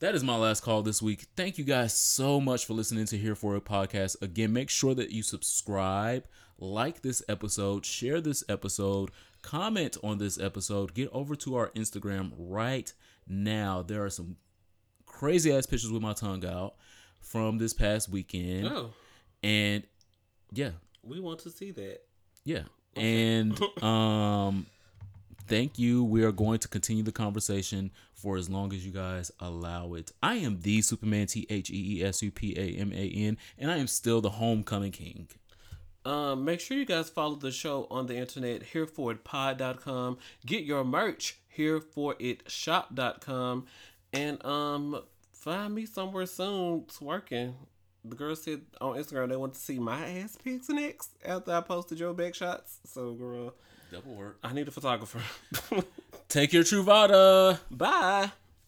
That 0.00 0.14
is 0.14 0.22
my 0.22 0.36
last 0.36 0.62
call 0.62 0.82
this 0.82 1.02
week. 1.02 1.26
Thank 1.36 1.58
you 1.58 1.64
guys 1.64 1.96
so 1.96 2.40
much 2.40 2.64
for 2.66 2.74
listening 2.74 3.06
to 3.06 3.16
Here 3.18 3.34
for 3.34 3.56
It 3.56 3.64
Podcast. 3.64 4.20
Again, 4.22 4.52
make 4.52 4.70
sure 4.70 4.94
that 4.94 5.10
you 5.10 5.22
subscribe, 5.24 6.24
like 6.58 7.02
this 7.02 7.22
episode, 7.28 7.84
share 7.84 8.20
this 8.20 8.44
episode, 8.48 9.10
comment 9.42 9.96
on 10.04 10.18
this 10.18 10.38
episode. 10.38 10.94
Get 10.94 11.08
over 11.12 11.34
to 11.36 11.56
our 11.56 11.70
Instagram 11.70 12.32
right 12.38 12.92
now. 13.26 13.82
There 13.82 14.04
are 14.04 14.10
some 14.10 14.36
crazy 15.06 15.52
ass 15.52 15.66
pictures 15.66 15.90
with 15.90 16.02
my 16.02 16.12
tongue 16.12 16.46
out 16.46 16.74
from 17.20 17.58
this 17.58 17.72
past 17.72 18.08
weekend. 18.08 18.68
Oh, 18.68 18.90
And 19.42 19.82
yeah, 20.52 20.70
we 21.02 21.18
want 21.18 21.40
to 21.40 21.50
see 21.50 21.72
that. 21.72 22.02
yeah. 22.44 22.62
And 22.94 23.60
um 23.82 24.66
thank 25.48 25.78
you. 25.78 26.04
We 26.04 26.22
are 26.24 26.32
going 26.32 26.58
to 26.60 26.68
continue 26.68 27.02
the 27.02 27.12
conversation 27.12 27.90
for 28.12 28.36
as 28.36 28.50
long 28.50 28.72
as 28.72 28.84
you 28.84 28.92
guys 28.92 29.30
allow 29.40 29.94
it. 29.94 30.12
I 30.22 30.34
am 30.36 30.60
the 30.60 30.82
Superman 30.82 31.26
T 31.26 31.46
H 31.48 31.70
E 31.70 31.98
E 31.98 32.04
S 32.04 32.22
U 32.22 32.30
P 32.30 32.54
A 32.56 32.80
M 32.80 32.92
A 32.92 33.08
N 33.08 33.38
and 33.58 33.70
I 33.70 33.78
am 33.78 33.86
still 33.86 34.20
the 34.20 34.28
homecoming 34.30 34.92
king. 34.92 35.28
Um, 36.04 36.44
make 36.44 36.60
sure 36.60 36.76
you 36.76 36.84
guys 36.84 37.08
follow 37.10 37.36
the 37.36 37.50
show 37.50 37.86
on 37.90 38.06
the 38.06 38.16
internet, 38.16 38.62
hereforitpod.com. 38.72 40.18
Get 40.46 40.62
your 40.64 40.84
merch, 40.84 41.38
hereforitshop.com. 41.56 43.66
And 44.12 44.44
um, 44.44 45.02
find 45.32 45.74
me 45.74 45.86
somewhere 45.86 46.26
soon 46.26 46.82
twerking. 46.82 47.54
The 48.04 48.16
girl 48.16 48.36
said 48.36 48.60
on 48.80 48.96
Instagram 48.96 49.28
they 49.28 49.36
want 49.36 49.54
to 49.54 49.60
see 49.60 49.78
my 49.78 50.08
ass 50.08 50.38
pics 50.42 50.68
next 50.68 51.10
after 51.24 51.52
I 51.52 51.60
posted 51.60 51.98
your 51.98 52.14
back 52.14 52.34
shots. 52.34 52.78
So, 52.86 53.12
girl, 53.12 53.54
Double 53.90 54.14
work. 54.14 54.38
I 54.42 54.52
need 54.52 54.68
a 54.68 54.70
photographer. 54.70 55.20
Take 56.28 56.52
your 56.52 56.62
Truvada. 56.62 57.58
Bye. 57.70 58.30